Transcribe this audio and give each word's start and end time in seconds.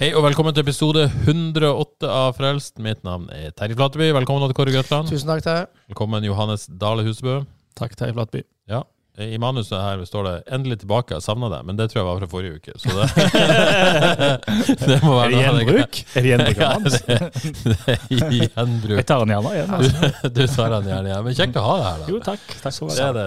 Hei 0.00 0.14
og 0.16 0.22
velkommen 0.24 0.54
til 0.56 0.62
episode 0.64 1.02
108 1.28 2.08
av 2.08 2.30
Frelst. 2.32 2.78
Mitt 2.80 3.02
navn 3.04 3.26
er 3.36 3.50
Terje 3.52 3.76
Flateby. 3.76 4.06
Velkommen 4.16 4.48
til 4.48 4.56
Kåre 4.56 4.72
Grøtland. 4.72 5.10
Tusen 5.12 5.28
takk 5.28 5.42
Terje. 5.44 5.66
Velkommen 5.92 6.24
Johannes 6.24 6.64
Dale 6.80 7.04
Husebø. 7.04 7.34
Takk, 7.76 7.92
Terje 8.00 8.14
Flateby. 8.16 8.40
Ja, 8.72 8.80
I 9.20 9.38
manuset 9.42 9.76
her 9.76 10.00
står 10.08 10.26
det 10.26 10.34
'endelig 10.48 10.80
tilbake', 10.84 11.14
jeg 11.16 11.22
savna 11.22 11.50
deg. 11.52 11.64
Men 11.68 11.76
det 11.76 11.90
tror 11.90 12.00
jeg 12.00 12.08
var 12.08 12.20
fra 12.20 12.28
forrige 12.30 12.54
uke. 12.56 12.72
Så 12.80 12.88
det, 12.96 13.06
det 14.88 14.98
må 15.04 15.16
være 15.18 15.26
Er 15.26 15.30
det 15.30 15.42
gjenbruk? 15.44 16.00
Er 16.14 16.20
det 16.20 16.30
gjenbruk 16.32 16.62
av 16.64 16.74
manus? 16.74 16.96
Ja, 17.10 17.18
det, 17.20 17.52
det 17.64 17.76
er 17.90 18.46
gjenbruk. 18.56 18.96
Jeg 18.96 19.06
tar 19.06 19.24
den 19.24 19.34
gjerne 19.34 19.52
igjen. 19.54 19.74
Altså. 19.76 20.10
Du, 20.22 20.28
du 20.40 20.42
tar 20.46 20.74
den 20.76 20.90
gjerne 20.90 21.10
igjen. 21.12 21.24
Men 21.26 21.38
kjekt 21.40 21.60
å 21.60 21.64
ha 21.66 21.74
deg 21.76 21.86
her, 21.88 22.00
da. 22.00 22.10
Jo, 22.10 22.20
takk. 22.24 22.56
Takk. 22.64 22.78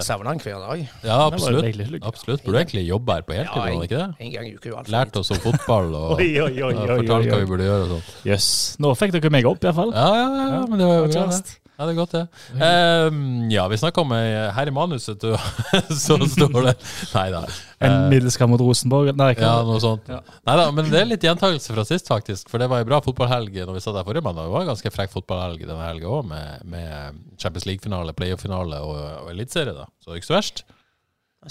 Savner 0.07 0.31
han 0.31 0.43
hver 0.43 0.59
dag. 0.67 0.85
Ja, 1.03 1.19
absolutt. 1.27 2.03
absolutt. 2.03 2.45
Burde 2.45 2.63
egentlig 2.63 2.85
jobbe 2.87 3.17
her 3.17 3.27
på 3.27 3.37
heltid, 3.37 3.63
Ja, 3.63 3.87
ikke 3.87 4.01
det? 4.01 4.09
En 4.19 4.33
gang 4.33 4.47
i 4.49 4.53
uka, 4.57 4.73
fall. 4.77 4.91
Lært 4.93 5.19
oss 5.19 5.33
om 5.33 5.41
fotball 5.43 5.91
og 5.97 6.15
Oi, 6.17 6.29
oi, 6.41 6.51
oi, 6.51 6.73
oi, 6.73 6.87
fortalt 7.03 7.29
hva 7.29 7.37
oi, 7.39 7.43
vi 7.43 7.49
burde 7.49 7.67
gjøre 7.67 7.87
og 7.87 7.91
sånn. 7.95 8.07
Jøss. 8.31 8.49
Nå 8.83 8.93
fikk 8.99 9.15
dere 9.17 9.33
meg 9.33 9.49
opp, 9.49 9.63
iallfall. 9.65 9.93
Ja, 9.95 10.09
ja, 10.17 10.29
ja, 10.37 10.47
ja, 10.57 10.63
men 10.69 10.81
det 10.81 10.89
var 10.89 11.01
jo 11.01 11.11
bra, 11.11 11.27
det. 11.33 11.59
Ja, 11.73 11.85
det 11.87 11.93
er 11.93 11.97
godt, 11.97 12.11
det. 12.13 12.21
Ehm, 12.61 13.49
ja, 13.49 13.63
vi 13.67 13.77
snakka 13.81 14.03
om 14.03 14.11
eh, 14.13 14.51
Her 14.53 14.69
i 14.69 14.73
manuset 14.75 15.17
du, 15.23 15.31
så 16.05 16.17
står 16.29 16.67
det 16.67 16.73
Nei 17.15 17.23
da. 17.33 17.39
En 17.83 17.93
Eh, 17.93 18.09
middelskam 18.13 18.51
mot 18.53 18.61
Rosenborg. 18.61 19.09
Nei, 19.17 19.31
ja, 19.41 19.55
noe 19.65 19.79
sånt. 19.81 20.05
Ja. 20.07 20.19
Nei 20.47 20.55
da, 20.59 20.67
men 20.71 20.87
det 20.93 20.99
er 21.01 21.09
litt 21.09 21.25
gjentakelse 21.25 21.73
fra 21.73 21.83
sist, 21.89 22.07
faktisk. 22.13 22.47
For 22.53 22.61
det 22.61 22.69
var 22.71 22.83
ei 22.83 22.87
bra 22.87 23.01
fotballhelg 23.03 23.57
når 23.65 23.73
vi 23.75 23.81
satt 23.83 23.97
der 23.97 24.05
forrige 24.07 24.23
mandag. 24.23 24.45
Det 24.47 24.53
var 24.53 24.63
en 24.67 24.71
ganske 24.71 24.93
frekk 24.93 25.11
fotballhelg 25.17 25.65
denne 25.65 25.83
helga 25.89 26.13
òg, 26.13 26.29
med, 26.29 26.63
med 26.71 27.19
Champions 27.41 27.65
League-finale, 27.67 28.13
playoff-finale 28.15 28.79
og, 28.85 28.95
og 29.25 29.33
eliteserie, 29.33 29.73
da. 29.75 29.89
Så 29.99 30.11
det 30.11 30.15
er 30.15 30.21
ikke 30.21 30.29
så 30.31 30.37
verst. 30.37 30.63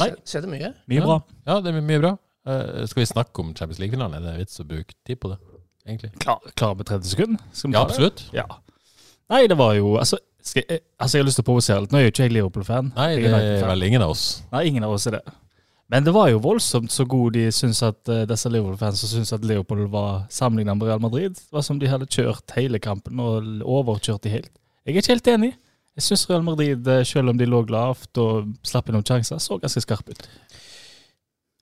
Skje- 0.00 0.14
Skjedde 0.24 0.48
mye. 0.54 0.72
Mye 0.88 1.04
bra. 1.04 1.18
Ja, 1.50 1.58
det 1.60 1.74
er 1.74 1.82
mye 1.84 2.00
bra. 2.06 2.14
Uh, 2.48 2.86
skal 2.90 3.02
vi 3.04 3.10
snakke 3.12 3.42
om 3.44 3.52
Champions 3.58 3.82
League-finalen? 3.82 4.16
Er 4.22 4.30
det 4.38 4.46
vits 4.46 4.62
å 4.62 4.64
bruke 4.70 4.96
tid 5.06 5.20
på 5.20 5.34
det, 5.34 5.36
egentlig? 5.84 6.14
Klar, 6.22 6.40
klar 6.56 6.78
med 6.78 6.88
30 6.88 7.10
sekunder? 7.12 7.44
Skal 7.52 7.68
vi 7.70 7.76
Ja, 7.76 7.82
ta 7.82 7.90
det? 7.90 7.98
absolutt. 7.98 8.24
Ja. 8.38 8.46
Nei, 9.30 9.46
det 9.46 9.56
var 9.58 9.76
jo 9.78 9.94
Altså, 10.00 10.18
skal 10.42 10.64
jeg, 10.66 10.82
altså, 10.98 11.18
jeg 11.18 11.22
har 11.22 11.28
lyst 11.28 11.38
til 11.38 11.44
å 11.44 11.50
provosere 11.50 11.84
litt. 11.84 11.92
Nå 11.92 12.00
er 12.00 12.08
jo 12.08 12.12
ikke 12.12 12.26
jeg 12.26 12.34
Liverpool-fan. 12.34 12.90
Nei, 12.96 13.12
det 13.22 13.30
er 13.30 13.68
vel 13.68 13.86
ingen 13.86 14.02
av 14.02 14.16
oss. 14.16 14.26
Nei, 14.52 14.66
ingen 14.72 14.86
av 14.86 14.96
oss 14.96 15.06
er 15.06 15.20
det. 15.20 15.22
Men 15.92 16.06
det 16.06 16.14
var 16.16 16.30
jo 16.32 16.40
voldsomt 16.40 16.92
så 16.92 17.04
god 17.04 17.34
de 17.36 17.44
syns 17.52 17.82
at 17.84 18.08
uh, 18.08 18.22
disse 18.28 18.48
Liverpool-fans 18.48 19.02
som 19.02 19.10
syns 19.12 19.34
at 19.36 19.44
Liverpool 19.44 19.84
var 19.92 20.22
sammenlignet 20.32 20.78
med 20.78 20.88
Real 20.88 21.02
Madrid. 21.04 21.36
Det 21.36 21.52
var 21.52 21.66
som 21.66 21.78
de 21.78 21.90
hadde 21.90 22.08
kjørt 22.08 22.54
hele 22.56 22.80
kampen 22.80 23.20
og 23.20 23.60
overkjørt 23.60 24.24
de 24.24 24.32
helt. 24.32 24.50
Jeg 24.82 24.96
er 24.96 25.02
ikke 25.02 25.12
helt 25.12 25.30
enig. 25.34 25.52
Jeg 25.92 26.06
syns 26.06 26.24
Real 26.30 26.46
Madrid, 26.46 26.88
eh, 26.88 27.04
selv 27.04 27.34
om 27.34 27.38
de 27.38 27.44
lå 27.44 27.60
lavt 27.68 28.18
og 28.22 28.54
slapp 28.64 28.88
inn 28.88 28.96
noen 28.96 29.04
sjanser, 29.04 29.36
så 29.36 29.58
ganske 29.60 29.84
skarpe 29.84 30.16
ut. 30.16 30.24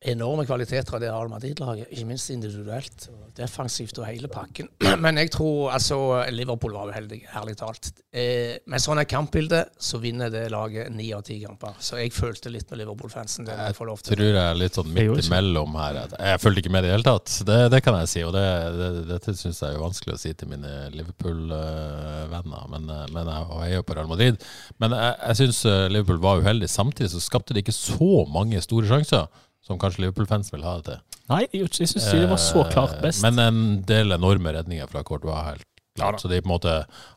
Enorme 0.01 0.47
kvaliteter 0.49 0.95
av 0.97 1.01
det 1.03 1.11
Real 1.11 1.29
Madrid-laget, 1.29 1.91
ikke 1.93 2.07
minst 2.09 2.31
individuelt. 2.33 3.03
og 3.13 3.35
Defensivt 3.37 3.99
og 4.01 4.07
hele 4.09 4.31
pakken. 4.33 4.71
Men 5.05 5.21
jeg 5.21 5.29
tror 5.35 5.75
altså 5.75 5.99
Liverpool 6.33 6.73
var 6.73 6.89
uheldig, 6.89 7.19
ærlig 7.37 7.59
talt. 7.61 7.91
Eh, 8.09 8.57
med 8.65 8.81
sånn 8.81 9.03
et 9.03 9.11
kampbilde 9.11 9.61
så 9.77 10.01
vinner 10.01 10.33
det 10.33 10.47
laget 10.55 10.89
ni 10.95 11.11
av 11.13 11.21
ti 11.29 11.37
kamper. 11.43 11.77
Så 11.85 12.01
jeg 12.01 12.15
følte 12.17 12.49
litt 12.49 12.73
med 12.73 12.81
Liverpool-fansen. 12.81 13.45
Det 13.45 13.59
må 13.59 13.67
jeg 13.69 13.77
får 13.77 13.91
lov 13.91 14.01
til. 14.01 14.17
tror 14.17 14.31
jeg 14.31 14.47
er 14.47 14.57
litt 14.63 14.79
sånn 14.81 14.89
midt 14.97 15.21
imellom 15.27 15.77
her. 15.83 16.01
Jeg 16.17 16.41
fulgte 16.47 16.65
ikke 16.65 16.73
med 16.79 16.87
i 16.87 16.89
det 16.89 16.95
hele 16.97 17.09
tatt. 17.11 17.37
Det, 17.51 17.59
det 17.77 17.83
kan 17.85 18.01
jeg 18.01 18.13
si, 18.15 18.25
og 18.25 18.33
det, 18.39 18.47
det, 18.81 18.91
dette 19.13 19.37
syns 19.37 19.61
jeg 19.61 19.77
er 19.77 19.85
vanskelig 19.85 20.17
å 20.17 20.23
si 20.25 20.33
til 20.33 20.49
mine 20.55 20.73
Liverpool-venner. 20.97 22.65
Men, 22.73 22.89
eh, 22.97 23.05
men 23.13 23.33
jeg, 23.35 23.53
heier 23.53 23.85
er 23.85 23.85
på 23.85 24.01
Real 24.01 24.09
Madrid. 24.09 24.41
Men 24.81 24.97
jeg, 24.97 25.13
jeg 25.27 25.43
syns 25.45 25.63
Liverpool 25.93 26.25
var 26.25 26.41
uheldig. 26.41 26.73
Samtidig 26.73 27.13
så 27.13 27.21
skapte 27.21 27.53
de 27.53 27.61
ikke 27.61 27.77
så 27.77 28.25
mange 28.33 28.65
store 28.65 28.89
sjanser 28.89 29.29
som 29.65 29.79
kanskje 29.81 30.07
Liverpool-fans 30.07 30.53
vil 30.55 30.65
ha 30.65 30.77
det 30.79 30.87
til. 30.89 31.03
Nei, 31.31 31.43
jeg, 31.55 31.69
syns 31.77 31.95
det 32.11 32.27
var 32.31 32.41
så 32.43 32.65
klart 32.73 32.97
Eh, 32.97 33.03
best. 33.05 33.23
Men 33.23 33.39
en 33.39 33.61
del 33.87 34.13
enorme 34.17 34.53
redninger 34.57 34.89
fra 34.91 35.05
Kort 35.07 35.25
var 35.29 35.45
helt 35.53 35.67
Ja 35.99 36.09
klart. 36.11 36.23
så 36.23 36.29
de 36.31 36.41
på 36.41 36.49
en 36.49 36.55
måte 36.55 36.75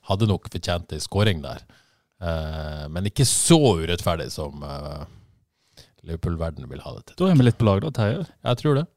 hadde 0.09 0.27
nok 0.29 0.49
fortjent 0.51 0.93
ei 0.93 0.99
skåring 1.01 1.41
der. 1.41 1.63
Eh, 2.21 2.87
men 2.93 3.09
ikke 3.09 3.25
så 3.25 3.57
urettferdig 3.81 4.29
som 4.31 4.63
eh, 4.63 5.05
Liverpool-verden 6.03 6.67
vil 6.69 6.83
ha 6.83 6.95
det 6.97 7.05
til. 7.07 7.19
Da 7.23 7.31
er 7.31 7.39
vi 7.39 7.47
litt 7.47 7.57
på 7.57 7.65
lag, 7.67 7.81
da, 7.81 7.91
Terje. 7.95 8.25
Jeg 8.43 8.61
tror 8.61 8.81
det. 8.81 8.87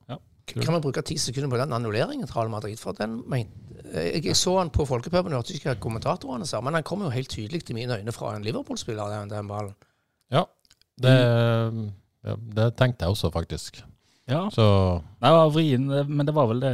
Kan 0.47 0.77
vi 0.77 0.81
bruke 0.85 1.03
ti 1.03 1.17
sekunder 1.19 1.51
på 1.51 1.59
den 1.59 1.73
annulleringen 1.75 2.27
til 2.27 2.37
Real 2.37 2.51
Madrid? 2.53 2.79
For 2.79 2.95
den 2.95 3.19
men, 3.31 3.49
jeg, 3.93 4.25
jeg 4.29 4.37
så 4.39 4.59
han 4.61 4.71
på 4.75 4.87
folkepuben, 4.87 5.35
hørte 5.35 5.55
ikke 5.57 5.73
hva 5.73 5.81
kommentatorene 5.83 6.47
sa, 6.47 6.61
men 6.63 6.75
han 6.79 6.87
kom 6.87 7.03
jo 7.03 7.11
helt 7.11 7.31
tydelig 7.33 7.65
til 7.67 7.79
mine 7.79 7.99
øyne 7.99 8.15
fra 8.15 8.35
en 8.37 8.47
Liverpool-spiller, 8.47 9.11
den, 9.11 9.33
den 9.33 9.49
ballen. 9.51 9.75
Ja, 10.31 10.45
det, 11.03 11.15
ja, 11.15 11.71
det 12.57 12.71
tenkte 12.77 13.05
jeg 13.07 13.15
også, 13.15 13.31
faktisk. 13.35 13.83
Ja. 14.27 14.49
Så, 14.51 14.65
Nei, 15.23 15.31
det 15.31 15.37
var 15.39 15.51
vrien, 15.55 15.85
men 16.11 16.27
det 16.27 16.33
var 16.35 16.49
vel 16.51 16.59
det 16.65 16.71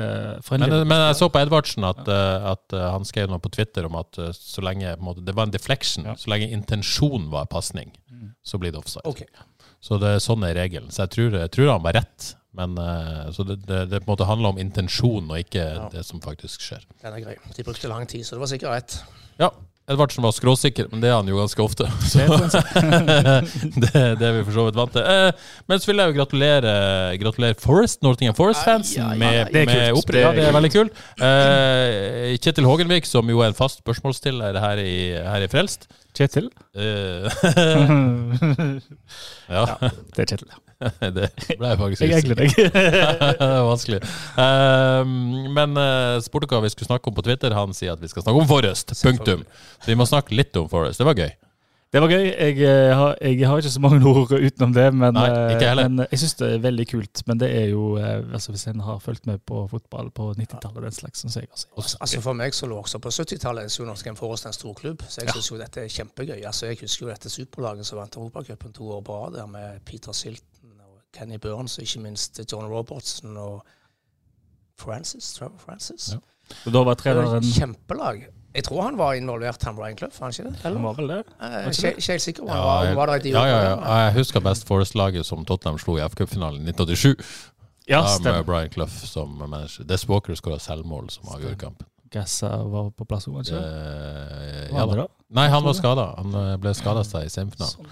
men, 0.56 0.70
men 0.88 1.02
jeg 1.02 1.16
så 1.18 1.26
på 1.28 1.40
Edvardsen 1.42 1.84
at, 1.84 2.00
eh, 2.08 2.46
at 2.48 2.72
eh, 2.72 2.86
han 2.94 3.04
skrev 3.04 3.28
noe 3.28 3.42
på 3.44 3.50
Twitter 3.52 3.84
om 3.84 3.98
at 4.00 4.16
eh, 4.18 4.30
så 4.32 4.64
lenge 4.64 4.94
på 4.96 5.02
en 5.02 5.08
måte, 5.10 5.24
det 5.26 5.34
var 5.36 5.44
en 5.50 5.52
deflection, 5.52 6.06
Ja. 6.08 6.14
så 6.16 6.32
lenge 6.32 6.48
intensjonen 6.48 7.28
var 7.34 7.44
pasning, 7.52 7.92
Mm. 8.08 8.30
så 8.42 8.58
blir 8.58 8.72
det 8.72 8.78
offside. 8.80 9.04
Okay. 9.04 9.26
Så 9.84 9.98
det 10.00 10.14
er 10.14 10.22
sånn 10.24 10.44
er 10.48 10.54
regelen. 10.56 10.88
Så 10.94 11.02
jeg 11.04 11.10
tror, 11.10 11.36
jeg 11.42 11.50
tror 11.52 11.72
han 11.74 11.82
var 11.84 11.92
rett. 11.98 12.34
Men 12.54 12.76
så 13.32 13.44
det, 13.48 13.58
det, 13.66 13.78
det 13.90 14.00
på 14.04 14.10
en 14.12 14.12
måte 14.12 14.26
handler 14.28 14.52
om 14.52 14.58
intensjonen, 14.60 15.30
og 15.32 15.38
ikke 15.40 15.62
Ja. 15.74 15.88
det 15.92 16.04
som 16.04 16.20
faktisk 16.20 16.60
skjer. 16.60 16.84
Den 17.02 17.12
er 17.16 17.20
grei. 17.24 17.36
De 17.56 17.64
brukte 17.64 17.88
lang 17.88 18.06
tid, 18.06 18.24
så 18.24 18.36
det 18.36 18.40
var 18.44 18.50
sikkert 18.52 18.74
rett. 18.76 18.96
Ja, 19.40 19.48
Edvardsen 19.90 20.22
var 20.22 20.30
skråsikker, 20.36 20.86
men 20.92 21.00
det 21.02 21.08
er 21.10 21.16
han 21.18 21.26
jo 21.26 21.40
ganske 21.40 21.62
ofte. 21.64 21.88
Så 22.12 22.22
Det 22.22 22.26
er 22.30 23.48
det, 23.82 24.02
det 24.20 24.28
er 24.28 24.36
vi 24.36 24.44
for 24.46 24.54
så 24.54 24.66
vidt 24.68 24.78
vant 24.78 24.92
til. 24.94 25.02
Eh, 25.02 25.48
men 25.70 25.82
så 25.82 25.90
vil 25.90 26.02
jeg 26.02 26.12
jo 26.12 26.16
gratulere, 26.20 26.74
gratulere 27.18 27.58
Forest, 27.58 27.98
Northingham 28.06 28.36
Forest-fansen 28.38 29.18
med, 29.18 29.50
Det 29.50 29.64
med 29.66 29.98
opprykk. 29.98 30.22
Ja, 30.22 30.30
Det 30.38 30.46
er 30.46 30.54
veldig 30.54 30.72
kult. 30.76 31.02
Eh, 31.18 32.36
Kjetil 32.38 32.68
Hågenvik, 32.70 33.10
som 33.10 33.26
jo 33.32 33.42
er 33.42 33.50
en 33.50 33.58
fast 33.58 33.82
spørsmålsstiller 33.82 34.60
her 34.62 34.82
i, 34.82 34.94
her 35.18 35.46
i 35.46 35.50
Frelst. 35.50 35.88
Kjetil? 36.14 36.50
Eh, 36.78 37.26
ja, 39.56 39.66
Det 39.82 40.22
er 40.22 40.30
Kjetil. 40.34 40.50
det 41.16 41.28
ble 41.58 41.70
jeg 41.72 41.80
faktisk 41.80 42.04
Jeg 42.06 42.18
egler 42.18 42.40
deg. 42.42 42.56
det 42.74 43.46
er 43.48 43.62
vanskelig. 43.68 44.02
Uh, 44.38 45.02
men 45.58 45.78
uh, 45.78 46.18
spurte 46.24 46.50
hva 46.50 46.62
vi 46.64 46.72
skulle 46.74 46.90
snakke 46.90 47.10
om 47.10 47.16
på 47.16 47.24
Twitter. 47.26 47.54
Han 47.56 47.76
sier 47.76 47.96
at 47.96 48.02
vi 48.02 48.10
skal 48.12 48.26
snakke 48.26 48.44
om 48.44 48.50
Forest. 48.50 48.96
Punktum. 49.02 49.46
Så 49.78 49.92
vi 49.92 49.98
må 49.98 50.08
snakke 50.08 50.36
litt 50.36 50.56
om 50.60 50.68
Forest. 50.72 51.02
Det 51.02 51.08
var 51.08 51.18
gøy. 51.18 51.32
Det 51.92 52.00
var 52.00 52.08
gøy. 52.08 52.22
Jeg, 52.24 52.56
jeg, 52.56 52.94
har, 52.96 53.16
jeg 53.20 53.48
har 53.48 53.58
ikke 53.60 53.70
så 53.70 53.80
mange 53.84 54.06
ord 54.08 54.30
utenom 54.32 54.70
det, 54.72 54.86
men, 54.96 55.12
Nei, 55.12 55.26
eh, 55.52 55.74
men 55.76 56.00
jeg 56.06 56.20
syns 56.22 56.38
det 56.40 56.46
er 56.54 56.62
veldig 56.64 56.86
kult. 56.88 57.20
Men 57.28 57.42
det 57.42 57.50
er 57.52 57.66
jo 57.74 57.98
eh, 58.00 58.22
altså 58.32 58.54
Hvis 58.54 58.64
en 58.70 58.80
har 58.80 59.02
fulgt 59.04 59.26
med 59.28 59.42
på 59.44 59.66
fotball 59.68 60.08
på 60.10 60.30
90-tallet, 60.38 60.86
den 60.86 60.96
slags, 60.96 61.20
som 61.20 61.34
jeg 61.36 61.50
har 61.50 61.60
sett. 61.60 61.98
Altså 62.00 62.22
For 62.24 62.38
meg 62.38 62.56
som 62.56 62.72
lå 62.72 62.78
også 62.80 63.00
på 63.02 63.12
70-tallet, 63.12 63.72
så 63.72 63.84
Nottingham 63.84 64.16
Forrest 64.16 64.48
en 64.48 64.56
stor 64.56 64.72
klubb. 64.78 65.04
Så 65.08 65.20
jeg 65.20 65.34
synes 65.34 65.50
jo 65.52 65.60
dette 65.60 65.84
er 65.84 65.92
kjempegøy. 65.92 66.40
Altså 66.40 66.72
Jeg 66.72 66.80
husker 66.80 67.06
jo 67.06 67.12
dette 67.12 67.30
superlaget 67.30 67.86
som 67.86 68.00
vant 68.00 68.16
Europacupen 68.16 68.72
to 68.72 68.88
år 68.96 69.04
på 69.04 69.18
rad, 69.18 69.36
der 69.36 69.52
med 69.52 69.84
Peter 69.84 70.16
Silton 70.16 70.48
og 70.48 70.51
Kenny 71.12 71.38
Burns, 71.42 71.78
og 71.78 71.86
ikke 71.86 72.02
minst 72.04 72.40
John 72.52 72.68
Robertson 72.72 73.36
og 73.36 73.62
Francis. 74.80 75.34
Trevor 75.36 75.58
Francis. 75.62 76.12
Ja. 76.14 76.22
Og 76.66 76.74
da 76.74 76.84
var 76.88 76.98
treneren 77.00 77.44
kjempelag. 77.46 78.24
Jeg 78.52 78.64
tror 78.66 78.82
han 78.84 78.98
var 78.98 79.14
involvert, 79.16 79.62
han 79.64 79.76
Brian 79.76 79.96
Clough, 79.96 80.12
var 80.20 80.28
han 80.28 80.34
ikke 80.34 80.50
det? 80.50 80.58
Han 80.64 80.82
var 80.84 80.96
vel 80.98 81.08
det? 81.08 81.20
Ikke 81.70 82.12
helt 82.12 82.22
sikker 82.22 82.42
på 82.42 82.48
han 82.50 82.58
Ja, 82.58 82.64
var, 82.64 82.94
var 82.98 83.06
der 83.06 83.14
i 83.14 83.24
de 83.24 83.30
ja, 83.32 83.44
ja, 83.48 83.60
ja. 83.70 83.94
Jeg 84.02 84.12
husker 84.18 84.44
best 84.44 84.66
Forest-laget 84.68 85.26
som 85.26 85.46
Tottenham 85.48 85.78
slo 85.80 85.96
i 85.96 86.02
FA-cupfinalen 86.04 86.60
i 86.60 86.74
1987. 86.74 87.14
Ja, 87.88 88.02
stemmer. 88.06 88.42
med. 88.42 88.44
Brian 88.50 88.70
Clough 88.70 88.92
som 89.08 89.32
manager. 89.40 89.84
Des 89.88 90.04
Walker 90.08 90.36
skåra 90.36 90.58
selvmål 90.60 91.08
som 91.10 91.32
avgjorde 91.32 91.56
kampen. 91.64 91.88
Gassa 92.12 92.50
var 92.68 92.90
på 92.92 93.06
plass 93.08 93.24
òg, 93.30 93.38
kanskje? 93.40 93.56
Eh, 93.56 94.66
ja, 94.68 94.84
da. 94.84 95.06
Nei, 95.32 95.46
han 95.48 95.64
var 95.64 95.72
skada. 95.78 96.10
Han 96.18 96.34
eh, 96.36 96.56
ble 96.60 96.74
skada 96.76 97.06
seg 97.08 97.30
i 97.30 97.32
semifinalen 97.32 97.88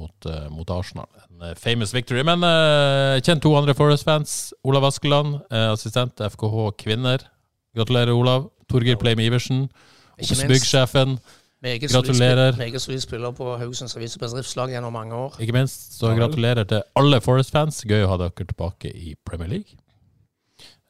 mot, 0.00 0.28
eh, 0.30 0.46
mot 0.52 0.70
Arsenal. 0.74 1.08
En 1.28 1.48
eh, 1.50 1.56
famous 1.60 1.92
victory. 1.94 2.24
Men 2.26 2.44
uh, 2.46 3.18
kjenn 3.24 3.42
to 3.44 3.52
andre 3.58 3.74
Forest-fans. 3.76 4.38
Olav 4.64 4.86
Askeland, 4.88 5.40
eh, 5.50 5.66
assistent 5.74 6.22
FKH 6.32 6.70
kvinner. 6.80 7.26
Gratulerer, 7.76 8.14
Olav. 8.16 8.48
Torgeir 8.70 8.98
Pleim 9.00 9.20
Iversen. 9.22 9.66
Ikke 10.20 10.36
minst. 10.36 10.48
Byggsjefen. 10.50 11.18
Meget 11.60 11.90
solid 11.90 12.08
Gratulerer. 12.08 12.56
Meget 12.56 12.80
solid 12.82 13.02
spiller 13.04 13.34
på 13.36 13.50
Haugesunds 13.60 13.96
Avis 13.98 14.16
og 14.16 14.22
bedriftslag 14.24 14.72
gjennom 14.72 14.94
mange 14.96 15.14
år. 15.14 15.36
Ikke 15.44 15.52
minst, 15.52 15.90
så 15.98 16.14
gratulerer 16.16 16.64
til 16.64 16.80
alle 16.96 17.20
Forest-fans. 17.20 17.82
Gøy 17.84 18.06
å 18.06 18.08
ha 18.14 18.16
dere 18.22 18.46
tilbake 18.48 18.92
i 18.96 19.12
Premier 19.28 19.50
League. 19.52 19.76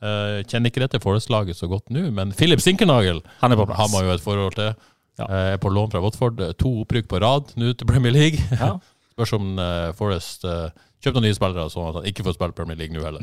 Uh, 0.00 0.40
kjenner 0.48 0.70
ikke 0.70 0.80
dette 0.80 1.00
Forest-laget 1.02 1.58
så 1.58 1.66
godt 1.68 1.90
nå, 1.92 2.06
men 2.16 2.30
Philip 2.32 2.62
Sinkernagel 2.64 3.18
Han 3.42 3.52
er 3.52 3.58
på 3.60 3.66
plass. 3.68 3.80
har 3.82 3.90
man 3.92 4.06
jo 4.06 4.14
et 4.14 4.22
forhold 4.24 4.54
til. 4.56 4.70
Ja. 5.20 5.26
Uh, 5.26 5.34
Er 5.52 5.58
på 5.60 5.68
lån 5.68 5.90
fra 5.92 6.00
Watford. 6.00 6.40
Eh, 6.40 6.54
To 6.62 6.70
opprykk 6.84 7.10
på 7.10 7.20
rad 7.20 7.52
nå 7.60 7.74
til 7.76 7.86
Premier 7.90 8.14
League. 8.14 8.38
Ja. 8.54 8.78
Spørs 9.20 9.36
om 9.36 9.50
uh, 9.60 9.90
Forest 9.98 10.44
uh, 10.48 10.70
kjøper 11.04 11.18
noen 11.20 11.28
nye 11.28 11.36
spillere, 11.36 11.68
sånn 11.72 11.90
at 11.92 11.98
han 12.00 12.06
ikke 12.08 12.24
får 12.24 12.38
spille 12.38 12.56
Premier 12.56 12.78
League 12.80 12.96
nå 12.96 13.04
heller. 13.04 13.20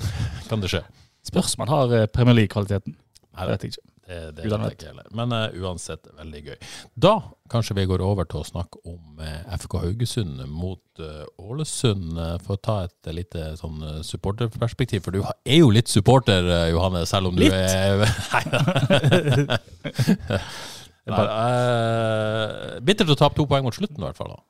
kan 0.50 0.62
det 0.62 0.70
skje? 0.70 0.84
Spørs 1.26 1.56
om 1.58 1.66
han 1.66 1.72
har 1.74 1.94
eh, 1.98 2.06
Premier 2.14 2.36
League-kvaliteten. 2.38 2.94
Nei, 2.94 3.44
Det 3.44 3.50
vet 3.56 3.64
jeg 3.66 3.72
ikke. 3.74 3.86
Det, 4.10 4.16
det 4.38 4.42
vet 4.46 4.62
jeg 4.64 4.74
ikke 4.78 4.88
heller. 4.92 5.08
Men 5.14 5.34
uh, 5.36 5.52
uansett, 5.62 6.06
veldig 6.18 6.40
gøy. 6.48 6.56
Da 6.98 7.12
kanskje 7.52 7.76
vi 7.78 7.84
går 7.90 8.02
over 8.02 8.26
til 8.30 8.40
å 8.40 8.46
snakke 8.48 8.80
om 8.90 9.20
uh, 9.22 9.42
FK 9.58 9.76
Haugesund 9.84 10.40
mot 10.50 10.82
uh, 11.02 11.26
Ålesund. 11.38 12.14
eh, 12.18 12.32
for 12.46 12.56
å 12.56 12.62
ta 12.62 12.76
et 12.88 13.10
eh, 13.10 13.14
lite 13.20 13.44
sånn 13.60 13.78
eh, 13.86 14.00
supporterperspektiv. 14.06 15.04
For 15.06 15.14
du 15.14 15.20
er 15.26 15.58
jo 15.60 15.70
litt 15.74 15.90
supporter, 15.90 16.42
eh, 16.46 16.70
Johanne, 16.72 17.04
selv 17.10 17.30
om 17.30 17.38
du 17.38 17.42
Litt? 17.44 17.54
er 17.54 18.02
Nei 21.10 21.16
da. 21.16 21.36
Eh, 21.50 22.80
bittert 22.86 23.10
å 23.14 23.18
tape 23.18 23.38
to 23.38 23.46
poeng 23.50 23.64
mot 23.66 23.74
slutten, 23.76 23.98
i 24.02 24.06
hvert 24.08 24.18
fall. 24.18 24.34
da. 24.34 24.42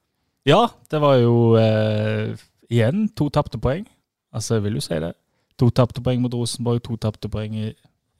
Ja, 0.48 0.62
det 0.90 1.00
var 1.02 1.18
jo 1.20 1.34
eh, 1.60 2.32
igjen 2.72 3.08
to 3.16 3.28
tapte 3.32 3.60
poeng. 3.60 3.84
Altså, 4.32 4.56
jeg 4.56 4.64
vil 4.68 4.78
jo 4.78 4.84
si 4.84 4.96
det. 5.02 5.12
To 5.60 5.68
tapte 5.74 6.00
poeng 6.04 6.22
mot 6.22 6.34
Rosenborg, 6.34 6.80
to 6.86 6.96
tapte 7.00 7.28
poeng 7.32 7.56
i, 7.58 7.68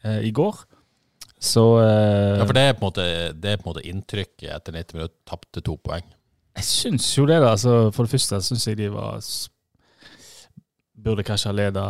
eh, 0.05 0.21
i 0.29 0.33
går. 0.37 0.59
Så 1.41 1.63
eh, 1.81 2.37
Ja, 2.37 2.45
for 2.45 2.57
det 2.57 2.65
er 2.67 2.75
på 2.77 2.85
en 2.85 2.89
måte, 2.91 3.07
det 3.33 3.55
er 3.55 3.61
på 3.61 3.65
en 3.69 3.73
måte 3.73 3.87
inntrykket 3.89 4.51
etter 4.53 4.77
90 4.77 4.99
minutter. 4.99 5.17
Tapte 5.29 5.63
to 5.65 5.79
poeng. 5.81 6.05
Jeg 6.59 6.67
syns 6.69 7.09
jo 7.17 7.25
det, 7.31 7.41
da. 7.41 7.55
Altså, 7.55 7.89
for 7.97 8.05
det 8.05 8.13
første 8.19 8.43
syns 8.45 8.67
jeg 8.69 8.81
de 8.83 8.91
var 8.93 9.23
Burde 11.01 11.25
kanskje 11.25 11.49
ha 11.49 11.57
leda 11.57 11.85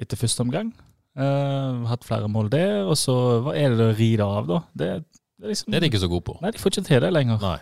etter 0.00 0.18
første 0.18 0.42
omgang. 0.42 0.72
Eh, 1.14 1.82
hatt 1.86 2.02
flere 2.06 2.26
mål 2.26 2.50
der. 2.50 2.80
Og 2.90 2.96
så 2.98 3.14
hva 3.44 3.54
er 3.54 3.76
det 3.78 3.86
å 3.92 3.94
ri 3.94 4.08
det 4.18 4.26
av, 4.26 4.48
da? 4.48 4.58
Det, 4.74 4.88
det 5.38 5.46
er 5.46 5.52
liksom 5.52 5.70
Det 5.70 5.78
er 5.78 5.84
de 5.84 5.90
ikke 5.92 6.02
så 6.02 6.10
gode 6.10 6.26
på. 6.26 6.38
Nei, 6.42 6.50
de 6.56 6.62
får 6.62 6.74
ikke 6.74 6.88
til 6.88 7.04
det 7.04 7.12
lenger. 7.14 7.38
Nei. 7.44 7.58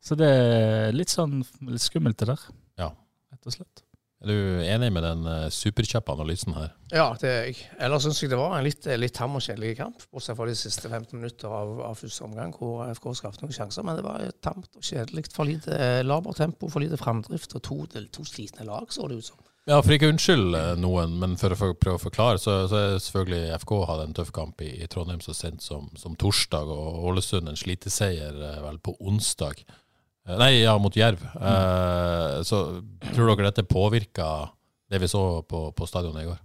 Så 0.00 0.16
det 0.16 0.28
er 0.32 0.96
litt 0.96 1.12
sånn 1.12 1.42
litt 1.68 1.84
skummelt, 1.84 2.18
det 2.20 2.32
der. 2.32 2.50
Ja. 2.80 2.90
Rett 3.32 3.48
og 3.48 3.56
slett. 3.56 3.84
Er 4.20 4.28
du 4.28 4.64
enig 4.68 4.90
med 4.92 5.00
den 5.00 5.22
uh, 5.24 5.46
superkjappe 5.48 6.12
analysen 6.12 6.52
her? 6.52 6.74
Ja, 6.92 7.06
det 7.16 7.28
er 7.30 7.46
jeg. 7.48 7.62
Ellers 7.80 8.04
syns 8.04 8.18
jeg 8.20 8.28
det 8.28 8.36
var 8.36 8.52
en 8.52 8.66
litt, 8.66 8.84
litt 9.00 9.14
tam 9.16 9.38
og 9.38 9.44
kjedelig 9.44 9.78
kamp. 9.78 10.02
Bortsett 10.12 10.36
fra 10.36 10.48
de 10.48 10.56
siste 10.60 10.90
15 10.90 11.14
minutter 11.16 11.48
av, 11.48 11.78
av 11.88 11.96
første 11.96 12.26
omgang, 12.26 12.52
hvor 12.52 12.82
FK 12.92 13.06
skapte 13.16 13.46
noen 13.46 13.56
sjanser. 13.56 13.86
Men 13.86 13.96
det 13.96 14.04
var 14.04 14.26
tamt 14.44 14.68
og 14.76 14.84
kjedelig. 14.84 15.24
For 15.32 15.48
lite 15.48 15.72
eh, 15.72 16.02
labert 16.04 16.36
tempo, 16.36 16.68
for 16.68 16.84
lite 16.84 17.00
framdrift 17.00 17.56
og 17.56 17.64
to, 17.64 17.78
to 18.12 18.26
slitne 18.28 18.68
lag, 18.68 18.92
så 18.92 19.08
det 19.08 19.22
ut 19.22 19.30
som. 19.30 19.40
Ja, 19.68 19.78
for 19.80 19.92
ikke 19.96 20.08
unnskyld 20.12 20.56
eh, 20.56 20.70
noen, 20.80 21.16
men 21.20 21.40
for 21.40 21.56
å 21.56 21.72
prøve 21.72 21.96
å 21.96 22.02
forklare, 22.04 22.40
så, 22.40 22.62
så 22.68 22.76
er 22.76 23.00
selvfølgelig 23.00 23.58
FK 23.62 23.74
hadde 23.88 24.06
en 24.08 24.16
tøff 24.20 24.32
kamp 24.36 24.60
i, 24.64 24.70
i 24.84 24.88
Trondheim 24.90 25.20
så 25.24 25.32
sent 25.36 25.64
som, 25.64 25.88
som 26.00 26.16
torsdag, 26.20 26.68
og 26.68 27.04
Ålesund 27.08 27.48
en 27.48 27.60
sliteseier 27.60 28.36
eh, 28.36 28.60
vel 28.64 28.80
på 28.84 28.98
onsdag. 29.00 29.64
Nei, 30.38 30.52
ja, 30.62 30.76
mot 30.78 30.94
Jerv. 30.96 31.22
Eh, 31.34 32.36
så 32.46 32.60
tror 33.10 33.32
dere 33.34 33.50
dette 33.50 33.64
påvirka 33.66 34.26
det 34.90 35.00
vi 35.02 35.08
så 35.10 35.42
på, 35.46 35.70
på 35.76 35.86
stadionet 35.88 36.24
i 36.24 36.28
går? 36.30 36.40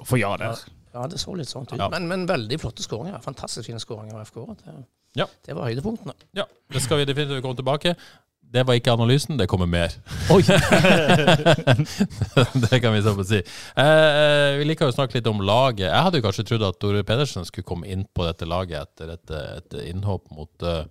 Hvorfor 0.00 0.18
ja 0.20 0.32
der? 0.40 0.62
Ja, 0.92 1.06
det 1.08 1.20
så 1.20 1.32
litt 1.38 1.48
sånn 1.48 1.64
ut. 1.68 1.76
Ja. 1.78 1.88
Men, 1.92 2.08
men 2.10 2.26
veldig 2.28 2.58
flotte 2.60 2.84
skåringer. 2.84 3.20
Fantastisk 3.24 3.68
fine 3.70 3.80
skåringer 3.80 4.18
av 4.18 4.26
FK. 4.28 4.42
Det, 4.64 4.74
Ja. 5.20 5.26
det 5.46 5.54
var 5.56 5.68
høydepunktene. 5.68 6.14
Ja, 6.36 6.46
det 6.72 6.80
skal 6.84 7.00
vi 7.00 7.06
definitivt 7.08 7.42
komme 7.44 7.56
tilbake. 7.58 7.94
Det 8.52 8.66
var 8.68 8.76
ikke 8.76 8.92
analysen, 8.92 9.38
det 9.40 9.46
kommer 9.48 9.68
mer. 9.70 9.94
Oi! 10.32 10.42
det 12.68 12.80
kan 12.82 12.92
vi 12.92 13.00
så 13.00 13.14
få 13.16 13.24
si. 13.24 13.38
Eh, 13.80 14.48
vi 14.58 14.66
liker 14.68 14.90
å 14.90 14.92
snakke 14.92 15.16
litt 15.16 15.30
om 15.30 15.40
laget. 15.40 15.86
Jeg 15.86 16.04
hadde 16.04 16.20
jo 16.20 16.26
kanskje 16.26 16.44
trodd 16.50 16.66
at 16.66 16.76
Tore 16.82 17.00
Pedersen 17.08 17.48
skulle 17.48 17.64
komme 17.68 17.88
inn 17.88 18.04
på 18.12 18.26
dette 18.28 18.44
laget 18.48 18.84
etter 18.84 19.14
et, 19.14 19.32
et 19.32 19.78
innhopp 19.86 20.28
mot, 20.36 20.52
uh, 20.68 20.84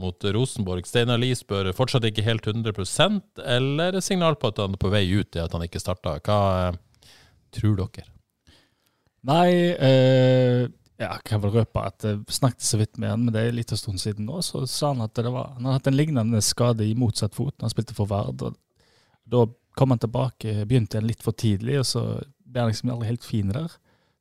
mot 0.00 0.28
Rosenborg. 0.38 0.88
Steinar 0.88 1.20
Lie 1.20 1.36
spør 1.36 1.68
fortsatt 1.76 2.08
ikke 2.08 2.24
helt 2.24 2.48
100% 2.48 3.44
eller 3.44 4.00
signal 4.00 4.40
på 4.40 4.54
at 4.54 4.64
han 4.64 4.78
er 4.78 4.80
på 4.80 4.92
vei 4.96 5.04
ut, 5.12 5.36
i 5.36 5.44
at 5.44 5.52
han 5.52 5.68
ikke 5.68 5.82
starta. 5.82 6.16
Hva 6.24 6.40
eh, 6.70 7.12
tror 7.60 7.76
dere? 7.82 8.08
Nei, 9.26 9.50
eh, 9.74 10.64
ja, 10.98 11.10
jeg 11.12 11.22
kan 11.28 11.42
vel 11.42 11.52
røpe 11.58 11.82
at 11.84 12.04
jeg 12.08 12.22
snakket 12.32 12.64
så 12.64 12.78
vidt 12.80 12.96
med 12.98 13.10
han, 13.12 13.24
men 13.26 13.34
det 13.34 13.42
er 13.46 13.52
litt 13.56 13.72
en 13.74 13.80
stund 13.80 14.00
siden 14.00 14.24
nå. 14.28 14.38
Så 14.44 14.62
sa 14.70 14.92
han 14.94 15.02
at 15.04 15.14
det 15.14 15.28
var, 15.32 15.52
han 15.56 15.64
hadde 15.68 15.78
hatt 15.80 15.90
en 15.90 15.98
lignende 15.98 16.40
skade 16.44 16.86
i 16.88 16.94
motsatt 16.96 17.34
fot 17.36 17.54
når 17.58 17.68
han 17.68 17.74
spilte 17.74 17.96
for 17.98 18.08
Vard. 18.10 18.42
og 18.42 18.56
Da 19.28 19.44
kom 19.76 19.92
han 19.92 20.00
tilbake, 20.00 20.64
begynte 20.64 20.96
han 21.00 21.06
litt 21.08 21.22
for 21.22 21.36
tidlig, 21.36 21.80
og 21.82 21.86
så 21.88 22.04
ble 22.46 22.62
han 22.64 22.70
liksom 22.72 22.94
aldri 22.94 23.10
helt 23.10 23.26
fin 23.28 23.50
der. 23.52 23.68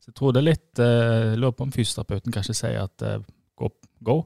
Så 0.04 0.12
jeg 0.12 0.18
tror 0.20 0.34
det 0.36 0.42
er 0.44 0.50
litt 0.52 0.80
eh, 0.84 1.36
lurer 1.40 1.56
på 1.56 1.64
om 1.66 1.72
fysioterapeuten 1.74 2.34
kanskje 2.36 2.58
sier 2.60 2.82
at 2.84 3.02
eh, 3.08 3.22
go, 3.58 3.70
go, 4.06 4.18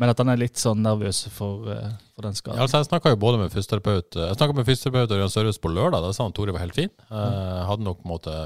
Men 0.00 0.08
at 0.08 0.18
han 0.18 0.30
er 0.32 0.40
litt 0.40 0.56
sånn 0.56 0.80
nervøs 0.82 1.26
for, 1.30 1.68
eh, 1.70 1.90
for 2.16 2.24
den 2.24 2.32
Ja, 2.32 2.40
skaden. 2.40 2.62
altså 2.64 2.80
jeg 2.80 2.88
snakka 2.88 3.12
jo 3.12 3.18
både 3.20 3.38
med 3.42 3.52
fysioterapeut 3.52 4.16
Jeg 4.16 4.38
snakket 4.38 4.56
med 4.56 4.66
fysioterapeut 4.66 5.12
Ørjan 5.18 5.30
Sørhus 5.34 5.60
på 5.60 5.68
lørdag. 5.76 6.00
Da 6.02 6.14
sa 6.16 6.24
han 6.24 6.32
Tore 6.32 6.54
var 6.56 6.64
helt 6.64 6.74
fin. 6.78 6.90
Eh, 7.10 7.60
hadde 7.68 7.84
nok 7.84 8.00
på 8.00 8.08
en 8.08 8.14
måte 8.16 8.38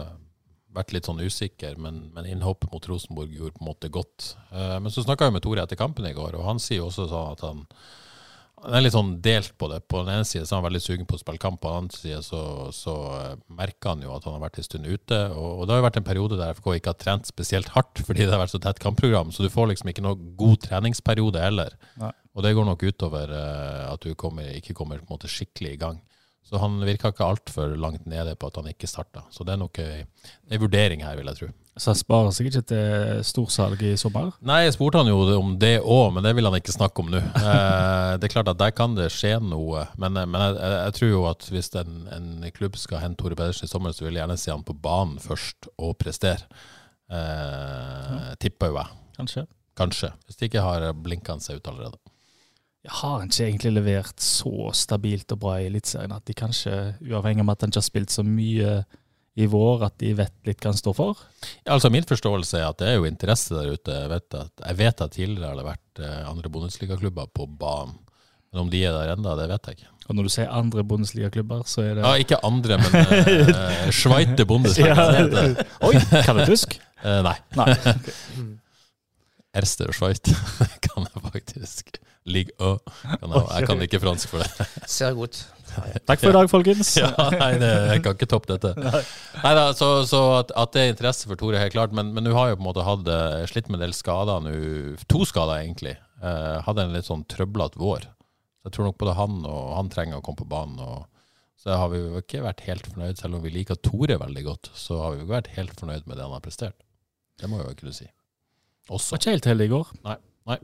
vært 0.75 0.93
litt 0.95 1.09
sånn 1.09 1.23
usikker, 1.23 1.79
men, 1.83 2.05
men 2.15 2.29
innhoppet 2.31 2.71
mot 2.73 2.87
Rosenborg 2.91 3.33
gjorde 3.35 3.57
på 3.57 3.65
en 3.65 3.71
måte 3.71 3.91
godt. 3.93 4.35
Eh, 4.53 4.77
men 4.83 4.93
så 4.95 5.05
snakka 5.07 5.29
jeg 5.29 5.37
med 5.37 5.45
Tore 5.47 5.65
etter 5.65 5.81
kampen 5.81 6.07
i 6.07 6.15
går, 6.17 6.39
og 6.39 6.47
han 6.47 6.63
sier 6.63 6.83
jo 6.83 6.91
også 6.91 7.09
sånn 7.11 7.35
at 7.35 7.45
han 7.49 7.67
han 8.61 8.77
er 8.77 8.83
litt 8.85 8.95
sånn 8.95 9.13
delt 9.25 9.55
på 9.57 9.71
det. 9.73 9.81
På 9.89 10.03
den 10.03 10.13
ene 10.13 10.27
siden 10.29 10.45
så 10.45 10.55
er 10.55 10.61
han 10.61 10.67
veldig 10.67 10.83
sugen 10.85 11.07
på 11.09 11.17
å 11.17 11.21
spille 11.23 11.41
kamp, 11.41 11.61
på 11.63 11.71
den 11.71 11.87
andre 11.87 11.97
siden 11.97 12.25
så, 12.25 12.43
så 12.77 12.97
eh, 13.17 13.39
merker 13.57 13.95
han 13.95 14.05
jo 14.05 14.13
at 14.13 14.27
han 14.29 14.37
har 14.37 14.43
vært 14.45 14.61
en 14.61 14.67
stund 14.67 14.89
ute. 14.89 15.21
Og, 15.33 15.49
og 15.49 15.63
det 15.65 15.73
har 15.73 15.81
jo 15.81 15.87
vært 15.87 16.01
en 16.01 16.09
periode 16.11 16.41
der 16.41 16.53
FK 16.59 16.69
ikke 16.77 16.93
har 16.93 17.01
trent 17.01 17.31
spesielt 17.31 17.73
hardt 17.77 18.03
fordi 18.07 18.27
det 18.27 18.35
har 18.35 18.43
vært 18.43 18.55
så 18.55 18.61
tett 18.63 18.83
kampprogram, 18.83 19.33
så 19.33 19.47
du 19.47 19.53
får 19.53 19.73
liksom 19.73 19.93
ikke 19.93 20.05
noe 20.05 20.33
god 20.41 20.61
treningsperiode 20.67 21.45
heller. 21.45 21.77
Nei. 22.03 22.13
Og 22.37 22.45
det 22.47 22.55
går 22.55 22.69
nok 22.69 22.85
utover 22.87 23.33
uh, 23.35 23.89
at 23.91 24.05
du 24.05 24.13
kommer, 24.15 24.53
ikke 24.55 24.77
kommer 24.79 25.01
måte 25.09 25.29
skikkelig 25.29 25.73
i 25.75 25.81
gang. 25.81 25.97
Så 26.47 26.59
han 26.59 26.81
virka 26.83 27.13
ikke 27.13 27.27
altfor 27.27 27.77
langt 27.79 28.07
nede 28.11 28.35
på 28.35 28.49
at 28.51 28.57
han 28.59 28.71
ikke 28.73 28.89
starta. 28.91 29.23
Så 29.31 29.47
det 29.47 29.55
er 29.55 29.61
nok 29.61 29.79
ei 29.81 30.59
vurdering 30.59 31.05
her, 31.07 31.19
vil 31.21 31.31
jeg 31.31 31.39
tro. 31.39 31.51
Så 31.81 31.93
han 31.93 31.99
sparer 31.99 32.33
seg 32.35 32.49
ikke 32.51 32.63
til 32.69 33.21
storsalg 33.25 33.83
i 33.87 33.95
sommer. 34.01 34.33
Nei, 34.45 34.65
jeg 34.67 34.75
spurte 34.75 35.01
han 35.01 35.09
jo 35.09 35.23
om 35.39 35.55
det 35.61 35.79
òg, 35.81 36.11
men 36.17 36.27
det 36.27 36.35
vil 36.37 36.49
han 36.49 36.57
ikke 36.59 36.75
snakke 36.75 37.05
om 37.05 37.13
nå. 37.13 37.23
Eh, 37.51 38.17
det 38.19 38.27
er 38.27 38.33
klart 38.33 38.51
at 38.51 38.59
der 38.59 38.73
kan 38.75 38.97
det 38.97 39.07
skje 39.15 39.37
noe, 39.43 39.85
men, 40.01 40.19
eh, 40.19 40.27
men 40.29 40.43
jeg, 40.43 40.57
jeg, 40.75 40.95
tror 40.97 41.11
jo 41.11 41.23
at 41.31 41.47
hvis 41.55 41.71
en, 41.79 41.95
en 42.13 42.29
klubb 42.55 42.77
skal 42.79 43.01
hente 43.05 43.23
Tore 43.23 43.39
Pedersen 43.39 43.69
i 43.69 43.71
sommer, 43.71 43.95
så 43.95 44.05
vil 44.05 44.19
jeg 44.19 44.25
gjerne 44.25 44.39
se 44.41 44.53
han 44.53 44.67
på 44.67 44.77
banen 44.77 45.17
først 45.23 45.71
og 45.79 45.95
prestere. 46.01 46.51
Eh, 47.11 48.31
Tipper 48.43 48.75
jo 48.75 48.81
jeg. 48.81 49.01
Kanskje. 49.17 49.47
Kanskje. 49.79 50.13
Hvis 50.27 50.41
de 50.41 50.51
ikke 50.51 50.65
har 50.67 50.91
blinka 50.99 51.37
han 51.37 51.45
seg 51.45 51.63
ut 51.63 51.71
allerede. 51.71 52.01
Jeg 52.81 52.97
har 52.97 53.19
han 53.19 53.29
ikke 53.29 53.45
egentlig 53.45 53.71
levert 53.77 54.23
så 54.25 54.71
stabilt 54.77 55.33
og 55.35 55.43
bra 55.43 55.59
i 55.61 55.67
Eliteserien 55.69 56.15
at 56.17 56.25
de 56.25 56.37
kanskje, 56.37 56.77
uavhengig 57.05 57.45
av 57.45 57.53
at 57.53 57.67
han 57.67 57.73
ikke 57.73 57.83
har 57.83 57.89
spilt 57.91 58.15
så 58.15 58.25
mye 58.25 58.79
i 59.41 59.47
vår, 59.47 59.85
at 59.87 59.97
de 60.01 60.15
vet 60.17 60.33
litt 60.49 60.65
hva 60.65 60.73
han 60.73 60.81
står 60.81 60.97
for? 60.97 61.21
Ja, 61.63 61.77
altså 61.77 61.91
Min 61.93 62.09
forståelse 62.09 62.59
er 62.59 62.71
at 62.71 62.81
det 62.81 62.89
er 62.91 62.99
jo 62.99 63.07
interesse 63.09 63.55
der 63.55 63.77
ute. 63.77 63.95
Jeg 63.95 64.11
vet 64.11 64.37
at, 64.41 64.53
jeg 64.65 64.79
vet 64.81 65.05
at 65.05 65.15
tidligere 65.17 65.53
har 65.53 65.61
det 65.61 65.67
vært 65.69 66.03
eh, 66.03 66.23
andre 66.31 66.53
bondesligaklubber 66.53 67.31
på 67.37 67.47
banen. 67.61 67.99
Men 68.51 68.65
om 68.65 68.73
de 68.73 68.83
er 68.83 68.97
der 68.97 69.13
ennå, 69.15 69.37
det 69.39 69.47
vet 69.53 69.69
jeg 69.69 69.79
ikke. 69.79 69.93
Og 70.11 70.17
når 70.19 70.27
du 70.27 70.33
sier 70.35 70.51
andre 70.51 70.83
bondesligaklubber, 70.91 71.63
så 71.71 71.85
er 71.87 72.01
det 72.01 72.03
Ja, 72.03 72.15
Ikke 72.19 72.41
andre, 72.43 72.81
men 72.83 72.97
uh, 73.55 73.91
Sveite 73.95 74.47
Bundesliga. 74.49 74.97
Ja. 74.97 75.53
Oi, 75.87 75.95
kan 76.27 76.41
du 76.41 76.43
tysk? 76.49 76.75
Uh, 77.05 77.21
nei. 77.29 77.37
Nei. 77.55 77.77
Erster 79.61 79.93
og 79.93 79.99
Schweit 79.99 80.33
kan 80.89 81.07
jeg 81.07 81.23
faktisk. 81.31 82.01
Ligue 82.29 82.53
Ø. 82.61 82.75
Jeg, 83.07 83.31
jeg 83.31 83.67
kan 83.71 83.83
ikke 83.87 84.01
fransk 84.03 84.29
for 84.33 84.45
det. 84.45 84.69
Ser 84.91 85.17
godt. 85.17 85.41
Takk 86.05 86.19
for 86.21 86.33
i 86.33 86.35
dag, 86.35 86.49
folkens. 86.51 86.91
Ja, 86.99 87.11
nei, 87.33 87.53
det, 87.63 87.71
jeg 87.93 88.03
kan 88.05 88.17
ikke 88.17 88.29
toppe 88.31 88.57
dette. 88.57 88.73
Nei 89.45 89.53
da, 89.57 89.69
Så, 89.77 89.89
så 90.11 90.21
at, 90.41 90.51
at 90.59 90.73
det 90.75 90.83
er 90.83 90.93
interesse 90.93 91.29
for 91.31 91.39
Tore, 91.41 91.57
er 91.59 91.65
helt 91.67 91.77
klart. 91.77 91.95
Men, 91.97 92.11
men 92.17 92.27
nå 92.27 92.35
har 92.37 92.51
jo 92.51 92.59
på 92.59 92.65
en 92.65 92.69
måte 92.69 92.87
hatt 92.87 93.09
eh, 93.09 93.45
slitt 93.51 93.71
med 93.71 93.79
en 93.79 93.87
del 93.87 93.95
skader 93.97 94.43
nå. 94.45 94.55
To 95.13 95.23
skader, 95.29 95.63
egentlig. 95.63 95.95
Eh, 96.21 96.57
hadde 96.67 96.87
en 96.87 96.97
litt 96.97 97.09
sånn 97.09 97.25
trøblete 97.31 97.81
vår. 97.81 98.09
Så 98.61 98.69
jeg 98.69 98.77
tror 98.77 98.91
nok 98.91 98.99
både 99.01 99.17
han 99.17 99.39
og 99.49 99.71
han 99.79 99.93
trenger 99.93 100.19
å 100.19 100.25
komme 100.27 100.43
på 100.43 100.51
banen. 100.51 100.83
Og, 100.85 101.07
så 101.61 101.77
har 101.77 101.93
vi 101.93 102.01
jo 102.03 102.21
ikke 102.21 102.43
vært 102.45 102.65
helt 102.67 102.89
fornøyd, 102.89 103.21
selv 103.21 103.39
om 103.39 103.45
vi 103.45 103.53
liker 103.55 103.79
Tore 103.85 104.19
veldig 104.21 104.47
godt. 104.47 104.73
Så 104.77 104.99
har 105.01 105.15
vi 105.15 105.21
jo 105.21 105.27
ikke 105.29 105.37
vært 105.39 105.55
helt 105.57 105.79
fornøyd 105.79 106.09
med 106.09 106.19
det 106.19 106.27
han 106.27 106.35
har 106.37 106.45
prestert. 106.45 106.77
Det 107.41 107.49
må 107.49 107.61
jeg 107.61 107.71
jo 107.71 107.79
kunne 107.85 107.97
si. 107.97 108.11
Også. 108.91 109.15
Var 109.15 109.23
ikke 109.23 109.37
helt 109.39 109.49
heldig 109.53 109.71
i 109.71 109.73
går. 109.77 109.95
Nei. 110.09 110.19
Nei. 110.51 110.59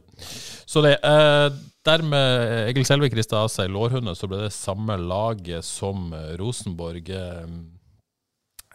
Så 0.67 0.83
det, 0.85 0.97
eh, 1.07 1.47
dermed 1.87 2.53
Egil 2.67 2.87
Selvik 2.89 3.15
rista 3.17 3.45
av 3.45 3.51
seg 3.53 3.71
lårhundet, 3.73 4.19
så 4.19 4.29
ble 4.31 4.45
det 4.47 4.55
samme 4.57 4.99
laget 5.01 5.67
som 5.67 6.11
eh, 6.17 6.35
Rosenborg. 6.41 7.11
Eh, 7.15 7.57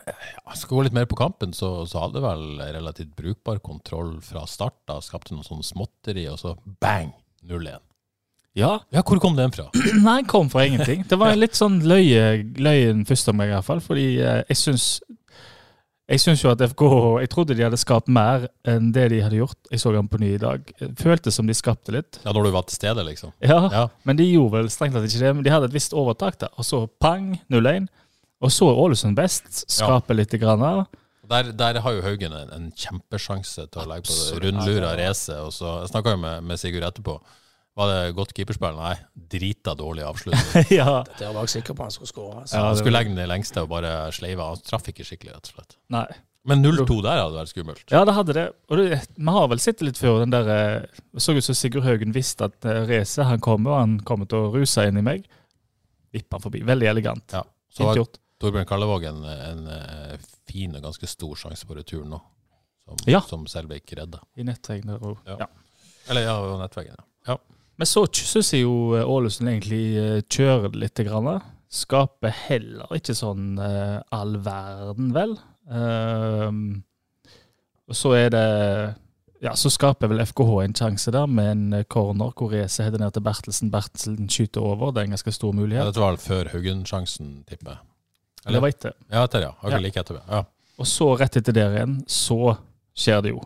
ja, 0.07 0.55
skal 0.57 0.79
gå 0.79 0.87
litt 0.87 0.95
mer 0.97 1.05
på 1.09 1.19
kampen, 1.19 1.53
så, 1.53 1.83
så 1.85 2.07
hadde 2.07 2.23
vel 2.23 2.57
relativt 2.73 3.13
brukbar 3.17 3.61
kontroll 3.63 4.15
fra 4.25 4.47
start. 4.49 4.79
da, 4.89 4.97
Skapte 5.03 5.35
noe 5.35 5.45
sånn 5.45 5.65
småtteri, 5.65 6.25
og 6.31 6.39
så 6.41 6.55
bang! 6.81 7.13
0-1. 7.41 7.79
Ja, 8.53 8.81
Ja, 8.91 9.01
hvor 9.07 9.19
kom 9.23 9.37
den 9.37 9.53
fra? 9.55 9.69
Nei, 10.05 10.21
den 10.21 10.27
kom 10.29 10.49
fra 10.51 10.65
ingenting. 10.67 11.05
Det 11.07 11.17
var 11.19 11.37
litt 11.39 11.55
sånn 11.57 11.79
løye, 11.87 12.41
løyen 12.59 13.05
første 13.07 13.31
omgang, 13.31 13.53
i 13.53 13.55
hvert 13.55 13.67
fall. 13.67 13.83
Fordi 13.83 14.07
eh, 14.19 14.41
jeg 14.51 14.59
syns 14.59 14.87
Jeg 16.11 16.19
syns 16.19 16.41
jo 16.43 16.49
at 16.51 16.59
FK 16.65 16.81
Jeg 17.21 17.29
trodde 17.31 17.55
de 17.55 17.63
hadde 17.63 17.77
skapt 17.79 18.09
mer 18.11 18.49
enn 18.67 18.89
det 18.91 19.05
de 19.13 19.21
hadde 19.23 19.37
gjort. 19.39 19.55
Jeg 19.71 19.79
så 19.79 19.93
dem 19.95 20.09
på 20.11 20.19
ny 20.19 20.33
i 20.35 20.41
dag. 20.41 20.65
Føltes 20.99 21.37
som 21.39 21.47
de 21.47 21.55
skapte 21.55 21.93
litt. 21.95 22.19
Ja, 22.25 22.33
Når 22.35 22.43
du 22.49 22.51
var 22.51 22.65
til 22.67 22.75
stede, 22.75 23.05
liksom? 23.07 23.31
Ja, 23.39 23.61
Ja. 23.71 23.85
men 24.03 24.17
de 24.19 24.25
gjorde 24.27 24.57
vel 24.59 24.69
strengt 24.73 24.93
tatt 24.97 25.07
ikke 25.07 25.21
det. 25.23 25.33
Men 25.37 25.43
de 25.47 25.53
hadde 25.53 25.69
et 25.71 25.73
visst 25.77 25.93
overtak 25.95 26.37
der. 26.43 26.51
Og 26.59 26.67
så 26.67 26.83
pang, 26.99 27.39
0-1. 27.49 27.87
Og 28.41 28.51
så 28.51 28.67
er 28.71 28.81
Ålesund 28.83 29.15
best. 29.15 29.63
Skaper 29.71 30.13
litt. 30.17 30.35
Grann. 30.41 30.85
Der, 31.31 31.51
der 31.55 31.79
har 31.79 31.91
jo 31.95 32.01
Haugen 32.03 32.33
en, 32.35 32.49
en 32.51 32.71
kjempesjanse 32.75 33.69
til 33.71 33.81
å 33.81 33.87
legge 33.87 34.09
på 34.09 34.11
Absolutt. 34.11 34.43
rundlura 34.43 34.95
race. 34.99 35.31
Og 35.45 35.53
så, 35.55 35.77
jeg 35.85 35.93
snakka 35.93 36.17
jo 36.17 36.17
med, 36.17 36.43
med 36.43 36.59
Sigurd 36.59 36.83
etterpå. 36.89 37.21
Var 37.79 37.87
det 37.87 37.99
godt 38.17 38.33
keeperspill? 38.35 38.75
Nei, 38.75 38.95
drita 39.31 39.73
dårlig 39.79 40.03
avslutning. 40.03 40.65
ja. 40.79 40.97
Dette 41.07 41.29
var 41.31 41.45
jeg 41.47 41.53
sikker 41.53 41.77
på 41.77 41.85
han 41.87 41.93
skulle 41.95 42.11
skåre. 42.11 42.41
Altså. 42.41 42.57
Ja, 42.57 42.65
Han 42.67 42.79
skulle 42.81 42.97
legge 42.97 43.13
den 43.13 43.23
i 43.23 43.29
lengste 43.31 43.63
og 43.63 43.71
bare 43.71 43.93
sleive. 44.15 44.43
Han 44.43 44.65
traff 44.67 44.89
ikke 44.91 45.05
skikkelig, 45.07 45.37
rett 45.37 45.51
og 45.51 45.55
slett. 45.55 45.77
Nei. 45.95 46.07
Men 46.49 46.63
0-2 46.65 46.97
der 47.05 47.19
hadde 47.21 47.37
vært 47.37 47.51
skummelt. 47.53 47.83
Ja, 47.93 48.01
det 48.07 48.15
hadde 48.17 48.33
det. 48.35 48.45
Og 48.67 48.79
det, 48.79 48.87
vi 49.13 49.35
har 49.37 49.47
vel 49.51 49.61
sett 49.61 49.83
litt 49.85 49.99
før 50.01 50.23
den 50.23 50.33
der 50.33 50.47
eh, 50.49 51.03
Det 51.13 51.21
så 51.21 51.35
ut 51.37 51.45
som 51.45 51.57
Sigurd 51.57 51.85
Haugen 51.85 52.15
visste 52.15 52.49
at 52.49 52.65
eh, 52.65 53.05
han 53.29 53.43
kommer, 53.45 53.75
og 53.75 53.79
han 53.83 53.93
kommer 54.07 54.29
til 54.29 54.47
å 54.47 54.51
ruse 54.55 54.87
inn 54.89 54.97
i 54.97 55.05
meg. 55.05 55.29
Vippa 56.11 56.41
forbi. 56.41 56.63
Veldig 56.67 56.89
elegant. 56.91 57.37
Ja. 57.37 57.45
Så 57.71 57.87
har. 57.87 58.01
Torbjørn 58.41 58.65
Kallevåg 58.65 59.05
en, 59.05 59.21
en 59.23 59.63
eh, 59.69 60.15
fin 60.49 60.73
og 60.75 60.83
ganske 60.83 61.07
stor 61.07 61.37
sjanse 61.37 61.67
på 61.69 61.77
retur 61.77 62.03
nå, 62.09 62.17
som, 62.83 62.97
Ja. 63.05 63.21
som 63.29 63.45
Selbekk 63.47 63.93
redda. 64.01 64.23
I 64.35 64.47
nettveggen 64.49 64.95
der 64.95 65.05
òg. 65.11 65.21
Ja. 65.29 65.43
ja. 65.45 65.49
Eller 66.09 66.25
ja, 66.25 66.37
nettveggen. 66.59 66.97
Ja. 66.97 67.35
Ja. 67.35 67.60
Men 67.81 67.89
så 67.89 68.03
syns 68.13 68.51
jeg 68.53 68.61
jo 68.61 68.93
eh, 68.93 69.07
Ålesund 69.09 69.49
egentlig 69.49 69.85
eh, 69.97 70.19
kjører 70.29 70.75
litt. 70.77 70.99
Grann. 71.01 71.39
Skaper 71.73 72.29
heller 72.43 72.91
ikke 72.93 73.15
sånn 73.17 73.55
eh, 73.57 73.95
all 74.13 74.35
verden, 74.45 75.07
vel. 75.15 75.33
Ehm, 75.65 76.59
og 77.89 77.97
så 77.97 78.11
er 78.19 78.29
det 78.35 78.43
Ja, 79.41 79.55
så 79.57 79.71
skaper 79.73 80.11
vel 80.11 80.21
FKH 80.21 80.51
en 80.61 80.75
sjanse 80.77 81.09
der 81.15 81.25
med 81.25 81.49
en 81.55 81.85
corner 81.89 82.35
hvor 82.37 82.51
Reze 82.53 82.85
header 82.85 83.01
ned 83.01 83.15
til 83.15 83.25
Bertelsen. 83.25 83.71
Bertelsen 83.73 84.29
skyter 84.29 84.61
over. 84.61 84.91
Det 84.93 85.01
er 85.01 85.09
en 85.09 85.15
ganske 85.17 85.33
stor 85.33 85.49
ja. 85.49 85.57
mulighet. 85.63 85.89
Dette 85.89 86.03
var 86.03 86.21
før 86.21 86.51
Haugen-sjansen, 86.53 87.39
tipper 87.49 87.79
jeg. 87.79 87.81
Det 88.45 88.61
var 88.61 88.75
etter. 88.75 88.93
Ja, 89.09 89.23
etter, 89.25 89.47
ja. 89.47 89.55
Akkurat 89.57 89.79
Ja. 89.79 89.81
like 89.87 90.05
etter. 90.05 90.21
Ja. 90.29 90.43
Og 90.77 90.85
så 90.85 91.09
rett 91.17 91.41
etter 91.41 91.57
der 91.57 91.79
igjen, 91.79 91.97
så 92.05 92.59
skjer 92.93 93.25
det 93.25 93.33
jo. 93.33 93.41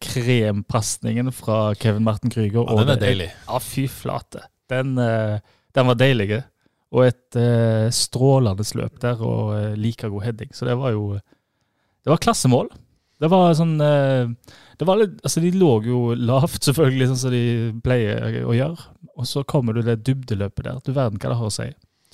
Krempasningen 0.00 1.32
fra 1.32 1.74
Kevin 1.74 2.04
Martin 2.04 2.30
Krüger. 2.30 2.66
ja, 2.68 2.78
den 2.84 2.94
er 2.96 3.00
deilig. 3.00 3.28
Ja, 3.46 3.60
fy 3.60 3.86
flate. 3.88 4.44
Den, 4.68 4.98
eh, 4.98 5.38
den 5.74 5.86
var 5.86 5.94
deilig. 5.94 6.42
Og 6.92 7.06
et 7.06 7.36
eh, 7.40 7.88
strålende 7.88 8.66
løp 8.76 9.00
der, 9.00 9.20
og 9.24 9.54
eh, 9.56 9.76
like 9.76 10.08
god 10.08 10.22
heading. 10.22 10.52
Så 10.52 10.68
det 10.68 10.76
var 10.76 10.92
jo 10.92 11.18
Det 12.02 12.10
var 12.10 12.18
klassemål. 12.18 12.68
Det 13.22 13.30
var 13.30 13.54
sånn 13.54 13.76
det 13.78 14.86
var 14.88 14.98
litt, 14.98 15.20
altså 15.22 15.38
De 15.40 15.52
lå 15.54 15.70
jo 15.86 15.98
lavt, 16.18 16.64
selvfølgelig, 16.66 17.06
sånn 17.12 17.20
som 17.20 17.30
de 17.30 17.44
pleier 17.84 18.42
å 18.42 18.54
gjøre. 18.56 18.88
Og 19.16 19.28
så 19.30 19.44
kommer 19.46 19.76
du 19.76 19.82
det 19.86 20.02
dybdeløpet 20.02 20.66
der. 20.66 20.80
Du 20.82 20.90
verden 20.92 21.20
hva 21.22 21.30
det 21.30 21.38
har 21.38 21.46
å 21.46 21.54
si. 21.54 21.68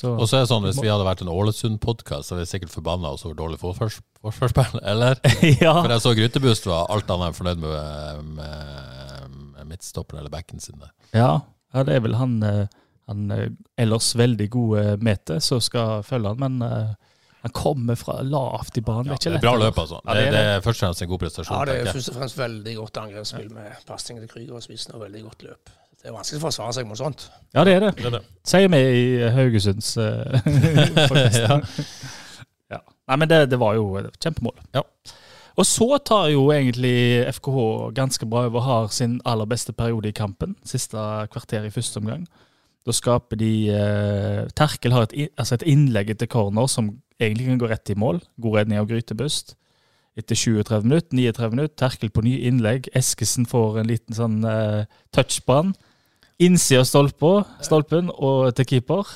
Og 0.07 0.25
så 0.28 0.38
er 0.38 0.45
det 0.45 0.50
sånn, 0.50 0.67
Hvis 0.69 0.81
vi 0.83 0.90
hadde 0.90 1.07
vært 1.07 1.25
en 1.25 1.33
Ålesund-podkast, 1.33 2.28
så 2.28 2.35
hadde 2.35 2.45
vi 2.45 2.52
sikkert 2.52 2.75
forbanna 2.75 3.11
oss 3.17 3.25
over 3.26 3.38
dårlig 3.38 3.59
forsvars 3.62 3.99
forsvarsspill, 4.23 4.81
eller? 4.83 5.19
ja. 5.64 5.75
For 5.81 5.95
jeg 5.95 6.05
så 6.05 6.14
Grytebust 6.19 6.69
var 6.69 6.88
alt 6.93 7.11
annet 7.14 7.31
enn 7.31 7.38
fornøyd 7.38 7.62
med, 7.62 8.33
med, 8.38 9.37
med 9.57 9.71
midtstopperen 9.73 10.23
eller 10.23 10.33
backen 10.35 10.62
sin 10.62 10.78
der. 10.81 10.93
Ja, 11.14 11.33
ja 11.75 11.85
det 11.87 11.99
er 11.99 12.05
vel 12.07 12.19
han, 12.19 12.38
eh, 12.47 12.64
han 13.11 13.31
eh, 13.35 13.47
ellers 13.78 14.11
veldig 14.19 14.49
gode 14.55 14.87
Mete 15.05 15.38
som 15.45 15.62
skal 15.62 16.02
følge 16.07 16.35
han, 16.35 16.43
men 16.43 16.67
eh, 16.67 16.97
han 17.47 17.55
kommer 17.55 17.99
fra 17.99 18.19
lavt 18.26 18.81
i 18.81 18.83
banen. 18.83 19.12
Ja, 19.12 19.14
det 19.14 19.19
er 19.19 19.23
ikke 19.23 19.35
det 19.37 19.38
er 19.38 19.47
bra 19.47 19.59
løp, 19.62 19.83
altså. 19.85 20.00
Ja, 20.02 20.14
det, 20.14 20.23
det 20.23 20.28
er 20.28 20.33
det 20.33 20.55
er 20.57 20.64
først 20.64 20.83
og 20.83 20.87
fremst 20.88 21.05
en 21.05 21.12
god 21.12 21.21
prestasjon. 21.23 21.55
Ja, 21.55 21.67
det 21.69 21.76
er 21.78 21.93
først 21.95 22.11
og 22.11 22.17
fremst 22.19 22.38
veldig 22.38 22.78
godt 22.81 23.02
angrepsspill 23.05 23.52
med 23.55 23.85
pasning 23.87 24.19
til 24.25 24.33
Krüger 24.33 24.59
og 24.59 24.64
spissen, 24.67 24.97
og 24.99 25.07
veldig 25.07 25.23
godt 25.28 25.47
løp. 25.47 25.78
Det 25.99 26.11
er 26.11 26.14
vanskelig 26.14 26.38
å 26.38 26.45
forsvare 26.47 26.75
seg 26.76 26.87
mot 26.87 26.99
sånt. 26.99 27.25
Ja, 27.57 27.64
det 27.67 27.73
er 27.75 27.87
det. 27.88 27.95
Det 27.99 28.07
er 28.07 28.17
det. 28.19 28.25
Sier 28.47 28.71
vi 28.71 28.83
i 28.87 29.31
Haugesunds 29.35 29.97
uh, 29.99 30.37
Ja. 31.35 31.59
ja. 32.71 32.83
Nei, 33.11 33.17
men 33.17 33.31
det, 33.31 33.40
det 33.50 33.59
var 33.59 33.75
jo 33.75 33.97
et 33.99 34.14
kjempemål. 34.23 34.55
Ja. 34.78 34.85
Og 35.59 35.67
så 35.67 35.88
tar 36.07 36.28
jo 36.31 36.45
egentlig 36.55 37.26
FKH 37.35 37.90
ganske 37.97 38.26
bra 38.31 38.45
over, 38.47 38.62
har 38.62 38.93
sin 38.95 39.19
aller 39.26 39.49
beste 39.50 39.75
periode 39.75 40.12
i 40.12 40.14
kampen. 40.14 40.55
Siste 40.62 41.02
kvarter 41.33 41.67
i 41.67 41.73
første 41.75 41.99
omgang. 41.99 42.28
Da 42.87 42.95
skaper 42.95 43.37
de 43.40 43.52
eh, 43.75 44.45
Terkel 44.57 44.95
har 44.95 45.09
et, 45.09 45.33
altså 45.37 45.59
et 45.59 45.67
innlegg 45.69 46.14
etter 46.14 46.31
corner 46.31 46.71
som 46.71 46.93
egentlig 47.19 47.50
kan 47.50 47.59
gå 47.59 47.73
rett 47.73 47.90
i 47.90 47.99
mål. 47.99 48.23
God 48.38 48.61
redning 48.61 48.78
av 48.78 48.87
Grytebust. 48.88 49.57
Etter 50.19 50.38
37 50.38 50.87
minutter, 50.87 51.11
39 51.19 51.50
minutter, 51.57 51.75
Terkel 51.83 52.14
på 52.14 52.23
ny 52.23 52.38
innlegg. 52.49 52.87
Eskesen 52.97 53.47
får 53.50 53.83
en 53.83 53.90
liten 53.90 54.14
sånn 54.14 54.40
uh, 54.47 54.87
touch 55.14 55.43
på 55.43 55.59
han. 55.59 55.75
Innsida 56.38 56.85
av 56.85 56.87
stolpen 57.66 58.11
og 58.14 58.54
til 58.54 58.68
keeper. 58.75 59.09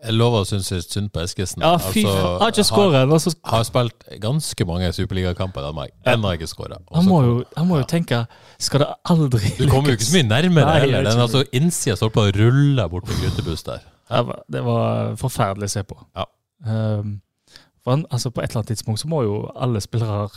Jeg 0.00 0.14
lover 0.16 0.40
å 0.40 0.46
synes 0.48 0.70
synd 0.88 1.10
på 1.12 1.20
Eskesen. 1.20 1.60
Ja, 1.60 1.74
fy 1.76 2.06
Altså. 2.06 2.38
Har 2.40 2.52
ikke 2.54 2.64
skåret 2.64 2.70
skåra 2.70 3.02
ennå. 3.04 3.18
så- 3.20 3.34
har 3.44 3.64
spilt 3.64 4.20
ganske 4.20 4.66
mange 4.66 4.92
superligakamper 4.92 5.60
i 5.60 5.64
Danmark. 5.66 5.90
Ennå 6.06 6.22
har 6.28 6.38
ikke 6.38 6.48
skåra. 6.48 6.78
Han 6.94 7.04
må 7.04 7.22
jo, 7.22 7.44
han 7.56 7.68
må 7.68 7.76
jo 7.78 7.84
tenke 7.84 8.26
Skal 8.58 8.80
det 8.80 8.88
aldri 9.04 9.56
Du 9.58 9.68
kommer 9.68 9.90
jo 9.90 9.96
ikke 9.96 10.08
så 10.08 10.14
mye 10.16 10.28
nærmere 10.28 10.64
Nei, 10.64 10.80
heller. 10.80 11.02
Den 11.04 11.18
altså 11.18 11.44
innsida 11.52 11.96
står 11.96 12.10
på 12.12 12.20
å 12.28 12.32
rulle 12.34 12.88
bort 12.88 13.04
på 13.04 13.12
Grytebust 13.12 13.66
der. 13.66 13.80
Det 14.08 14.26
var, 14.26 14.42
det 14.50 14.64
var 14.64 15.16
forferdelig 15.16 15.64
å 15.64 15.70
se 15.70 15.82
på. 15.82 15.96
Ja. 16.16 16.24
Um, 16.66 17.20
han, 17.86 18.06
altså 18.10 18.30
På 18.30 18.42
et 18.42 18.50
eller 18.50 18.62
annet 18.62 18.68
tidspunkt 18.76 19.00
så 19.00 19.06
må 19.06 19.22
jo 19.22 19.50
alle 19.54 19.80
spillere 19.80 20.30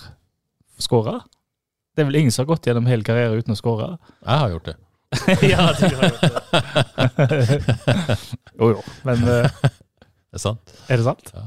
skåre. 0.78 1.22
Det 1.96 2.04
er 2.04 2.06
vel 2.10 2.16
ingen 2.16 2.32
som 2.32 2.46
har 2.46 2.56
gått 2.56 2.66
gjennom 2.66 2.88
hele 2.90 3.04
karrieren 3.04 3.38
uten 3.38 3.54
å 3.54 3.60
skåre? 3.60 3.98
Jeg 4.26 4.40
har 4.40 4.50
gjort 4.50 4.66
det. 4.66 4.76
ja, 5.54 5.68
du 5.78 5.84
har 5.86 6.04
gjort 6.10 6.22
det. 6.22 6.32
jo, 8.60 8.70
jo. 8.74 8.82
Men 9.08 9.24
Er 9.24 9.50
Det 10.34 10.40
er 10.40 10.42
sant. 10.42 10.76
er 10.90 10.98
det 10.98 11.06
sant? 11.06 11.32
Ja, 11.34 11.42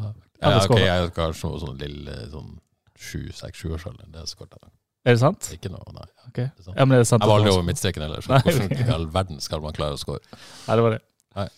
Alle 0.47 0.61
ja, 0.61 0.65
ok, 0.69 0.79
jeg 0.81 1.11
har 1.17 1.37
noe 1.43 1.61
sånn 1.63 1.79
lille 1.81 2.17
sånn 2.31 2.51
sju, 2.97 3.23
seks, 3.35 3.63
sjuårsalderen. 3.63 4.13
Det 4.13 4.25
jeg 4.25 4.33
skåret. 4.35 4.59
Er 5.07 5.15
det 5.15 5.23
sant? 5.23 5.49
Ikke 5.55 5.71
noe, 5.71 5.87
nei. 5.95 6.07
Ok. 6.29 6.39
Det 6.39 6.47
er 6.51 6.67
sant. 6.69 6.77
Ja, 6.77 6.85
men 6.85 6.97
er 6.97 7.03
det 7.05 7.09
sant 7.09 7.23
Jeg 7.23 7.31
var 7.31 7.41
aldri 7.41 7.53
over 7.55 7.67
midtstreken 7.67 8.03
heller, 8.07 8.25
så 8.25 8.35
Nei, 8.35 8.41
hvordan 8.47 8.73
i 8.75 8.95
all 8.97 9.09
verden 9.15 9.43
skal 9.43 9.63
man 9.63 9.77
klare 9.77 9.99
å 9.99 10.01
score? 10.01 10.23
Nei, 10.67 10.79
det 10.79 10.87
var 10.87 10.97
det. 10.97 11.03
Nei. 11.37 11.49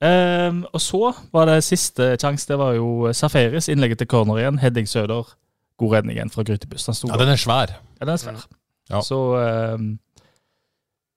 Um, 0.00 0.62
og 0.72 0.80
så 0.80 1.00
var 1.32 1.48
det 1.50 1.58
siste 1.64 2.14
sjanse. 2.20 2.48
Det 2.48 2.58
var 2.60 2.76
jo 2.76 3.10
Safaris. 3.16 3.68
Innlegget 3.72 4.00
til 4.02 4.08
corner 4.10 4.40
igjen. 4.42 4.60
Heading 4.60 4.88
Søder. 4.88 5.32
God 5.80 5.96
redning 5.96 6.16
igjen 6.18 6.32
fra 6.32 6.44
Grytebuss. 6.44 6.88
Han 6.90 6.98
Ja, 7.08 7.18
den 7.20 7.32
er 7.32 7.40
svær. 7.40 7.74
Ja, 8.00 8.04
den 8.04 8.14
er 8.14 8.20
svær. 8.20 8.44
Ja. 8.90 9.00
Så 9.06 9.18
ehm, 9.40 9.94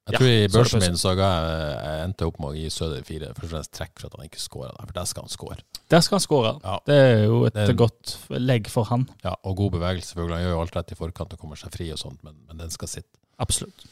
Jeg 0.04 0.14
Ja, 0.14 0.20
tror 0.20 0.28
i 0.28 0.32
er 0.44 0.48
det 0.48 0.52
børsen 0.54 0.82
min 0.84 0.98
så 1.00 1.14
ga 1.16 1.28
jeg, 1.32 1.76
jeg 1.80 2.00
endte 2.04 2.26
opp 2.28 2.40
med 2.44 2.50
å 2.50 2.56
gi 2.58 2.66
Søder 2.76 3.06
fire. 3.08 3.30
Først 3.38 3.44
og 3.48 3.52
fremst 3.54 3.72
trekk 3.78 3.94
for 4.02 4.08
at 4.10 4.18
han 4.18 4.26
ikke 4.28 4.42
skåra 4.44 4.72
der, 4.76 4.86
for 4.90 4.94
der 4.98 5.06
skal 5.08 5.24
han 5.24 5.32
skåre. 5.32 5.58
der 5.94 6.02
skal 6.04 6.18
han 6.18 6.24
skåre. 6.26 6.52
Ja. 6.64 6.74
Det 6.86 6.98
er 7.06 7.24
jo 7.24 7.38
et 7.48 7.56
er- 7.56 7.74
godt 7.74 8.18
legg 8.36 8.68
for 8.68 8.84
han. 8.90 9.08
Ja, 9.24 9.36
og 9.44 9.56
god 9.56 9.72
bevegelse, 9.78 10.12
selvfølgelig. 10.12 10.36
Han 10.36 10.44
gjør 10.44 10.56
jo 10.58 10.62
alt 10.66 10.76
rett 10.76 10.92
i 10.92 10.96
forkant 10.96 11.34
og 11.34 11.40
kommer 11.40 11.56
seg 11.56 11.72
fri 11.72 11.90
og 11.96 11.98
sånt, 12.04 12.20
men, 12.24 12.36
men 12.50 12.58
den 12.58 12.70
skal 12.70 12.88
sitte. 12.92 13.16
Absolutt. 13.40 13.86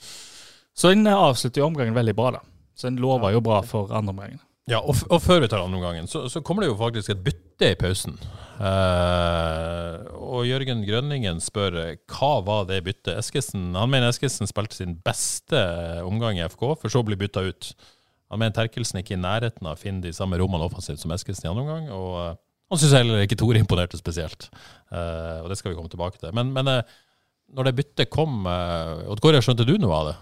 Så 0.75 0.89
den 0.91 1.07
avslutter 1.07 1.61
jo 1.61 1.67
omgangen 1.71 1.95
veldig 1.95 2.15
bra, 2.15 2.31
da. 2.31 2.39
Så 2.75 2.89
den 2.89 2.99
lover 2.99 3.31
jo 3.31 3.39
bra 3.39 3.61
for 3.61 3.87
andre 3.95 4.11
omgangen. 4.11 4.39
Ja, 4.69 4.77
og, 4.77 4.99
og 5.09 5.23
før 5.23 5.41
vi 5.41 5.49
tar 5.49 5.63
andre 5.63 5.79
omgangen, 5.79 6.07
så, 6.07 6.27
så 6.29 6.43
kommer 6.45 6.63
det 6.63 6.69
jo 6.69 6.77
faktisk 6.79 7.09
et 7.13 7.23
bytte 7.25 7.71
i 7.73 7.77
pausen. 7.79 8.19
Eh, 8.61 9.95
og 10.21 10.45
Jørgen 10.45 10.83
Grønningen 10.85 11.41
spør 11.41 11.79
eh, 11.81 11.95
hva 12.13 12.35
var 12.45 12.67
det 12.69 12.83
byttet? 12.85 13.15
Eskesen, 13.17 13.71
han 13.73 13.89
mener 13.89 14.13
Eskesen 14.13 14.49
spilte 14.49 14.77
sin 14.77 14.93
beste 15.01 15.63
omgang 16.05 16.37
i 16.37 16.45
FK, 16.45 16.67
for 16.77 16.93
så 16.93 17.01
å 17.01 17.07
bli 17.07 17.17
bytta 17.19 17.43
ut. 17.49 17.71
Han 18.31 18.39
mener 18.39 18.55
Terkelsen 18.55 19.01
ikke 19.01 19.17
i 19.17 19.21
nærheten 19.23 19.65
av 19.65 19.75
å 19.75 19.81
finne 19.81 20.05
de 20.05 20.13
samme 20.15 20.37
rommene 20.39 20.69
offensivt 20.69 21.01
som 21.01 21.11
Eskesen 21.17 21.49
i 21.49 21.51
andre 21.51 21.65
omgang. 21.65 21.91
og 21.97 22.15
eh, 22.21 22.39
han 22.71 22.79
syns 22.79 22.93
heller 22.95 23.25
ikke 23.25 23.35
Tore 23.39 23.59
imponerte 23.59 23.99
spesielt, 23.99 24.51
Eh, 24.91 25.37
og 25.39 25.47
det 25.47 25.55
skal 25.55 25.71
vi 25.71 25.77
komme 25.77 25.87
tilbake 25.87 26.19
til. 26.19 26.33
Men, 26.35 26.49
men 26.51 26.67
eh, 26.67 26.95
når 27.55 27.69
det 27.69 27.75
byttet 27.77 28.09
kom, 28.11 28.41
uh, 28.43 29.07
Odd 29.07 29.21
Kåre, 29.23 29.39
skjønte 29.43 29.63
du 29.63 29.77
noe 29.79 29.95
av 29.95 30.07
det? 30.09 30.15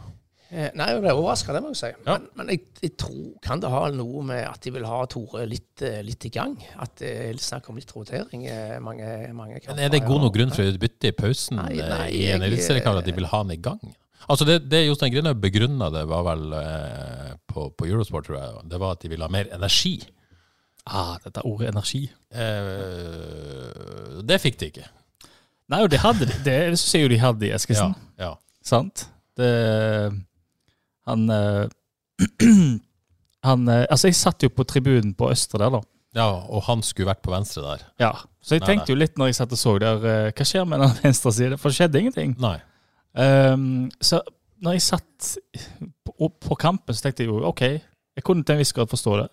Eh, 0.50 0.72
Nei, 0.74 0.88
jeg 0.96 1.01
ble 1.03 1.12
overraska, 1.13 1.53
det 1.53 1.60
må 1.62 1.70
jeg 1.75 1.77
si. 1.77 1.89
Ja. 1.94 2.15
Men, 2.15 2.24
men 2.39 2.48
jeg, 2.56 2.63
jeg 2.82 2.96
tror 2.98 3.36
kan 3.46 3.62
det 3.62 3.70
ha 3.70 3.84
noe 3.94 4.24
med 4.25 4.41
at 4.50 4.63
de 4.65 4.72
vil 4.74 4.88
ha 4.89 5.03
Tore 5.12 5.44
litt, 5.46 5.84
eh, 5.86 6.00
litt 6.06 6.25
i 6.25 6.32
gang? 6.34 6.56
At 6.82 6.96
det 7.03 7.12
er 7.27 7.41
snakk 7.44 7.70
om 7.70 7.77
litt 7.77 7.91
rotering? 7.94 8.48
eh, 8.50 8.77
Mange, 8.82 9.06
mange 9.38 9.60
Men 9.68 9.84
Er 9.86 9.94
det 9.94 10.01
god 10.08 10.24
nok 10.25 10.34
grunn 10.34 10.53
for 10.56 10.65
å 10.65 10.79
bytte 10.82 11.12
i 11.12 11.13
pausen 11.13 11.60
Nei, 11.62 11.75
nei, 11.77 12.06
i 12.18 12.24
en 12.34 12.46
eliteseriekamp 12.48 12.98
at 13.03 13.06
de 13.06 13.13
vil 13.20 13.29
ha 13.29 13.44
han 13.44 13.53
i 13.53 13.60
gang? 13.62 13.82
Altså 14.29 14.46
Det, 14.46 14.58
det 14.70 14.84
Jostein 14.88 15.13
Grine 15.13 15.36
begrunna 15.38 15.89
det, 15.94 16.01
var 16.10 16.25
vel 16.32 16.48
eh, 16.58 17.36
på, 17.50 17.68
på 17.77 17.88
Eurosport, 17.89 18.25
tror 18.27 18.39
jeg, 18.39 18.63
det 18.74 18.79
var 18.82 18.98
at 18.98 19.06
de 19.06 19.12
ville 19.13 19.25
ha 19.25 19.32
mer 19.34 19.51
energi. 19.56 20.00
Ah, 20.89 21.13
dette 21.22 21.44
ordet 21.46 21.70
energi. 21.70 22.08
Eh, 22.34 24.22
det 24.25 24.39
fikk 24.41 24.58
de 24.62 24.72
ikke. 24.74 24.88
Nei, 25.70 25.84
og 25.86 25.91
det 25.94 26.01
hadde 26.01 26.25
de. 26.25 26.38
Det 26.46 26.58
syns 26.74 26.94
jeg 26.98 27.06
jo 27.06 27.12
de 27.13 27.22
hadde 27.22 27.46
i 27.46 27.53
Eskesen. 27.53 27.94
Ja, 28.18 28.32
ja. 28.32 28.32
Sant? 28.65 29.06
Det 29.38 29.50
Han 31.10 31.25
eh, 31.34 31.68
Han 33.48 33.68
eh, 33.72 33.86
Altså, 33.89 34.10
jeg 34.10 34.20
satt 34.20 34.44
jo 34.44 34.51
på 34.54 34.66
tribunen 34.68 35.13
på 35.18 35.30
Østre 35.32 35.62
der, 35.62 35.78
da. 35.78 35.82
ja, 36.18 36.28
og 36.50 36.66
han 36.68 36.82
skulle 36.86 37.12
vært 37.12 37.22
på 37.25 37.32
venstre 37.34 37.63
der. 37.66 37.86
Ja. 38.01 38.13
Så 38.42 38.58
jeg 38.58 38.63
Nei, 38.66 38.72
tenkte 38.74 38.94
jo 38.94 39.00
litt 39.00 39.20
når 39.20 39.32
jeg 39.32 39.39
satt 39.39 39.54
og 39.56 39.62
så 39.62 39.75
der, 39.82 40.04
eh, 40.10 40.32
hva 40.36 40.48
skjer 40.48 40.66
med 40.68 40.84
den 40.84 40.98
venstre 41.04 41.36
side? 41.36 41.60
For 41.62 41.72
det 41.72 41.80
skjedde 41.80 42.01
ingenting. 42.04 42.36
Nei. 42.42 42.58
Um, 43.20 43.88
så 44.04 44.22
når 44.62 44.75
jeg 44.78 44.86
satt 44.86 45.30
på, 46.06 46.30
på 46.30 46.58
kampen, 46.60 46.96
så 46.96 47.06
tenkte 47.06 47.24
jeg 47.24 47.32
jo 47.32 47.39
OK, 47.48 47.63
jeg 48.20 48.25
kunne 48.28 48.44
til 48.44 48.58
en 48.58 48.62
viss 48.62 48.75
grad 48.75 48.92
forstå 48.92 49.16
det. 49.22 49.30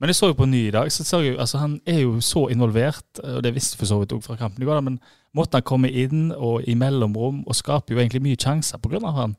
Men 0.00 0.08
jeg 0.08 0.16
så 0.16 0.30
jo 0.30 0.36
på 0.38 0.46
ny 0.48 0.62
i 0.68 0.72
dag, 0.72 0.88
så 0.92 1.04
ser 1.04 1.24
jeg 1.24 1.34
jo, 1.34 1.40
altså 1.42 1.58
han 1.60 1.74
er 1.84 1.98
jo 2.00 2.14
så 2.24 2.46
involvert, 2.48 3.20
og 3.20 3.42
det 3.44 3.52
visste 3.52 3.74
jeg 3.74 3.82
for 3.82 3.90
så 3.90 3.98
vidt 4.00 4.14
òg 4.16 4.22
fra 4.24 4.36
kampen 4.40 4.64
i 4.64 4.68
går, 4.68 4.80
men 4.86 4.96
måten 5.36 5.58
han 5.58 5.66
kommer 5.68 5.92
inn 5.92 6.30
og 6.32 6.64
i 6.64 6.76
mellomrom 6.78 7.42
og 7.44 7.58
skaper 7.58 7.92
jo 7.92 8.00
egentlig 8.00 8.22
mye 8.24 8.38
sjanser 8.40 8.80
på 8.80 8.94
grunn 8.94 9.04
av 9.10 9.18
han. 9.18 9.34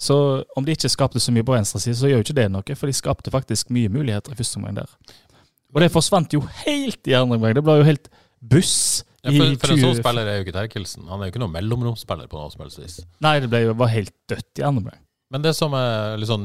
Så 0.00 0.16
om 0.58 0.66
de 0.66 0.74
ikke 0.74 0.90
skapte 0.90 1.22
så 1.22 1.32
mye 1.34 1.46
på 1.46 1.54
venstre 1.54 1.80
side, 1.80 1.96
så 1.98 2.10
gjør 2.10 2.20
jo 2.20 2.26
ikke 2.26 2.38
det 2.40 2.48
noe, 2.50 2.76
for 2.78 2.90
de 2.90 2.96
skapte 2.96 3.32
faktisk 3.32 3.70
mye 3.74 3.92
muligheter 3.92 4.34
i 4.34 4.38
første 4.38 4.58
omgang 4.60 4.80
der. 4.82 4.96
Og 5.74 5.82
det 5.82 5.90
forsvant 5.94 6.34
jo 6.34 6.42
helt 6.64 7.10
i 7.10 7.16
andre 7.18 7.38
omgang. 7.38 7.54
Det 7.56 7.64
ble 7.66 7.78
jo 7.80 7.86
helt 7.86 8.10
buss. 8.38 9.04
Ja, 9.24 9.32
for, 9.32 9.54
for 9.62 9.72
en 9.72 9.80
sånn 9.80 9.96
spiller 9.98 10.28
er 10.28 10.36
jo 10.38 10.44
ikke 10.44 10.54
Terkelsen. 10.58 11.06
Han 11.08 11.22
er 11.22 11.30
jo 11.30 11.34
ikke 11.34 11.42
noen 11.42 11.54
mellomromsspiller 11.54 12.28
på 12.30 12.38
noe 12.38 12.52
som 12.52 12.62
helst 12.62 12.82
vis. 12.82 13.00
Nei, 13.24 13.38
det 13.42 13.48
ble 13.50 13.64
jo 13.64 13.78
var 13.80 13.90
helt 13.94 14.12
dødt 14.30 14.60
i 14.60 14.66
andre 14.66 14.84
omgang. 14.84 15.00
Men 15.34 15.42
det 15.42 15.54
som 15.56 15.72
er 15.74 16.20
sånn, 16.28 16.44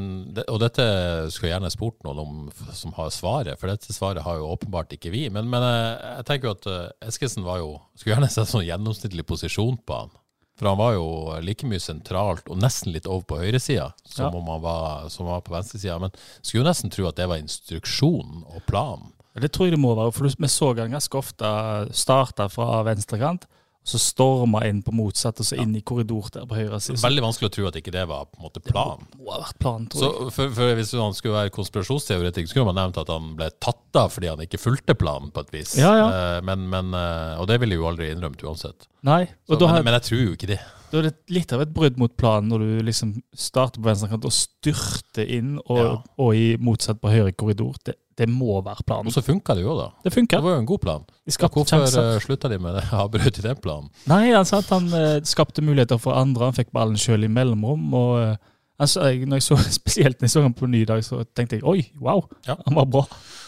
Og 0.49 0.57
dette 0.63 0.85
skulle 1.29 1.51
jeg 1.51 1.53
gjerne 1.53 1.69
spurt 1.69 1.99
noen 2.07 2.21
om 2.23 2.37
som 2.73 2.95
har 2.97 3.11
svaret, 3.13 3.59
for 3.59 3.69
dette 3.69 3.93
svaret 3.93 4.23
har 4.25 4.39
jo 4.39 4.47
åpenbart 4.49 4.95
ikke 4.95 5.11
vi. 5.13 5.27
Men, 5.33 5.49
men 5.51 5.65
eh, 5.67 6.15
jeg 6.21 6.25
tenker 6.29 6.49
jo 6.49 6.55
at 6.55 6.69
eh, 6.71 7.09
Eskesen 7.11 7.45
var 7.45 7.59
jo 7.61 7.75
Skulle 7.93 8.15
gjerne 8.15 8.31
sett 8.33 8.49
sånn 8.49 8.65
gjennomsnittlig 8.65 9.27
posisjon 9.29 9.77
på 9.85 9.99
han. 9.99 10.15
For 10.59 10.67
han 10.67 10.77
var 10.77 10.93
jo 10.97 11.05
like 11.41 11.63
mye 11.67 11.79
sentralt, 11.79 12.43
og 12.51 12.59
nesten 12.59 12.91
litt 12.91 13.07
over 13.07 13.23
på 13.23 13.37
høyresida, 13.39 13.93
som 14.03 14.25
Ja. 14.25 14.37
om 14.39 14.47
han 14.51 14.61
var, 14.61 15.09
som 15.09 15.25
var 15.25 15.39
på 15.41 15.53
venstresida. 15.55 15.99
Men 15.99 16.11
skulle 16.41 16.63
jo 16.65 16.69
nesten 16.69 16.91
tro 16.91 17.07
at 17.07 17.15
det 17.15 17.27
var 17.31 17.39
instruksjonen 17.39 18.43
og 18.45 18.61
planen. 18.67 19.13
Det 19.39 19.51
tror 19.53 19.67
jeg 19.69 19.77
det 19.77 19.79
må 19.79 19.95
være, 19.95 20.11
for 20.11 20.27
vi 20.27 20.47
så 20.51 20.75
han 20.75 20.91
ganske 20.91 21.15
ofte 21.15 21.93
starte 21.95 22.49
fra 22.51 22.83
venstrekant, 22.83 23.45
og 23.45 23.58
så 23.83 23.97
storma 23.97 24.59
inn 24.67 24.81
på 24.85 24.91
motsatt, 24.93 25.39
og 25.41 25.45
så 25.47 25.55
inn 25.57 25.71
i 25.75 25.81
korridor 25.81 26.27
der 26.33 26.45
på 26.45 26.57
høyre 26.59 26.77
side. 26.83 26.99
Veldig 27.01 27.23
vanskelig 27.25 27.47
å 27.49 27.53
tro 27.55 27.67
at 27.69 27.77
ikke 27.79 27.93
det 27.95 28.03
var 28.09 28.25
på 28.29 28.37
en 28.37 28.43
måte 28.45 28.61
planen. 28.61 29.07
det 29.15 29.21
må 29.23 29.31
ha 29.33 29.39
vært 29.41 29.59
planen, 29.63 29.87
tror 29.89 30.01
Så 30.03 30.09
jeg. 30.11 30.33
for, 30.35 30.51
for 30.59 30.75
Hvis 30.77 30.91
han 30.99 31.15
skulle 31.17 31.37
være 31.39 31.53
konspirasjonsteoretiker, 31.55 32.49
skulle 32.51 32.67
man 32.69 32.77
nevnt 32.77 32.99
at 33.01 33.09
han 33.09 33.31
ble 33.39 33.49
tatt 33.63 33.99
av 34.03 34.11
fordi 34.13 34.29
han 34.29 34.43
ikke 34.45 34.59
fulgte 34.61 34.93
planen, 34.99 35.31
på 35.33 35.41
et 35.47 35.53
vis. 35.55 35.77
Ja, 35.79 35.93
ja. 35.97 36.09
Eh, 36.09 36.41
Men, 36.45 36.67
men, 36.69 36.93
eh, 36.93 37.39
og 37.41 37.47
det 37.49 37.59
ville 37.63 37.79
jo 37.79 37.87
aldri 37.89 38.11
innrømt 38.13 38.43
uansett. 38.45 38.85
Nei, 39.01 39.23
Så, 39.47 39.55
men, 39.57 39.69
har- 39.69 39.83
men 39.87 39.93
jeg 39.97 40.07
tror 40.11 40.21
jo 40.27 40.35
ikke 40.35 40.51
det. 40.53 40.59
Da 40.91 40.99
er 40.99 41.07
det 41.09 41.15
litt 41.35 41.51
av 41.53 41.61
et 41.63 41.71
brudd 41.73 41.97
mot 42.01 42.11
planen 42.17 42.49
når 42.51 42.63
du 42.65 42.83
liksom 42.87 43.13
starter 43.37 43.81
på 43.81 43.89
venstrekant 43.89 44.25
og 44.25 44.33
styrter 44.35 45.29
inn, 45.37 45.57
og, 45.65 45.77
Ja. 45.79 45.95
og 46.17 46.35
i 46.35 46.57
motsatt 46.57 47.01
på 47.01 47.11
høyre 47.13 47.33
korridor. 47.37 47.77
Det, 47.85 47.95
det 48.19 48.27
må 48.29 48.59
være 48.65 48.83
planen. 48.85 49.07
Og 49.07 49.15
så 49.15 49.23
funka 49.23 49.55
det 49.55 49.63
jo, 49.63 49.75
da. 49.77 49.89
Det 50.03 50.13
Det 50.13 50.41
var 50.43 50.55
jo 50.55 50.59
en 50.59 50.65
god 50.65 50.81
plan. 50.83 51.05
Hvorfor 51.29 51.83
uh, 51.85 52.19
slutta 52.19 52.49
de 52.51 52.59
med 52.59 52.75
det? 52.75 52.83
avbrudd 53.03 53.39
i 53.39 53.45
den 53.45 53.55
planen? 53.63 53.89
Nei, 54.07 54.31
han, 54.33 54.45
sa 54.45 54.59
at 54.59 54.69
han 54.73 54.87
eh, 54.93 55.21
skapte 55.23 55.61
muligheter 55.63 55.99
for 56.01 56.13
andre. 56.19 56.49
Han 56.49 56.57
fikk 56.57 56.71
ballen 56.75 56.97
sjøl 56.99 57.23
i 57.23 57.31
mellomrom. 57.31 57.93
og 57.93 58.21
eh, 58.23 58.35
Altså, 58.79 59.01
når 59.27 59.41
jeg 59.41 59.43
så, 59.43 59.57
Spesielt 59.81 60.21
når 60.21 60.29
jeg 60.29 60.31
så 60.37 60.41
ham 60.45 60.53
på 60.55 60.67
ny 60.71 60.85
dag, 60.87 61.03
så 61.03 61.23
tenkte 61.35 61.57
jeg 61.59 61.65
oi, 61.67 61.81
wow, 61.99 62.23
Ja. 62.47 62.55
han 62.65 62.75
var 62.75 62.85
bra. 62.87 63.05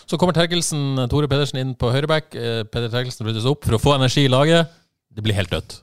Så 0.08 0.18
kommer 0.20 0.36
Terkelsen, 0.36 1.08
Tore 1.12 1.30
Pedersen 1.32 1.62
inn 1.62 1.76
på 1.80 1.92
høyreback. 1.94 2.36
Eh, 2.36 2.64
Peder 2.68 2.92
Terkelsen 2.92 3.26
flyttes 3.28 3.48
opp 3.48 3.64
for 3.64 3.78
å 3.78 3.82
få 3.82 3.96
energi 3.96 4.26
i 4.28 4.32
laget. 4.32 4.68
Det 5.12 5.24
blir 5.24 5.36
helt 5.36 5.52
dødt. 5.52 5.82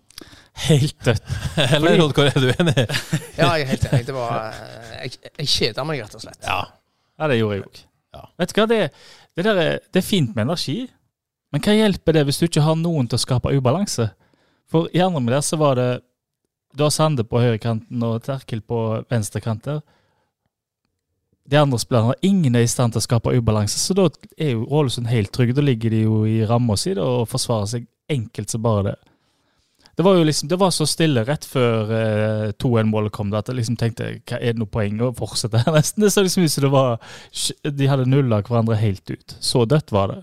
Helt 0.66 1.04
dødt. 1.04 1.22
Eller, 1.76 2.00
Oddkar, 2.02 2.30
er 2.32 2.42
du 2.42 2.50
enig? 2.50 2.74
Ja, 3.38 3.52
jeg 3.54 3.66
er 3.66 3.70
helt 3.72 3.84
enig. 3.92 4.06
Det 4.08 4.14
var 4.16 4.38
eh, 4.50 4.94
Jeg, 5.04 5.32
jeg 5.38 5.50
kjeda 5.52 5.84
meg, 5.86 6.02
rett 6.02 6.16
og 6.18 6.24
slett. 6.24 6.40
Ja. 6.42 6.60
Ja, 7.18 7.28
det 7.30 7.38
gjorde 7.38 7.58
jeg 7.58 7.66
òg. 7.66 7.80
Ja. 8.16 8.22
Vet 8.40 8.54
du 8.54 8.60
hva, 8.60 8.66
det, 8.70 8.80
det, 9.36 9.44
der 9.46 9.60
er, 9.62 9.76
det 9.92 10.00
er 10.00 10.06
fint 10.06 10.34
med 10.34 10.46
energi, 10.48 10.78
men 11.52 11.62
hva 11.64 11.74
hjelper 11.76 12.16
det 12.16 12.24
hvis 12.28 12.40
du 12.40 12.46
ikke 12.48 12.64
har 12.66 12.76
noen 12.78 13.08
til 13.08 13.18
å 13.18 13.22
skape 13.22 13.52
ubalanse? 13.54 14.08
For 14.68 14.90
i 14.92 15.02
andre 15.04 15.22
med 15.24 15.32
der 15.32 15.44
så 15.44 15.56
var 15.60 15.78
det 15.78 15.88
Du 16.76 16.82
har 16.84 16.92
Sande 16.92 17.24
på 17.24 17.40
høyrekanten 17.40 18.02
og 18.04 18.20
Terkel 18.26 18.60
på 18.60 18.80
venstrekanten. 19.08 19.80
De 21.48 21.56
andre 21.56 21.78
spillerne 21.80 22.18
ingen 22.22 22.58
er 22.58 22.66
i 22.66 22.68
stand 22.68 22.92
til 22.92 23.00
å 23.00 23.06
skape 23.06 23.32
ubalanse, 23.32 23.78
så 23.80 23.96
da 23.96 24.08
er 24.36 24.52
jo 24.52 24.66
Ålesund 24.68 25.08
helt 25.08 25.32
trygge. 25.32 25.56
Da 25.56 25.64
ligger 25.64 25.94
de 25.94 26.02
jo 26.04 26.18
i 26.28 26.42
ramma 26.46 26.76
si 26.76 26.92
og 26.92 27.24
forsvarer 27.30 27.70
seg 27.72 27.86
enkelt 28.12 28.52
som 28.52 28.62
bare 28.66 28.90
det. 28.90 28.96
Det 29.98 30.04
var 30.06 30.14
jo 30.14 30.26
liksom, 30.28 30.46
det 30.50 30.58
var 30.60 30.70
så 30.70 30.86
stille 30.86 31.24
rett 31.26 31.42
før 31.48 31.90
eh, 31.90 32.50
2-1-målet 32.62 33.10
kom 33.16 33.32
at 33.34 33.50
jeg 33.50 33.58
liksom 33.58 33.78
tenkte 33.80 34.12
hva 34.30 34.38
er 34.38 34.54
det 34.54 34.60
noe 34.62 34.70
poeng 34.70 35.00
å 35.02 35.12
fortsette 35.18 35.58
her 35.64 35.74
nesten? 35.78 36.04
Det 36.04 36.12
så 36.14 36.22
liksom 36.22 36.44
ut 36.46 36.52
som 36.54 36.66
det 36.68 36.70
var 36.70 37.00
De 37.66 37.88
hadde 37.90 38.06
nulla 38.06 38.38
hverandre 38.46 38.78
helt 38.78 39.10
ut. 39.10 39.34
Så 39.42 39.64
dødt 39.66 39.90
var 39.94 40.12
det. 40.14 40.20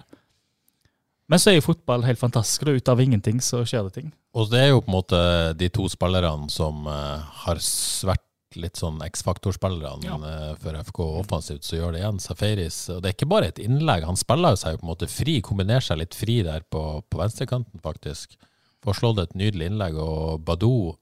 Men 1.27 1.41
så 1.41 1.51
er 1.51 1.57
jo 1.57 1.65
fotball 1.65 2.05
helt 2.07 2.21
fantastisk. 2.21 2.63
det 2.63 2.77
Ut 2.79 2.93
av 2.93 3.01
ingenting 3.03 3.41
så 3.43 3.65
skjer 3.67 3.89
det 3.89 3.97
ting. 3.97 4.13
Og 4.35 4.47
det 4.51 4.61
er 4.61 4.71
jo 4.71 4.79
på 4.85 4.91
en 4.93 4.95
måte 4.95 5.19
de 5.59 5.67
to 5.73 5.89
spillerne 5.91 6.47
som 6.53 6.88
eh, 6.88 7.35
har 7.45 7.59
svært 7.63 8.23
vært 8.55 8.61
litt 8.61 8.79
sånn 8.79 9.01
X-faktor-spillerne 9.03 10.05
Ja. 10.07 10.15
eh, 10.15 10.55
for 10.61 10.77
FK 10.79 10.99
offensivt, 11.19 11.63
så 11.67 11.75
gjør 11.75 11.91
det 11.91 11.99
igjen. 11.99 12.19
Safaris. 12.23 12.77
Og 12.93 13.01
det 13.03 13.09
er 13.09 13.15
ikke 13.17 13.27
bare 13.27 13.47
et 13.51 13.59
innlegg, 13.59 14.05
han 14.07 14.15
spiller 14.15 14.53
jo 14.55 14.59
seg 14.61 14.71
jo 14.71 14.79
på 14.79 14.85
en 14.85 14.91
måte 14.93 15.09
fri, 15.11 15.41
kombinerer 15.43 15.83
seg 15.83 15.99
litt 15.99 16.15
fri 16.15 16.38
der 16.45 16.63
på, 16.71 17.03
på 17.09 17.19
venstrekanten, 17.19 17.81
faktisk. 17.83 18.38
Får 18.85 18.99
slått 19.01 19.23
et 19.23 19.35
nydelig 19.37 19.71
innlegg, 19.71 19.97
og 19.97 20.45
Badou 20.45 20.93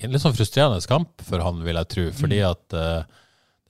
en 0.00 0.14
litt 0.14 0.22
sånn 0.22 0.36
frustrerende 0.36 0.80
kamp 0.88 1.24
for 1.26 1.42
han, 1.44 1.60
vil 1.64 1.76
jeg 1.76 1.90
tro, 1.94 2.04
fordi 2.16 2.38
at 2.46 2.76
uh, 2.76 3.02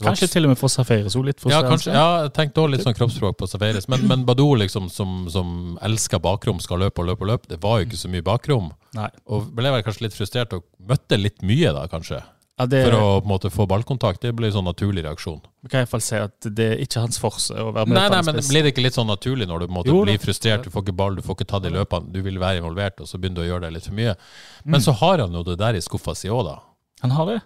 Kanskje 0.00 0.30
til 0.32 0.46
og 0.46 0.54
med 0.54 0.56
for 0.56 0.72
Safaris 0.72 1.12
òg, 1.18 1.26
litt 1.28 1.42
ja, 1.50 1.58
kanskje, 1.60 1.92
ja, 1.92 2.04
jeg 2.24 2.32
tenkte 2.36 2.62
også 2.62 2.72
litt 2.72 2.84
sånn 2.86 2.96
kroppsspråk 2.96 3.36
på 3.36 3.48
Safaris. 3.50 3.84
Men, 3.92 4.06
men 4.08 4.22
Badou, 4.24 4.54
liksom, 4.56 4.86
som, 4.88 5.26
som 5.28 5.74
elsker 5.84 6.22
bakrom, 6.24 6.56
skal 6.64 6.80
løpe 6.80 7.02
og 7.02 7.10
løpe 7.10 7.26
og 7.26 7.28
løpe. 7.34 7.50
Det 7.50 7.58
var 7.60 7.82
jo 7.82 7.88
ikke 7.90 8.00
så 8.00 8.08
mye 8.08 8.24
bakrom. 8.24 8.70
Nei. 8.96 9.10
Og 9.28 9.50
ble 9.58 9.74
vel 9.74 9.84
kanskje 9.84 10.06
litt 10.06 10.16
frustrert 10.16 10.56
og 10.56 10.64
møtte 10.88 11.18
litt 11.20 11.44
mye, 11.44 11.74
da, 11.76 11.84
kanskje. 11.92 12.22
Ja, 12.60 12.66
det 12.68 12.80
For 12.84 12.92
å 12.92 13.04
på 13.22 13.24
en 13.24 13.30
måte 13.30 13.50
få 13.52 13.64
ballkontakt. 13.70 14.20
Det 14.20 14.34
blir 14.36 14.50
en 14.50 14.58
sånn 14.58 14.66
naturlig 14.68 15.04
reaksjon. 15.06 15.38
vi 15.64 15.70
kan 15.72 15.80
iallfall 15.80 16.02
si 16.04 16.18
at 16.20 16.48
det 16.56 16.66
er 16.74 16.82
ikke 16.84 17.04
hans 17.06 17.16
forse 17.20 17.54
å 17.56 17.70
være 17.72 17.88
med 17.88 17.96
Nei, 17.96 18.08
på 18.08 18.14
nei, 18.14 18.24
men 18.26 18.36
spiss. 18.36 18.50
blir 18.52 18.66
det 18.66 18.72
ikke 18.74 18.84
litt 18.84 18.98
sånn 18.98 19.08
naturlig 19.08 19.48
når 19.48 19.62
du 19.62 19.66
på 19.66 19.72
en 19.72 19.78
måte 19.78 19.92
Jo 19.92 20.02
blir 20.04 20.20
frustrert, 20.20 20.66
du 20.66 20.74
får 20.74 20.84
ikke 20.84 20.96
ball, 20.98 21.16
du 21.16 21.24
får 21.24 21.38
ikke 21.38 21.48
tatt 21.54 21.68
i 21.70 21.72
løpene, 21.72 22.12
du 22.12 22.20
vil 22.26 22.36
være 22.42 22.60
involvert, 22.60 23.00
og 23.00 23.08
så 23.08 23.20
begynner 23.20 23.40
du 23.40 23.46
å 23.46 23.48
gjøre 23.48 23.64
det 23.66 23.72
litt 23.78 23.88
for 23.88 23.96
mye. 23.96 24.12
Mm. 24.12 24.74
Men 24.74 24.84
så 24.84 24.96
har 25.00 25.24
han 25.24 25.40
jo 25.40 25.44
det 25.46 25.56
der 25.62 25.78
i 25.78 25.80
skuffa 25.84 26.14
si 26.18 26.28
òg, 26.28 26.42
da. 26.50 26.58
Han 27.00 27.16
har 27.16 27.32
det. 27.32 27.38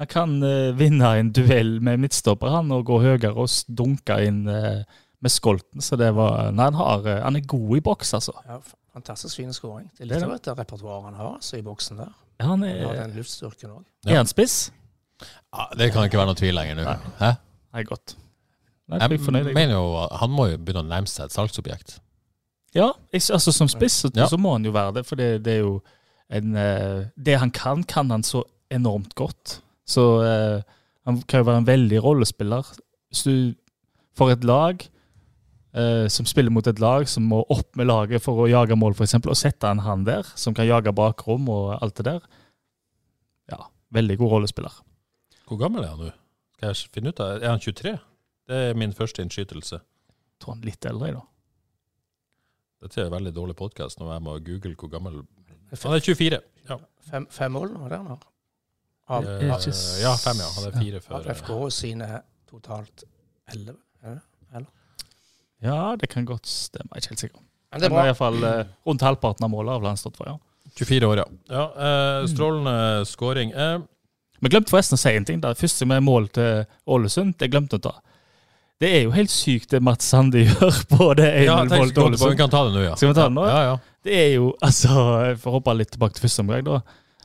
Han 0.00 0.12
kan 0.12 0.36
uh, 0.44 0.72
vinne 0.76 1.14
en 1.20 1.32
duell 1.36 1.78
med 1.84 2.00
midtstopper 2.04 2.52
han 2.52 2.72
og 2.72 2.86
gå 2.88 3.00
høyere 3.00 3.32
og 3.32 3.48
dunke 3.68 4.16
inn 4.24 4.46
uh, 4.48 4.84
med 5.20 5.32
skolten. 5.32 5.80
Så 5.84 5.96
det 6.00 6.12
var 6.16 6.52
Nei, 6.52 6.68
han, 6.68 6.76
har, 6.76 7.04
uh, 7.08 7.18
han 7.24 7.36
er 7.36 7.48
god 7.48 7.76
i 7.76 7.82
boks, 7.84 8.14
altså. 8.16 8.36
Ja, 8.48 8.60
fantastisk 8.92 9.40
fin 9.40 9.52
skåring. 9.56 9.90
Det 9.96 10.04
er 10.04 10.12
Det 10.14 10.22
er 10.22 10.28
litt 10.28 10.48
av 10.48 10.56
et 10.56 10.64
repertoar 10.64 11.06
han 11.08 11.16
har 11.20 11.38
altså, 11.38 11.56
i 11.60 11.64
boksen 11.64 12.00
der. 12.04 12.12
Ja, 12.40 12.48
Han 12.48 12.64
er, 12.64 12.80
har 12.86 12.98
den 13.02 13.16
luftstyrken 13.18 13.74
òg. 13.74 13.84
Ja. 14.06 14.14
er 14.14 14.22
han 14.22 14.30
spiss? 14.30 14.58
Ja, 15.20 15.66
det 15.76 15.90
kan 15.92 16.06
ikke 16.08 16.18
være 16.20 16.30
noe 16.32 16.38
tvil 16.38 16.56
lenger 16.56 16.78
nå. 16.78 16.84
Nei. 16.88 17.14
Hæ? 17.20 17.30
Nei, 17.76 17.82
godt. 17.86 18.16
Nei, 18.90 18.98
jeg 19.04 19.20
Jeg 19.20 19.54
mener 19.54 19.74
jo 19.76 20.06
han 20.18 20.32
må 20.34 20.48
jo 20.50 20.58
begynne 20.58 20.82
å 20.82 20.88
nærme 20.88 21.10
seg 21.10 21.28
et 21.28 21.36
salgsobjekt. 21.36 21.98
Ja, 22.74 22.92
jeg, 23.12 23.22
altså 23.34 23.52
som 23.52 23.68
spiss 23.70 24.00
så, 24.04 24.10
Ja. 24.14 24.26
så 24.30 24.38
må 24.38 24.54
han 24.54 24.64
jo 24.64 24.72
være 24.74 24.94
det, 24.98 25.06
for 25.06 25.18
det, 25.18 25.44
det 25.44 25.58
er 25.58 25.62
jo 25.64 25.80
en 26.30 26.54
eh, 26.56 27.06
Det 27.18 27.38
han 27.38 27.50
kan, 27.50 27.82
kan 27.82 28.10
han 28.10 28.22
så 28.22 28.44
enormt 28.70 29.14
godt. 29.18 29.60
Så 29.86 30.22
uh, 30.22 30.62
han 31.04 31.22
kan 31.26 31.42
jo 31.42 31.48
være 31.48 31.62
en 31.64 31.66
veldig 31.66 32.02
rollespiller. 32.04 32.66
Hvis 33.10 33.22
du 33.26 33.54
får 34.14 34.36
et 34.36 34.44
lag 34.46 34.84
eh, 35.72 36.06
som 36.12 36.28
spiller 36.28 36.52
mot 36.54 36.66
et 36.66 36.82
lag 36.82 37.08
som 37.08 37.26
må 37.30 37.42
opp 37.52 37.76
med 37.78 37.88
laget 37.90 38.22
for 38.24 38.44
å 38.44 38.48
jage 38.50 38.76
mål, 38.78 38.96
f.eks., 38.96 39.18
og 39.22 39.38
sette 39.38 39.70
en 39.70 39.82
han 39.84 40.04
der, 40.08 40.28
som 40.38 40.56
kan 40.56 40.68
jage 40.68 40.94
bakrom 40.96 41.48
og 41.52 41.74
alt 41.78 41.96
det 42.00 42.06
der, 42.10 42.28
ja, 43.52 43.64
veldig 43.94 44.18
god 44.20 44.36
rollespiller. 44.36 44.80
Hvor 45.48 45.60
gammel 45.60 45.84
er 45.84 45.94
han 45.94 46.04
nå? 46.06 46.12
Skal 46.56 46.72
jeg 46.74 46.92
finne 46.94 47.10
ut 47.10 47.20
av 47.24 47.40
Er 47.40 47.48
han 47.54 47.62
23? 47.62 47.96
Det 48.50 48.62
er 48.68 48.78
min 48.78 48.92
første 48.94 49.24
innskytelse. 49.24 49.80
Jeg 49.80 50.42
tror 50.42 50.54
han 50.54 50.62
er 50.62 50.70
litt 50.70 50.86
eldre, 50.86 51.12
da. 51.16 51.26
Dette 52.80 53.00
er 53.00 53.08
en 53.10 53.14
veldig 53.18 53.32
dårlig 53.36 53.56
podkast 53.58 54.00
når 54.00 54.14
jeg 54.14 54.24
må 54.24 54.38
google 54.44 54.76
hvor 54.78 54.90
gammel 54.92 55.20
Han 55.70 55.94
er 55.96 56.04
24. 56.04 56.40
Ja, 56.68 56.78
Fem, 57.10 57.26
fem 57.32 57.52
mål 57.52 57.72
var 57.74 57.92
det 57.92 57.98
han 57.98 58.10
har. 58.12 58.26
Av, 59.10 59.26
av, 59.26 59.42
ikke 59.42 59.72
ja 59.98 60.12
fem, 60.20 60.38
ja. 60.38 60.48
Han 60.54 60.66
er 60.68 60.76
fire 60.76 61.00
ja. 61.00 61.02
før 61.02 61.30
FK 61.34 61.54
sine 61.74 62.08
totalt 62.50 63.04
elleve. 63.50 64.20
Det? 65.60 65.68
Ja, 65.68 65.96
det 66.00 66.08
kan 66.12 66.24
godt 66.28 66.46
stemme. 66.50 66.88
Jeg 66.94 67.00
er 67.00 67.04
ikke 67.04 67.14
helt 67.14 67.24
sikker. 67.26 67.40
Men 67.70 67.80
det 67.80 67.86
er 67.86 67.94
Men 67.94 68.02
i 68.02 68.10
hvert 68.10 68.18
fall 68.18 68.44
eh, 68.44 68.64
rundt 68.88 69.02
halvparten 69.06 69.44
av 69.46 69.50
målet 69.52 69.72
har 69.76 69.80
vel 69.84 69.90
han 69.92 70.00
stått 70.00 70.16
for, 70.18 70.26
ja. 70.26 70.38
24 70.78 71.06
år, 71.10 71.20
ja. 71.22 71.26
ja 71.50 71.64
eh, 71.86 72.26
strålende 72.30 73.04
scoring. 73.06 73.50
Eh, 73.52 73.78
Vi 74.40 74.48
glemte 74.48 74.72
forresten 74.72 74.96
å 74.96 75.00
si 75.02 75.12
en 75.16 75.24
ting. 75.28 75.40
da. 75.42 75.52
Første 75.54 75.86
med 75.86 76.02
mål 76.06 76.28
til 76.34 76.64
Ålesund, 76.86 77.34
det 77.38 77.50
glemte 77.52 77.76
vi 77.76 77.82
å 77.82 77.90
ta. 77.90 77.94
Det 78.80 78.88
er 78.96 79.02
jo 79.04 79.10
helt 79.12 79.28
sykt 79.30 79.74
det 79.74 79.82
Mats 79.84 80.06
Sande 80.08 80.40
gjør 80.46 80.78
på 80.88 81.10
det 81.18 81.28
1-0 81.28 81.44
Ja, 81.44 81.56
målet 81.60 81.74
tenk, 81.74 81.92
til 81.94 82.02
vi 82.02 82.06
Ålesund. 82.08 82.38
kan 82.38 82.50
ta 82.54 82.62
det 82.64 82.72
nå, 82.78 82.84
ja. 82.86 82.94
Skal 82.96 83.10
vi 83.12 83.18
ta 83.18 83.26
det 83.28 83.34
nå? 83.36 83.44
Ja, 83.50 83.60
ja. 83.68 83.76
Det 84.08 84.14
er 84.16 84.30
jo, 84.38 84.54
altså 84.64 84.94
Jeg 85.26 85.36
får 85.42 85.56
hoppe 85.58 85.74
litt 85.76 85.90
tilbake 85.92 86.16
til 86.16 86.24
første 86.24 86.44
omgang, 86.46 86.64
da. 86.64 86.80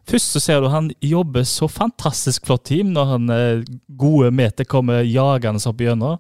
Først 0.06 0.36
så 0.36 0.42
ser 0.44 0.60
du 0.62 0.68
han 0.70 0.92
jobber 1.02 1.46
så 1.50 1.66
fantastisk 1.72 2.46
flott 2.46 2.66
team 2.68 2.92
når 2.94 3.06
han 3.14 3.30
eh, 3.34 3.64
gode 3.98 4.30
meter 4.36 4.68
kommer 4.70 5.00
jagende 5.08 5.64
opp 5.72 5.80
gjennom. 5.82 6.20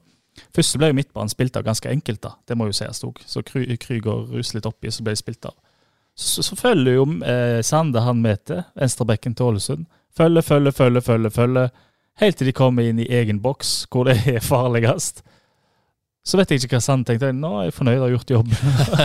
Først 0.55 0.73
så 0.73 0.79
ble 0.81 0.89
jo 0.91 0.97
midtbanen 0.97 1.31
spilt 1.31 1.55
av 1.57 1.63
ganske 1.67 1.89
enkelt, 1.91 2.21
da. 2.23 2.33
Det 2.47 2.57
må 2.59 2.67
jo 2.69 2.75
sies 2.75 3.03
òg. 3.07 3.21
Så 3.27 3.43
Krüger 3.47 4.25
ruser 4.31 4.59
litt 4.59 4.67
oppi, 4.69 4.91
så 4.91 5.05
ble 5.05 5.15
det 5.15 5.21
spilt 5.21 5.47
av. 5.47 5.55
Så, 6.15 6.43
så 6.47 6.55
følger 6.55 6.95
jo 6.95 7.05
eh, 7.27 7.59
Sande 7.67 8.03
han 8.05 8.21
med 8.23 8.43
til, 8.47 8.63
venstrebekken 8.79 9.35
til 9.35 9.49
Ålesund. 9.51 9.85
Følger, 10.15 10.45
følger, 10.47 10.71
følger, 10.75 11.03
følger, 11.03 11.33
følger. 11.35 11.71
Helt 12.21 12.37
til 12.39 12.47
de 12.47 12.55
kommer 12.55 12.87
inn 12.87 13.01
i 13.03 13.09
egen 13.11 13.41
boks, 13.43 13.81
hvor 13.91 14.07
det 14.07 14.21
er 14.31 14.43
farligst. 14.43 15.23
Så 16.25 16.39
vet 16.39 16.49
jeg 16.49 16.63
ikke 16.63 16.79
hva 16.79 16.81
Sand 16.81 17.05
tenkte. 17.05 17.29
Nå 17.35 17.51
er 17.59 17.67
jeg 17.67 17.75
fornøyd, 17.75 17.97
jeg 17.97 18.03
har 18.05 18.13
gjort 18.15 18.31
jobben. 18.33 18.55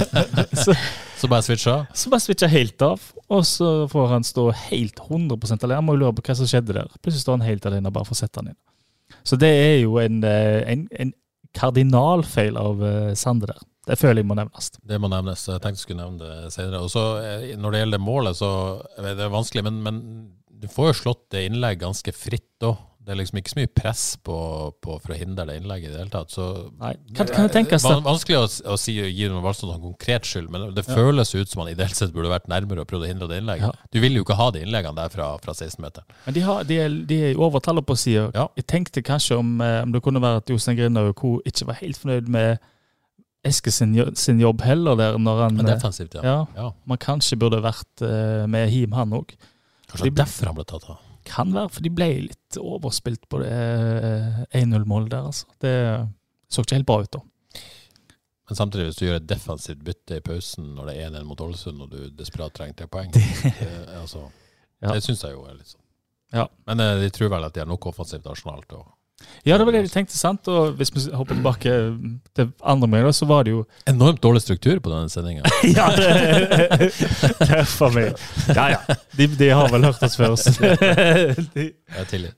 så, 0.64 0.76
Så 1.20 1.28
bare 1.28 1.44
switcha. 1.44 1.74
så 1.92 2.12
bare 2.12 2.24
switcha 2.24 2.48
helt 2.48 2.80
av, 2.86 3.02
og 3.28 3.42
så 3.44 3.72
får 3.92 4.06
han 4.14 4.24
stå 4.24 4.46
helt 4.70 5.02
100 5.04 5.36
alene. 5.58 5.80
Han 5.82 5.84
må 5.84 5.98
jo 5.98 6.04
lure 6.06 6.14
på 6.16 6.24
hva 6.30 6.38
som 6.38 6.48
skjedde 6.48 6.78
der. 6.78 6.88
Plutselig 7.02 7.26
står 7.26 7.36
han 7.36 7.48
helt 7.50 7.66
alene 7.68 7.90
og 7.90 7.98
bare 7.98 8.08
får 8.08 8.22
sette 8.22 8.40
han 8.40 8.54
inn. 8.54 8.60
Så 9.26 9.38
det 9.40 9.50
er 9.50 9.78
jo 9.82 9.98
en, 10.02 10.22
eh, 10.26 10.60
en, 10.72 10.86
en 10.98 11.12
kardinalfeil 11.56 12.58
av 12.60 12.84
eh, 12.84 13.12
Sande 13.18 13.50
der. 13.50 13.62
Det 13.88 13.96
føler 13.98 14.22
jeg 14.22 14.28
må 14.28 14.36
nevnes. 14.38 14.70
Det 14.86 14.98
må 15.02 15.08
nevnes. 15.10 15.46
Jeg 15.48 15.62
tenkte 15.62 15.80
jeg 15.80 15.86
skulle 15.86 16.04
nevne 16.04 16.20
det 16.20 16.52
senere. 16.54 16.84
Og 16.84 16.92
så 16.92 17.04
eh, 17.24 17.56
Når 17.58 17.74
det 17.74 17.82
gjelder 17.82 18.04
målet, 18.04 18.38
så 18.38 18.50
er 19.00 19.16
det 19.18 19.30
vanskelig, 19.32 19.64
men, 19.66 19.80
men 19.86 20.02
du 20.60 20.68
får 20.70 20.90
jo 20.90 20.98
slått 21.04 21.24
det 21.34 21.46
innlegg 21.48 21.80
ganske 21.82 22.14
fritt 22.14 22.68
òg. 22.68 22.78
Det 23.00 23.14
er 23.14 23.16
liksom 23.16 23.38
ikke 23.40 23.52
så 23.52 23.56
mye 23.56 23.70
press 23.72 24.02
på, 24.28 24.36
på 24.84 24.96
for 25.00 25.14
å 25.14 25.16
hindre 25.16 25.46
det 25.48 25.56
innlegget 25.60 25.88
i 25.88 25.92
det 25.94 26.00
hele 26.02 26.12
tatt. 26.12 26.32
Så 26.34 26.46
Nei, 26.80 26.92
kan, 27.16 27.30
kan 27.30 27.46
det 27.48 27.54
tenkes 27.54 27.86
at 27.88 28.02
Vanskelig 28.04 28.36
å, 28.36 28.48
å 28.74 28.76
si, 28.80 28.96
gi 29.00 29.30
noe 29.32 29.40
valgstånd 29.44 29.72
noen 29.72 29.86
konkret 29.92 30.28
skyld, 30.28 30.50
men 30.52 30.66
det 30.76 30.84
føles 30.84 31.32
ut 31.32 31.48
som 31.48 31.62
han 31.64 31.72
ideelt 31.72 31.96
sett 31.96 32.12
burde 32.14 32.32
vært 32.32 32.50
nærmere 32.52 32.84
og 32.84 32.90
prøvd 32.90 33.06
å 33.06 33.10
hindre 33.10 33.30
det 33.30 33.40
innlegget. 33.40 33.70
Ja. 33.70 33.88
Du 33.92 34.00
vil 34.04 34.18
jo 34.18 34.26
ikke 34.26 34.36
ha 34.40 34.50
de 34.52 34.64
innleggene 34.66 35.00
der 35.00 35.12
fra, 35.14 35.30
fra 35.40 35.56
16-meteren. 35.56 36.18
Men 36.26 36.36
de, 36.36 36.44
har, 36.44 36.66
de, 36.68 36.80
er, 36.84 36.98
de 37.08 37.20
er 37.30 37.40
over 37.40 37.60
overtallet 37.60 37.86
på 37.86 37.96
sida. 37.98 38.28
Ja. 38.34 38.46
Jeg 38.56 38.66
tenkte 38.70 39.02
kanskje 39.02 39.40
om, 39.40 39.60
eh, 39.60 39.82
om 39.82 39.92
det 39.92 40.02
kunne 40.04 40.22
være 40.22 40.42
at 40.44 40.50
Jostein 40.50 40.76
Grinaug 40.78 41.24
ikke 41.46 41.66
var 41.66 41.80
helt 41.80 41.98
fornøyd 41.98 42.28
med 42.28 42.58
Eske 43.40 43.72
sin, 43.72 43.94
sin 44.20 44.40
jobb 44.40 44.60
heller 44.60 44.98
der, 45.00 45.14
når 45.16 45.38
han 45.46 45.60
eh, 45.62 45.64
defensivt, 45.64 46.14
ja. 46.14 46.20
ja. 46.24 46.40
ja. 46.56 46.70
Man 46.84 46.98
kanskje 47.00 47.38
burde 47.40 47.62
vært 47.64 48.02
eh, 48.04 48.44
med 48.44 48.68
Him, 48.68 48.92
han 48.92 49.14
òg. 49.16 49.32
Kanskje 49.88 50.04
det 50.04 50.12
er 50.12 50.18
derfor 50.18 50.50
han 50.50 50.58
ble 50.58 50.66
tatt 50.68 50.84
av. 50.92 50.98
Kan 51.30 51.52
være, 51.54 51.70
for 51.70 51.84
de 51.86 51.92
ble 51.94 52.08
litt 52.26 52.58
overspilt 52.60 53.24
på 53.30 53.40
det 53.44 53.50
eh, 53.54 54.40
1-0-målet 54.64 55.10
der, 55.12 55.28
altså. 55.30 55.46
Det 55.62 55.74
så 56.50 56.64
ikke 56.64 56.80
helt 56.80 56.88
bra 56.88 56.96
ut 57.04 57.12
da. 57.14 57.20
Men 58.50 58.58
samtidig, 58.58 58.88
hvis 58.88 58.96
du 58.98 59.04
gjør 59.06 59.20
et 59.20 59.28
defensivt 59.30 59.82
bytte 59.86 60.16
i 60.18 60.22
pausen 60.26 60.72
når 60.74 60.88
det 60.90 60.94
er 60.98 61.12
1-1 61.12 61.28
mot 61.28 61.42
Ålesund, 61.44 61.84
og 61.84 61.92
du 61.92 62.08
desperat 62.18 62.54
trenger 62.56 62.80
tre 62.80 62.88
poeng 62.90 63.12
det, 63.14 63.68
altså, 64.00 64.24
Ja. 64.82 64.90
det 64.96 65.04
syns 65.04 65.22
jeg 65.22 65.36
jo 65.36 65.44
er 65.46 65.54
litt 65.60 65.70
sånn. 65.70 65.84
Ja. 66.34 66.48
Men 66.66 66.82
eh, 66.82 66.96
de 67.04 67.10
tror 67.14 67.30
vel 67.30 67.46
at 67.46 67.54
de 67.54 67.62
har 67.62 67.70
nok 67.70 67.86
offensivt 67.92 68.26
arsenal 68.26 68.64
til 68.66 68.80
å 68.82 68.88
Ja, 69.46 69.56
det 69.58 69.64
var 69.66 69.72
det 69.72 69.82
de 69.86 69.92
tenkte, 69.92 70.16
sant? 70.18 70.48
Og 70.48 70.74
hvis 70.78 70.92
vi 70.94 71.02
hopper 71.16 71.34
tilbake 71.34 71.74
til 72.36 72.50
andre 72.62 72.88
omgang, 72.88 73.08
så 73.14 73.26
var 73.28 73.44
det 73.48 73.54
jo 73.54 73.64
Enormt 73.88 74.22
dårlig 74.22 74.42
struktur 74.44 74.78
på 74.78 74.92
denne 74.92 75.08
sendinga. 75.12 75.42
Ja, 75.78 75.88
det, 75.96 76.92
det 77.40 77.50
er 77.60 77.64
for 77.68 77.92
meg. 77.94 78.12
Ja, 78.48 78.66
ja. 78.76 78.96
De, 79.16 79.28
de 79.38 79.50
har 79.50 79.68
vel 79.72 79.84
hørt 79.84 80.02
oss 80.02 80.16
før. 80.20 80.36
så 80.36 80.52
de, 81.54 81.70
Jeg 81.96 82.08
tilgir. 82.10 82.34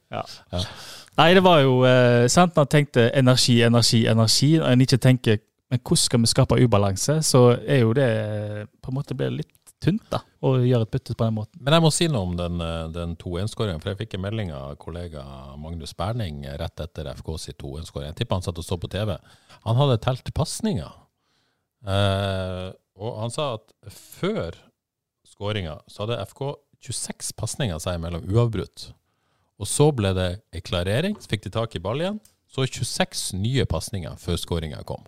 Nei, 1.18 1.32
det 1.36 1.42
var 1.44 1.60
jo 1.60 1.82
eh, 1.84 2.26
sant 2.32 2.56
når 2.56 2.68
en 2.68 2.74
tenkte 2.76 3.08
energi, 3.18 3.60
energi, 3.62 4.06
energi, 4.08 4.54
og 4.60 4.70
en 4.72 4.86
ikke 4.86 5.00
tenker 5.02 5.42
men 5.72 5.80
hvordan 5.80 5.96
skal 6.04 6.20
vi 6.20 6.28
skape 6.28 6.56
ubalanse, 6.64 7.14
så 7.24 7.56
er 7.64 7.78
jo 7.80 7.94
det 7.96 8.04
eh, 8.04 8.64
på 8.84 8.90
en 8.92 8.96
måte 8.98 9.14
blir 9.16 9.30
litt 9.32 9.48
tynt 9.82 10.04
da, 10.12 10.22
å 10.44 10.54
gjøre 10.62 10.86
et 10.86 10.92
bytte 10.94 11.16
på 11.16 11.26
den 11.26 11.36
måten. 11.36 11.60
Men 11.60 11.76
jeg 11.76 11.84
må 11.84 11.90
si 11.94 12.08
noe 12.10 12.28
om 12.28 12.34
den, 12.38 12.60
eh, 12.62 12.88
den 12.94 13.14
2-1-skåringen, 13.20 13.82
for 13.82 13.92
jeg 13.92 14.00
fikk 14.02 14.16
en 14.18 14.24
melding 14.24 14.52
av 14.56 14.76
kollega 14.82 15.24
Magnus 15.60 15.94
Berning 15.98 16.44
rett 16.60 16.84
etter 16.84 17.10
FK 17.16 17.32
sin 17.38 17.58
2-1-skåring. 17.60 18.12
Jeg 18.12 18.22
tipper 18.22 18.38
han 18.38 18.46
satt 18.46 18.60
og 18.62 18.66
så 18.66 18.78
på 18.80 18.90
TV. 18.92 19.16
Han 19.66 19.80
hadde 19.80 20.00
telt 20.04 20.34
pasninger. 20.34 20.98
Eh, 21.82 22.68
og 23.02 23.16
han 23.18 23.32
sa 23.34 23.54
at 23.58 23.72
før 23.90 24.58
skåringa 25.26 25.80
så 25.90 26.04
hadde 26.04 26.20
FK 26.30 26.44
26 26.82 27.32
pasninger 27.38 27.78
seg 27.82 27.98
imellom 27.98 28.26
uavbrutt. 28.30 28.90
Og 29.62 29.68
så 29.70 29.88
ble 29.94 30.10
det 30.16 30.28
ei 30.54 30.62
klarering, 30.64 31.18
så 31.22 31.30
fikk 31.30 31.46
de 31.46 31.54
tak 31.54 31.76
i 31.78 31.82
ball 31.82 32.02
igjen. 32.02 32.20
Så 32.52 32.66
26 32.66 33.32
nye 33.40 33.64
pasninger 33.68 34.18
før 34.20 34.40
skåringa 34.40 34.82
kom. 34.88 35.04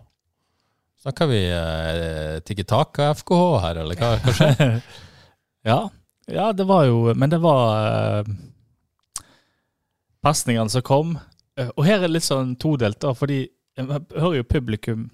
Snakker 1.05 1.27
vi 1.29 1.41
eh, 1.53 2.39
Tikki 2.41 2.63
Taka 2.65 3.11
FKH 3.13 3.41
her, 3.61 3.79
eller 3.83 3.99
hva, 3.99 4.15
hva 4.23 4.33
skjer? 4.33 4.79
Ja, 5.65 5.89
ja, 6.29 6.51
det 6.53 6.65
var 6.69 6.85
jo 6.85 7.13
Men 7.17 7.29
det 7.29 7.39
var 7.41 8.21
eh, 8.21 8.31
pasningene 10.25 10.69
som 10.73 10.81
kom. 10.85 11.15
Eh, 11.59 11.69
og 11.75 11.85
her 11.85 11.99
er 11.99 12.07
det 12.07 12.15
litt 12.15 12.25
sånn 12.25 12.55
todelt, 12.57 12.97
da, 13.03 13.13
fordi 13.13 13.43
jeg 13.45 13.85
hører 14.15 14.39
jo 14.39 14.47
publikum 14.49 15.05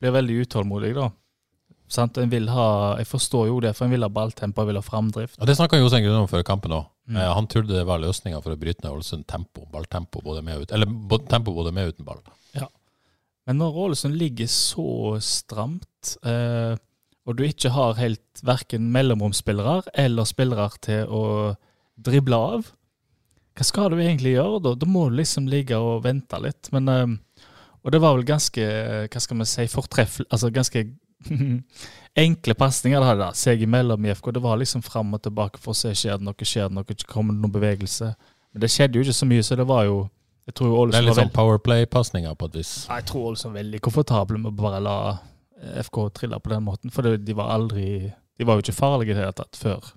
blir 0.00 0.14
veldig 0.16 0.38
utålmodig, 0.46 0.94
da. 0.96 1.10
Sant? 1.92 2.16
En 2.18 2.32
vil 2.32 2.48
ha, 2.50 2.96
jeg 3.00 3.08
forstår 3.10 3.50
jo 3.50 3.60
det, 3.62 3.74
for 3.76 3.86
en 3.86 3.92
vil 3.94 4.04
ha 4.06 4.10
balltempo, 4.12 4.64
en 4.64 4.70
vil 4.70 4.80
ha 4.80 4.84
framdrift. 4.84 5.36
Og 5.38 5.48
Det 5.48 5.56
snakka 5.58 5.78
Jostein 5.78 6.04
Grunn 6.06 6.24
om 6.24 6.30
før 6.30 6.44
kampen 6.46 6.74
òg. 6.74 6.88
Mm. 7.12 7.20
Eh, 7.20 7.32
han 7.38 7.46
trodde 7.52 7.76
det 7.76 7.84
var 7.86 8.00
løsninga 8.02 8.40
for 8.40 8.56
å 8.56 8.58
bryte 8.60 8.82
ned 8.82 8.96
Ålesund 8.96 9.28
tempo, 9.28 9.68
balltempo, 9.72 10.24
både 10.24 10.42
med 10.46 10.58
og 10.58 10.66
ut, 10.66 10.74
eller 10.74 11.20
tempo 11.28 11.54
både 11.54 11.76
med 11.76 11.90
og 11.90 11.94
uten 11.94 12.08
ball. 12.08 12.24
Men 13.46 13.60
når 13.62 13.78
Ålesund 13.84 14.18
ligger 14.18 14.48
så 14.50 15.16
stramt, 15.22 16.16
eh, 16.26 16.74
og 17.26 17.38
du 17.38 17.44
ikke 17.46 17.70
har 17.74 17.98
helt 17.98 18.42
verken 18.46 18.90
mellomromsspillere 18.94 19.92
eller 19.98 20.26
spillere 20.26 20.68
til 20.82 21.10
å 21.10 21.22
drible 21.96 22.38
av, 22.38 22.72
hva 23.56 23.64
skal 23.64 23.94
du 23.94 24.00
egentlig 24.02 24.34
gjøre 24.34 24.60
da? 24.64 24.74
Da 24.76 24.88
må 24.90 25.06
du 25.08 25.16
liksom 25.16 25.46
ligge 25.48 25.78
og 25.80 26.04
vente 26.04 26.38
litt. 26.42 26.68
Men, 26.74 26.90
eh, 26.92 27.44
og 27.82 27.94
det 27.94 28.02
var 28.02 28.16
vel 28.18 28.26
ganske, 28.28 28.66
hva 29.06 29.22
skal 29.22 29.40
vi 29.40 29.48
si, 29.48 29.66
fortreffelig, 29.70 30.26
altså 30.30 30.50
ganske 30.50 30.82
enkle 32.26 32.54
pasninger 32.58 33.00
det 33.00 33.08
hadde 33.08 33.24
da, 33.24 33.30
seg 33.38 33.62
imellom 33.62 34.04
i 34.06 34.12
FK. 34.14 34.32
Det 34.34 34.42
var 34.42 34.58
liksom 34.60 34.82
fram 34.84 35.14
og 35.16 35.22
tilbake 35.22 35.62
for 35.62 35.72
å 35.72 35.78
se 35.78 35.94
skjer 35.94 36.18
det 36.18 36.26
noe, 36.26 36.50
skjer 36.50 36.68
det 36.68 36.80
noe, 36.80 36.98
kommer 37.08 37.36
det 37.36 37.44
noen 37.44 37.54
bevegelse. 37.54 38.12
Men 38.52 38.64
det 38.64 38.72
skjedde 38.74 38.98
jo 38.98 39.06
ikke 39.06 39.20
så 39.20 39.30
mye, 39.30 39.46
så 39.46 39.58
det 39.58 39.68
var 39.70 39.86
jo 39.88 40.02
jeg 40.46 40.54
tror 40.60 40.92
Det 40.92 41.00
er 41.00 41.06
litt 41.08 41.18
sånn 41.18 41.32
Powerplay-pasninger 41.34 42.36
på 42.38 42.50
et 42.50 42.60
vis. 42.60 42.72
jeg 42.86 43.06
tror 43.08 43.32
Ålesund 43.32 43.54
er 43.54 43.62
veldig 43.64 43.80
komfortable 43.82 44.38
med 44.38 44.52
å 44.52 44.58
bare 44.62 44.80
la 44.84 44.98
eh, 45.10 45.80
FK 45.82 45.98
trille 46.14 46.38
på 46.40 46.52
den 46.52 46.64
måten. 46.66 46.92
For 46.94 47.02
de 47.02 47.34
var 47.34 47.50
aldri 47.56 48.12
De 48.38 48.46
var 48.46 48.58
jo 48.58 48.66
ikke 48.66 48.76
farlige 48.76 49.14
i 49.14 49.16
det 49.16 49.24
hele 49.24 49.36
tatt 49.36 49.56
før, 49.58 49.92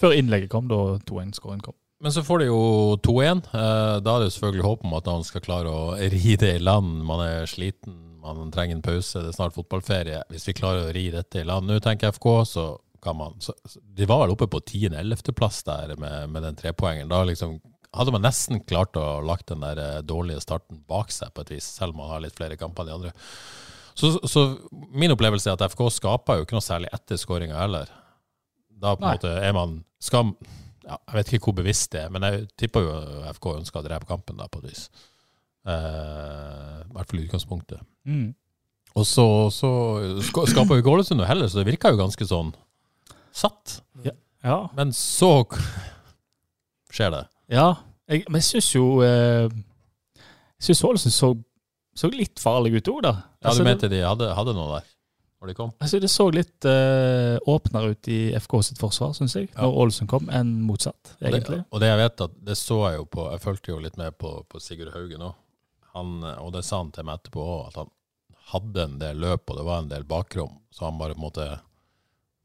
før 0.00 0.16
innlegget 0.16 0.50
kom, 0.52 0.68
da 0.68 0.98
2-1-skåringen 1.06 1.64
kom. 1.64 1.76
Men 2.02 2.12
så 2.12 2.20
får 2.26 2.42
de 2.42 2.48
jo 2.50 2.96
2-1. 3.06 3.44
Eh, 3.56 3.98
da 4.04 4.16
er 4.16 4.20
det 4.20 4.28
jo 4.28 4.34
selvfølgelig 4.34 4.66
håp 4.66 4.82
om 4.84 4.96
at 4.98 5.06
han 5.08 5.22
skal 5.24 5.44
klare 5.44 5.70
å 5.72 5.84
ri 5.96 6.34
det 6.36 6.56
i 6.58 6.64
land. 6.64 6.98
Man 7.08 7.22
er 7.24 7.46
sliten, 7.48 7.94
man 8.20 8.50
trenger 8.52 8.76
en 8.76 8.82
pause, 8.84 9.22
det 9.22 9.30
er 9.32 9.38
snart 9.38 9.56
fotballferie. 9.56 10.20
Hvis 10.28 10.44
vi 10.50 10.56
klarer 10.58 10.90
å 10.90 10.92
ri 10.92 11.06
dette 11.14 11.40
i 11.40 11.46
land 11.48 11.70
nå, 11.70 11.78
tenker 11.80 12.12
FK, 12.12 12.28
så 12.50 12.66
kan 13.02 13.16
man 13.16 13.38
så, 13.40 13.54
De 13.96 14.04
var 14.08 14.24
vel 14.24 14.34
oppe 14.34 14.48
på 14.50 14.60
10.-11.-plass 14.60 15.62
der 15.64 15.94
med, 15.96 16.28
med 16.34 16.42
den 16.42 16.58
trepoengeren. 16.58 17.08
Da 17.08 17.22
liksom 17.24 17.56
hadde 17.96 18.12
man 18.14 18.24
nesten 18.24 18.60
klart 18.68 18.96
å 19.00 19.20
lagt 19.24 19.48
den 19.50 19.64
der 19.64 19.80
eh, 19.82 20.02
dårlige 20.06 20.42
starten 20.44 20.82
bak 20.88 21.12
seg, 21.14 21.32
på 21.34 21.44
et 21.44 21.54
vis, 21.56 21.68
selv 21.78 21.94
om 21.94 22.04
man 22.04 22.12
har 22.14 22.22
litt 22.24 22.36
flere 22.36 22.58
kamper 22.60 22.84
enn 22.84 22.90
de 22.90 22.96
andre. 22.96 23.14
Så, 23.96 24.12
så 24.28 24.42
min 24.92 25.14
opplevelse 25.14 25.48
er 25.48 25.56
at 25.56 25.72
FK 25.72 25.86
skaper 25.94 26.38
jo 26.38 26.46
ikke 26.46 26.58
noe 26.58 26.64
særlig 26.64 26.92
etter 26.92 27.20
skåringa 27.20 27.56
heller. 27.56 27.90
Da 28.76 28.92
på 28.92 29.06
en 29.06 29.14
måte 29.16 29.32
er 29.40 29.54
man 29.56 29.78
skal, 30.04 30.34
ja, 30.84 30.98
Jeg 30.98 31.16
vet 31.16 31.30
ikke 31.32 31.48
hvor 31.48 31.60
bevisst 31.62 31.94
det 31.94 32.02
er, 32.04 32.10
men 32.12 32.26
jeg 32.28 32.44
tipper 32.60 32.84
jo 32.84 32.96
FK 33.38 33.52
ønsker 33.54 33.80
å 33.80 33.86
drepe 33.86 34.08
kampen, 34.10 34.36
da, 34.36 34.50
på 34.52 34.60
et 34.60 34.68
vis. 34.68 34.90
Eh, 35.66 36.82
I 36.84 36.92
hvert 36.92 37.08
fall 37.08 37.22
i 37.22 37.24
utgangspunktet. 37.24 37.86
Mm. 38.04 38.28
Og 38.96 39.08
så, 39.08 39.26
så 39.52 39.70
skaper 40.20 40.76
jo 40.76 40.84
ikke 40.84 40.92
Ålesund 40.92 41.20
noe 41.20 41.28
heller, 41.28 41.48
så 41.48 41.60
det 41.60 41.70
virka 41.70 41.92
jo 41.92 42.00
ganske 42.00 42.28
sånn 42.28 42.52
satt. 43.36 43.80
Ja. 44.44 44.60
Men 44.76 44.92
så 44.96 45.40
skjer 46.92 47.12
det. 47.12 47.24
Ja. 47.52 47.68
Jeg, 48.08 48.24
men 48.30 48.38
jeg 48.38 48.46
syns 48.46 48.68
jo 48.76 48.84
eh, 49.02 49.48
Jeg 49.50 50.66
syns 50.68 50.82
Ålesund 50.86 51.14
så, 51.14 51.30
så 51.98 52.10
litt 52.12 52.38
farlig 52.38 52.76
ut 52.78 52.90
òg, 52.92 53.00
da. 53.02 53.14
Ja, 53.42 53.48
Altså, 53.50 53.62
Du 53.62 53.64
det- 53.64 53.72
mente 53.72 53.88
de 53.90 54.02
hadde, 54.06 54.28
hadde 54.34 54.54
noe 54.54 54.76
der 54.76 54.92
når 55.36 55.50
de 55.50 55.54
kom? 55.58 55.72
Altså, 55.84 55.98
det 56.00 56.08
så 56.08 56.24
litt 56.32 56.64
uh, 56.64 57.36
åpnere 57.52 57.90
ut 57.92 58.08
i 58.08 58.18
FK 58.40 58.54
sitt 58.64 58.78
forsvar, 58.80 59.12
syns 59.14 59.34
jeg, 59.36 59.50
når 59.54 59.74
Ålesund 59.82 60.08
kom, 60.08 60.30
enn 60.32 60.54
motsatt, 60.64 61.12
Og 61.12 61.18
det, 61.20 61.32
egentlig. 61.34 61.58
og 61.70 61.82
det 61.82 61.90
jeg 61.90 61.98
vet 62.00 62.22
at 62.24 62.38
det 62.48 62.56
så 62.56 62.78
jeg 62.88 62.96
jo 62.96 63.04
på 63.04 63.26
Jeg 63.34 63.42
fulgte 63.44 63.70
jo 63.74 63.78
litt 63.84 63.98
med 64.00 64.16
på, 64.18 64.32
på 64.48 64.62
Sigurd 64.64 64.94
Haugen 64.94 65.26
òg. 65.28 65.34
Og 65.96 66.52
det 66.52 66.64
sa 66.64 66.78
han 66.80 66.90
til 66.92 67.04
meg 67.04 67.20
etterpå 67.20 67.44
òg, 67.44 67.68
at 67.68 67.76
han 67.82 67.92
hadde 68.52 68.82
en 68.86 68.98
del 68.98 69.20
løp, 69.22 69.44
og 69.50 69.56
det 69.60 69.64
var 69.68 69.78
en 69.84 69.88
del 69.92 70.04
bakrom. 70.08 70.56
Så 70.72 70.84
han 70.88 70.98
bare 70.98 71.14
på 71.14 71.20
en 71.20 71.26
måte 71.28 71.46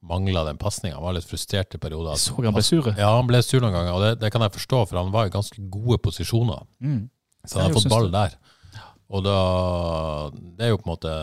mangla 0.01 0.43
den 0.47 0.57
pasninga. 0.57 0.95
Han 0.97 1.03
var 1.05 1.13
litt 1.17 1.27
frustrert 1.29 1.75
i 1.75 1.79
perioder. 1.81 2.15
Så 2.17 2.33
han 2.41 2.53
ble 2.55 2.63
sur? 2.65 2.87
Ja, 2.97 3.11
han 3.17 3.27
ble 3.29 3.41
sur 3.45 3.61
noen 3.61 3.73
ganger, 3.75 3.93
og 3.93 4.01
det, 4.05 4.11
det 4.23 4.31
kan 4.33 4.41
jeg 4.45 4.55
forstå, 4.55 4.79
for 4.89 4.97
han 5.01 5.11
var 5.13 5.29
i 5.29 5.33
ganske 5.33 5.61
gode 5.73 5.99
posisjoner. 6.01 6.63
Mm. 6.81 7.03
Så 7.45 7.59
han 7.59 7.69
har 7.69 7.77
fått 7.77 7.89
ball 7.91 8.09
der. 8.13 8.33
Og 9.11 9.23
da 9.25 9.37
Det 10.31 10.65
er 10.65 10.69
jo 10.71 10.77
på 10.79 10.87
en 10.87 10.93
måte 10.95 11.13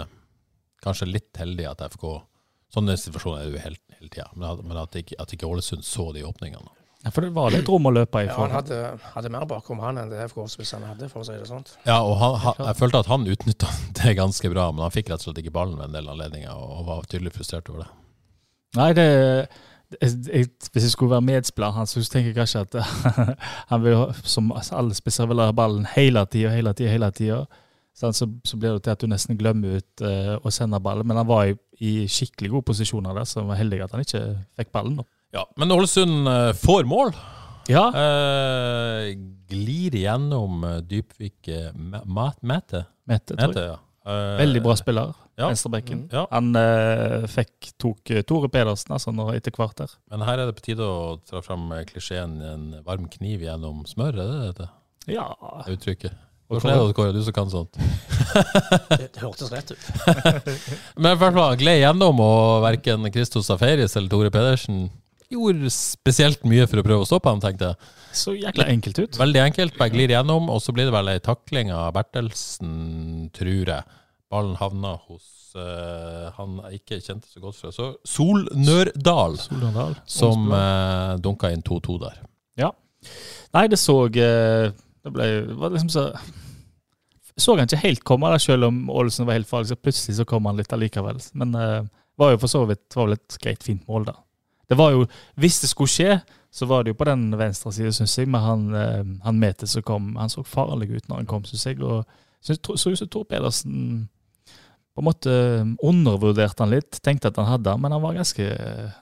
kanskje 0.84 1.08
litt 1.10 1.38
heldig 1.40 1.66
at 1.70 1.80
FK 1.94 2.08
Sånne 2.68 2.98
situasjoner 3.00 3.40
er 3.40 3.46
det 3.48 3.54
jo 3.56 3.60
hele, 3.64 3.78
hele 3.96 4.10
tida, 4.12 4.26
men, 4.36 4.44
at- 4.50 4.60
men 4.62 4.76
at, 4.76 4.92
ikke, 5.00 5.16
at 5.18 5.30
ikke 5.32 5.46
Ålesund 5.48 5.80
så 5.88 6.10
de 6.12 6.20
åpningene. 6.28 6.68
Ja, 7.00 7.10
for 7.14 7.24
det 7.24 7.30
var 7.32 7.48
litt 7.54 7.64
rom 7.70 7.86
å 7.88 7.92
løpe 7.94 8.20
i. 8.20 8.26
Ja, 8.28 8.34
han 8.36 8.50
hadde, 8.52 8.80
hadde 9.14 9.30
mer 9.32 9.46
bakom 9.48 9.78
han 9.80 9.96
enn 10.02 10.10
det 10.12 10.18
FK-spisserne 10.28 10.90
hadde, 10.90 11.08
for 11.08 11.22
å 11.22 11.24
si 11.24 11.32
det 11.32 11.46
sånn. 11.48 11.64
Ja, 11.86 12.02
og 12.04 12.18
han, 12.20 12.34
han, 12.42 12.60
jeg 12.66 12.76
følte 12.76 13.00
at 13.00 13.08
han 13.08 13.24
utnytta 13.24 13.70
det 14.02 14.12
ganske 14.20 14.50
bra, 14.52 14.66
men 14.74 14.84
han 14.84 14.92
fikk 14.92 15.08
rett 15.08 15.22
og 15.24 15.30
slett 15.30 15.40
ikke 15.40 15.54
ballen 15.56 15.78
ved 15.80 15.88
en 15.88 15.96
del 15.96 16.12
anledninger, 16.12 16.52
og 16.52 16.84
var 16.90 17.08
tydelig 17.08 17.32
frustrert 17.38 17.70
over 17.72 17.86
det. 17.86 17.88
Nei, 18.76 18.92
det 18.92 19.06
jeg, 20.02 20.10
jeg, 20.28 20.48
Hvis 20.72 20.84
jeg 20.84 20.92
skulle 20.92 21.14
være 21.14 21.24
medspiller 21.24 21.72
hans, 21.72 21.94
så 21.96 22.12
tenker 22.12 22.34
jeg 22.34 22.36
kanskje 22.36 22.60
at 22.66 22.76
han 23.70 23.84
vil, 23.84 23.96
som 24.28 24.52
alle 24.52 24.96
spisser, 24.96 25.28
vil 25.30 25.40
ha 25.40 25.54
ballen 25.56 25.86
hele 25.94 26.26
tida, 26.28 26.52
hele 26.52 26.74
tida, 26.76 26.92
hele 26.92 27.10
tida. 27.16 27.40
Så, 27.98 28.12
så 28.44 28.56
blir 28.56 28.76
det 28.76 28.84
til 28.84 28.94
at 28.94 29.00
du 29.02 29.08
nesten 29.10 29.38
glemmer 29.40 29.80
ut 29.80 30.02
uh, 30.06 30.36
å 30.38 30.52
sende 30.54 30.78
ballen. 30.82 31.08
Men 31.08 31.18
han 31.18 31.26
var 31.26 31.48
i, 31.50 31.56
i 31.82 31.92
skikkelig 32.06 32.52
gode 32.52 32.68
posisjoner 32.68 33.16
der, 33.16 33.26
så 33.26 33.40
han 33.40 33.50
var 33.50 33.58
heldig 33.58 33.80
at 33.86 33.96
han 33.96 34.04
ikke 34.04 34.22
fikk 34.60 34.70
ballen. 34.76 35.00
Da. 35.00 35.08
Ja, 35.34 35.42
Men 35.60 35.74
Ålesund 35.74 36.28
eh, 36.30 36.52
får 36.56 36.86
mål. 36.88 37.12
Ja, 37.68 37.88
Uh, 37.92 39.10
glir 39.48 39.92
igjennom 39.98 40.62
eh, 40.64 40.78
Dypvik 40.88 41.50
Mæte. 41.76 42.46
Mette, 42.48 42.80
tror 42.80 42.86
Mæte, 43.08 43.36
Mette, 43.36 43.64
ja. 43.66 43.76
Eh, 44.08 44.36
Veldig 44.38 44.62
bra 44.64 44.76
spiller, 44.78 45.10
ja. 45.36 45.50
venstrebekken. 45.50 46.06
Ja. 46.12 46.22
Han 46.32 46.54
uh, 46.56 47.26
fikk, 47.28 47.74
tok 47.80 48.12
eh, 48.14 48.22
Tore 48.24 48.48
Pedersen 48.52 48.94
altså, 48.96 49.12
nå 49.12 49.26
etter 49.34 49.52
hvert 49.52 49.76
der. 49.82 49.92
Men 50.08 50.24
her 50.24 50.40
er 50.40 50.48
det 50.48 50.56
på 50.56 50.64
tide 50.70 50.86
å 50.86 51.18
dra 51.28 51.42
fram 51.44 51.68
klisjeen 51.90 52.38
'en 52.40 52.64
varm 52.86 53.08
kniv 53.12 53.44
gjennom 53.44 53.84
smør', 53.88 54.16
er 54.22 54.32
det 54.32 54.54
det? 54.62 54.70
Ja, 55.12 55.28
det 55.66 55.76
uttrykket? 55.76 56.16
Hvordan 56.48 56.72
er 56.72 56.80
det, 56.80 56.94
Kåre, 56.96 57.12
du 57.12 57.20
som 57.20 57.34
kan 57.36 57.50
sånt? 57.52 57.76
Det, 57.76 59.10
det 59.12 59.20
hørtes 59.20 59.52
rett 59.52 59.74
ut. 59.74 59.88
Men 61.02 61.12
i 61.12 61.20
hvert 61.20 61.36
fall 61.36 61.58
gled 61.60 61.82
gjennom, 61.82 62.22
og 62.24 62.62
verken 62.64 63.04
Christos 63.12 63.50
Safaris 63.50 63.96
eller 64.00 64.08
Tore 64.08 64.32
Pedersen 64.32 64.86
gjorde 65.32 65.70
spesielt 65.72 66.44
mye 66.48 66.66
for 66.68 66.80
å 66.80 66.84
prøve 66.86 67.04
å 67.04 67.08
stoppe 67.08 67.30
ham, 67.30 67.40
tenkte 67.42 67.72
jeg. 67.72 67.90
så 68.16 68.34
jækla 68.36 68.68
enkelt 68.72 69.00
ut. 69.02 69.18
Veldig 69.20 69.42
enkelt, 69.44 69.76
bare 69.78 69.92
glir 69.92 70.12
gjennom, 70.14 70.48
og 70.52 70.62
så 70.64 70.74
blir 70.76 70.88
det 70.88 70.94
vel 70.94 71.12
ei 71.12 71.20
takling 71.24 71.72
av 71.74 71.92
Bertelsen, 71.96 73.28
tror 73.36 73.74
jeg. 73.74 73.98
Ballen 74.28 74.58
havna 74.60 74.94
hos 75.06 75.54
uh, 75.56 76.28
han 76.36 76.58
jeg 76.66 76.82
ikke 76.82 76.98
kjente 77.00 77.30
så 77.30 77.40
godt 77.40 77.56
fra 77.56 77.70
så 77.72 77.86
Solnørdal, 78.04 79.38
Solnørdal. 79.40 79.96
som 80.08 80.50
uh, 80.52 81.16
dunka 81.24 81.52
inn 81.54 81.64
2-2 81.64 81.96
der. 82.02 82.18
Ja. 82.60 82.72
Nei, 83.56 83.64
det 83.70 83.78
så 83.80 83.94
eh, 84.10 84.68
Det 84.74 85.12
ble 85.14 85.26
var 85.56 85.70
liksom 85.70 85.88
så 85.94 86.02
Så 87.38 87.54
han 87.54 87.70
ikke 87.70 87.78
helt 87.84 88.02
komme, 88.04 88.32
der, 88.34 88.42
selv 88.42 88.66
om 88.66 88.88
Ålesund 88.90 89.28
var 89.28 89.38
helt 89.38 89.48
farlig. 89.48 89.70
Så 89.70 89.78
plutselig 89.78 90.18
så 90.18 90.26
kom 90.28 90.48
han 90.50 90.58
litt 90.58 90.72
allikevel. 90.74 91.22
Men 91.38 91.54
det 91.54 91.68
var 92.18 92.34
jo 92.34 92.40
for 92.42 92.50
så 92.50 92.64
vidt 92.66 92.96
var 92.98 93.06
vel 93.06 93.16
et 93.16 93.36
greit, 93.38 93.62
fint 93.62 93.84
mål, 93.86 94.08
da. 94.10 94.16
Det 94.68 94.76
var 94.78 94.92
jo, 94.92 95.06
Hvis 95.34 95.60
det 95.60 95.70
skulle 95.70 95.88
skje, 95.88 96.20
så 96.50 96.66
var 96.66 96.84
det 96.84 96.92
jo 96.92 96.98
på 96.98 97.08
den 97.08 97.30
venstre 97.38 97.72
siden, 97.72 97.92
syns 97.92 98.18
jeg. 98.18 98.28
Men 98.28 98.40
han, 98.40 98.74
eh, 98.74 99.04
han 99.24 99.40
Mete 99.40 99.66
som 99.66 99.82
kom, 99.82 100.14
han 100.16 100.32
så 100.32 100.42
farlig 100.42 100.90
ut 100.90 101.08
når 101.08 101.22
han 101.22 101.26
kom, 101.26 101.44
syns 101.44 101.66
jeg. 101.66 101.80
Og 101.82 102.04
synes, 102.40 102.60
så 102.80 102.90
ut 102.90 102.98
som 102.98 103.08
Tor 103.08 103.24
Pedersen 103.24 104.08
på 104.94 105.02
en 105.02 105.06
måte 105.06 105.32
undervurderte 105.84 106.64
han 106.64 106.74
litt. 106.74 107.00
Tenkte 107.02 107.30
at 107.30 107.36
han 107.38 107.46
hadde 107.46 107.70
han, 107.70 107.80
men 107.80 107.94
han 107.94 108.02
var 108.02 108.16
ganske 108.18 108.44
eh, 108.44 108.96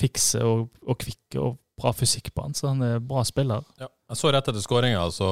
fikse 0.00 0.42
og, 0.44 0.68
og 0.82 0.98
kvikk 0.98 1.38
og 1.38 1.58
bra 1.78 1.92
fysikk 1.94 2.32
på 2.34 2.42
han, 2.42 2.56
så 2.58 2.72
han 2.72 2.82
er 2.82 2.98
bra 2.98 3.22
spiller. 3.26 3.62
Ja. 3.78 3.86
Jeg 4.08 4.18
så 4.18 4.32
rett 4.32 4.48
etter 4.50 4.64
skåringa, 4.64 5.04
så 5.14 5.28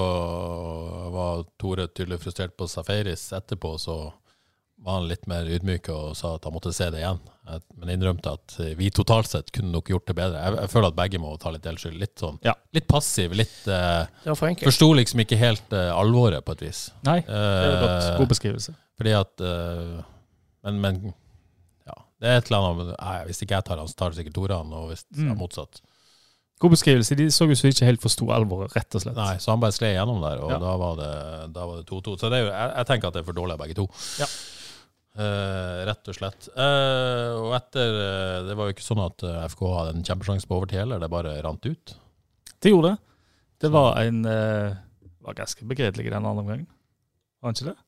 var 1.10 1.46
Tore 1.58 1.88
tydelig 1.88 2.20
frustrert 2.22 2.54
på 2.58 2.68
Safaris. 2.68 3.30
Etterpå 3.34 3.72
så 3.80 3.96
var 4.84 4.98
han 5.00 5.08
litt 5.08 5.24
mer 5.30 5.48
ydmyk 5.50 5.88
og 5.90 6.12
sa 6.18 6.34
at 6.36 6.44
han 6.46 6.52
måtte 6.54 6.72
se 6.76 6.86
det 6.92 7.00
igjen. 7.00 7.18
Men 7.78 7.90
innrømte 7.94 8.32
at 8.36 8.56
vi 8.78 8.90
totalt 8.94 9.30
sett 9.30 9.50
kunne 9.54 9.70
nok 9.72 9.88
gjort 9.90 10.06
det 10.10 10.16
bedre. 10.18 10.40
Jeg, 10.42 10.56
jeg 10.60 10.70
føler 10.72 10.90
at 10.92 10.96
begge 10.98 11.20
må 11.22 11.30
ta 11.42 11.50
litt 11.54 11.64
delskyld. 11.64 11.96
Litt 12.02 12.18
sånn, 12.22 12.38
Ja. 12.44 12.54
litt 12.76 12.86
passiv. 12.90 13.32
Litt 13.38 13.54
Uh, 13.66 14.04
for. 14.34 14.52
Forsto 14.66 14.88
liksom 14.98 15.22
ikke 15.24 15.38
helt 15.40 15.72
uh, 15.74 15.90
alvoret, 15.96 16.44
på 16.46 16.52
et 16.56 16.66
vis. 16.68 16.84
Nei, 17.06 17.20
det 17.26 17.34
er 17.40 17.80
godt. 17.82 18.04
Eh, 18.12 18.18
God 18.20 18.28
beskrivelse. 18.34 18.74
fordi 18.98 19.12
at 19.16 19.42
uh, 19.42 20.02
Men, 20.66 20.80
men 20.82 21.00
ja, 21.86 21.96
det 22.20 22.28
er 22.30 22.38
et 22.40 22.48
eller 22.50 22.66
annet 22.70 22.92
nei, 23.00 23.16
Hvis 23.30 23.42
ikke 23.42 23.54
jeg 23.58 23.64
tar 23.68 23.78
han, 23.78 23.88
så 23.90 23.94
tar 23.98 24.10
det 24.12 24.20
sikkert 24.20 24.34
Tore 24.38 24.58
han, 24.60 24.72
og 24.76 24.90
hvis 24.92 25.06
ja, 25.16 25.30
er 25.32 25.38
motsatt. 25.38 25.80
God 26.62 26.72
beskrivelse. 26.72 27.14
De 27.18 27.26
så 27.30 27.44
ut 27.48 27.58
som 27.58 27.68
ikke 27.70 27.84
helt 27.88 28.00
forsto 28.02 28.28
alvoret, 28.32 28.72
rett 28.76 28.94
og 28.96 29.02
slett. 29.02 29.16
Nei, 29.18 29.36
så 29.42 29.50
han 29.52 29.60
bare 29.62 29.74
skled 29.76 29.92
gjennom 29.96 30.22
der, 30.24 30.40
og 30.44 30.50
Ja. 30.54 30.58
da 30.62 30.76
var 30.80 30.96
det 31.00 31.10
da 31.54 31.66
var 31.68 31.82
det 31.82 31.86
2-2. 31.90 32.18
Så 32.20 32.30
det 32.32 32.38
er 32.38 32.44
jo, 32.46 32.52
jeg, 32.52 32.70
jeg 32.80 32.86
tenker 32.92 33.08
at 33.08 33.14
det 33.18 33.22
er 33.22 33.28
for 33.30 33.36
dårlig, 33.36 33.58
begge 33.60 33.76
to. 33.76 33.88
Ja. 34.22 34.28
Eh, 35.16 35.78
rett 35.88 36.08
og 36.10 36.16
slett. 36.18 36.48
Uh, 36.52 37.32
og 37.40 37.54
etter 37.56 37.94
uh, 37.96 38.40
Det 38.44 38.56
var 38.58 38.68
jo 38.68 38.74
ikke 38.74 38.84
sånn 38.84 39.00
at 39.00 39.22
FK 39.48 39.62
hadde 39.72 39.94
en 39.94 40.04
kjempesjanse 40.04 40.48
på 40.48 40.58
overtid 40.58 40.82
heller, 40.82 41.00
det 41.00 41.08
bare 41.12 41.38
rant 41.46 41.64
ut. 41.64 41.94
Det 42.60 42.72
gjorde 42.72 42.90
det. 42.92 43.14
Det 43.64 43.70
var 43.72 43.96
en 44.02 44.18
var 44.26 45.36
ganske 45.38 45.64
begredelig 45.64 46.04
i 46.04 46.10
den 46.12 46.20
andre 46.20 46.42
omgangen. 46.44 46.66
Var 47.40 47.52
det 47.54 47.62
ikke 47.62 47.72
det? 47.72 47.78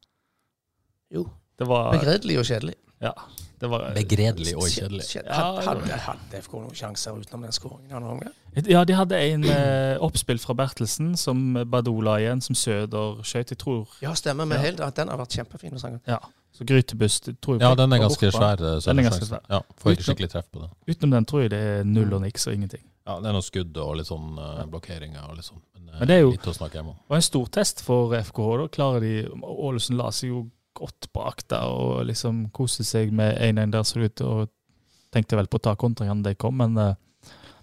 Jo. 1.18 1.26
Det 1.60 1.68
var 1.68 1.92
Begredelig 1.92 2.38
og 2.40 2.46
kjedelig. 2.48 2.74
Ja. 3.04 3.12
Det 3.60 3.68
var 3.70 3.84
Begredelig 3.94 4.54
og 4.56 4.64
kjedelig. 4.72 5.04
Kjed- 5.10 5.28
Hadde, 5.28 5.98
hadde, 6.06 6.40
FK 6.40 6.56
noen 6.62 6.78
sjanser 6.78 7.20
utenom 7.20 7.44
den 7.44 7.54
skåringen? 7.54 7.90
i 7.90 7.96
andre 7.98 8.14
omgang? 8.16 8.34
Ja, 8.70 8.82
de 8.88 8.96
hadde 8.96 9.20
en 9.20 9.44
oppspill 10.08 10.40
fra 10.42 10.56
Bertelsen 10.58 11.12
som 11.20 11.44
Badola 11.68 12.16
igjen, 12.22 12.40
som 12.44 12.56
Søder 12.58 13.20
skøyt. 13.22 13.52
Jeg 13.52 13.60
tror 13.60 13.86
Ja, 14.02 14.14
stemmer. 14.14 14.46
med 14.48 14.58
Ja. 14.58 14.62
helt 14.62 14.80
at 14.80 14.96
den 14.96 15.08
har 15.12 15.18
vært 15.20 15.36
kjempefin. 15.36 16.00
Ja. 16.06 16.18
Så 16.58 16.66
Grytebust 16.66 17.28
tror 17.40 17.54
jeg 17.58 17.62
Ja, 17.62 17.74
den 17.78 17.92
er 17.94 17.98
ganske 18.02 18.30
svær. 18.34 18.58
eh, 18.58 18.80
Den 18.84 18.98
er 18.98 19.06
ganske 19.06 19.26
svær. 19.28 19.42
Ja, 19.48 19.60
får 19.78 19.92
ikke 19.94 20.06
skikkelig 20.08 20.30
treff 20.32 20.48
på 20.50 20.60
den. 20.64 20.70
Utenom 20.88 21.10
den 21.14 21.24
tror 21.30 21.42
jeg 21.44 21.50
det 21.54 21.60
er 21.62 21.84
null 21.86 22.12
og 22.16 22.22
niks 22.24 22.46
og 22.50 22.54
ingenting. 22.54 22.82
Ja, 23.06 23.20
Det 23.20 23.26
er 23.30 23.32
noen 23.38 23.46
skudd 23.46 23.76
og 23.78 23.96
litt 23.96 24.06
sånn 24.10 24.34
uh, 24.38 24.64
blokkeringer 24.66 25.30
og 25.30 25.36
litt 25.38 25.46
sånn. 25.46 25.62
Men, 25.74 25.88
eh, 25.94 25.98
Men 26.00 26.08
det 26.08 26.16
er 26.16 26.20
jo- 26.20 26.30
litt 26.34 26.42
å 26.50 26.54
snakke 26.58 26.80
om. 26.80 26.88
Og 27.08 27.14
en 27.16 27.22
stor 27.22 27.46
test 27.46 27.80
for 27.80 28.12
FKH. 28.14 28.56
Da 28.58 28.68
klarer 28.68 29.00
de 29.00 29.28
Ålesund 29.42 29.96
la 29.96 30.10
seg 30.10 30.28
jo 30.28 30.50
godt 30.74 31.12
bak 31.14 31.46
der 31.48 31.62
og 31.64 32.06
liksom 32.06 32.50
koste 32.52 32.84
seg 32.84 33.12
med 33.12 33.38
1-1 33.38 33.70
der, 33.70 33.82
så 33.82 34.02
ut 34.04 34.20
og 34.20 34.48
tenkte 35.12 35.36
vel 35.36 35.46
på 35.46 35.58
å 35.58 35.62
ta 35.62 35.74
kontringene 35.74 36.22
da 36.22 36.30
de 36.30 36.34
kom, 36.36 36.56
men 36.56 36.76
uh, 36.76 36.94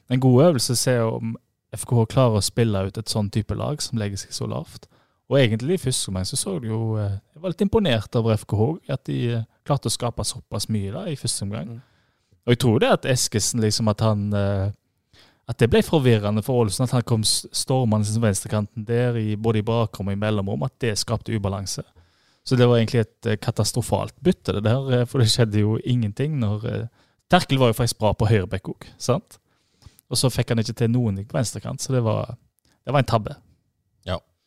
en 0.10 0.20
god 0.20 0.54
øvelse 0.56 0.72
å 0.72 0.78
se 0.78 0.98
om 1.00 1.36
FKH 1.74 2.08
klarer 2.08 2.38
å 2.40 2.44
spille 2.44 2.88
ut 2.88 2.98
et 2.98 3.06
sånn 3.06 3.30
type 3.30 3.52
lag 3.56 3.82
som 3.82 4.00
legger 4.00 4.18
seg 4.18 4.32
så 4.32 4.48
lavt. 4.50 4.88
Og 5.30 5.40
egentlig 5.40 5.80
i 5.80 5.82
første 5.82 6.12
omgang 6.12 6.28
så 6.30 6.38
så 6.38 6.60
du 6.62 6.68
jo 6.70 6.82
eh, 7.02 7.18
Jeg 7.34 7.42
var 7.42 7.54
litt 7.54 7.66
imponert 7.66 8.16
over 8.20 8.38
FKH, 8.38 8.66
at 8.94 9.06
de 9.10 9.20
eh, 9.34 9.46
klarte 9.66 9.90
å 9.90 9.94
skape 9.94 10.26
såpass 10.26 10.70
mye 10.70 10.94
da 10.94 11.06
i 11.10 11.18
første 11.18 11.46
omgang. 11.48 11.76
Mm. 11.76 11.84
Og 12.46 12.54
jeg 12.54 12.62
tror 12.62 12.82
det 12.82 12.92
at 12.94 13.08
Eskesen 13.10 13.64
liksom 13.64 13.90
at 13.90 14.04
han 14.06 14.28
eh, 14.34 14.68
at 15.46 15.60
det 15.62 15.70
ble 15.70 15.84
forvirrende 15.86 16.42
for 16.42 16.64
Ålesund 16.64 16.88
at 16.88 16.96
han 16.96 17.06
kom 17.06 17.22
stormende 17.26 18.08
som 18.10 18.24
venstrekanten 18.24 18.86
der, 18.86 19.18
i, 19.18 19.36
både 19.38 19.62
i 19.62 19.66
bakrom 19.66 20.10
og 20.10 20.16
i 20.16 20.18
mellomrom, 20.18 20.64
at 20.66 20.74
det 20.82 20.96
skapte 20.98 21.34
ubalanse. 21.38 21.84
Så 22.46 22.58
det 22.58 22.66
var 22.66 22.80
egentlig 22.80 23.04
et 23.04 23.28
katastrofalt 23.42 24.16
bytte, 24.26 24.56
det 24.58 24.64
der, 24.66 25.06
for 25.06 25.22
det 25.22 25.30
skjedde 25.30 25.62
jo 25.62 25.78
ingenting 25.86 26.40
når 26.42 26.66
Terkel 27.30 27.62
var 27.62 27.70
jo 27.70 27.78
faktisk 27.78 28.02
bra 28.02 28.16
på 28.18 28.26
høyrebekk 28.30 28.72
òg, 28.74 28.90
sant? 29.02 29.38
Og 30.10 30.18
så 30.18 30.30
fikk 30.34 30.54
han 30.54 30.62
ikke 30.62 30.78
til 30.82 30.92
noen 30.94 31.22
på 31.26 31.38
venstrekant, 31.38 31.82
så 31.82 31.94
det 31.94 32.02
var, 32.06 32.34
det 32.86 32.94
var 32.94 33.06
en 33.06 33.14
tabbe. 33.14 33.38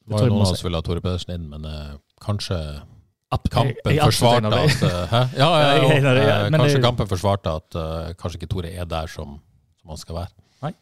Det 0.08 0.14
var 0.16 0.24
jo 0.26 0.32
noen 0.32 0.40
av 0.42 0.46
oss 0.48 0.52
oss 0.58 0.64
ville 0.64 0.78
ha 0.80 0.84
Tore 0.86 1.00
Pedersen 1.04 1.34
inn, 1.36 1.48
men 1.52 1.64
eh, 1.68 1.96
kanskje 2.24 2.56
Jeg- 2.58 3.50
kampen 3.52 3.92
jeg 3.92 3.96
jeg 3.98 4.04
forsvarte 4.08 4.52
at 4.56 4.82
uh, 4.82 5.06
Hæ? 5.12 5.18
Ja, 5.36 5.48
ja, 5.60 5.72
Ja, 5.82 5.98
ja. 6.00 6.12
ja, 6.14 6.36
Eh, 6.46 6.50
Kanskje 6.54 6.78
det- 6.78 6.84
kampen 6.86 7.10
forsvarte 7.10 7.56
at 7.60 7.76
uh, 7.76 8.12
kanskje 8.16 8.40
ikke 8.40 8.48
Tore 8.54 8.70
er 8.72 8.84
der 8.88 9.06
som, 9.12 9.36
som 9.82 9.90
han 9.92 10.00
skal 10.00 10.16
være. 10.22 10.32
Nei. 10.62 10.72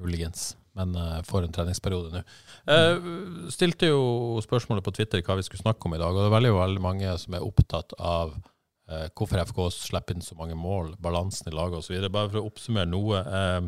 Muligens. 0.00 0.56
Men 0.74 0.94
uh, 0.96 1.20
for 1.28 1.42
en 1.44 1.52
treningsperiode 1.52 2.12
nå. 2.14 2.22
Uh, 2.70 3.50
stilte 3.52 3.90
jo 3.90 4.38
spørsmålet 4.40 4.84
på 4.86 4.94
Twitter 4.96 5.20
hva 5.26 5.36
vi 5.36 5.42
skulle 5.44 5.60
snakke 5.64 5.84
om 5.90 5.94
i 5.94 5.98
dag, 6.00 6.14
og 6.14 6.22
det 6.22 6.30
er 6.30 6.36
veldig, 6.38 6.54
veldig 6.56 6.80
mange 6.84 7.18
som 7.18 7.34
er 7.36 7.44
opptatt 7.44 7.92
av 7.98 8.32
hvorfor 9.14 9.38
FK 9.46 9.58
slipper 9.70 10.16
inn 10.16 10.22
så 10.24 10.34
mange 10.34 10.56
mål, 10.58 10.96
balansen 10.98 11.46
i 11.46 11.54
laget 11.54 11.78
osv. 11.78 11.94
Bare 12.10 12.26
for 12.32 12.40
å 12.40 12.48
oppsummere 12.48 12.88
noe. 12.90 13.20
Eh, 13.22 13.60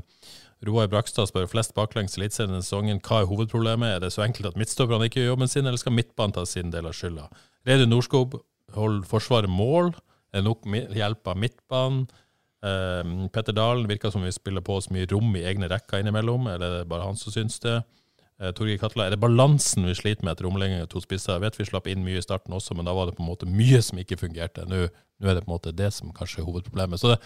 Roar 0.62 0.86
Brakstad 0.86 1.26
spør 1.26 1.48
flest 1.50 1.74
baklengs 1.74 2.14
i 2.18 2.28
denne 2.28 2.60
sesongen. 2.62 3.00
Hva 3.02 3.22
er 3.22 3.30
hovedproblemet? 3.30 3.96
Er 3.96 4.02
det 4.04 4.12
så 4.14 4.22
enkelt 4.22 4.52
at 4.52 4.58
midtstopperne 4.58 5.08
ikke 5.08 5.22
gjør 5.22 5.32
jobben 5.32 5.50
sin, 5.50 5.66
eller 5.66 5.80
skal 5.80 5.96
midtbanen 5.96 6.36
ta 6.36 6.44
sin 6.46 6.70
del 6.70 6.86
av 6.86 6.94
skylda? 6.94 7.26
Reidun 7.66 7.90
Norskog 7.90 8.38
holder 8.76 9.08
Forsvaret 9.10 9.50
mål. 9.50 9.90
Er 10.32 10.40
det 10.40 10.46
nok 10.46 10.68
hjelp 10.70 11.32
av 11.32 11.40
midtbanen? 11.42 12.04
Eh, 12.62 13.10
Petter 13.34 13.56
Dalen 13.56 13.90
virker 13.90 14.14
som 14.14 14.22
vi 14.22 14.30
spiller 14.32 14.62
på 14.62 14.78
oss 14.78 14.86
mye 14.94 15.08
rom 15.10 15.34
i 15.34 15.42
egne 15.50 15.66
rekker 15.72 15.98
innimellom, 15.98 16.46
eller 16.46 16.68
er 16.68 16.78
det 16.84 16.90
bare 16.92 17.08
han 17.10 17.18
som 17.18 17.34
syns 17.34 17.58
det? 17.64 17.80
Eh, 18.38 18.52
Torgeir 18.54 18.78
Katla, 18.78 19.06
er 19.06 19.16
det 19.16 19.22
balansen 19.22 19.86
vi 19.86 19.96
sliter 19.98 20.22
med 20.22 20.36
etter 20.36 20.46
omlegging 20.46 20.82
av 20.82 20.88
to 20.90 21.02
spisser? 21.02 21.34
Jeg 21.36 21.44
vet 21.44 21.58
vi 21.58 21.66
slapp 21.68 21.90
inn 21.90 22.06
mye 22.06 22.22
i 22.22 22.24
starten 22.24 22.54
også, 22.54 22.78
men 22.78 22.86
da 22.86 22.94
var 22.94 23.10
det 23.10 23.16
på 23.18 23.26
en 23.26 23.32
måte 23.32 23.50
mye 23.50 23.82
som 23.82 23.98
ikke 23.98 24.20
fungerte. 24.22 24.62
Nå, 24.70 24.86
nå 25.18 25.28
er 25.28 25.40
det 25.40 25.44
på 25.44 25.50
en 25.50 25.56
måte 25.56 25.74
det 25.74 25.90
som 25.94 26.14
kanskje 26.14 26.44
er 26.44 26.48
hovedproblemet. 26.48 27.02
Så 27.02 27.12
det, 27.12 27.20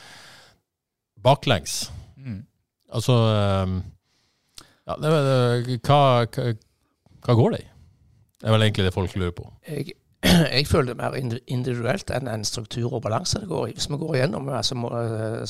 baklengs 1.21 1.87
Altså 2.95 3.17
eh, 3.33 3.77
ja, 4.87 4.97
det, 5.03 5.11
det, 5.11 5.79
hva, 5.87 6.01
hva, 6.31 6.53
hva 7.27 7.35
går 7.41 7.55
det 7.57 7.63
i? 7.65 7.69
Det 8.37 8.49
er 8.49 8.55
vel 8.55 8.67
egentlig 8.67 8.85
det 8.87 8.95
folk 8.95 9.15
lurer 9.19 9.35
på. 9.35 9.47
Jeg, 9.67 9.97
jeg 10.57 10.67
føler 10.71 10.93
det 10.93 10.99
mer 11.01 11.17
individuelt 11.19 12.11
enn 12.15 12.29
en 12.31 12.45
struktur 12.47 12.93
og 12.93 13.03
balanse 13.07 13.41
det 13.43 13.49
går 13.51 13.71
i. 13.71 13.77
Hvis 13.77 13.89
vi 13.91 13.99
går 14.01 14.19
igjennom 14.19 14.51
altså, 14.55 14.79
må- 14.79 14.93
eh, 14.95 15.43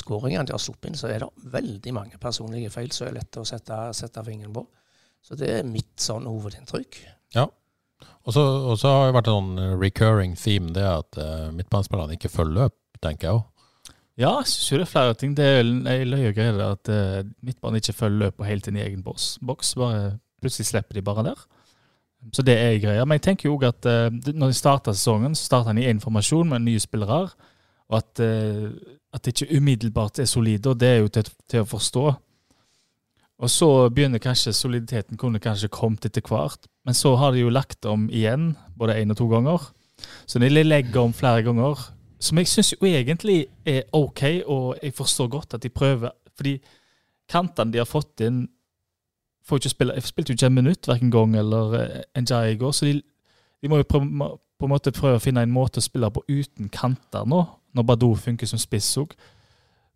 skåringene 0.00 0.46
de 0.46 0.54
har 0.54 0.62
sluppet 0.62 0.90
inn, 0.92 0.98
så 0.98 1.10
er 1.10 1.24
det 1.24 1.30
veldig 1.52 1.92
mange 1.96 2.20
personlige 2.22 2.70
feil 2.72 2.92
som 2.94 3.08
er 3.08 3.18
lette 3.18 3.42
å 3.42 3.48
sette, 3.48 3.78
sette 3.98 4.24
fingeren 4.24 4.54
på. 4.54 4.64
Så 5.20 5.36
det 5.36 5.50
er 5.58 5.66
mitt 5.68 5.98
sånn 6.00 6.28
hovedinntrykk. 6.30 7.00
Ja. 7.36 7.48
Og 8.24 8.32
så 8.32 8.42
har 8.88 9.08
det 9.10 9.16
vært 9.18 9.28
en 9.28 9.34
sånn 9.36 9.80
recurring 9.80 10.36
theme, 10.38 10.70
det 10.72 10.86
at 10.86 11.18
uh, 11.20 11.50
midtbanespillerne 11.52 12.16
ikke 12.16 12.30
følger 12.32 12.56
løp, 12.62 12.76
tenker 13.02 13.26
jeg 13.28 13.40
òg. 13.40 13.59
Ja, 14.20 14.34
jeg 14.42 14.50
synes 14.50 14.66
jo 14.68 14.76
det 14.76 14.84
er 14.84 14.90
flere 14.90 15.14
ting. 15.16 15.32
Det 15.36 15.44
er 15.46 15.62
en 15.64 16.10
løye 16.10 16.32
greie 16.36 16.52
at 16.66 16.90
uh, 16.92 17.22
midtbanen 17.40 17.80
ikke 17.80 17.96
følger 17.96 18.26
løpet 18.26 18.48
helt 18.50 18.66
inn 18.68 18.76
i 18.76 18.82
egen 18.84 19.04
boks. 19.04 19.38
Bare, 19.40 20.18
plutselig 20.42 20.68
slipper 20.68 20.98
de 20.98 21.02
bare 21.04 21.24
der. 21.30 21.44
Så 22.36 22.44
det 22.44 22.58
er 22.60 22.76
greia. 22.82 23.06
Men 23.06 23.16
jeg 23.16 23.24
tenker 23.30 23.48
jo 23.48 23.54
òg 23.56 23.64
at 23.70 23.86
uh, 23.88 24.10
når 24.12 24.52
de 24.52 24.58
starta 24.58 24.92
sesongen, 24.92 25.32
så 25.34 25.46
starta 25.48 25.72
han 25.72 25.80
i 25.80 25.86
én 25.88 26.02
formasjon 26.04 26.50
med 26.52 26.66
nye 26.66 26.82
spillere. 26.82 27.30
Og 27.88 27.96
at, 27.96 28.20
uh, 28.20 28.68
at 29.16 29.24
det 29.24 29.32
ikke 29.32 29.56
umiddelbart 29.56 30.20
er 30.20 30.28
solide, 30.28 30.68
og 30.68 30.80
det 30.82 30.90
er 30.90 31.00
jo 31.00 31.08
til, 31.16 31.30
til 31.48 31.64
å 31.64 31.70
forstå. 31.70 32.04
Og 33.40 33.48
så 33.48 33.70
begynner 33.88 34.20
kanskje 34.20 34.52
soliditeten 34.52 35.16
kunne 35.16 35.40
kanskje 35.40 35.72
kommet 35.72 36.04
etter 36.04 36.26
hvert. 36.28 36.68
Men 36.84 36.98
så 36.98 37.14
har 37.16 37.32
de 37.32 37.40
jo 37.40 37.54
lagt 37.56 37.88
om 37.88 38.04
igjen, 38.12 38.52
både 38.76 38.98
én 39.00 39.16
og 39.16 39.16
to 39.16 39.30
ganger. 39.32 39.64
Så 40.28 40.38
de 40.44 40.52
legger 40.52 41.00
om 41.00 41.16
flere 41.16 41.40
ganger, 41.46 41.88
som 42.20 42.38
jeg 42.38 42.48
syns 42.48 42.74
jo 42.74 42.86
egentlig 42.86 43.46
er 43.66 43.82
OK, 43.96 44.22
og 44.46 44.76
jeg 44.82 44.94
forstår 44.94 45.28
godt 45.32 45.54
at 45.56 45.62
de 45.62 45.68
prøver. 45.72 46.12
Fordi 46.36 46.58
kantene 47.30 47.72
de 47.72 47.80
har 47.80 47.88
fått 47.88 48.20
inn 48.26 48.44
får 49.46 49.60
ikke 49.60 49.72
spille, 49.72 49.94
Jeg 49.94 50.02
spilte 50.02 50.30
jo 50.32 50.36
ikke 50.36 50.46
en 50.46 50.54
minutt 50.54 50.88
verken 50.88 51.10
gang 51.10 51.36
eller 51.36 51.74
en 52.14 52.24
Njay 52.24 52.52
i 52.52 52.56
går, 52.60 52.72
så 52.72 52.86
de, 52.86 53.00
de 53.62 53.68
må 53.68 53.80
jo 53.80 53.88
prøve, 53.88 54.30
på 54.60 54.68
en 54.68 54.72
måte 54.74 54.92
prøve 54.92 55.16
å 55.16 55.22
finne 55.22 55.42
en 55.42 55.52
måte 55.52 55.80
å 55.80 55.84
spille 55.84 56.10
på 56.12 56.22
uten 56.28 56.68
kanter 56.68 57.24
nå, 57.26 57.44
når 57.72 57.86
Badou 57.88 58.14
funker 58.14 58.46
som 58.46 58.60
spiss 58.60 58.92
òg. 59.00 59.14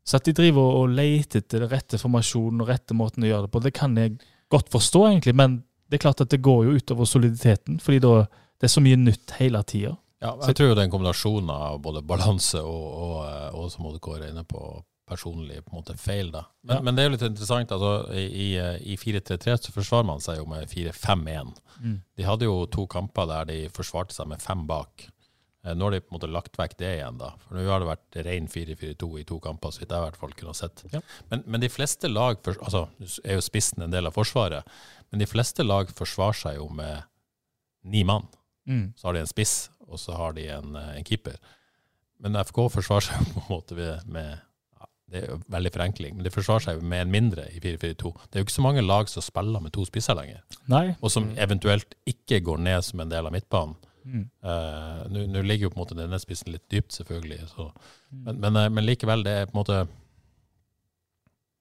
Så 0.04 0.16
at 0.16 0.24
de 0.24 0.34
driver 0.36 0.80
og 0.80 0.94
leter 0.96 1.42
etter 1.42 1.64
den 1.64 1.70
rette 1.72 2.00
formasjonen 2.00 2.60
og 2.60 2.68
rette 2.68 2.96
måten 2.96 3.24
å 3.24 3.28
gjøre 3.28 3.46
det 3.46 3.52
på, 3.52 3.62
det 3.64 3.74
kan 3.76 3.96
jeg 3.96 4.16
godt 4.52 4.72
forstå, 4.72 5.04
egentlig. 5.10 5.34
Men 5.36 5.62
det 5.88 5.98
er 5.98 6.04
klart 6.06 6.20
at 6.24 6.32
det 6.32 6.42
går 6.44 6.64
jo 6.66 6.78
utover 6.78 7.08
soliditeten, 7.08 7.80
fordi 7.80 8.00
da, 8.04 8.24
det 8.60 8.68
er 8.68 8.74
så 8.74 8.82
mye 8.84 9.00
nytt 9.00 9.36
hele 9.38 9.62
tida. 9.68 9.94
Ja, 10.24 10.32
jeg 10.48 10.56
tror 10.56 10.70
jo 10.70 10.74
det 10.74 10.82
er 10.82 10.88
en 10.88 10.94
kombinasjon 10.96 11.50
av 11.52 11.78
både 11.84 12.00
balanse 12.08 12.62
og, 12.64 12.84
og, 13.04 13.16
eh, 13.28 13.48
og 13.60 13.70
som 13.74 13.86
Oddekår 13.90 14.22
er 14.24 14.30
inne 14.32 14.44
på, 14.48 14.60
personlig 15.04 15.58
på 15.66 15.74
en 15.74 15.82
måte 15.82 15.98
feil. 16.00 16.30
da. 16.32 16.46
Men, 16.64 16.76
Ja. 16.78 16.82
men 16.82 16.96
det 16.96 17.02
er 17.04 17.08
jo 17.10 17.14
litt 17.18 17.26
interessant. 17.28 17.72
altså 17.76 17.90
I, 18.16 18.46
i 18.94 18.96
4-3-3 18.96 19.58
så 19.66 19.72
forsvarer 19.74 20.06
man 20.08 20.22
seg 20.24 20.38
jo 20.40 20.46
med 20.48 20.64
4-5-1. 20.70 21.50
Mm. 21.82 21.98
De 22.16 22.24
hadde 22.24 22.46
jo 22.48 22.62
to 22.72 22.86
kamper 22.88 23.28
der 23.28 23.44
de 23.50 23.58
forsvarte 23.68 24.16
seg 24.16 24.30
med 24.32 24.40
fem 24.40 24.62
bak. 24.66 25.04
Eh, 25.66 25.74
Nå 25.76 25.84
har 25.90 25.90
de 25.92 26.00
på 26.00 26.14
en 26.14 26.16
måte 26.18 26.30
lagt 26.32 26.56
vekk 26.56 26.78
det 26.80 26.94
igjen, 27.02 27.18
da. 27.20 27.34
For 27.44 27.56
nå 27.58 27.66
har 27.68 27.84
det 27.84 27.90
vært 27.90 28.18
ren 28.24 28.48
4-4-2 28.48 29.10
i 29.20 29.24
to 29.28 29.38
kamper, 29.44 29.72
så 29.76 29.80
vidt 29.84 29.92
jeg 29.92 30.00
i 30.00 30.06
hvert 30.08 30.16
fall 30.22 30.32
kunne 30.38 30.54
ha 30.54 30.58
sett. 30.62 30.84
Ja. 30.92 31.00
Men, 31.30 31.44
men 31.46 31.60
de 31.60 31.68
fleste 31.72 32.08
lag 32.08 32.40
for, 32.44 32.56
altså, 32.64 32.86
er 33.24 33.36
jo 33.36 33.44
spissen 33.44 33.84
en 33.84 33.92
del 33.92 34.08
av 34.08 34.16
Forsvaret, 34.16 34.64
men 35.12 35.20
de 35.20 35.28
fleste 35.28 35.64
lag 35.68 35.92
forsvarer 36.00 36.40
seg 36.40 36.56
jo 36.62 36.70
med 36.72 37.04
ni 37.84 38.02
mann. 38.08 38.24
Mm. 38.64 38.94
Så 38.96 39.04
har 39.10 39.12
de 39.12 39.20
en 39.20 39.28
spiss, 39.28 39.68
og 39.88 40.00
så 40.00 40.16
har 40.18 40.34
de 40.36 40.48
en, 40.54 40.74
eh, 40.76 40.96
en 40.98 41.06
keeper. 41.06 41.38
Men 42.24 42.38
FK 42.40 42.66
forsvarer 42.78 43.08
seg 43.10 43.28
på 43.34 43.42
en 43.42 43.50
måte 43.52 43.78
med, 43.78 44.10
med 44.16 44.30
ja, 44.34 44.90
Det 45.10 45.22
er 45.22 45.32
jo 45.32 45.40
veldig 45.56 45.72
forenkling, 45.74 46.16
men 46.16 46.26
de 46.26 46.34
forsvarer 46.34 46.68
seg 46.68 46.84
med 46.84 47.06
en 47.06 47.14
mindre 47.14 47.48
i 47.52 47.60
4-4-2. 47.62 48.12
Det 48.28 48.38
er 48.38 48.44
jo 48.44 48.48
ikke 48.48 48.58
så 48.58 48.66
mange 48.66 48.84
lag 48.84 49.10
som 49.12 49.24
spiller 49.24 49.64
med 49.64 49.74
to 49.76 49.86
spisser 49.88 50.18
lenger, 50.18 50.44
Nei. 50.70 50.86
og 51.00 51.12
som 51.12 51.32
eventuelt 51.36 51.98
ikke 52.08 52.42
går 52.44 52.62
ned 52.64 52.86
som 52.86 53.04
en 53.04 53.12
del 53.12 53.28
av 53.28 53.34
midtbanen. 53.34 53.76
Mm. 54.04 54.24
Uh, 54.44 55.06
Nå 55.32 55.40
ligger 55.48 55.64
jo 55.64 55.70
på 55.72 55.78
en 55.78 55.80
måte 55.80 55.96
denne 55.96 56.18
spissen 56.20 56.52
litt 56.52 56.66
dypt, 56.68 56.92
selvfølgelig, 56.92 57.46
så, 57.54 57.70
men, 58.12 58.36
men, 58.36 58.58
eh, 58.60 58.68
men 58.68 58.84
likevel, 58.84 59.24
det 59.24 59.32
er 59.32 59.46
på 59.48 59.56
en 59.56 59.60
måte 59.62 59.78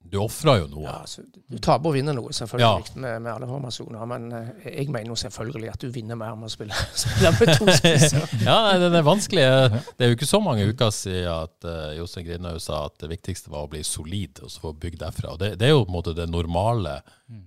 Du 0.03 0.17
ofrer 0.21 0.59
jo 0.59 0.65
noe. 0.69 0.83
Ja, 0.83 0.97
altså, 1.05 1.23
du 1.49 1.55
taper 1.63 1.89
og 1.89 1.95
vinner 1.95 2.13
noe, 2.13 2.29
Ja. 2.29 2.35
selvfølgelig, 2.43 2.95
med, 3.01 3.21
med 3.23 3.31
alle 3.33 3.47
formasjoner. 3.49 4.03
Men 4.11 4.25
eh, 4.37 4.49
jeg 4.67 4.89
mener 4.93 5.09
jo 5.13 5.15
selvfølgelig 5.17 5.71
at 5.71 5.79
du 5.81 5.87
vinner 5.95 6.19
mer 6.19 6.35
med 6.37 6.49
å 6.49 6.53
spille, 6.53 6.75
spille 7.03 7.31
med 7.39 7.53
to 7.57 7.67
spisser. 7.79 8.27
Ja, 8.47 8.57
nei, 8.67 8.75
den 8.83 8.93
er 8.99 9.05
vanskelig. 9.07 9.45
Det 9.97 10.05
er 10.05 10.11
jo 10.11 10.17
ikke 10.19 10.29
så 10.29 10.41
mange 10.43 10.67
uker 10.69 10.91
siden 10.93 11.29
at 11.31 11.65
uh, 11.65 11.95
Jostein 11.97 12.27
Grindhaug 12.27 12.59
sa 12.61 12.83
at 12.91 12.99
det 13.01 13.09
viktigste 13.15 13.49
var 13.53 13.65
å 13.65 13.71
bli 13.71 13.81
solid 13.87 14.43
og 14.43 14.51
så 14.53 14.65
få 14.67 14.73
bygd 14.83 15.01
derfra. 15.05 15.33
Og 15.33 15.41
det, 15.41 15.53
det 15.61 15.69
er 15.71 15.73
jo 15.73 15.81
på 15.85 15.89
en 15.93 15.97
måte 15.97 16.13
det 16.17 16.29
normale 16.29 16.99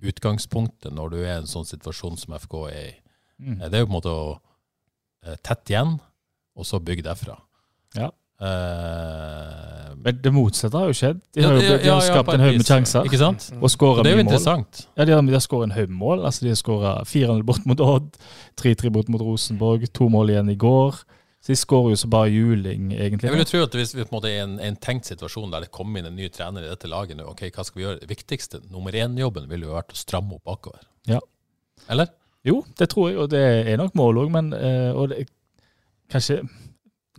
utgangspunktet 0.02 0.92
når 0.94 1.12
du 1.12 1.16
er 1.22 1.32
i 1.36 1.38
en 1.42 1.50
sånn 1.50 1.66
situasjon 1.68 2.18
som 2.20 2.34
FK 2.40 2.56
er 2.72 2.82
i. 2.82 2.92
Mm. 3.38 3.60
Eh, 3.60 3.68
Det 3.68 3.78
er 3.78 3.84
jo 3.84 3.88
på 3.88 3.92
en 3.92 3.98
måte 4.00 4.12
å 4.16 4.26
uh, 4.36 5.36
tette 5.44 5.74
igjen, 5.74 5.96
og 6.56 6.64
så 6.66 6.80
bygge 6.80 7.04
derfra. 7.06 7.36
Ja. 7.96 8.10
Eh, 8.40 9.94
Men 10.06 10.18
det 10.22 10.32
motsatte 10.34 10.78
har 10.78 10.90
jo 10.92 10.96
skjedd. 10.96 11.20
De 11.34 11.42
har 11.42 11.56
jo 11.56 11.76
de 11.82 11.90
har 11.90 12.04
skapt 12.04 12.34
en 12.34 12.44
haug 12.44 12.58
med 12.60 12.68
sjanser 12.68 13.08
Ikke 13.08 13.20
sant? 13.20 13.48
og 13.56 13.70
skåra 13.72 14.04
mye 14.04 14.22
mål. 14.26 14.38
Ja, 14.96 15.04
de 15.08 15.12
har, 15.16 15.22
de 15.24 15.34
har 15.34 15.44
skåret 15.44 15.70
en 15.70 15.76
haug 15.76 15.88
med 15.88 15.98
mål. 15.98 16.24
Altså, 16.28 16.44
de 16.44 16.52
har 16.52 16.60
skåra 16.60 16.92
4-0 17.08 17.42
bort 17.48 17.66
mot 17.66 17.80
Odd, 17.80 18.10
3-3 18.60 18.92
bort 18.92 19.08
mot 19.12 19.22
Rosenborg, 19.24 19.86
to 19.96 20.08
mål 20.12 20.34
igjen 20.34 20.52
i 20.52 20.58
går. 20.60 21.00
Så 21.46 21.52
de 21.54 21.56
skårer 21.60 21.92
jo 21.94 21.98
så 22.00 22.08
bare 22.10 22.30
juling, 22.34 22.88
egentlig. 22.92 23.28
Jeg 23.28 23.32
vil 23.36 23.42
jo 23.44 23.48
tro 23.48 23.62
at 23.62 23.74
hvis 23.78 23.94
vi 23.94 24.02
på 24.02 24.10
en 24.10 24.16
måte 24.16 24.30
er 24.32 24.40
en, 24.44 24.56
en 24.66 24.76
tenkt 24.82 25.06
situasjon 25.06 25.52
der 25.52 25.62
det 25.66 25.70
kommer 25.74 26.00
inn 26.02 26.08
en 26.10 26.16
ny 26.18 26.26
trener 26.34 26.64
i 26.66 26.70
dette 26.72 26.90
laget 26.90 27.18
nå, 27.20 27.26
ok, 27.30 27.44
hva 27.54 27.64
skal 27.66 27.78
vi 27.78 27.84
gjøre? 27.84 28.00
Det 28.02 28.08
viktigste, 28.10 28.60
nummer 28.72 28.96
én-jobben, 28.98 29.46
ville 29.50 29.68
jo 29.68 29.76
vært 29.76 29.94
å 29.94 29.98
stramme 30.00 30.34
opp 30.38 30.42
bakover. 30.48 30.82
Ja. 31.06 31.20
Eller? 31.92 32.10
Jo, 32.46 32.64
det 32.78 32.88
tror 32.90 33.12
jeg, 33.12 33.18
og 33.22 33.30
det 33.30 33.44
er 33.70 33.78
nok 33.78 33.94
mål 33.98 34.24
òg, 34.24 34.32
men 34.34 34.50
eh, 34.58 34.90
og 34.90 35.12
det, 35.14 35.28
kanskje, 36.10 36.40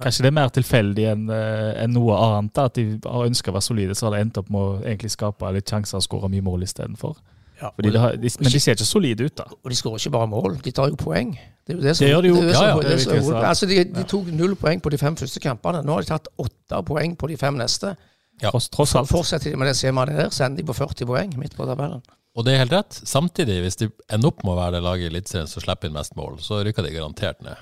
kanskje 0.04 0.22
det 0.26 0.30
er 0.32 0.36
mer 0.38 0.50
tilfeldig 0.50 1.06
enn 1.12 1.30
en 1.32 1.94
noe 1.94 2.14
annet. 2.18 2.54
da, 2.54 2.66
At 2.66 2.74
de 2.76 3.00
har 3.04 3.26
ønska 3.28 3.52
å 3.52 3.56
være 3.58 3.68
solide, 3.68 3.96
så 3.96 4.08
har 4.08 4.16
det 4.18 4.22
endt 4.26 4.38
opp 4.38 4.50
med 4.50 4.62
å 4.62 4.82
egentlig 4.84 5.12
skape 5.12 5.54
litt 5.54 5.66
sjanser 5.70 5.98
og 5.98 6.04
skåre 6.06 6.30
mye 6.30 6.42
mål 6.46 6.64
istedenfor. 6.68 7.16
Ja, 7.62 7.72
Fordi 7.74 7.90
de 7.90 7.98
har, 8.00 8.12
de, 8.22 8.30
men 8.40 8.52
de 8.54 8.60
ser 8.62 8.76
ikke 8.78 8.86
solide 8.86 9.26
ut, 9.26 9.36
da. 9.40 9.46
Og 9.64 9.72
de 9.72 9.76
skårer 9.76 9.98
ikke 9.98 10.12
bare 10.14 10.28
mål, 10.30 10.60
de 10.62 10.72
tar 10.72 10.92
jo 10.92 10.96
poeng. 10.96 11.32
Det 11.66 11.74
er 11.74 11.80
jo 11.80 11.82
det 11.82 11.96
som, 11.98 12.06
Det 12.06 12.12
gjør 12.14 12.22
de 12.22 12.28
jo. 12.28 12.36
det 12.36 12.52
Ja, 12.54 12.68
ja, 12.68 12.76
det 12.76 12.90
det 12.92 13.24
som- 13.26 13.36
altså 13.36 13.66
de, 13.68 13.84
de 13.84 14.04
tok 14.04 14.28
null 14.32 14.54
poeng 14.56 14.80
på 14.80 14.92
de 14.92 14.98
fem 14.98 15.16
første 15.16 15.40
kampene. 15.42 15.82
Nå 15.84 15.94
har 15.94 16.02
de 16.02 16.08
tatt 16.08 16.28
åtte 16.38 16.84
poeng 16.86 17.16
på 17.18 17.28
de 17.28 17.36
fem 17.38 17.58
neste. 17.58 17.96
Ja. 18.42 18.52
Tross, 18.52 18.70
tross 18.70 18.94
alt. 18.96 19.10
Fortsetter 19.10 19.50
de 19.50 19.58
med 19.58 19.68
det 19.68 19.76
skjemaet 19.76 20.14
der, 20.16 20.30
så 20.30 20.46
ender 20.46 20.62
de 20.62 20.68
på 20.70 20.76
40 20.78 21.06
poeng 21.10 21.34
midt 21.40 21.56
på 21.58 21.66
tabellen. 21.66 22.04
Og 22.38 22.46
det 22.46 22.54
er 22.54 22.58
helt 22.62 22.72
rett. 22.72 22.94
Samtidig, 23.10 23.58
hvis 23.64 23.76
de 23.82 23.90
ender 24.14 24.28
opp 24.30 24.44
med 24.46 24.54
å 24.54 24.58
være 24.60 24.74
det 24.78 24.84
laget 24.84 25.08
i 25.08 25.10
Eliteserien 25.16 25.48
som 25.50 25.62
slipper 25.64 25.88
inn 25.90 25.94
mest 25.98 26.16
mål, 26.16 26.38
så 26.38 26.62
rykker 26.64 26.86
de 26.86 26.94
garantert 26.94 27.42
ned. 27.42 27.58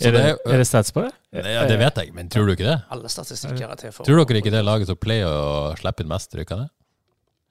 Er 0.00 0.14
det, 0.14 0.22
det 0.22 0.52
er- 0.52 0.60
det 0.62 0.66
stats 0.68 0.92
på 0.94 1.02
det? 1.02 1.12
Ja, 1.42 1.64
det 1.66 1.78
vet 1.80 1.96
jeg, 2.00 2.12
men 2.14 2.28
tror 2.30 2.46
du 2.46 2.52
ikke 2.54 2.66
det? 2.68 2.76
Alle 2.94 3.08
statistikker 3.10 3.68
er 3.68 3.76
til 3.80 3.92
for 3.92 4.06
Tror 4.06 4.24
dere 4.24 4.40
ikke 4.42 4.52
det 4.54 4.64
laget 4.64 4.86
som 4.90 4.96
pleier 4.96 5.26
å 5.26 5.74
slippe 5.80 6.04
inn 6.04 6.08
mest, 6.08 6.34
rykker 6.38 6.62
det? 6.64 6.68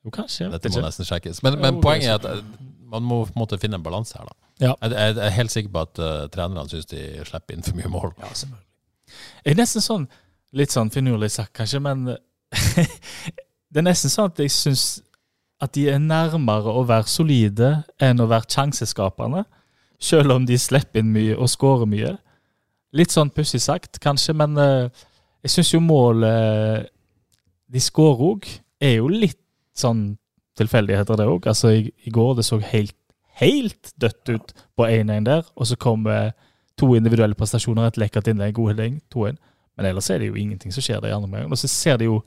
Jo, 0.06 0.12
kanskje. 0.16 0.50
Dette 0.54 0.72
må 0.72 0.84
nesten 0.86 1.06
sjekkes. 1.08 1.42
Men, 1.44 1.60
men 1.60 1.82
poenget 1.84 2.08
er 2.08 2.20
at 2.22 2.26
eh, 2.32 2.44
man 2.88 3.04
må 3.04 3.26
på 3.26 3.36
en 3.36 3.42
måte 3.44 3.60
finne 3.60 3.76
en 3.76 3.84
balanse 3.84 4.16
her, 4.18 4.26
da. 4.30 4.36
Ja. 4.64 4.76
Jeg, 4.82 4.96
jeg 4.96 5.26
er 5.28 5.36
helt 5.36 5.54
sikker 5.54 5.74
på 5.74 5.82
at 5.84 6.00
uh, 6.02 6.28
trenerne 6.34 6.70
syns 6.72 6.88
de 6.90 7.02
slipper 7.28 7.58
inn 7.58 7.66
for 7.66 7.78
mye 7.78 7.92
mål. 7.92 8.14
Ja. 8.24 8.30
Jeg 9.46 9.54
er 9.54 9.60
nesten 9.60 9.84
sånn 9.84 10.08
Litt 10.56 10.72
sånn 10.72 10.88
finurlig 10.90 11.28
sagt, 11.34 11.52
kanskje, 11.60 11.82
men 11.84 12.06
det 13.72 13.82
er 13.82 13.84
nesten 13.84 14.10
sånn 14.10 14.30
at 14.32 14.40
jeg 14.40 14.54
syns 14.56 14.86
at 15.60 15.74
de 15.76 15.88
er 15.92 16.00
nærmere 16.00 16.72
å 16.72 16.86
være 16.88 17.10
solide 17.12 17.72
enn 18.00 18.22
å 18.24 18.30
være 18.32 18.48
sjanseskapende. 18.54 19.44
Selv 20.00 20.32
om 20.36 20.46
de 20.48 20.56
slipper 20.62 21.02
inn 21.02 21.12
mye 21.12 21.36
og 21.36 21.50
skårer 21.52 21.90
mye. 21.90 22.14
Litt 22.96 23.12
sånn 23.12 23.32
pussig 23.36 23.60
sagt, 23.64 24.00
kanskje, 24.04 24.36
men 24.38 24.56
eh, 24.62 25.04
jeg 25.44 25.54
syns 25.58 25.74
jo 25.74 25.82
målet 25.84 26.88
de 27.68 27.82
skårer 27.84 28.24
òg, 28.30 28.48
er 28.80 28.98
jo 29.02 29.10
litt 29.12 29.42
sånn 29.78 30.16
tilfeldigheter, 30.58 31.20
det 31.20 31.28
òg. 31.28 31.50
Altså, 31.52 31.74
i, 31.76 31.92
i 32.08 32.14
går 32.14 32.38
det 32.40 32.46
så 32.48 32.62
helt, 32.64 32.96
helt 33.42 33.92
dødt 34.00 34.32
ut 34.32 34.54
på 34.78 34.88
1-1 34.88 35.28
der, 35.28 35.44
og 35.56 35.70
så 35.70 35.78
kom 35.80 36.08
eh, 36.12 36.32
to 36.80 36.94
individuelle 36.96 37.38
prestasjoner, 37.38 37.90
et 37.90 38.00
lekkert 38.00 38.30
innlegg, 38.32 38.56
god 38.58 38.74
heading, 38.74 39.00
2-1. 39.14 39.38
Men 39.78 39.90
ellers 39.92 40.10
er 40.10 40.22
det 40.22 40.32
jo 40.32 40.40
ingenting 40.40 40.74
som 40.74 40.86
skjer 40.86 41.02
der 41.04 41.12
i 41.12 41.16
andre 41.18 41.30
omgang. 41.30 41.52
Og 41.54 41.60
så 41.60 41.70
ser 41.70 42.00
det 42.02 42.08
jo 42.08 42.22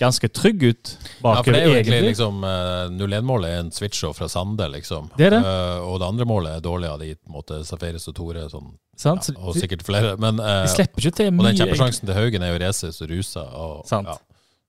ganske 0.00 0.28
trygg 0.32 0.62
ut 0.64 0.92
bakover. 1.20 1.36
Ja, 1.36 1.42
for 1.44 1.52
det 1.52 1.60
er 1.60 1.66
jo 1.68 1.74
egentlig 1.76 1.96
egentlig. 1.98 2.12
liksom 2.14 2.44
uh, 2.44 2.88
0-1-målet 2.96 3.50
er 3.54 3.64
en 3.66 3.72
switch-off 3.76 4.16
fra 4.20 4.28
Sande, 4.32 4.68
liksom. 4.72 5.10
Det 5.18 5.28
er 5.28 5.36
det. 5.36 5.42
Uh, 5.44 5.84
og 5.90 5.98
det 6.00 6.08
andre 6.08 6.28
målet 6.28 6.56
er 6.56 6.64
dårlig 6.64 6.88
av 6.90 7.02
de, 7.04 7.12
på 7.20 7.30
en 7.30 7.36
måte, 7.36 7.60
Safaris 7.68 8.08
og 8.08 8.16
Tore, 8.16 8.46
sånn, 8.52 8.72
ja, 9.04 9.14
og 9.40 9.54
sikkert 9.56 9.84
flere. 9.86 10.16
Men, 10.20 10.40
eh, 10.40 10.64
de 10.66 10.72
slipper 10.74 11.00
ikke 11.00 11.16
til 11.22 11.30
og 11.32 11.46
den 11.46 11.56
kjempesjansen 11.56 12.04
til 12.08 12.16
Haugen 12.18 12.42
er 12.44 12.52
jo 12.52 12.58
Reses 12.60 12.98
og 13.00 13.08
Rusa. 13.12 13.44
Og, 13.56 13.78
Sant. 13.88 14.10
Ja, 14.10 14.18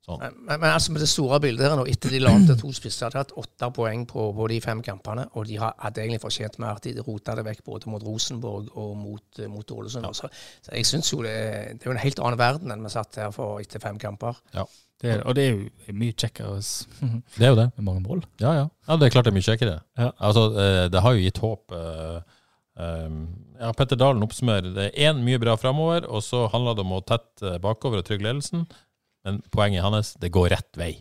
sånn. 0.08 0.22
Men, 0.24 0.60
men, 0.62 0.68
altså 0.72 0.94
med 0.96 1.04
det 1.04 1.10
store 1.12 1.40
bildet 1.44 1.68
her 1.68 1.76
nå, 1.76 1.84
etter 1.92 2.14
de 2.16 2.22
la 2.24 2.32
til 2.48 2.60
to 2.62 2.72
spisser, 2.76 3.10
hadde 3.10 3.18
de 3.18 3.24
hatt 3.26 3.34
åtte 3.42 3.70
poeng 3.76 4.06
på, 4.08 4.30
på 4.38 4.48
de 4.54 4.60
fem 4.64 4.84
kampene, 4.86 5.26
og 5.36 5.50
de 5.50 5.58
har- 5.60 5.76
hadde 5.84 6.04
egentlig 6.06 6.22
fortjent 6.24 6.56
mer. 6.64 6.80
De 6.84 6.96
rota 7.04 7.36
det 7.36 7.46
vekk 7.50 7.64
både 7.68 7.92
mot 7.92 8.04
Rosenborg 8.08 8.72
og 8.76 8.96
mot, 8.98 9.28
eh, 9.40 9.52
mot 9.52 9.76
Ålesund. 9.76 10.08
Ja. 10.08 10.14
Så 10.16 10.72
jeg 10.72 10.88
synes 10.88 11.12
jo 11.12 11.22
det, 11.28 11.36
det 11.80 11.84
er 11.84 11.92
jo 11.92 11.98
en 11.98 12.06
helt 12.06 12.24
annen 12.24 12.40
verden 12.40 12.72
enn 12.72 12.88
vi 12.88 12.94
satt 12.96 13.20
her 13.20 13.36
for 13.36 13.60
etter 13.60 13.84
fem 13.84 14.00
kamper. 14.00 14.40
Det 15.02 15.10
er, 15.16 15.24
og 15.26 15.34
det 15.38 15.44
er 15.48 15.56
jo 15.56 15.96
mye 15.98 16.14
kjekkere 16.14 16.60
Det 17.40 17.46
er 17.48 17.50
jo 17.52 17.58
det. 17.58 17.68
mange 17.82 18.04
mål. 18.06 18.22
Ja, 18.44 18.52
ja. 18.60 18.66
ja 18.88 18.98
det 19.02 19.08
er 19.08 19.14
klart 19.16 19.26
det 19.26 19.32
er 19.34 19.38
mye 19.40 19.48
kjekkere. 19.48 19.80
Ja. 19.98 20.12
Altså, 20.22 20.44
eh, 20.62 20.86
det 20.94 21.02
har 21.02 21.16
jo 21.18 21.24
gitt 21.26 21.42
håp. 21.42 21.74
eh, 21.74 22.38
um, 22.78 23.18
ja, 23.62 23.72
Petter 23.78 23.98
Dalen 24.00 24.24
oppsummerer. 24.26 24.70
Det 24.76 24.88
er 24.92 25.10
én 25.12 25.22
mye 25.26 25.42
bra 25.42 25.56
framover, 25.58 26.06
og 26.10 26.22
så 26.26 26.46
handler 26.54 26.78
det 26.78 26.86
om 26.86 26.94
å 26.98 27.02
tette 27.06 27.56
bakover 27.64 28.02
og 28.02 28.08
trygge 28.08 28.26
ledelsen. 28.30 28.68
Men 29.26 29.42
poenget 29.54 29.84
hans, 29.86 30.14
det 30.22 30.32
går 30.34 30.50
rett 30.56 30.78
vei. 30.80 30.94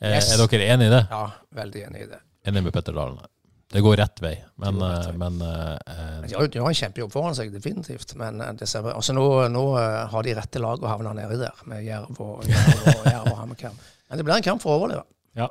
Eh, 0.00 0.12
Yes. 0.18 0.28
Er 0.34 0.42
dere 0.46 0.66
enig 0.74 0.90
i 0.90 0.92
det? 0.92 1.04
Ja, 1.10 1.22
veldig 1.56 1.86
enig 1.88 2.02
i 2.04 2.10
det. 2.10 2.18
Enig 2.46 2.62
med 2.66 2.74
Petter 2.76 2.94
Dalen? 2.94 3.16
her. 3.22 3.30
Det 3.72 3.80
går 3.82 3.96
rett 3.98 4.20
vei, 4.22 4.34
men, 4.62 4.76
rett 4.78 5.08
eh, 5.08 5.10
vei. 5.10 5.18
men 5.18 5.40
uh, 5.42 6.20
De 6.22 6.34
har, 6.36 6.48
de 6.54 6.60
har 6.62 6.70
en 6.70 6.78
kjempejobb 6.78 7.10
foran 7.12 7.34
seg, 7.34 7.50
definitivt. 7.54 8.14
Men 8.20 8.40
eh, 8.40 8.52
det 8.60 8.68
ser, 8.70 8.86
altså, 8.92 9.14
nå, 9.16 9.24
nå 9.50 9.64
har 10.12 10.26
de 10.26 10.34
rette 10.38 10.62
lag 10.62 10.82
å 10.82 10.92
havne 10.92 11.16
nedi 11.18 11.40
der, 11.40 11.64
med 11.66 11.82
Jerv 11.84 12.20
og, 12.22 12.46
Jerv 12.46 12.84
og, 12.92 13.08
Jerv 13.10 13.32
og 13.32 13.40
HamKam. 13.40 13.80
Men 14.06 14.20
det 14.20 14.26
blir 14.28 14.36
en 14.38 14.46
kamp 14.46 14.62
for 14.62 14.74
å 14.74 14.78
overleve. 14.80 15.02
Ja. 15.34 15.48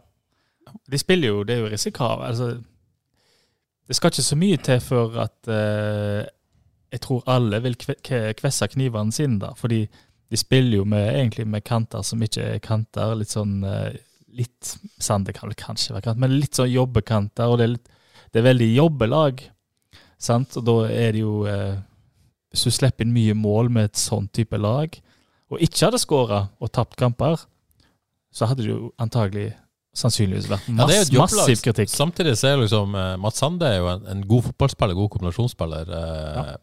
De 0.88 1.02
spiller 1.02 1.34
jo, 1.34 1.44
det 1.44 1.58
er 1.58 1.66
jo 1.66 1.74
risikohav. 1.74 2.24
Altså, 2.30 2.54
det 3.86 3.98
skal 4.00 4.14
ikke 4.14 4.26
så 4.26 4.38
mye 4.40 4.62
til 4.66 4.80
for 4.82 5.20
at 5.22 5.52
uh, 5.52 6.24
jeg 6.96 7.04
tror 7.04 7.28
alle 7.30 7.60
vil 7.66 7.76
kve- 7.78 8.32
kvesse 8.40 8.68
knivene 8.72 9.14
sine 9.14 9.42
der. 9.44 9.58
Fordi 9.60 9.84
de 10.32 10.40
spiller 10.40 10.80
jo 10.80 10.86
med, 10.90 11.12
egentlig 11.20 11.46
med 11.52 11.68
kanter 11.68 12.02
som 12.02 12.24
ikke 12.24 12.48
er 12.56 12.64
kanter. 12.64 13.14
Litt 13.20 13.36
sånn 13.36 13.60
uh, 13.66 13.92
Litt 14.36 14.74
Sande 15.00 15.32
kan 15.32 15.48
vel 15.48 15.56
kanskje 15.56 15.94
være 15.94 16.10
kant, 16.10 16.20
men 16.20 16.34
litt 16.36 16.58
sånn 16.58 16.68
jobbekanter. 16.68 17.48
Og 17.48 17.60
det 17.60 17.68
er, 17.68 17.76
litt, 17.76 17.92
det 18.36 18.42
er 18.42 18.50
veldig 18.50 18.68
jobbelag. 18.76 19.42
Sant? 20.20 20.58
Og 20.60 20.64
da 20.68 20.74
er 20.92 21.14
det 21.16 21.22
jo 21.22 21.46
eh, 21.48 21.78
Hvis 22.52 22.66
du 22.68 22.72
slipper 22.76 23.06
inn 23.06 23.14
mye 23.16 23.36
mål 23.36 23.70
med 23.72 23.90
et 23.90 24.00
sånn 24.00 24.28
type 24.36 24.60
lag, 24.60 24.92
og 25.52 25.62
ikke 25.64 25.86
hadde 25.88 26.00
skåra 26.02 26.40
og 26.60 26.72
tapt 26.76 26.98
kamper, 27.00 27.38
så 28.36 28.48
hadde 28.50 28.66
det 28.66 28.72
jo 28.74 28.90
antagelig 29.00 29.50
sannsynligvis 29.96 30.48
vært 30.52 30.68
Ja, 30.68 30.76
mass, 30.82 30.96
et 31.06 31.16
massiv 31.16 31.62
kritikk. 31.64 31.92
Samtidig 31.92 32.34
så 32.40 32.50
er 32.52 32.64
liksom 32.64 32.96
eh, 33.00 33.14
Mats 33.24 33.40
Sande 33.44 33.70
er 33.70 33.78
jo 33.80 33.88
en, 33.94 34.04
en 34.12 34.24
god 34.28 34.50
fotballspiller, 34.50 34.98
god 34.98 35.12
kombinasjonsspiller. 35.16 35.94
Eh, 36.00 36.56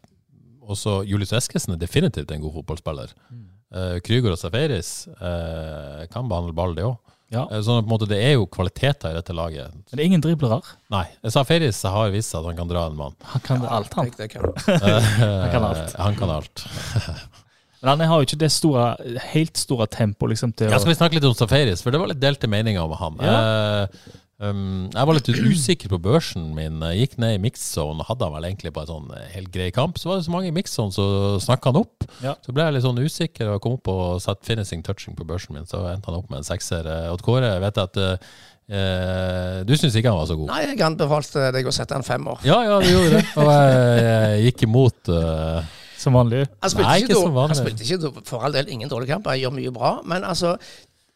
Også 0.73 0.99
Julius 1.09 1.33
Eskesen 1.37 1.75
er 1.77 1.81
definitivt 1.81 2.33
en 2.33 2.45
god 2.45 2.59
fotballspiller. 2.59 3.15
Mm. 3.33 3.47
Eh, 3.73 3.97
Krüger 4.05 4.35
og 4.35 4.41
Safaris 4.41 4.93
eh, 5.15 6.05
kan 6.13 6.29
behandle 6.29 6.53
ball, 6.57 6.77
det 6.77 6.85
òg. 6.89 6.99
Ja. 7.33 7.47
Eh, 7.49 7.63
sånn 7.65 7.81
at 7.81 7.87
på 7.87 7.89
en 7.89 7.95
måte 7.95 8.09
det 8.11 8.21
er 8.21 8.35
jo 8.37 8.47
kvaliteter 8.53 9.13
i 9.13 9.17
dette 9.17 9.35
laget. 9.37 9.73
Men 9.73 9.99
det 9.99 10.03
er 10.05 10.11
ingen 10.11 10.25
driblere. 10.25 10.61
Nei, 10.93 11.07
Safaris 11.33 11.81
har 11.89 12.13
vist 12.15 12.35
seg 12.35 12.43
at 12.43 12.53
han 12.53 12.59
kan 12.61 12.71
dra 12.71 12.87
en 12.91 12.99
mann. 12.99 13.17
Han 13.33 13.45
kan 13.47 13.65
alt, 13.65 13.95
han. 13.97 14.11
Det, 14.13 14.27
det 14.27 14.33
kan. 14.35 14.51
han 14.53 15.55
kan 15.55 15.71
alt. 15.71 15.97
Han 16.03 16.19
kan 16.19 16.35
alt. 16.39 16.67
Men 17.83 17.97
han 17.97 18.03
har 18.13 18.21
jo 18.21 18.29
ikke 18.29 18.39
det 18.39 18.53
store, 18.55 18.93
helt 19.33 19.59
store 19.59 19.89
tempoet 19.91 20.37
liksom, 20.37 20.53
til 20.55 20.71
Ja, 20.71 20.79
skal 20.79 20.93
vi 20.93 20.99
snakke 21.01 21.17
litt 21.19 21.25
om 21.27 21.35
Safaris, 21.35 21.81
for 21.83 21.91
det 21.91 21.99
var 21.99 22.13
litt 22.13 22.21
delte 22.23 22.47
meninger 22.47 22.85
om 22.85 22.93
han. 22.95 23.17
Eh, 23.27 24.13
um, 24.43 24.89
jeg 24.93 25.09
var 25.09 25.17
litt 25.17 25.31
usikker 25.33 25.93
på 25.93 25.99
børsen 26.03 26.49
min. 26.57 26.81
Jeg 26.91 27.07
gikk 27.07 27.19
ned 27.23 27.37
i 27.37 27.41
mix-zone 27.43 28.03
og 28.03 28.09
hadde 28.11 28.29
han 28.29 28.35
vel 28.37 28.49
egentlig 28.51 28.73
på 28.75 28.85
en 28.85 28.91
sånn 28.91 29.11
eh, 29.17 29.29
helt 29.37 29.51
grei 29.55 29.71
kamp. 29.75 30.01
Så 30.01 30.11
var 30.11 30.21
det 30.21 30.27
så 30.27 30.35
mange 30.35 30.51
i 30.51 30.55
mix-zone, 30.55 30.95
så 30.95 31.07
snakka 31.43 31.73
han 31.73 31.83
opp. 31.83 32.07
Ja. 32.25 32.37
Så 32.45 32.55
ble 32.55 32.67
jeg 32.67 32.77
litt 32.77 32.87
sånn 32.87 33.03
usikker 33.03 33.55
og 33.55 33.61
kom 33.65 33.77
opp 33.79 33.93
og 33.93 34.23
satte 34.25 34.47
finishing 34.49 34.85
touching 34.87 35.19
på 35.19 35.27
børsen 35.29 35.57
min. 35.57 35.69
Så 35.71 35.85
endte 35.91 36.11
han 36.11 36.19
opp 36.21 36.33
med 36.33 36.43
en 36.43 36.49
sekser. 36.49 36.89
Eh, 36.89 37.13
Odd 37.13 37.25
Kåre, 37.27 37.55
jeg 37.55 37.65
vet 37.65 37.83
at 37.83 38.01
eh, 38.03 38.33
eh, 38.79 39.61
du 39.69 39.77
syns 39.79 39.99
ikke 39.99 40.13
han 40.13 40.21
var 40.21 40.31
så 40.31 40.39
god? 40.41 40.51
Nei, 40.55 40.65
jeg 40.71 40.83
anbefalte 40.89 41.51
deg 41.57 41.71
å 41.71 41.75
sette 41.75 41.99
en 41.99 42.07
femmer. 42.07 42.43
Ja, 42.49 42.61
ja, 42.67 42.81
du 42.83 42.91
gjorde 42.91 43.21
det. 43.21 43.25
Og 43.39 43.53
jeg, 43.53 44.03
jeg 44.09 44.51
gikk 44.51 44.67
imot 44.69 45.13
Uh, 45.13 45.63
som 46.03 46.17
vanlig 46.17 46.45
Han 46.63 46.73
spilte, 46.73 46.89
Nei, 46.89 46.97
ikke, 47.03 47.13
ikke 47.13 47.21
som 47.21 47.35
vanlig. 47.37 47.55
han 47.55 47.61
spilte 47.61 47.87
ikke 47.87 48.25
for 48.29 48.47
all 48.47 48.55
del 48.55 48.71
ingen 48.73 48.91
dårlig 48.91 49.11
kamp, 49.11 49.29
han 49.31 49.39
gjør 49.41 49.55
mye 49.55 49.75
bra. 49.75 49.93
Men 50.09 50.27
altså, 50.27 50.57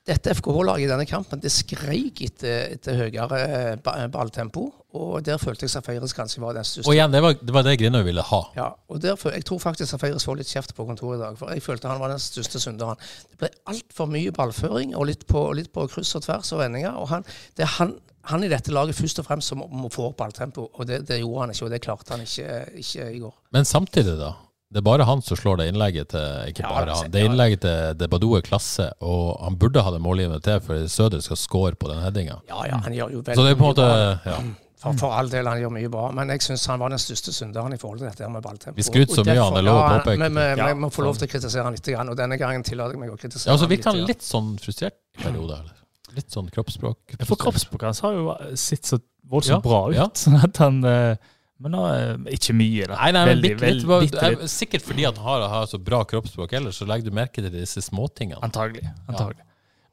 dette 0.07 0.35
FKH-laget 0.39 0.87
i 0.87 0.91
denne 0.91 1.07
kampen 1.09 1.41
det 1.43 1.51
skreik 1.51 2.21
etter, 2.23 2.77
etter 2.77 2.99
høyere 3.01 3.41
eh, 3.43 4.05
balltempo. 4.13 4.69
Og 4.97 5.19
der 5.27 5.41
følte 5.41 5.67
jeg 5.67 5.73
Safaris 5.75 6.15
kanskje 6.17 6.41
var 6.41 6.55
den 6.57 6.65
største. 6.65 6.89
Og 6.89 6.95
igjen, 6.95 7.13
det 7.13 7.21
var 7.25 7.35
det, 7.37 7.53
var 7.53 7.67
det 7.67 7.75
Grinøy 7.81 8.05
ville 8.07 8.25
ha. 8.25 8.41
Ja, 8.57 8.69
og 8.89 9.03
derfor, 9.03 9.35
Jeg 9.35 9.45
tror 9.45 9.61
faktisk 9.61 9.91
Safaris 9.91 10.25
får 10.25 10.39
litt 10.41 10.53
kjeft 10.53 10.75
på 10.77 10.87
kontoret 10.89 11.19
i 11.19 11.25
dag. 11.25 11.37
For 11.41 11.53
jeg 11.53 11.65
følte 11.65 11.91
han 11.91 12.01
var 12.01 12.15
den 12.15 12.23
største 12.23 12.63
synderen. 12.63 13.03
Det 13.33 13.43
ble 13.43 13.51
altfor 13.73 14.09
mye 14.11 14.33
ballføring 14.33 14.95
og 14.97 15.09
litt 15.11 15.27
på, 15.29 15.43
litt 15.59 15.73
på 15.75 15.89
kryss 15.91 16.15
og 16.17 16.25
tvers 16.29 16.55
og 16.55 16.63
vendinger. 16.63 16.97
og 16.97 17.11
han, 17.13 17.27
det 17.59 17.67
er 17.67 17.75
han, 17.77 17.97
han 18.31 18.47
i 18.47 18.51
dette 18.53 18.73
laget 18.73 18.97
først 18.99 19.21
og 19.21 19.29
fremst 19.29 19.53
som 19.53 19.61
må, 19.61 19.69
må 19.69 19.93
få 19.93 20.09
opp 20.13 20.21
balltempo. 20.23 20.71
Og 20.73 20.87
det, 20.89 21.03
det 21.11 21.21
gjorde 21.21 21.45
han 21.45 21.57
ikke, 21.57 21.67
og 21.67 21.75
det 21.75 21.83
klarte 21.85 22.15
han 22.15 22.25
ikke, 22.25 22.65
ikke 22.79 23.11
i 23.11 23.23
går. 23.27 23.35
Men 23.59 23.69
samtidig, 23.69 24.17
da. 24.23 24.37
Det 24.77 24.83
er 24.83 24.85
bare 24.85 25.07
han 25.09 25.23
som 25.25 25.39
slår 25.41 25.57
det 25.63 25.71
innlegget 25.73 26.11
til 26.13 26.51
Ikke 26.51 26.61
Ja, 26.67 26.69
bare 26.69 26.85
det- 26.91 26.97
han. 26.99 27.11
Det 27.15 27.23
innlegget 27.25 27.61
til 27.65 27.95
de 27.97 28.09
Badoe-klasse, 28.13 28.91
og 29.01 29.39
han 29.41 29.57
burde 29.57 29.81
ha 29.83 29.91
det 29.95 30.01
målgivende 30.05 30.43
til 30.45 30.61
for 30.61 30.85
Søder 30.93 31.23
skal 31.25 31.37
score 31.41 31.73
på 31.81 31.89
den 31.89 32.03
headinga. 32.05 32.37
Ja, 32.51 32.61
ja, 32.69 32.77
han 32.85 32.93
gjør 32.93 33.11
jo 33.15 33.23
veldig 33.25 33.39
Så 33.41 33.47
det 33.47 33.53
er 33.55 33.57
på 33.57 33.65
mye 33.65 33.73
måte 33.73 33.87
bra. 33.89 34.21
ja. 34.27 34.39
For, 34.77 34.93
for 35.01 35.15
all 35.17 35.31
del, 35.33 35.47
han 35.49 35.57
gjør 35.63 35.73
mye 35.73 35.89
bra, 35.91 36.11
men 36.13 36.29
jeg 36.29 36.43
syns 36.45 36.67
han 36.69 36.79
var 36.79 36.91
den 36.93 36.99
største 37.01 37.33
synderen 37.33 37.73
i 37.73 37.79
forhold 37.81 37.99
til 38.03 38.11
dette 38.11 38.29
med 38.31 38.43
balltempo. 38.45 38.77
Vi 38.77 38.83
skryter 38.85 39.17
så 39.17 39.25
mye 39.25 39.39
av 39.41 39.47
han, 39.49 39.55
det 39.57 39.63
er 39.63 39.67
lov 39.71 39.79
å 39.81 39.87
påpeke. 39.97 40.29
Vi 40.37 40.61
Ja. 40.61 40.67
vi 40.69 40.75
må 40.85 40.91
få 40.93 41.03
lov 41.07 41.17
til 41.17 41.27
å 41.27 41.31
kritisere 41.33 41.65
han 41.65 41.73
litt, 41.73 41.89
og 41.97 42.17
denne 42.17 42.37
gangen 42.39 42.63
tillater 42.63 42.93
jeg 42.93 43.01
meg 43.01 43.11
å 43.11 43.17
kritisere 43.19 43.47
ja, 43.49 43.53
og 43.55 43.59
så 43.59 43.65
han 43.65 43.71
virker 43.73 43.91
han 43.97 44.05
litt 44.07 44.21
sånn 44.23 44.59
frustrert 44.61 44.99
i 45.19 45.23
perioder. 45.23 45.57
eller? 45.65 45.73
Litt 46.15 46.31
sånn 46.31 46.51
kroppsspråk. 46.53 47.17
For 47.25 47.37
kroppsspråket 47.37 47.83
hans 47.89 48.01
har 48.01 48.13
jo 48.13 48.37
sett 48.55 48.85
så 48.85 49.01
voldsomt 49.27 49.49
Ja, 49.49 49.59
bra 49.65 49.89
ut. 49.89 49.95
ja. 49.97 50.07
Sånn 50.13 50.37
at 50.45 50.57
han 50.59 50.85
eh, 50.85 51.17
Men 51.59 51.73
nå, 51.73 51.83
eh, 51.89 52.35
ikke 52.37 52.53
mye, 52.53 52.87
da. 52.91 52.97
Nei, 53.01 53.11
nei, 53.17 53.25
Veldig, 53.31 53.51
bitte 53.55 53.65
veldig- 53.65 54.01
bitte 54.03 54.21
jeg- 54.27 54.39
litt. 54.39 54.51
Sikkert 54.51 54.83
fordi 54.85 55.05
han 55.05 55.17
har, 55.17 55.49
har 55.49 55.67
så 55.67 55.79
bra 55.83 56.03
kroppsspråk 56.05 56.53
ellers, 56.53 56.77
så 56.83 56.87
legger 56.87 57.05
du 57.11 57.17
merke 57.17 57.41
til 57.41 57.51
disse 57.51 57.81
småtingene. 57.81 58.43
Antagelig. 58.43 58.85
antagelig. 59.09 59.43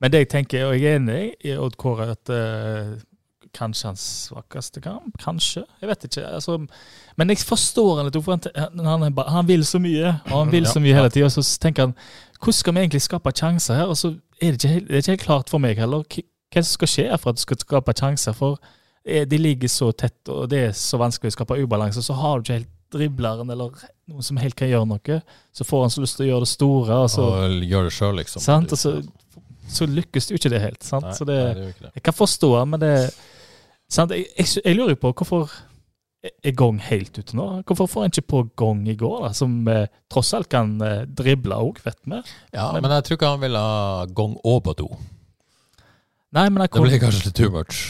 Men 0.01 0.11
det 0.11 0.20
jeg 0.20 0.30
tenker, 0.30 0.66
og 0.68 0.74
jeg 0.76 0.84
er 0.91 0.99
enig 0.99 1.34
i 1.45 1.55
Odd 1.55 1.78
Kåre, 1.78 2.09
at 2.11 2.30
uh, 2.30 2.97
kanskje 3.53 3.86
hans 3.88 4.03
svakeste 4.28 4.82
kamp. 4.82 5.14
Kanskje. 5.22 5.64
Jeg 5.80 5.88
vet 5.89 6.03
ikke. 6.03 6.26
Altså, 6.28 6.57
men 7.18 7.30
jeg 7.30 7.38
forstår 7.38 8.01
han 8.01 8.09
litt. 8.09 8.51
Han, 8.57 8.86
han, 8.86 9.18
han 9.28 9.47
vil 9.47 9.64
så 9.64 9.80
mye, 9.80 10.20
og 10.26 10.38
han 10.45 10.51
vil 10.51 10.66
så 10.66 10.82
mye 10.84 10.93
hele 10.97 11.09
tida. 11.09 11.30
Så 11.32 11.45
tenker 11.61 11.88
han 11.88 11.95
hvordan 12.39 12.53
skal 12.59 12.74
vi 12.74 12.80
egentlig 12.84 13.01
skape 13.05 13.32
sjanser 13.32 13.76
her? 13.76 13.86
Og 13.88 13.95
så 13.95 14.18
er 14.41 14.51
det 14.51 14.64
ikke, 14.66 14.88
det 14.88 14.91
er 14.91 14.97
ikke 15.05 15.14
helt 15.16 15.22
klart 15.28 15.49
for 15.49 15.59
meg 15.64 15.78
heller 15.80 16.03
hva 16.03 16.61
som 16.61 16.74
skal 16.76 16.88
skje 16.91 17.05
for 17.22 17.30
at 17.32 17.36
du 17.39 17.41
skal 17.45 17.57
skape 17.64 17.93
sjanser. 17.95 18.36
For 18.36 18.59
de 19.04 19.38
ligger 19.39 19.68
så 19.72 19.91
tett, 19.91 20.22
og 20.32 20.47
det 20.51 20.60
er 20.70 20.78
så 20.78 20.99
vanskelig 21.01 21.34
å 21.34 21.36
skape 21.36 21.58
ubalanse. 21.60 22.04
Så 22.06 22.16
har 22.16 22.39
du 22.39 22.45
ikke 22.45 22.60
helt 22.62 22.72
dribleren 22.93 23.49
eller 23.49 23.74
noen 24.10 24.26
som 24.26 24.39
helt 24.41 24.56
kan 24.60 24.70
gjøre 24.70 24.88
noe. 24.89 25.20
Så 25.56 25.68
får 25.68 25.86
han 25.86 25.93
så 25.93 26.04
lyst 26.04 26.20
til 26.20 26.28
å 26.28 26.32
gjøre 26.32 26.45
det 26.45 26.51
store. 26.54 27.01
og 27.06 27.12
så... 27.12 27.28
Og 27.41 27.68
gjør 27.68 27.89
det 27.89 27.93
sjøl, 27.97 28.16
liksom. 28.22 28.43
Sant? 28.45 28.74
Og 28.76 28.80
så, 28.80 28.95
så 29.68 29.88
lykkes 29.89 30.30
det 30.30 30.36
jo 30.36 30.41
ikke 30.41 30.54
det 30.54 30.64
helt. 30.64 30.82
Sant? 30.86 31.10
Nei, 31.10 31.18
så 31.18 31.28
det, 31.30 31.38
nei, 31.43 31.70
det 31.70 31.88
det. 31.88 31.93
jeg 31.97 32.08
kan 32.08 32.18
forstå 32.18 32.51
men 32.70 32.84
det 32.84 32.95
sant? 33.91 34.14
Jeg, 34.16 34.28
jeg, 34.38 34.51
jeg 34.62 34.80
lurer 34.80 34.99
på 34.99 35.14
hvorfor 35.14 35.51
er 36.24 36.54
Gong 36.56 36.78
helt 36.80 37.18
ute 37.18 37.36
nå? 37.36 37.47
Hvorfor 37.68 37.89
får 37.91 38.06
en 38.06 38.14
ikke 38.14 38.30
på 38.32 38.43
Gong 38.60 38.86
i 38.88 38.95
går, 38.99 39.18
da, 39.26 39.34
som 39.36 39.58
eh, 39.68 39.89
tross 40.12 40.32
alt 40.38 40.47
kan 40.51 40.78
eh, 40.86 41.01
drible 41.10 41.58
òg, 41.60 41.82
vet 41.84 41.99
vi? 42.08 42.22
Ja, 42.56 42.70
men 42.78 42.93
jeg 42.95 43.08
tror 43.08 43.20
ikke 43.20 43.34
han 43.34 43.43
vil 43.43 43.60
ha 43.60 44.06
Gong 44.16 44.38
og 44.39 44.62
Badou. 44.70 44.93
Nei, 46.34 46.47
men 46.47 46.64
jeg 46.64 46.72
Det 46.74 46.86
blir 46.88 47.04
kanskje 47.04 47.28
litt 47.28 47.38
too 47.38 47.51
much. 47.54 47.84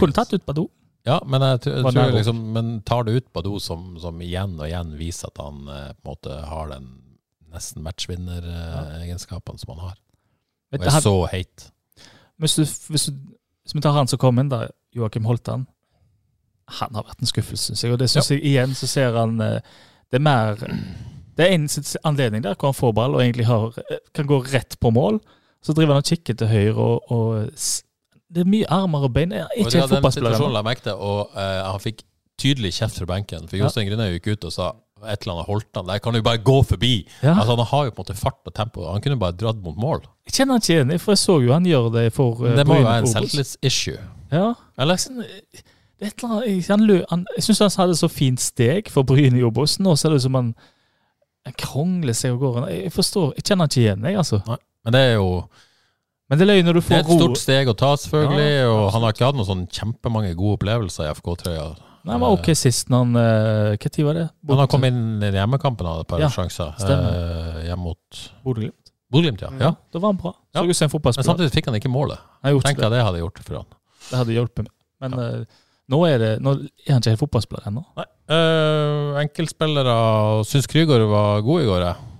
Kunne 0.00 0.16
tatt 0.16 0.32
ut 0.32 0.46
Badou. 0.46 0.68
Ja, 1.06 1.18
men 1.26 1.42
jeg, 1.42 1.64
jeg, 1.66 1.80
jeg 1.82 1.94
tror 1.96 2.12
liksom 2.14 2.40
Men 2.54 2.66
tar 2.86 3.06
det 3.08 3.16
ut 3.16 3.32
Badou, 3.34 3.56
som, 3.58 3.96
som 3.98 4.20
igjen 4.22 4.54
og 4.60 4.68
igjen 4.68 4.92
viser 4.98 5.32
at 5.32 5.40
han 5.42 5.64
eh, 5.66 5.88
på 5.98 6.06
en 6.06 6.12
måte 6.12 6.36
har 6.46 6.70
den 6.70 6.90
nesten 7.52 7.84
matchvinner-egenskapene 7.84 9.60
som 9.60 9.74
han 9.74 9.82
har, 9.90 9.96
og 10.72 10.86
er 10.88 11.02
så 11.04 11.14
heit. 11.28 11.66
hvis, 12.40 12.54
du, 12.56 12.62
hvis, 12.88 13.04
du, 13.10 13.18
hvis 13.60 13.74
vi 13.76 13.82
tar 13.84 13.92
han 13.92 14.08
som 14.08 14.20
kom 14.22 14.40
inn, 14.40 14.48
da, 14.48 14.66
Joakim 14.96 15.28
Holtan 15.28 15.66
Han 16.80 16.96
har 16.96 17.04
vært 17.04 17.20
en 17.20 17.28
skuffelse, 17.28 17.72
syns 17.72 17.84
jeg. 17.84 17.92
Og 17.92 18.00
det 18.00 18.08
syns 18.12 18.30
jeg 18.30 18.40
igjen 18.40 18.72
så 18.76 18.88
ser 18.88 19.16
han 19.16 19.40
eh, 19.40 19.60
Det 20.08 20.20
er 20.20 20.24
mer 20.24 20.60
Det 21.36 21.44
er 21.44 21.54
en 21.56 21.68
anledning 22.08 22.44
der 22.44 22.56
hvor 22.56 22.70
han 22.70 22.78
får 22.78 22.92
ball 22.96 23.16
og 23.16 23.22
egentlig 23.24 23.48
har, 23.48 23.76
eh, 23.90 24.00
kan 24.14 24.28
gå 24.28 24.38
rett 24.52 24.78
på 24.80 24.92
mål. 24.92 25.20
Så 25.62 25.74
driver 25.76 25.96
han 25.96 26.04
og 26.04 26.08
kikker 26.08 26.38
til 26.38 26.48
høyre 26.48 26.76
og, 26.76 27.12
og 27.12 27.50
Det 28.32 28.44
er 28.44 28.48
mye 28.48 28.68
armer 28.72 29.04
og 29.08 29.12
bein. 29.12 29.34
Jeg 29.36 29.44
er 29.44 29.60
Ikke 29.60 29.82
den 29.82 29.90
fotballspiller. 29.90 30.94
og 30.96 31.34
uh, 31.36 31.42
han 31.68 31.82
fikk 31.82 32.00
tydelig 32.40 32.72
kjeft 32.78 32.98
fra 33.00 33.08
benken. 33.10 33.44
For 33.50 33.60
Jostein 33.60 33.90
Grindøy 33.90 34.16
gikk 34.16 34.32
ut 34.32 34.48
og 34.48 34.54
sa 34.54 34.70
et 35.02 35.24
eller 35.24 35.34
annet 35.34 35.48
holdt 35.50 35.78
han. 35.78 35.88
Der 35.88 35.98
kan 35.98 36.14
du 36.14 36.22
bare 36.22 36.38
gå 36.38 36.62
forbi. 36.62 36.92
Ja. 37.22 37.34
Altså 37.34 37.56
Han 37.56 37.66
har 37.66 37.84
jo 37.84 37.90
på 37.90 38.02
en 38.02 38.06
måte 38.06 38.18
fart 38.18 38.40
og 38.46 38.54
tempo. 38.54 38.86
Han 38.86 39.02
kunne 39.02 39.18
bare 39.18 39.36
dratt 39.36 39.62
mot 39.62 39.76
mål. 39.76 40.04
Jeg 40.26 40.36
kjenner 40.38 40.58
han 40.58 40.62
ikke 40.62 40.74
igjen 40.76 41.02
for 41.02 41.12
jeg 41.12 41.22
så 41.22 41.38
jo 41.42 41.52
han 41.52 41.66
gjør 41.66 41.88
det 41.96 42.04
for 42.14 42.42
uh, 42.42 42.56
Det 42.56 42.66
må 42.66 42.78
jo 42.80 42.86
være 42.86 43.04
en 43.04 43.10
selvtillitsissue. 43.10 44.02
Ja. 44.32 44.52
Eller? 44.80 45.00
Sånn, 45.02 45.24
eh, 45.26 45.64
Det 45.98 46.06
er 46.06 46.12
et 46.12 46.22
eller 46.22 46.36
annet, 46.38 46.68
han, 46.70 46.86
han, 47.10 47.26
jeg 47.36 47.46
syns 47.46 47.62
han 47.62 47.74
hadde 47.76 47.98
så 47.98 48.08
fint 48.10 48.40
steg 48.42 48.88
for 48.90 49.06
Bryne 49.06 49.38
i 49.38 49.44
Obos. 49.46 49.76
Nå 49.82 49.96
ser 49.98 50.14
det 50.14 50.22
ut 50.22 50.26
som 50.26 50.38
han, 50.38 50.54
han 51.46 51.58
krongler 51.58 52.16
seg 52.16 52.34
av 52.34 52.40
gårde. 52.40 52.70
Jeg 52.74 52.94
forstår, 52.94 53.34
jeg 53.36 53.46
kjenner 53.46 53.66
han 53.66 53.74
ikke 53.74 53.84
igjen, 53.84 54.08
jeg, 54.08 54.18
altså. 54.22 54.40
Men 54.82 54.96
det 54.96 55.02
er 55.10 55.12
jo 55.14 55.28
Men 56.30 56.38
det 56.38 56.44
er 56.46 56.50
løy 56.52 56.62
når 56.64 56.76
du 56.78 56.80
det 56.80 56.84
er 56.84 56.88
får 56.88 57.00
et 57.02 57.08
ro. 57.10 57.16
stort 57.20 57.40
steg 57.42 57.68
å 57.68 57.74
ta, 57.76 57.90
selvfølgelig. 58.00 58.50
Ja, 58.52 58.66
og 58.68 58.76
absolutt. 58.76 58.92
han 58.94 59.02
har 59.06 59.16
ikke 59.16 59.26
hatt 59.28 59.38
noen 59.40 59.48
sånn 59.50 59.64
kjempemange 59.78 60.34
gode 60.38 60.58
opplevelser 60.58 61.08
i 61.08 61.14
FK-trøya. 61.16 61.64
Nei, 62.02 62.14
men 62.16 62.22
var 62.24 62.34
ok 62.34 62.48
sist 62.58 62.88
når 62.90 63.02
han 63.04 63.18
eh, 63.20 63.74
Hva 63.78 63.90
tid 63.94 64.06
var 64.08 64.16
det? 64.18 64.24
Han 64.50 64.58
har 64.58 64.70
kommet 64.70 64.90
inn 64.90 65.22
i 65.22 65.28
hjemmekampen 65.36 65.86
og 65.86 65.92
hadde 65.92 66.06
et 66.06 66.10
par 66.10 66.22
Ja, 66.24 66.30
sjanser. 66.34 66.72
Eh, 66.82 67.60
hjemme 67.68 67.84
mot 67.84 68.22
Bodø-Glimt. 68.42 68.90
Bodø-Glimt, 69.12 69.44
ja. 69.44 69.50
ja. 69.60 69.70
Da 69.92 70.00
var 70.02 70.10
han 70.10 70.18
bra. 70.18 70.32
Så 70.50 70.58
Ja. 70.58 70.64
ut 70.66 70.76
som 70.76 70.88
en 70.88 71.00
Men 71.04 71.28
samtidig 71.28 71.52
fikk 71.54 71.68
han 71.70 71.78
ikke 71.78 71.92
målet. 71.92 72.18
Tenk 72.42 72.64
det. 72.64 72.80
deg 72.88 72.90
det 72.96 73.04
hadde 73.06 73.20
gjort 73.22 73.38
for 73.44 73.60
han. 73.60 73.68
det 74.10 74.18
hadde 74.18 74.34
hjulpet 74.34 74.64
meg. 74.66 74.72
Men 75.04 75.18
eh, 75.20 75.44
Nå 75.92 75.98
er, 76.08 76.18
det, 76.18 76.30
nå 76.40 76.52
er 76.86 76.92
han 76.94 77.02
ikke 77.02 77.10
helt 77.12 77.20
fotballspiller 77.20 77.66
ennå. 77.68 77.82
Nei. 77.98 78.04
Uh, 78.32 79.18
enkeltspillere 79.20 79.94
syns 80.48 80.68
Krygård 80.70 81.04
var 81.10 81.42
god 81.44 81.62
i 81.64 81.66
går, 81.68 81.82
jeg. 81.84 82.11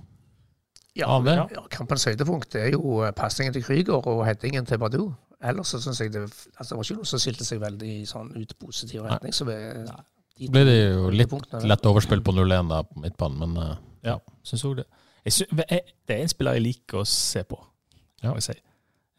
Ja, 0.95 1.07
Ja, 1.09 1.21
det. 1.25 1.35
ja, 1.57 1.63
kampens 1.73 2.05
høydepunkt 2.05 2.55
er 2.61 2.73
jo 2.75 2.99
eh, 3.03 3.13
pasningen 3.17 3.53
til 3.55 3.63
Krüger 3.65 4.05
og 4.07 4.27
headingen 4.27 4.67
til 4.69 4.79
Badou. 4.79 5.15
Ellers 5.43 5.69
så 5.73 5.81
syns 5.81 6.01
jeg 6.01 6.13
det, 6.13 6.23
altså, 6.59 6.75
det 6.75 6.77
var 6.77 6.85
ikke 6.85 6.97
noe 7.01 7.09
som 7.09 7.19
skilte 7.23 7.45
seg 7.49 7.61
veldig 7.63 7.95
sånn 8.07 8.29
ut 8.37 8.53
positiv 8.61 9.03
retning. 9.09 9.33
Så 9.35 9.47
vi, 9.49 9.55
de 10.39 10.51
ble 10.53 10.65
det 10.69 10.77
jo 10.93 11.09
litt 11.11 11.33
lett 11.65 11.87
overspill 11.89 12.21
på 12.23 12.35
0-1 12.37 12.69
da 12.71 12.83
på 12.87 13.01
midtbanen, 13.03 13.39
men 13.41 13.57
uh, 13.73 13.73
Ja, 14.05 14.19
syns 14.45 14.65
òg 14.69 14.77
det. 14.83 14.87
Jeg 15.25 15.33
sy 15.33 15.47
jeg, 15.49 15.83
det 16.07 16.15
er 16.17 16.23
en 16.23 16.29
spiller 16.31 16.59
jeg 16.59 16.63
liker 16.67 17.01
å 17.03 17.07
se 17.09 17.43
på. 17.47 17.59
Ja. 18.23 18.31
må 18.31 18.39
jeg 18.39 18.49
si. 18.51 18.57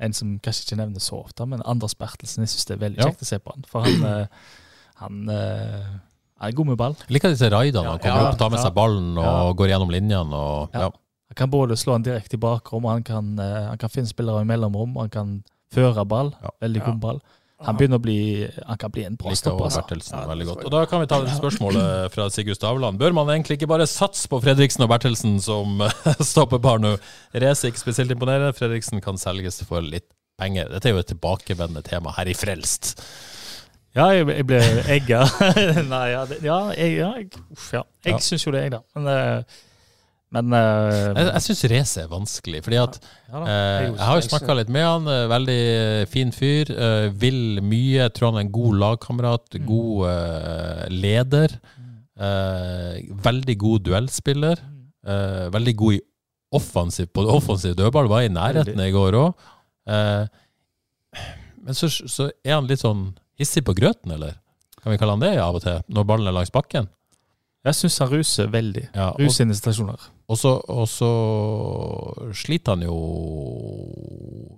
En 0.04 0.14
som 0.14 0.38
kanskje 0.44 0.66
ikke 0.68 0.80
nevnes 0.80 1.04
så 1.10 1.20
ofte, 1.24 1.46
men 1.48 1.62
Anders 1.66 1.96
Bertelsen. 1.96 2.44
Jeg 2.44 2.50
syns 2.54 2.66
det 2.70 2.76
er 2.78 2.82
veldig 2.86 3.00
Ja. 3.00 3.10
kjekt 3.10 3.22
å 3.24 3.30
se 3.34 3.40
på 3.40 3.52
han. 3.56 3.64
For 3.68 3.82
han, 3.82 4.04
eh, 4.04 4.28
han, 5.02 5.20
han 5.30 6.50
er 6.50 6.56
god 6.56 6.68
med 6.68 6.78
ball. 6.78 6.96
jeg 7.08 7.16
liker 7.18 7.30
disse 7.34 7.50
raidene. 7.52 7.88
Han 7.90 8.00
kommer 8.00 8.22
Ja, 8.24 8.30
opp, 8.32 8.38
tar 8.40 8.50
med 8.50 8.60
ja. 8.60 8.64
seg 8.68 8.74
ballen 8.76 9.18
og 9.18 9.24
Ja. 9.26 9.54
går 9.54 9.68
gjennom 9.74 9.92
linjene. 9.92 10.34
Og, 10.34 10.70
Ja. 10.74 10.80
ja. 10.88 10.90
Han 11.34 11.40
kan 11.40 11.50
både 11.50 11.76
slå 11.82 11.96
han 11.98 12.04
direkte 12.06 12.38
i 12.38 12.42
bakrom, 12.42 12.86
han 12.86 13.02
kan, 13.04 13.32
eh, 13.42 13.64
han 13.72 13.78
kan 13.82 13.90
finne 13.90 14.08
spillere 14.12 14.44
i 14.44 14.46
mellomrom, 14.46 14.96
han 15.02 15.10
kan 15.10 15.32
føre 15.74 16.06
ball. 16.06 16.36
Ja. 16.44 16.52
Veldig 16.62 16.82
Ja. 16.84 16.86
god 16.92 17.00
ball. 17.02 17.22
Han 17.64 17.78
begynner 17.78 17.96
å 17.98 18.02
bli 18.04 18.50
Han 18.68 18.78
kan 18.78 18.92
bli 18.92 19.06
en 19.06 19.16
bra 19.16 19.32
stopper. 19.34 19.64
Altså. 19.66 20.12
Ja. 20.12 20.56
Og 20.66 20.70
Da 20.72 20.86
kan 20.86 21.00
vi 21.00 21.08
ta 21.08 21.22
det 21.24 21.32
spørsmålet 21.32 22.12
fra 22.12 22.30
Sigurd 22.30 22.58
Stavland. 22.58 23.00
Bør 23.00 23.14
man 23.14 23.28
egentlig 23.28 23.58
ikke 23.58 23.68
bare 23.70 23.88
satse 23.88 24.28
på 24.28 24.42
Fredriksen 24.44 24.84
og 24.84 24.90
Bertelsen 24.90 25.40
som 25.42 25.80
stoppepar 26.20 26.78
nå? 26.84 26.98
Race 27.34 27.64
ikke 27.66 27.80
spesielt 27.80 28.12
imponerende. 28.12 28.52
Fredriksen 28.54 29.02
kan 29.02 29.16
selges 29.18 29.64
for 29.64 29.80
litt 29.82 30.04
penger. 30.38 30.68
Dette 30.70 30.90
er 30.90 30.94
jo 30.94 31.00
et 31.00 31.08
tilbakevendende 31.08 31.84
tema 31.88 32.12
her 32.18 32.26
i 32.28 32.34
Frelst. 32.34 32.98
Ja, 33.96 34.10
jeg, 34.12 34.28
jeg 34.28 34.46
ble 34.50 34.60
egga. 34.90 35.24
Nei, 35.94 36.08
ja, 36.12 36.26
det, 36.26 36.42
ja, 36.44 36.60
jeg, 36.76 36.98
ja, 36.98 37.12
jeg, 37.22 37.30
uff, 37.54 37.72
ja. 37.78 37.84
jeg 38.04 38.14
Ja. 38.18 38.18
syns 38.26 38.44
jo 38.46 38.52
det, 38.52 38.64
jeg, 38.66 38.72
da. 38.72 38.80
Men, 38.98 39.08
eh, 39.08 39.44
men 40.34 40.54
uh, 40.56 41.14
Jeg, 41.14 41.28
jeg 41.30 41.44
syns 41.46 41.64
race 41.72 42.02
er 42.02 42.08
vanskelig, 42.12 42.62
fordi 42.66 42.80
at 42.82 42.96
ja, 43.04 43.38
ja, 43.38 43.42
Eh, 43.44 43.84
Jeg- 43.86 44.00
har 44.08 44.20
jo 44.20 44.26
snakka 44.28 44.56
litt 44.58 44.70
med 44.74 44.84
han. 44.86 45.08
eh, 45.08 45.28
Veldig 45.30 46.08
fin 46.10 46.32
fyr. 46.36 46.72
Vil 47.22 47.62
mye. 47.62 48.10
Tror 48.14 48.32
han 48.32 48.40
er 48.42 48.46
en 48.48 48.52
god 48.56 48.76
lagkamerat. 48.82 49.46
Mm. 49.60 49.66
God 49.70 50.92
leder. 50.94 51.56
eh, 52.20 53.02
Veldig 53.30 53.58
god 53.58 53.84
duellspiller. 53.88 54.58
Mm. 54.62 54.86
eh, 55.08 55.50
Veldig 55.54 55.76
god 55.76 55.94
i 55.94 56.02
offensiv 56.54 57.08
på 57.14 57.26
offensiv 57.34 57.76
dødball. 57.76 58.08
Var 58.10 58.28
i 58.28 58.34
nærheten 58.34 58.80
i 58.88 58.92
går 58.94 59.14
òg. 59.18 59.34
Men 61.64 61.74
så, 61.78 61.88
så 61.90 62.30
er 62.44 62.58
han 62.58 62.68
litt 62.68 62.82
sånn 62.84 63.14
hissig 63.40 63.64
på 63.66 63.74
grøten, 63.78 64.12
eller? 64.18 64.36
Kan 64.84 64.92
vi 64.92 64.98
kalle 65.00 65.16
han 65.16 65.24
det 65.24 65.38
av 65.40 65.56
og 65.56 65.64
til? 65.64 65.80
Når 65.96 66.06
ballen 66.10 66.28
er 66.28 66.36
langs 66.36 66.52
bakken? 66.54 66.90
Jeg 67.64 67.78
syns 67.80 67.98
han 68.04 68.10
ruser 68.12 68.50
veldig. 68.52 68.84
Ja, 68.92 69.12
og, 69.16 69.32
situasjoner. 69.32 70.08
og, 70.28 70.88
så, 70.92 71.12
sliter 72.36 72.76
han 72.76 72.84
jo 72.84 72.98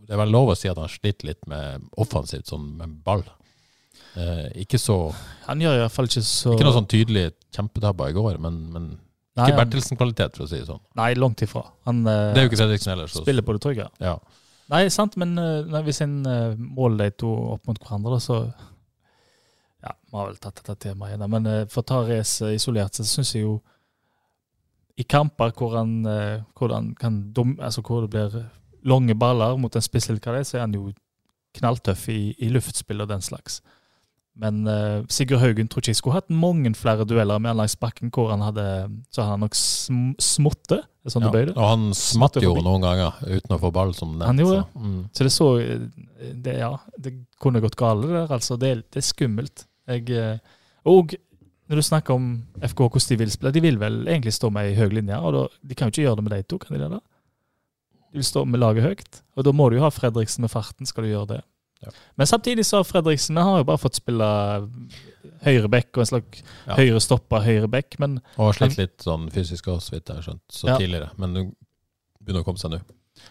Det 0.07 0.15
er 0.15 0.21
vel 0.23 0.33
lov 0.33 0.53
å 0.53 0.55
si 0.57 0.71
at 0.71 0.79
han 0.81 0.89
sliter 0.89 1.29
litt 1.29 1.43
med 1.49 1.85
offensivt, 2.01 2.49
sånn 2.49 2.71
med 2.79 2.95
ball. 3.05 3.21
Eh, 4.15 4.63
ikke 4.63 4.79
så 4.79 4.95
Han 5.45 5.59
gjør 5.59 5.75
i 5.75 5.79
hvert 5.81 5.91
fall 5.91 6.07
ikke 6.07 6.21
så 6.23 6.53
Ikke 6.55 6.63
noe 6.63 6.75
sånn 6.77 6.87
tydelig 6.87 7.25
kjempetabber 7.51 8.13
i 8.13 8.15
går, 8.15 8.37
men, 8.39 8.61
men 8.71 8.85
Nei, 9.35 9.49
ikke 9.49 9.59
Bertelsen-kvalitet, 9.59 10.37
for 10.37 10.45
å 10.45 10.47
si 10.47 10.61
det 10.61 10.69
sånn. 10.69 10.79
Nei, 10.95 11.09
langt 11.19 11.41
ifra. 11.43 11.65
Han 11.89 12.05
eh, 12.07 12.29
Det 12.31 12.39
er 12.39 12.45
jo 12.47 12.51
ikke 12.53 12.61
Fredriksen 12.63 12.93
heller. 12.93 13.11
Så, 13.11 13.21
spiller 13.25 13.45
på 13.45 13.57
det 13.57 13.65
trygge. 13.67 13.89
ja. 14.01 14.17
Nei, 14.71 14.87
sant, 14.89 15.13
men 15.21 15.35
nei, 15.37 15.79
hvis 15.85 15.99
en 16.01 16.23
måler 16.57 17.11
de 17.11 17.13
to 17.21 17.29
opp 17.53 17.67
mot 17.69 17.77
hverandre, 17.77 18.17
så 18.17 18.39
Ja, 19.85 19.93
vi 19.93 20.17
har 20.17 20.29
vel 20.31 20.41
tatt 20.41 20.59
dette 20.61 20.75
temaet 20.87 21.13
igjen, 21.13 21.29
men 21.29 21.47
uh, 21.49 21.61
for 21.69 21.83
å 21.83 21.89
ta 21.91 22.01
race 22.07 22.51
isolert, 22.55 22.97
så 22.97 23.05
syns 23.05 23.35
jeg 23.35 23.45
jo 23.45 23.59
I 24.97 25.03
kamper 25.03 25.51
hvor 25.59 25.75
han, 25.75 26.05
eh, 26.07 26.43
hvor 26.55 26.71
han 26.71 26.93
kan 26.95 27.17
dum, 27.35 27.57
altså 27.59 27.81
hvor 27.83 28.05
det 28.05 28.13
blir 28.13 28.45
lange 28.87 29.15
baller 29.19 29.57
mot 29.59 29.75
en 29.75 29.83
spiss, 29.83 30.07
eller 30.07 30.21
hva 30.23 30.37
det 30.37 30.45
er, 30.45 30.47
så 30.47 30.57
er 30.57 30.63
han 30.63 30.77
jo 30.77 30.85
knalltøff 31.57 32.05
i, 32.13 32.19
i 32.39 32.47
luftspill 32.53 33.03
og 33.03 33.09
den 33.11 33.23
slags. 33.25 33.59
Men 34.35 34.65
eh, 34.67 35.03
Sigurd 35.11 35.39
Haugen 35.39 35.69
tror 35.71 35.83
ikke 35.83 35.93
jeg 35.93 35.99
skulle 36.01 36.17
hatt 36.17 36.31
mange 36.33 36.73
flere 36.75 37.05
dueller 37.07 37.39
med 37.39 37.53
han 37.53 37.61
langs 37.61 37.77
bakken 37.79 38.11
hvor 38.11 38.33
han 38.33 38.43
hadde 38.43 38.65
Så 39.07 39.23
hadde 39.23 39.31
han 39.31 39.43
nok 39.45 39.55
sm 39.55 40.09
er 40.51 41.13
sånn 41.13 41.27
Ja. 41.29 41.31
Og 41.53 41.61
han 41.63 41.85
smatt 41.95 42.39
jo 42.43 42.51
noen 42.59 42.83
ganger 42.83 43.15
uten 43.23 43.55
å 43.55 43.59
få 43.61 43.71
ball 43.71 43.93
som 43.95 44.17
nett. 44.17 44.27
Han 44.27 44.41
gjorde 44.41 44.65
så, 44.65 44.81
mm. 44.81 44.99
Så 45.13 45.27
det 45.27 45.31
så 45.31 45.47
det, 46.33 46.57
Ja, 46.59 46.73
det 46.97 47.13
kunne 47.39 47.63
gått 47.63 47.77
galt 47.79 48.09
der, 48.09 48.25
altså. 48.27 48.57
Det, 48.59 48.73
det 48.91 48.99
er 49.03 49.07
skummelt. 49.07 49.67
Jeg, 49.87 50.09
eh, 50.09 50.37
og 50.85 51.13
når 51.69 51.75
du 51.81 51.81
snakker 51.81 52.13
om 52.13 52.29
FK, 52.61 52.77
hvordan 52.87 53.09
de 53.09 53.17
vil 53.17 53.31
spille, 53.33 53.51
de 53.55 53.61
vil 53.61 53.77
vel 53.81 54.03
egentlig 54.07 54.33
stå 54.33 54.51
med 54.53 54.69
ei 54.69 54.75
høy 54.77 54.89
linje, 54.93 55.17
og 55.17 55.33
da, 55.33 55.43
de 55.65 55.75
kan 55.75 55.87
jo 55.89 55.95
ikke 55.95 56.05
gjøre 56.07 56.15
det 56.19 56.23
med 56.27 56.31
de 56.37 56.43
to, 56.43 56.57
kan 56.61 56.77
de 56.77 56.83
det? 56.83 56.89
da? 56.91 56.99
De 58.11 58.19
vil 58.21 58.27
stå 58.27 58.45
med 58.45 58.59
laget 58.61 58.83
høyt, 58.85 59.21
og 59.35 59.43
da 59.47 59.51
må 59.51 59.69
du 59.69 59.77
jo 59.77 59.81
ha 59.85 59.89
Fredriksen 59.93 60.41
med 60.45 60.51
farten, 60.53 60.85
skal 60.85 61.03
du 61.03 61.09
gjøre 61.09 61.27
det. 61.35 61.41
Ja. 61.83 61.89
Men 62.17 62.27
samtidig 62.29 62.63
så 62.65 62.77
har 62.79 62.83
Fredriksen 62.87 63.37
har 63.37 63.57
jo 63.59 63.65
bare 63.67 63.81
fått 63.81 63.97
spille 63.99 64.25
høyre 65.45 65.69
back 65.69 65.89
og 65.97 66.05
en 66.05 66.09
slags 66.13 66.43
Ja. 66.67 66.75
høyre 66.79 67.01
stopper, 67.03 67.43
høyre 67.43 67.67
back, 67.69 67.97
men 67.99 68.21
Og 68.37 68.45
har 68.53 68.53
slitt 68.53 68.77
litt 68.77 68.97
sånn 69.03 69.29
fysisk 69.31 69.67
også, 69.67 69.89
så 69.89 69.91
vidt 69.97 70.07
jeg 70.07 70.15
har 70.15 70.23
skjønt, 70.23 70.41
så 70.49 70.67
Ja. 70.67 70.77
tidligere. 70.77 71.09
Men 71.17 71.33
nå 71.33 71.55
begynner 72.23 72.41
å 72.41 72.45
komme 72.45 72.57
seg 72.59 72.71
nå. 72.71 72.79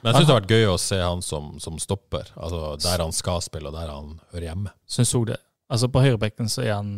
Men 0.02 0.12
jeg 0.12 0.20
syns 0.22 0.26
det 0.26 0.34
har 0.34 0.40
vært 0.40 0.50
gøy 0.54 0.66
å 0.74 0.78
se 0.80 0.96
han 1.00 1.22
som, 1.22 1.58
som 1.60 1.78
stopper. 1.78 2.24
Altså 2.36 2.76
der 2.82 2.98
han 3.02 3.12
skal 3.12 3.40
spille, 3.40 3.68
og 3.68 3.74
der 3.74 3.88
han 3.92 4.20
hører 4.32 4.48
hjemme. 4.54 4.70
syns 4.88 5.14
òg 5.14 5.26
det. 5.26 5.40
Altså 5.72 5.88
På 5.88 6.02
høyrebekken 6.04 6.50
så 6.52 6.64
er 6.64 6.74
han 6.76 6.92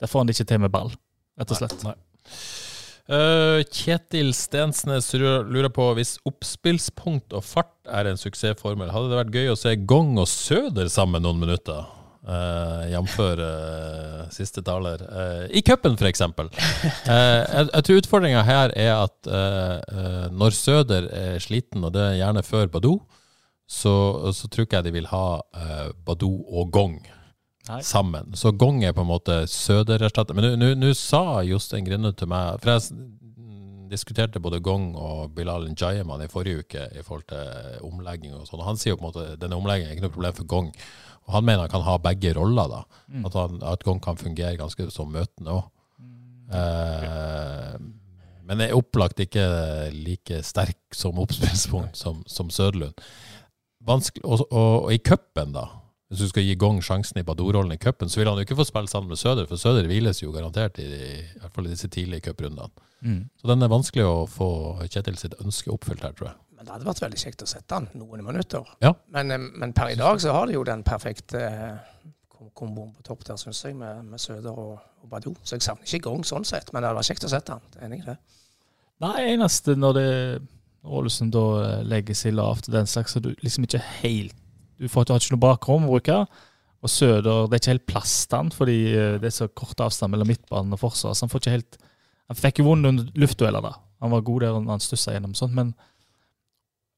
Der 0.00 0.10
får 0.10 0.20
han 0.20 0.28
det 0.28 0.36
ikke 0.36 0.50
til 0.50 0.62
med 0.64 0.72
ball, 0.74 0.92
rett 1.40 1.54
og 1.54 1.60
slett. 1.60 1.80
Nei. 1.86 1.96
Eh, 3.04 3.60
Kjetil 3.68 4.30
Stensnes 4.32 5.10
lurer 5.12 5.68
på 5.72 5.90
hvis 5.98 6.14
oppspillspunkt 6.24 7.34
og 7.36 7.44
fart 7.44 7.74
er 7.84 8.08
en 8.08 8.20
suksessformel, 8.20 8.92
hadde 8.94 9.10
det 9.10 9.18
vært 9.18 9.34
gøy 9.36 9.52
å 9.52 9.58
se 9.60 9.74
Gong 9.84 10.16
og 10.22 10.28
Søder 10.30 10.88
sammen 10.92 11.24
noen 11.24 11.42
minutter? 11.42 11.84
Uh, 12.24 12.88
Jf. 12.88 13.18
Uh, 13.20 14.22
siste 14.32 14.62
taler. 14.64 15.02
Uh, 15.04 15.44
I 15.52 15.60
cupen, 15.60 15.98
f.eks. 16.00 16.22
Uh, 16.24 16.46
jeg, 17.12 17.66
jeg 17.68 17.84
tror 17.84 18.00
utfordringa 18.00 18.44
her 18.48 18.72
er 18.72 18.94
at 18.94 19.28
uh, 19.28 20.30
når 20.32 20.56
Søder 20.56 21.10
er 21.12 21.36
sliten, 21.44 21.84
og 21.84 21.92
det 21.92 22.06
er 22.06 22.16
gjerne 22.22 22.44
før 22.46 22.72
Badou, 22.72 23.02
så, 23.68 23.92
så 24.32 24.48
tror 24.48 24.64
ikke 24.64 24.80
jeg 24.80 24.88
de 24.88 24.94
vil 24.96 25.10
ha 25.12 25.26
uh, 25.44 25.90
Badou 26.08 26.32
og 26.48 26.72
Gong 26.72 26.96
Nei. 27.68 27.80
sammen. 27.82 28.34
Så 28.36 28.52
Gong 28.52 28.82
er 28.84 28.92
på 28.92 29.00
en 29.04 29.08
måte 29.08 29.44
Søder-erstatter. 29.48 30.36
Men 30.36 30.58
nå- 30.60 30.94
sa 30.94 31.40
Jostein 31.42 31.84
Grinde 31.86 32.12
til 32.12 32.28
meg 32.28 32.60
For 32.60 32.70
jeg 32.74 32.92
mm, 32.92 33.88
diskuterte 33.88 34.40
både 34.40 34.60
Gong 34.60 34.94
og 34.96 35.34
Bilal 35.34 35.68
Njayem 35.70 36.10
i 36.20 36.28
forrige 36.28 36.64
uke 36.64 36.88
i 36.92 37.02
forhold 37.02 37.26
til 37.28 37.86
omlegging 37.88 38.34
og 38.34 38.46
sånn. 38.46 38.64
Han 38.64 38.76
sier 38.76 38.92
jo 38.94 39.00
på 39.00 39.06
en 39.06 39.12
måte 39.12 39.40
denne 39.40 39.56
omleggingen 39.56 39.90
er 39.92 39.96
ikke 39.96 40.08
noe 40.08 40.16
problem 40.18 40.34
for 40.34 40.44
Gong. 40.44 40.72
Og 41.24 41.32
han 41.38 41.44
mener 41.44 41.64
han 41.64 41.72
kan 41.72 41.86
ha 41.86 41.96
begge 41.98 42.34
roller, 42.36 42.68
da. 42.68 42.82
Mm. 43.08 43.24
At, 43.24 43.34
han, 43.40 43.62
at 43.62 43.84
Gong 43.86 44.00
kan 44.04 44.20
fungere 44.20 44.58
ganske 44.60 44.90
som 44.92 45.12
møtende 45.12 45.56
òg. 45.56 45.70
Eh, 46.52 47.78
men 48.44 48.60
er 48.60 48.74
opplagt 48.76 49.22
ikke 49.24 49.44
like 49.94 50.42
sterk 50.44 50.92
som 50.92 51.16
oppspillspunkt 51.22 51.96
som, 51.96 52.20
som 52.28 52.50
Søderlund. 52.52 52.98
Vanskelig, 53.84 54.24
og, 54.24 54.44
og, 54.50 54.84
og 54.84 54.92
i 54.92 55.00
cupen, 55.00 55.54
da. 55.56 55.64
Hvis 56.14 56.28
du 56.28 56.30
skal 56.30 56.44
gi 56.46 56.54
Gong 56.54 56.76
sjansen 56.78 57.18
i 57.18 57.24
Badou-rollen 57.26 57.74
i 57.74 57.80
cupen, 57.82 58.06
så 58.06 58.20
vil 58.20 58.28
han 58.30 58.38
jo 58.38 58.44
ikke 58.46 58.60
få 58.60 58.68
spille 58.68 58.86
sammen 58.86 59.10
med 59.10 59.18
Søder, 59.18 59.48
for 59.50 59.58
Søder 59.58 59.88
hviles 59.90 60.22
jo 60.22 60.30
garantert 60.30 60.78
i, 60.78 60.86
i 60.86 61.40
hvert 61.40 61.56
fall 61.56 61.66
i 61.66 61.72
disse 61.72 61.90
tidlige 61.90 62.28
cuprundene. 62.28 62.70
Mm. 63.02 63.24
Så 63.34 63.50
den 63.50 63.66
er 63.66 63.72
vanskelig 63.72 64.04
å 64.06 64.20
få 64.30 64.48
Kjetil 64.86 65.18
sitt 65.18 65.34
ønske 65.42 65.72
oppfylt 65.74 66.06
her, 66.06 66.14
tror 66.14 66.28
jeg. 66.30 66.38
Men 66.54 66.68
det 66.68 66.72
hadde 66.76 66.86
vært 66.86 67.02
veldig 67.02 67.18
kjekt 67.18 67.42
å 67.42 67.48
sette 67.50 67.80
han 67.80 67.90
noen 67.98 68.22
minutter. 68.22 68.70
Ja. 68.84 68.92
Men, 69.16 69.34
eh, 69.34 69.48
men 69.58 69.74
per 69.74 69.90
i 69.90 69.98
dag 69.98 70.22
så 70.22 70.36
har 70.36 70.46
de 70.46 70.54
jo 70.54 70.62
den 70.64 70.86
perfekte 70.86 71.42
eh, 71.42 72.06
komboen 72.54 72.94
på 72.94 73.02
topp 73.10 73.26
der, 73.26 73.40
syns 73.42 73.64
jeg, 73.66 73.74
med, 73.74 74.06
med 74.06 74.22
Søder 74.22 74.54
og, 74.54 74.78
og 75.02 75.10
Badou. 75.10 75.34
Så 75.42 75.58
jeg 75.58 75.66
savner 75.66 75.90
ikke 75.90 76.06
Gong 76.06 76.22
sånn 76.22 76.46
sett, 76.46 76.70
men 76.70 76.84
det 76.84 76.92
hadde 76.92 77.00
vært 77.02 77.10
kjekt 77.10 77.26
å 77.26 77.32
sette 77.34 77.58
han. 77.58 77.74
Enig 77.82 78.04
i 78.04 78.08
det. 78.12 78.16
Nei, 79.02 79.16
eneste 79.34 79.74
når 79.74 79.98
det 79.98 80.08
Ålesund 80.84 81.34
da 81.34 81.44
eh, 81.64 81.84
legger 81.90 82.16
seg 82.22 82.38
lavt 82.38 82.70
og 82.70 82.78
den 82.78 82.88
slags, 82.88 83.16
så 83.16 83.22
du 83.24 83.32
liksom 83.42 83.66
ikke 83.66 83.82
helt 84.04 84.38
Du 84.80 84.88
får 84.90 85.06
du 85.06 85.14
har 85.14 85.22
ikke 85.22 85.36
noe 85.36 85.44
bakrom 85.44 85.86
å 85.88 85.94
bruke. 85.94 86.18
Og 86.84 86.92
Søder 86.92 87.46
Det 87.48 87.56
er 87.56 87.62
ikke 87.62 87.72
helt 87.72 87.86
plass 87.88 88.14
til 88.28 88.42
han, 88.42 88.52
fordi 88.52 88.78
eh, 88.92 89.16
det 89.22 89.30
er 89.30 89.36
så 89.38 89.48
kort 89.48 89.80
avstand 89.80 90.12
mellom 90.12 90.28
midtbanen 90.28 90.76
og 90.76 90.82
forsvar. 90.82 91.16
Så 91.16 91.24
han 91.24 91.32
får 91.32 91.44
ikke 91.44 91.56
helt 91.56 91.78
Han 92.28 92.40
fikk 92.40 92.60
jo 92.60 92.70
vunnet 92.70 93.10
luftdueller, 93.20 93.64
da. 93.64 93.74
Han 94.04 94.12
var 94.12 94.24
god 94.24 94.40
der 94.44 94.54
når 94.56 94.74
han 94.74 94.82
stussa 94.84 95.12
gjennom 95.12 95.34
sånt, 95.36 95.54
men 95.56 95.74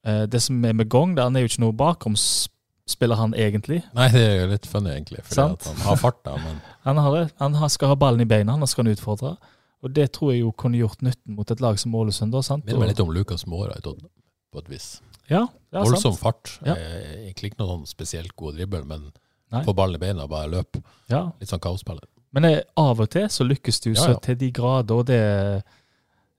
eh, 0.07 0.25
det 0.31 0.41
som 0.43 0.65
er 0.65 0.75
med 0.75 0.89
Gong, 0.91 1.17
der, 1.17 1.27
han 1.27 1.37
er 1.39 1.45
jo 1.45 1.51
ikke 1.51 1.63
noe 1.65 1.75
bakromsspiller, 1.79 3.19
han 3.19 3.35
egentlig. 3.35 3.81
Nei, 3.95 4.07
det 4.15 4.23
er 4.23 4.37
jo 4.41 4.49
litt 4.53 4.67
funny, 4.71 4.93
egentlig. 4.95 5.23
Fordi 5.27 5.67
han 5.67 5.83
har 5.83 5.99
fart, 5.99 6.23
da, 6.27 6.37
men 6.43 6.61
Han, 6.87 7.03
har 7.03 7.17
det. 7.17 7.25
han 7.43 7.59
skal 7.75 7.91
ha 7.91 7.99
ballen 7.99 8.23
i 8.23 8.29
beina, 8.31 8.55
han 8.55 8.71
skal 8.71 8.87
han 8.87 8.95
utfordre. 8.95 9.35
Og 9.83 9.91
det 9.95 10.13
tror 10.15 10.33
jeg 10.33 10.45
jo 10.45 10.53
kunne 10.55 10.79
gjort 10.79 11.03
nytten 11.03 11.35
mot 11.35 11.51
et 11.51 11.63
lag 11.63 11.79
som 11.79 11.95
Ålesund. 11.95 12.33
da, 12.35 12.43
sant? 12.43 12.65
minner 12.67 12.85
meg 12.87 12.95
litt 12.95 13.03
om 13.03 13.11
Lukas 13.15 13.47
Måra 13.51 13.75
i 13.75 13.83
Tottenham, 13.83 14.11
på 14.55 14.63
et 14.63 14.71
vis. 14.71 14.89
Ja, 15.29 15.47
det 15.47 15.81
sant. 15.81 15.89
Voldsom 15.91 16.17
fart. 16.21 16.53
Ja. 16.65 16.75
Eh, 16.77 17.27
Egentlig 17.27 17.53
ikke 17.53 17.63
noen 17.65 17.87
spesielt 17.91 18.35
god 18.39 18.55
dribbel, 18.59 18.85
men 18.87 19.09
Nei. 19.55 19.61
Få 19.63 19.71
ballen 19.79 19.95
i 19.95 20.03
beina 20.03 20.25
og 20.25 20.31
bare 20.33 20.49
løpe. 20.51 20.81
Ja. 21.07 21.21
Litt 21.39 21.49
sånn 21.53 21.61
kaosspiller. 21.63 22.03
Men 22.35 22.45
eh, 22.49 22.63
av 22.83 22.99
og 23.01 23.07
til 23.15 23.29
så 23.31 23.45
lykkes 23.47 23.79
du 23.85 23.93
Ja, 23.93 24.01
så 24.01 24.09
ja. 24.17 24.17
til 24.25 24.35
de 24.41 24.49
grader, 24.51 24.95
og 24.99 25.07
det 25.07 25.21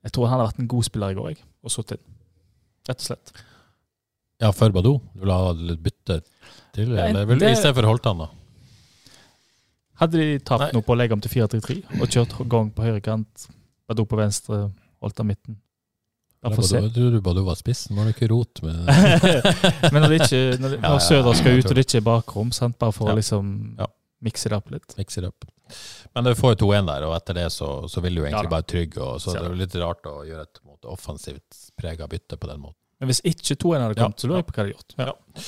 Jeg 0.03 0.11
tror 0.11 0.27
han 0.27 0.39
har 0.41 0.49
vært 0.49 0.59
en 0.59 0.67
god 0.67 0.83
spiller 0.83 1.13
i 1.13 1.15
går, 1.15 1.29
jeg, 1.31 1.39
og 1.63 1.71
så 1.71 1.83
til. 1.87 2.01
Rett 2.87 2.99
og 2.99 3.05
slett. 3.07 3.31
Ja, 4.43 4.51
før 4.51 4.71
Badou. 4.75 4.97
Du 5.15 5.23
ha 5.31 5.51
litt 5.55 5.79
bytte 5.83 6.19
til? 6.75 6.91
Ja, 6.95 7.07
Eller 7.07 7.25
vil, 7.25 7.39
det- 7.39 7.51
I 7.51 7.55
stedet 7.55 7.75
for 7.79 7.87
Holtan, 7.89 8.17
da? 8.19 8.27
Hadde 9.97 10.19
de 10.21 10.39
tapt 10.45 10.73
noe 10.75 10.83
på 10.85 10.93
å 10.93 10.97
legge 10.99 11.13
om 11.15 11.21
til 11.23 11.31
4-3-3 11.31 12.01
og 12.01 12.07
kjørt 12.13 12.35
gang 12.51 12.69
på 12.75 12.83
høyre 12.85 13.01
kant, 13.01 13.47
Badou 13.87 14.05
på 14.05 14.19
venstre, 14.19 14.67
Holtan 15.01 15.27
midten 15.31 15.57
Bare 16.43 16.53
trodde 16.55 17.21
bare 17.23 17.33
Jeg 17.33 17.41
du 17.41 17.43
var 17.47 17.55
spissen. 17.57 17.95
Må 17.97 18.03
du 18.05 18.11
ikke 18.13 18.29
rot 18.29 18.61
med 18.63 18.75
Men 19.93 20.01
når, 20.03 20.09
det 20.13 20.17
ikke, 20.21 20.41
når, 20.61 20.69
det, 20.69 20.77
Ja, 20.77 20.83
ja, 20.83 20.89
når 20.93 20.99
Søder 21.07 21.33
skal 21.39 21.57
ut, 21.59 21.65
og 21.71 21.75
det 21.75 21.85
ikke 21.87 21.97
er 21.97 22.05
bakrom, 22.05 22.51
sant? 22.53 22.77
bare 22.79 22.93
for 22.93 23.07
Ja. 23.09 23.13
å 23.15 23.17
liksom 23.17 23.75
Ja. 23.79 23.87
mikse 24.23 24.49
det 24.49 24.57
opp 24.57 24.69
litt. 24.71 24.97
Mix 24.97 25.17
it 25.17 25.23
up. 25.25 25.45
Men 26.15 26.23
du 26.23 26.31
får 26.35 26.55
jo 26.55 26.67
2-1 26.67 26.85
der, 26.87 27.03
og 27.09 27.15
etter 27.17 27.33
det 27.33 27.47
så, 27.51 27.87
så 27.89 28.01
vil 28.01 28.15
du 28.15 28.21
egentlig 28.23 28.43
Ja 28.47 28.49
bare 28.53 28.63
trygge. 28.63 29.01
Og 29.01 29.19
så 29.21 29.33
det 29.33 29.41
er 29.41 29.49
det. 29.49 29.57
litt 29.65 29.75
rart 29.81 30.03
å 30.05 30.23
gjøre 30.25 30.41
et 30.47 30.59
måte, 30.65 30.85
offensivt 30.93 31.57
prega 31.77 32.07
bytte 32.07 32.37
på 32.37 32.47
den 32.47 32.61
måten. 32.61 32.79
Men 33.01 33.09
hvis 33.09 33.21
ikke 33.25 33.57
2-1 33.57 33.81
hadde 33.81 33.97
Ja. 33.97 34.03
kommet, 34.05 34.19
så 34.21 34.27
lurer 34.27 34.37
jeg 34.41 34.47
på 34.47 34.53
hva 34.53 34.63
de 34.63 34.63
hadde 34.63 34.77
gjort. 34.77 34.93
Ja. 34.97 35.41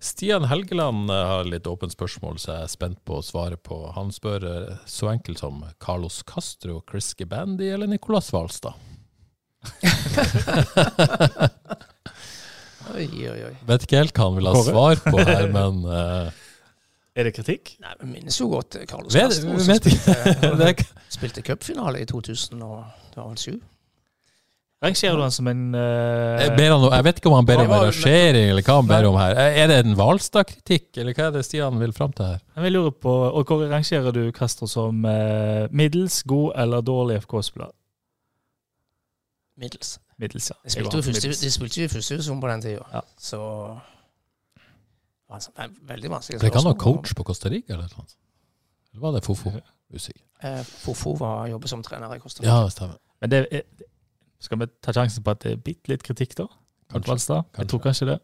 Stian 0.00 0.44
Helgeland 0.48 1.10
eh, 1.10 1.26
har 1.28 1.44
litt 1.44 1.66
åpent 1.68 1.92
spørsmål, 1.92 2.38
så 2.40 2.54
jeg 2.54 2.62
er 2.64 2.70
spent 2.72 3.00
på 3.04 3.18
å 3.18 3.24
svare 3.24 3.56
på. 3.60 3.92
Han 3.92 4.08
spør 4.10 4.46
eh, 4.70 4.76
så 4.88 5.10
enkelt 5.12 5.38
som 5.42 5.58
Carlos 5.78 6.22
Castro, 6.22 6.82
Chris 6.90 7.12
Gabandi 7.14 7.68
eller 7.74 7.86
Nicolas 7.90 8.30
Hvalstad? 8.32 8.72
Oi, 12.90 13.06
oi, 13.30 13.40
oi. 13.46 13.54
Vet 13.68 13.82
ikke 13.86 14.00
helt 14.00 14.16
hva 14.16 14.24
han 14.28 14.36
vil 14.38 14.48
ha 14.50 14.54
svar 14.66 14.96
på 15.04 15.16
her, 15.22 15.44
men 15.56 15.74
uh, 15.86 16.26
Er 17.16 17.22
det 17.28 17.34
kritikk? 17.36 17.64
Nei, 17.82 17.92
vi 18.02 18.06
minnes 18.16 18.36
jo 18.40 18.46
godt 18.52 18.70
eh, 18.80 18.86
Carlos 18.90 19.12
vet, 19.14 19.22
Castro, 19.30 19.48
som 19.58 19.68
vet 19.74 19.82
spilte, 19.84 20.12
Det 20.60 20.66
er 20.72 20.76
spilte 21.10 21.40
cupfinale 21.46 21.96
i 22.02 22.04
2007. 22.08 23.60
Rangerer 24.80 25.16
du 25.18 25.22
han 25.26 25.34
som 25.34 25.48
en 25.50 25.74
uh, 25.76 25.80
Jeg, 26.40 26.48
han, 26.56 26.84
jeg 26.88 27.04
vet 27.04 27.16
ikke 27.20 27.28
om 27.28 27.34
han 27.36 27.48
ber 27.48 27.60
om 27.60 27.66
en 27.68 27.82
rangering, 27.90 28.46
eller 28.54 28.64
hva 28.64 28.74
han 28.78 28.88
ber 28.88 29.04
om 29.10 29.16
her. 29.20 29.32
Er 29.44 29.66
det 29.68 29.76
en 29.84 29.96
Hvalstad-kritikk, 29.98 30.86
eller 31.02 31.12
hva 31.16 31.24
er 31.28 31.34
det 31.36 31.42
Stian 31.44 31.76
vil 31.82 31.92
fram 31.96 32.12
til 32.16 32.24
her? 32.32 32.40
Jeg 32.56 32.72
lurer 32.72 32.94
på, 32.96 33.12
og 33.28 33.40
Hvor 33.44 33.58
rangerer 33.68 34.10
du 34.16 34.22
Castro 34.32 34.66
som 34.70 35.04
uh, 35.04 35.68
middels, 35.70 36.22
god 36.24 36.48
eller 36.64 36.80
dårlig 36.86 37.14
FK-spiller? 37.26 37.74
Middels. 39.60 39.98
Middels, 40.20 40.50
ja. 40.50 40.56
De 40.64 40.70
spilte 40.74 40.96
jo 40.96 41.02
første, 41.04 41.28
de 41.44 41.50
spilte 41.52 41.80
jo 41.80 41.84
i 41.84 41.92
første 41.92 42.14
divisjon 42.16 42.40
på 42.42 42.48
den 42.50 42.62
tida, 42.64 42.84
Ja. 42.94 43.00
så 43.20 43.40
altså, 45.30 45.50
veldig 45.88 46.10
vanskelig. 46.12 46.40
Ble 46.40 46.50
ikke 46.50 46.62
han 46.62 46.68
noen 46.70 46.80
coach 46.80 47.14
på 47.18 47.26
Costa 47.28 47.50
Rica, 47.52 47.74
eller 47.76 47.92
noe? 47.96 48.06
Eller 48.90 49.04
var 49.04 49.14
det 49.16 49.22
Fofo? 49.26 49.52
Usikker. 49.94 50.22
Eh, 50.46 50.62
Fofo 50.64 51.14
var 51.20 51.46
jobber 51.50 51.68
som 51.70 51.82
trener 51.86 52.14
i 52.16 52.18
Costa 52.22 52.44
Ja, 52.44 52.58
Rica. 52.60 52.64
det 52.64 52.72
stemmer. 52.76 52.98
Men 53.20 53.30
det 53.30 53.40
er, 53.52 53.62
skal 54.40 54.58
vi 54.62 54.66
ta 54.82 54.92
sjansen 54.96 55.22
på 55.26 55.30
at 55.34 55.42
det 55.44 55.52
er 55.52 55.56
bitte 55.56 55.92
litt 55.92 56.02
kritikk, 56.06 56.34
da? 56.38 56.46
Kanskje. 56.90 57.10
Valstad? 57.12 57.44
Jeg 57.58 57.68
tror 57.70 57.82
kanskje 57.84 58.06
det. 58.14 58.18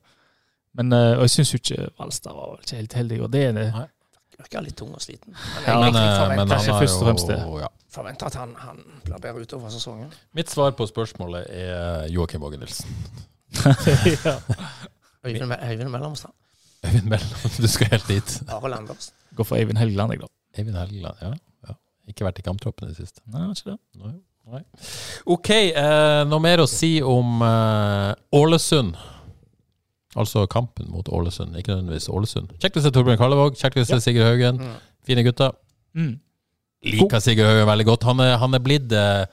Men, 0.74 0.92
eh, 0.92 1.12
og 1.16 1.22
jeg 1.26 1.30
syns 1.36 1.52
jo 1.54 1.58
ikke 1.60 1.90
Valstad 1.98 2.32
var 2.34 2.58
ikke 2.62 2.76
helt 2.80 2.92
heldig. 2.98 3.20
Og 3.22 3.30
det 3.32 3.44
er 3.48 3.52
det. 3.52 3.66
Virker 4.36 4.60
litt 4.66 4.76
tung 4.76 4.90
og 4.92 5.00
sliten. 5.00 5.32
Men 5.32 5.64
Ja, 5.66 5.80
Men, 5.80 5.94
eh, 5.96 6.28
men 6.28 6.38
han 6.38 6.50
er 6.50 6.72
har 6.72 6.80
først 6.82 7.00
og 7.00 7.06
fremst 7.06 7.26
det. 7.28 7.38
jo 7.40 7.58
ja. 7.58 7.68
Forventer 7.96 8.28
at 8.28 8.36
han, 8.38 8.52
han 8.60 8.82
blir 9.04 9.22
bedre 9.22 9.46
utover 9.46 9.72
sesongen. 9.72 10.12
Mitt 10.36 10.52
svar 10.52 10.74
på 10.76 10.86
spørsmålet 10.88 11.48
er 11.50 12.06
Joakim 12.12 12.44
Åge 12.46 12.60
Nilsen. 12.60 12.92
ja. 14.24 14.36
Øyvind, 15.26 15.56
Øyvind 15.70 15.90
Mellomstad. 15.90 16.34
Øyvind 16.86 17.08
Melland, 17.10 17.62
du 17.62 17.68
skal 17.68 17.90
helt 17.90 18.08
dit. 18.08 18.42
Arild 18.54 18.74
Andersen. 18.74 19.14
Gå 19.36 19.44
for 19.44 19.56
Eivind 19.56 19.78
Helgeland, 19.78 20.12
jeg, 20.12 20.20
da. 20.20 20.32
Eivind 20.58 20.76
Helgeland, 20.76 21.16
ja. 21.22 21.32
ja. 21.68 21.74
Ikke 22.08 22.24
vært 22.24 22.38
i 22.38 22.46
kamptroppen 22.46 22.86
i 22.86 22.92
det 22.92 23.00
siste. 23.00 23.24
Nei, 23.32 23.48
ikke 23.50 23.72
det. 23.72 23.78
Nei. 24.02 24.14
Nei. 24.46 24.62
OK, 25.26 25.50
eh, 25.50 26.22
noe 26.30 26.42
mer 26.42 26.62
å 26.62 26.68
si 26.70 27.00
om 27.02 27.42
eh, 27.42 28.12
Ålesund? 28.38 28.94
Altså 30.16 30.46
kampen 30.48 30.86
mot 30.88 31.08
Ålesund, 31.12 31.56
ikke 31.58 31.74
nødvendigvis 31.74 32.06
Ålesund. 32.08 32.54
Kjekt 32.62 32.78
å 32.78 32.84
se 32.84 32.92
Torbjørn 32.94 33.18
Kallevåg, 33.20 33.58
kjekt 33.58 33.82
å 33.82 33.84
se 33.88 33.98
Sigurd 34.04 34.30
Haugen. 34.30 34.62
Mm. 34.62 34.76
Fine 35.08 35.26
gutter. 35.26 35.52
Mm. 35.98 36.14
Liker 36.84 37.22
Sigurd 37.24 37.48
Haugen 37.48 37.68
veldig 37.68 37.86
godt. 37.88 38.04
Han 38.08 38.20
er, 38.20 38.36
han 38.42 38.56
er, 38.56 38.62
blitt, 38.62 38.92
eh, 38.92 39.24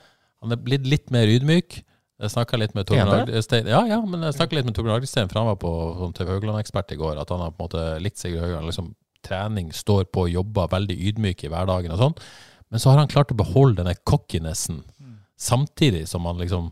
han 0.42 0.54
er 0.54 0.62
blitt 0.64 0.86
litt 0.88 1.12
mer 1.14 1.28
ydmyk. 1.30 1.82
Jeg 2.24 2.32
snakka 2.32 2.58
litt 2.60 2.76
med 2.76 2.86
Torbjørn? 2.88 3.26
Agdestein 3.26 3.66
Ja, 3.68 3.80
ja, 3.90 3.98
men 4.06 4.22
jeg 4.22 4.36
litt 4.54 4.68
med 4.68 4.76
Torbjørn 4.76 5.00
Agdestein, 5.00 5.28
for 5.28 5.42
han 5.42 5.50
var 5.50 5.58
på 5.60 5.72
sånn 5.98 6.14
TV 6.16 6.30
Haugland-ekspert 6.30 6.94
i 6.94 6.98
går, 7.00 7.18
at 7.20 7.32
han 7.34 7.42
har 7.42 7.52
på 7.52 7.58
en 7.58 7.66
måte 7.66 7.84
likt 8.02 8.22
Sigurd 8.22 8.46
Haugen. 8.46 8.68
Liksom, 8.70 8.92
trening, 9.24 9.72
står 9.72 10.06
på, 10.12 10.28
jobber 10.28 10.70
veldig 10.72 10.96
ydmyk 11.10 11.46
i 11.46 11.50
hverdagen 11.52 11.94
og 11.94 12.00
sånn. 12.00 12.16
Men 12.72 12.82
så 12.82 12.92
har 12.92 13.00
han 13.00 13.10
klart 13.10 13.32
å 13.32 13.38
beholde 13.38 13.82
denne 13.82 13.96
cockinessen, 14.06 14.82
samtidig 15.40 16.04
som 16.08 16.26
han 16.28 16.40
liksom 16.40 16.70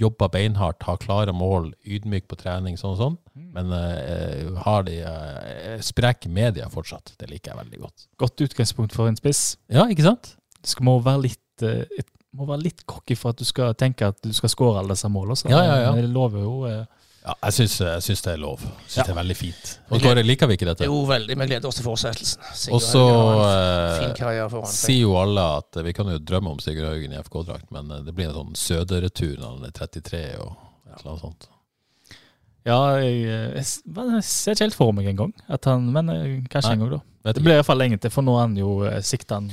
jobber 0.00 0.30
beinhardt, 0.32 0.82
har 0.88 0.96
klare 1.02 1.32
mål, 1.36 1.70
ydmyk 1.84 2.26
på 2.30 2.38
trening, 2.40 2.78
sånn 2.80 2.94
og 2.96 3.00
sånn. 3.00 3.16
Men 3.54 3.72
uh, 3.74 4.60
har 4.64 4.84
de 4.86 4.98
uh, 5.04 5.80
sprek 5.84 6.26
media 6.30 6.68
fortsatt. 6.72 7.14
Det 7.20 7.28
liker 7.30 7.52
jeg 7.52 7.60
veldig 7.64 7.80
godt. 7.84 8.06
Godt 8.22 8.44
utgangspunkt 8.48 8.94
for 8.96 9.10
en 9.10 9.18
spiss. 9.18 9.56
Ja, 9.72 9.84
ikke 9.90 10.06
sant? 10.06 10.34
Det 10.60 10.72
skal, 10.74 10.86
må 10.88 10.96
være 11.04 11.26
litt 11.28 11.66
uh, 11.66 11.84
et- 11.98 12.08
må 12.30 12.44
være 12.46 12.62
litt 12.62 12.84
cocky 12.86 13.16
for 13.18 13.32
at 13.34 13.40
du 13.40 13.44
skal 13.44 13.72
tenke 13.74 14.06
at 14.06 14.20
du 14.22 14.30
skal 14.36 14.52
skåre 14.52 14.78
alle 14.78 14.94
disse 14.94 15.08
målene. 15.10 15.34
Så 15.34 15.48
Ja, 15.50 15.64
ja, 15.66 15.78
ja. 15.82 15.88
Det 15.96 16.04
lover 16.14 16.44
jo 16.44 16.52
eh, 16.68 16.84
Ja, 17.20 17.34
jeg 17.44 17.52
syns, 17.52 17.74
jeg 17.84 18.00
syns 18.04 18.22
det 18.24 18.30
er 18.32 18.38
lov. 18.40 18.62
Jeg 18.64 18.86
syns 18.86 18.96
Ja. 18.96 19.04
det 19.04 19.12
er 19.12 19.18
veldig 19.18 19.36
fint. 19.36 19.78
Og 19.92 20.00
Kåre, 20.00 20.22
liker 20.24 20.48
vi 20.48 20.56
ikke 20.56 20.68
dette? 20.70 20.86
Jo, 20.88 21.02
veldig. 21.04 21.36
Vi 21.36 21.46
gleder 21.50 21.68
oss 21.68 21.76
til 21.76 21.84
fortsettelsen. 21.84 22.40
Og 22.72 22.80
så 22.80 23.02
eh, 23.44 24.64
sier 24.72 25.02
jo 25.02 25.16
alle 25.20 25.44
at 25.58 25.80
vi 25.84 25.92
kan 25.92 26.08
jo 26.08 26.16
drømme 26.18 26.54
om 26.54 26.62
Sigurd 26.64 26.88
Haugen 26.88 27.12
i 27.12 27.20
FK-drakt, 27.20 27.68
men 27.76 27.90
eh, 27.92 28.00
det 28.06 28.14
blir 28.16 28.30
en 28.30 28.38
sånn 28.38 28.56
Søder-retur 28.56 29.36
når 29.36 29.58
han 29.58 29.68
er 29.68 29.76
33 29.76 30.22
og 30.40 30.54
et 30.56 30.96
eller 31.02 31.10
annet 31.12 31.24
sånt. 31.26 31.48
Ja, 32.64 32.80
jeg, 33.00 33.20
eh, 33.28 33.46
jeg, 33.60 33.68
jeg 33.68 34.24
ser 34.24 34.56
ikke 34.56 34.68
helt 34.70 34.80
for 34.80 34.96
meg 34.96 35.12
engang. 35.12 35.34
Men 35.92 36.12
kanskje 36.48 36.72
Nei. 36.72 36.76
en 36.78 36.84
gang, 36.86 36.96
da. 36.96 37.32
Det 37.36 37.44
blir 37.44 37.58
iallfall 37.58 37.82
lenge 37.84 38.00
til, 38.00 38.10
for 38.16 38.24
nå 38.24 38.38
er 38.38 38.46
han 38.46 38.56
jo 38.56 38.72
sikta 39.04 39.42
han 39.42 39.52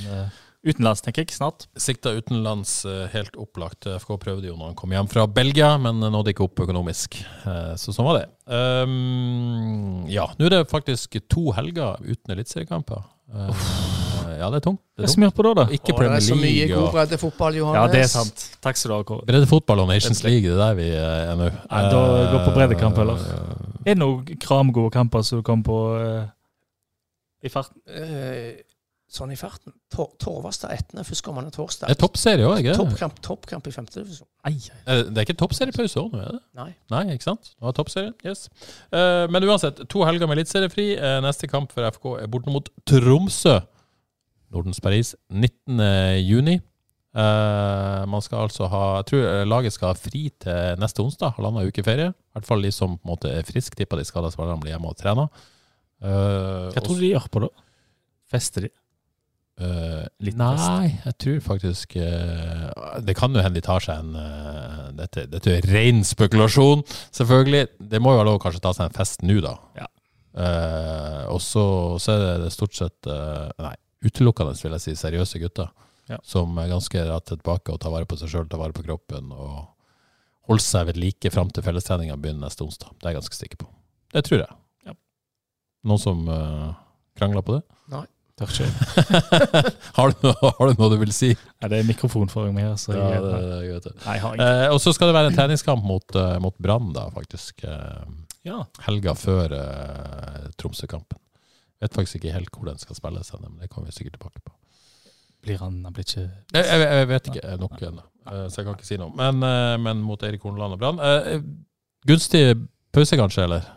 utenlands, 0.66 1.00
tenker 1.04 1.22
jeg. 1.24 1.34
Snart. 1.36 1.66
Sikta 1.78 2.12
utenlands, 2.18 2.84
eh, 2.84 3.06
helt 3.12 3.36
opplagt. 3.40 3.86
FK 3.86 4.16
prøvde 4.20 4.50
jo 4.50 4.56
når 4.56 4.72
han 4.72 4.78
kom 4.78 4.90
hjem 4.94 5.08
fra 5.10 5.26
Belgia, 5.26 5.76
men 5.78 6.00
nådde 6.00 6.34
ikke 6.34 6.44
opp 6.48 6.64
økonomisk. 6.66 7.20
Eh, 7.46 7.74
Så 7.78 7.94
sånn 7.94 8.08
var 8.08 8.18
det. 8.20 8.26
Um, 8.48 10.06
ja, 10.08 10.26
nå 10.38 10.48
er 10.48 10.56
det 10.56 10.68
faktisk 10.70 11.18
to 11.28 11.52
helger 11.52 11.98
uten 12.02 12.34
eliteseriekamper. 12.36 13.04
Eh, 13.34 13.64
Ja, 14.38 14.50
det 14.52 14.58
er 14.60 14.64
tungt. 14.70 14.80
Det 14.94 15.04
er 15.04 15.08
tungt. 15.08 15.34
på 15.34 15.42
da, 15.42 15.52
da? 15.54 15.64
Ikke 15.72 15.94
Og 15.94 16.00
det 16.00 16.10
er 16.12 16.20
så 16.20 16.36
mye 16.36 16.42
League 16.44 16.76
god 16.76 16.92
breddefotball, 16.92 17.54
Johannes. 17.56 17.80
Ja, 17.80 17.92
det 17.92 18.02
er 18.04 18.10
sant. 18.12 18.44
Takk 18.60 18.76
skal 18.76 18.90
du 18.90 18.94
ha, 18.94 19.02
Kåre. 19.08 19.26
Breddefotball 19.26 19.80
og 19.80 19.88
Nations 19.88 20.22
League, 20.22 20.42
det 20.44 20.52
er 20.52 20.60
der 20.60 20.74
vi 20.78 20.88
eh, 20.90 21.30
er 21.32 21.36
nå. 21.38 21.48
Nei, 21.48 21.82
da 21.90 22.02
går 22.32 22.44
på 22.44 22.54
breddekamp, 22.54 22.98
eller? 22.98 23.16
Eh, 23.16 23.64
Er 23.88 23.94
det 23.94 23.98
noen 23.98 24.38
kramgode 24.38 24.92
kamper 24.92 25.24
som 25.24 25.40
du 25.40 25.42
kom 25.42 25.62
på 25.64 25.78
uh, 25.96 26.28
i 27.42 27.48
farten? 27.48 27.80
Eh, 27.88 28.60
sånn 29.12 29.32
i 29.32 29.38
farten. 29.40 29.72
Tor 29.92 30.10
Torvastad 30.20 30.74
Etne 30.74 31.04
førstkommende 31.06 31.52
torsdag. 31.54 31.88
Det 31.88 31.96
er 31.96 32.00
toppserie 32.02 32.48
òg, 32.48 32.60
ikke? 32.60 32.76
Toppkamp, 32.76 33.20
toppkamp 33.24 33.70
i 33.70 33.72
femte 33.72 34.02
divisjon. 34.02 34.28
Det 34.44 35.08
er 35.14 35.24
ikke 35.24 35.38
toppseriepause 35.40 36.02
òg 36.02 36.12
nå, 36.12 36.20
er 36.22 36.36
det? 36.36 36.42
Nei. 36.60 36.68
Nei, 36.92 37.02
ikke 37.16 37.30
sant? 37.30 37.52
Det 37.56 37.70
er 37.70 37.76
toppserie, 37.78 38.12
yes. 38.28 38.46
Uh, 38.92 39.24
men 39.32 39.48
uansett, 39.48 39.80
to 39.88 40.04
helger 40.04 40.28
med 40.28 40.38
eliteseriefri. 40.38 40.90
Uh, 41.00 41.18
neste 41.24 41.48
kamp 41.50 41.72
for 41.72 41.88
FK 41.88 42.08
er 42.20 42.32
borte 42.32 42.52
mot 42.52 42.68
Tromsø. 42.88 43.58
Nordens 44.52 44.80
Paris, 44.84 45.14
19. 45.28 45.80
juni. 46.24 46.58
Eh, 47.18 48.02
man 48.06 48.20
skal 48.22 48.44
altså 48.46 48.68
ha 48.68 48.82
Jeg 49.00 49.06
tror 49.10 49.44
laget 49.48 49.72
skal 49.72 49.90
ha 49.90 49.96
fri 49.96 50.28
til 50.38 50.76
neste 50.78 51.02
onsdag, 51.02 51.34
halvannen 51.38 51.68
uke 51.68 51.84
ferie. 51.84 52.12
I 52.12 52.36
hvert 52.36 52.48
fall 52.48 52.62
de 52.62 52.72
som 52.74 52.98
på 52.98 53.08
en 53.08 53.12
måte 53.14 53.32
er 53.32 53.46
friske, 53.48 53.76
tipper 53.76 53.98
de 53.98 54.04
skada 54.06 54.30
spillerne 54.30 54.60
blir 54.62 54.74
hjemme 54.74 54.92
og 54.92 54.98
trener. 54.98 55.32
Uh, 55.98 56.68
hva 56.70 56.82
tror 56.84 56.94
du 56.94 57.02
de 57.02 57.14
gjør 57.14 57.26
på 57.32 57.42
da? 57.42 57.48
Fester 58.30 58.68
de? 58.68 58.70
Eh, 59.58 60.04
litt 60.22 60.36
nei, 60.38 61.00
jeg 61.02 61.14
tror 61.18 61.38
faktisk 61.42 61.96
uh, 61.98 62.68
Det 63.02 63.16
kan 63.18 63.34
jo 63.34 63.42
hende 63.42 63.58
de 63.58 63.64
tar 63.66 63.82
seg 63.82 64.04
en 64.04 64.12
uh, 64.14 64.84
dette, 64.94 65.24
dette 65.32 65.50
er 65.50 65.66
ren 65.66 66.04
spekulasjon, 66.06 66.84
selvfølgelig. 67.16 67.64
Det 67.90 67.98
må 68.02 68.14
jo 68.14 68.20
ha 68.20 68.26
lov 68.28 68.38
å 68.38 68.42
kanskje 68.44 68.62
ta 68.62 68.72
seg 68.76 68.86
en 68.86 68.94
fest 68.94 69.24
nå, 69.26 69.40
da. 69.42 69.56
Ja. 69.78 69.88
Og 71.32 71.40
så, 71.42 71.64
er 72.12 72.44
det 72.44 72.52
stort 72.54 72.76
sett 72.76 73.06
Nei, 73.08 73.72
utelukkende, 74.06 74.54
vil 74.62 74.76
jeg 74.76 74.84
si, 74.84 74.94
seriøse 75.00 75.40
gutter. 75.42 75.72
Ja. 76.08 76.20
Som 76.24 76.54
er 76.62 76.70
ganske 76.70 77.02
rett 77.08 77.26
tilbake 77.28 77.74
og 77.74 77.80
tar 77.82 77.92
vare 77.92 78.06
på 78.08 78.18
seg 78.20 78.30
sjøl, 78.30 78.46
tar 78.50 78.60
vare 78.62 78.76
på 78.76 78.84
kroppen. 78.86 79.32
Og 79.34 79.66
holder 80.48 80.64
seg 80.64 80.86
ved 80.88 81.00
like 81.02 81.32
fram 81.34 81.50
til 81.52 81.66
fellestreninga 81.66 82.16
begynner 82.20 82.46
neste 82.46 82.64
onsdag. 82.64 82.94
Det 82.96 83.08
er 83.08 83.16
jeg 83.16 83.20
ganske 83.20 83.40
sikker 83.40 83.62
på. 83.64 83.68
Det 84.14 84.24
tror 84.28 84.44
jeg. 84.44 84.60
Ja. 84.88 84.94
Noen 85.90 86.02
som 86.02 86.22
uh, 86.30 86.70
krangler 87.18 87.44
på 87.44 87.58
det? 87.58 87.64
Tør 88.38 88.52
ikke. 88.54 88.66
har, 89.98 90.12
har 90.14 90.70
du 90.70 90.78
noe 90.78 90.90
du 90.92 90.96
vil 91.00 91.12
si? 91.14 91.32
Ja, 91.58 91.70
det 91.70 91.80
er 91.80 91.88
mikrofon 91.88 92.30
foran 92.30 92.54
meg 92.54 92.68
her, 92.68 92.76
så 92.78 92.94
Ja, 92.94 93.08
jeg, 93.16 93.22
det, 93.24 93.38
det, 93.42 93.56
jeg 93.64 93.78
vet 93.78 93.88
det. 93.88 93.94
Nei, 94.04 94.16
jeg. 94.22 94.42
Eh, 94.44 94.66
og 94.74 94.78
så 94.82 94.92
skal 94.94 95.10
det 95.10 95.16
være 95.16 95.32
en 95.32 95.38
treningskamp 95.38 95.86
mot, 95.86 96.06
uh, 96.14 96.36
mot 96.42 96.54
Brann, 96.62 96.92
da, 96.94 97.08
faktisk. 97.14 97.64
Uh, 97.66 98.06
Ja. 98.46 98.60
helga 98.86 99.12
før 99.18 99.52
uh, 99.58 100.44
Tromsø-kampen. 100.60 101.18
Vet 101.82 101.94
faktisk 101.98 102.20
ikke 102.20 102.36
helt 102.36 102.54
hvor 102.54 102.70
den 102.70 102.78
skal 102.78 102.96
spilles, 102.98 103.32
men 103.42 103.58
det 103.58 103.70
kommer 103.72 103.90
vi 103.90 103.96
sikkert 103.98 104.18
tilbake 104.20 104.42
på. 104.44 104.54
Blir 105.42 105.58
han 105.62 105.82
Han 105.86 105.94
blir 105.94 106.06
ikke 106.06 106.24
Jeg, 106.54 106.64
jeg, 106.66 107.08
vet 107.10 107.28
ikke 107.30 107.56
nok 107.60 107.76
ennå, 107.90 108.02
så 108.26 108.58
jeg 108.58 108.66
kan 108.66 108.74
ikke 108.74 108.88
si 108.88 108.98
noe. 108.98 109.14
Men, 109.14 109.38
men 109.84 110.00
mot 110.02 110.22
Eirik 110.26 110.42
Horneland 110.42 110.74
og 110.74 110.80
Brann 110.82 110.98
Gunstig 112.08 112.42
pause, 112.94 113.18
kanskje, 113.20 113.44
eller? 113.46 113.68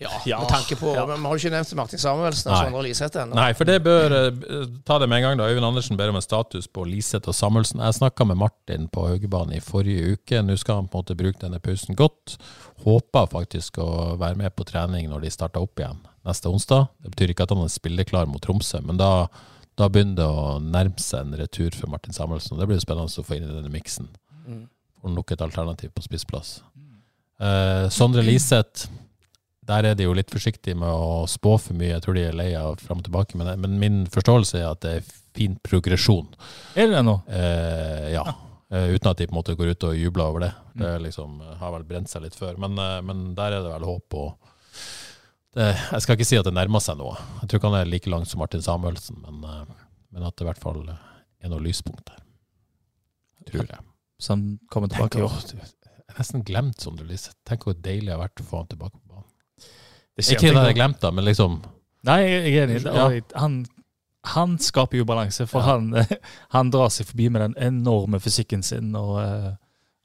Ja, 0.00 0.08
Ja. 0.24 0.38
med 0.40 0.48
tanke 0.48 0.76
på 0.80 0.94
Ja. 0.94 1.04
men 1.06 1.20
Vi 1.20 1.26
har 1.28 1.36
jo 1.36 1.40
ikke 1.48 1.52
nevnt 1.52 1.74
Martin 1.76 1.98
Samuelsen 1.98 2.50
og 2.52 2.56
Sondre 2.64 2.82
Liseth 2.86 3.16
ennå. 3.20 3.34
Nei, 3.36 3.52
for 3.52 3.64
det 3.68 3.82
bør 3.84 4.14
eh, 4.16 4.66
Ta 4.86 4.98
det 4.98 5.08
med 5.08 5.18
en 5.18 5.22
gang, 5.22 5.38
da. 5.38 5.44
Øyvind 5.50 5.66
Andersen 5.66 5.96
ber 5.96 6.08
om 6.08 6.16
en 6.16 6.22
status 6.24 6.66
på 6.66 6.84
Liseth 6.88 7.28
og 7.28 7.34
Samuelsen. 7.34 7.80
Jeg 7.84 7.94
snakka 7.98 8.24
med 8.26 8.36
Martin 8.40 8.88
på 8.88 9.04
Haugebanen 9.08 9.52
i 9.56 9.60
forrige 9.60 10.14
uke. 10.16 10.40
Nå 10.42 10.56
skal 10.58 10.74
han 10.80 10.88
på 10.88 10.98
en 10.98 11.04
måte 11.04 11.16
bruke 11.16 11.38
denne 11.44 11.60
pausen 11.60 11.94
godt. 11.94 12.38
Håper 12.84 13.28
faktisk 13.28 13.76
å 13.78 14.16
være 14.18 14.36
med 14.40 14.56
på 14.56 14.64
trening 14.64 15.10
når 15.10 15.20
de 15.26 15.30
starter 15.30 15.60
opp 15.60 15.76
igjen 15.78 16.00
neste 16.24 16.48
onsdag. 16.48 16.88
Det 17.02 17.12
betyr 17.14 17.34
ikke 17.34 17.42
at 17.44 17.50
han 17.50 17.62
er 17.64 17.68
spilleklar 17.68 18.26
mot 18.26 18.40
Tromsø, 18.40 18.80
men 18.82 18.96
da, 18.96 19.26
da 19.76 19.88
begynner 19.88 20.16
det 20.16 20.24
å 20.28 20.58
nærme 20.64 20.98
seg 20.98 21.20
en 21.26 21.36
retur 21.36 21.70
for 21.76 21.88
Martin 21.92 22.12
Samuelsen. 22.16 22.56
Det 22.58 22.66
blir 22.66 22.76
jo 22.80 22.84
spennende 22.86 23.12
å 23.20 23.24
få 23.24 23.36
inn 23.36 23.44
i 23.44 23.52
denne 23.52 23.70
miksen. 23.72 24.08
Mm. 24.48 24.64
Får 25.02 25.14
nok 25.14 25.32
et 25.32 25.40
alternativ 25.44 25.92
på 25.92 26.02
spissplass. 26.08 26.62
Eh, 27.40 27.88
Sondre 27.88 28.22
Liseth 28.24 28.88
der 29.70 29.86
er 29.90 29.96
de 29.98 30.06
jo 30.06 30.14
litt 30.16 30.32
forsiktige 30.32 30.78
med 30.78 30.90
å 30.90 31.24
spå 31.30 31.54
for 31.62 31.78
mye. 31.78 31.94
Jeg 31.94 32.04
tror 32.04 32.18
de 32.18 32.26
er 32.26 32.36
lei 32.36 32.50
av 32.58 32.80
fram 32.82 33.00
og 33.02 33.06
tilbake. 33.06 33.38
Men, 33.38 33.52
men 33.62 33.78
min 33.82 33.98
forståelse 34.10 34.60
er 34.60 34.68
at 34.72 34.82
det 34.84 34.94
er 34.98 35.10
fin 35.36 35.56
progresjon. 35.62 36.30
Er 36.74 36.90
det 36.90 36.96
det 36.96 37.04
nå? 37.06 37.16
Eh, 37.30 38.06
ja. 38.16 38.24
Eh, 38.70 38.94
uten 38.94 39.10
at 39.10 39.18
de 39.18 39.26
på 39.26 39.34
en 39.34 39.40
måte 39.40 39.56
går 39.58 39.74
ut 39.74 39.86
og 39.88 39.98
jubler 39.98 40.30
over 40.30 40.46
det. 40.46 40.50
Det 40.78 40.86
er 40.86 41.02
liksom, 41.02 41.40
har 41.58 41.74
vel 41.74 41.86
brent 41.86 42.10
seg 42.10 42.22
litt 42.22 42.38
før. 42.38 42.58
Men, 42.62 42.78
eh, 42.78 42.98
men 43.06 43.30
der 43.38 43.56
er 43.56 43.64
det 43.64 43.72
vel 43.72 43.86
håp. 43.88 44.14
og 44.14 44.50
det, 45.54 45.68
Jeg 45.74 46.02
skal 46.04 46.18
ikke 46.18 46.28
si 46.28 46.38
at 46.38 46.46
det 46.46 46.54
nærmer 46.54 46.82
seg 46.82 46.98
noe. 47.00 47.16
Jeg 47.42 47.50
tror 47.50 47.60
ikke 47.60 47.72
han 47.72 47.80
er 47.80 47.90
like 47.90 48.10
langt 48.10 48.30
som 48.30 48.42
Martin 48.42 48.62
Samuelsen, 48.62 49.22
men, 49.26 49.42
eh, 49.42 49.86
men 50.14 50.26
at 50.26 50.36
det 50.36 50.46
i 50.46 50.50
hvert 50.50 50.62
fall 50.62 50.84
er 50.86 51.50
noe 51.50 51.62
lyspunkt 51.64 52.06
der. 52.06 52.22
Tror 53.50 53.66
jeg. 53.66 53.86
Så 54.20 54.34
han 54.36 54.58
kommer 54.70 54.90
tilbake 54.92 55.16
Tenk, 55.16 55.26
å, 55.26 55.62
jeg 56.10 56.12
har 56.12 56.18
nesten 56.20 56.44
glemt 56.46 56.82
Sondre 56.82 57.06
Lise. 57.08 57.32
Tenk 57.48 57.64
hvor 57.66 57.74
deilig 57.74 58.10
det 58.10 58.14
har 58.14 58.22
vært 58.22 58.42
å 58.42 58.46
få 58.46 58.60
han 58.60 58.70
tilbake 58.70 58.98
på. 58.98 59.02
Det 59.08 59.09
Ikke 60.20 60.40
det 60.40 60.48
jeg 60.50 60.54
nå. 60.56 60.64
har 60.66 60.76
glemt, 60.76 61.00
da, 61.00 61.10
men 61.10 61.24
liksom 61.24 61.60
Nei, 62.08 62.18
jeg 62.24 62.54
er 62.56 62.62
enig. 62.68 62.80
Ja. 62.86 63.08
Han, 63.42 63.58
han 64.24 64.54
skaper 64.58 64.96
jo 65.00 65.04
balanse, 65.04 65.44
for 65.48 65.60
Ja. 65.60 65.74
han, 65.74 65.90
han 66.54 66.70
drar 66.72 66.88
seg 66.88 67.06
forbi 67.10 67.28
med 67.28 67.42
den 67.42 67.56
enorme 67.60 68.20
fysikken 68.20 68.62
sin 68.64 68.94
og, 68.96 69.18
eh, 69.20 69.50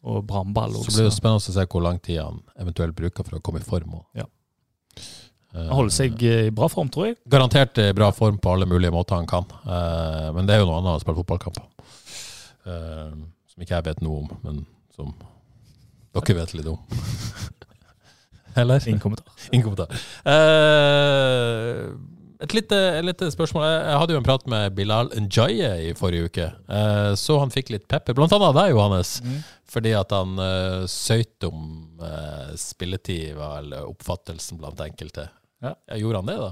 og 0.04 0.26
brannball. 0.28 0.74
Så 0.74 0.80
også. 0.86 0.96
blir 0.98 1.08
det 1.10 1.14
spennende 1.16 1.40
å 1.40 1.54
se 1.56 1.66
hvor 1.72 1.82
lang 1.86 2.00
tid 2.04 2.20
han 2.22 2.42
eventuelt 2.60 2.96
bruker 2.96 3.24
for 3.24 3.38
å 3.38 3.42
komme 3.42 3.60
i 3.64 3.68
form. 3.68 3.94
Og, 4.02 4.06
Ja. 4.16 4.26
Eh, 5.56 5.62
Han 5.70 5.72
holder 5.78 5.96
seg 5.96 6.22
i 6.28 6.50
bra 6.52 6.68
form, 6.68 6.90
tror 6.92 7.06
jeg. 7.08 7.16
Garantert 7.32 7.78
i 7.80 7.94
bra 7.96 8.12
form 8.12 8.38
på 8.44 8.52
alle 8.52 8.66
mulige 8.68 8.92
måter 8.92 9.16
han 9.16 9.26
kan. 9.26 9.46
Eh, 9.64 10.32
men 10.36 10.46
det 10.46 10.56
er 10.56 10.60
jo 10.60 10.68
noe 10.68 10.82
annet 10.82 10.98
å 11.00 11.04
spille 11.06 11.22
fotballkamp 11.24 11.58
Eh, 12.66 13.12
som 13.48 13.62
ikke 13.62 13.76
jeg 13.78 13.86
vet 13.86 14.00
noe 14.02 14.24
om, 14.24 14.30
men 14.44 14.66
som 14.96 15.14
dere 16.16 16.36
vet 16.40 16.54
litt 16.58 16.66
om. 16.68 16.80
Eller? 18.56 18.84
Ingen 18.88 19.04
kommentar. 19.04 19.32
Ingen 19.52 19.66
kommentar. 19.68 19.90
Uh, 20.26 21.96
et 22.44 22.54
lite, 22.54 22.76
et 23.00 23.06
lite 23.06 23.30
spørsmål. 23.32 23.64
Jeg 23.66 24.00
hadde 24.02 24.14
jo 24.16 24.20
en 24.20 24.26
prat 24.28 24.48
med 24.52 24.76
Bilal 24.76 25.10
Njaye 25.24 25.72
i 25.88 25.94
forrige 25.98 26.30
uke. 26.30 26.48
Eh, 26.68 27.12
så 27.20 27.40
han 27.42 27.54
fikk 27.54 27.72
litt 27.74 27.88
pepper, 27.92 28.14
blant 28.18 28.34
annet 28.36 28.50
av 28.52 28.58
deg, 28.60 28.74
Johannes. 28.76 29.10
Fordi 29.72 29.92
at 29.98 30.14
han 30.14 30.38
uh, 30.38 30.86
søyt 30.90 31.44
om 31.48 31.60
eh, 32.04 32.52
spilletid, 32.60 33.34
var 33.40 33.62
vel 33.62 33.74
oppfattelsen 33.82 34.60
blant 34.62 34.80
enkelte. 34.84 35.30
Ja. 35.64 35.74
gjorde 35.98 36.22
han 36.22 36.30
det, 36.30 36.38
da? 36.44 36.52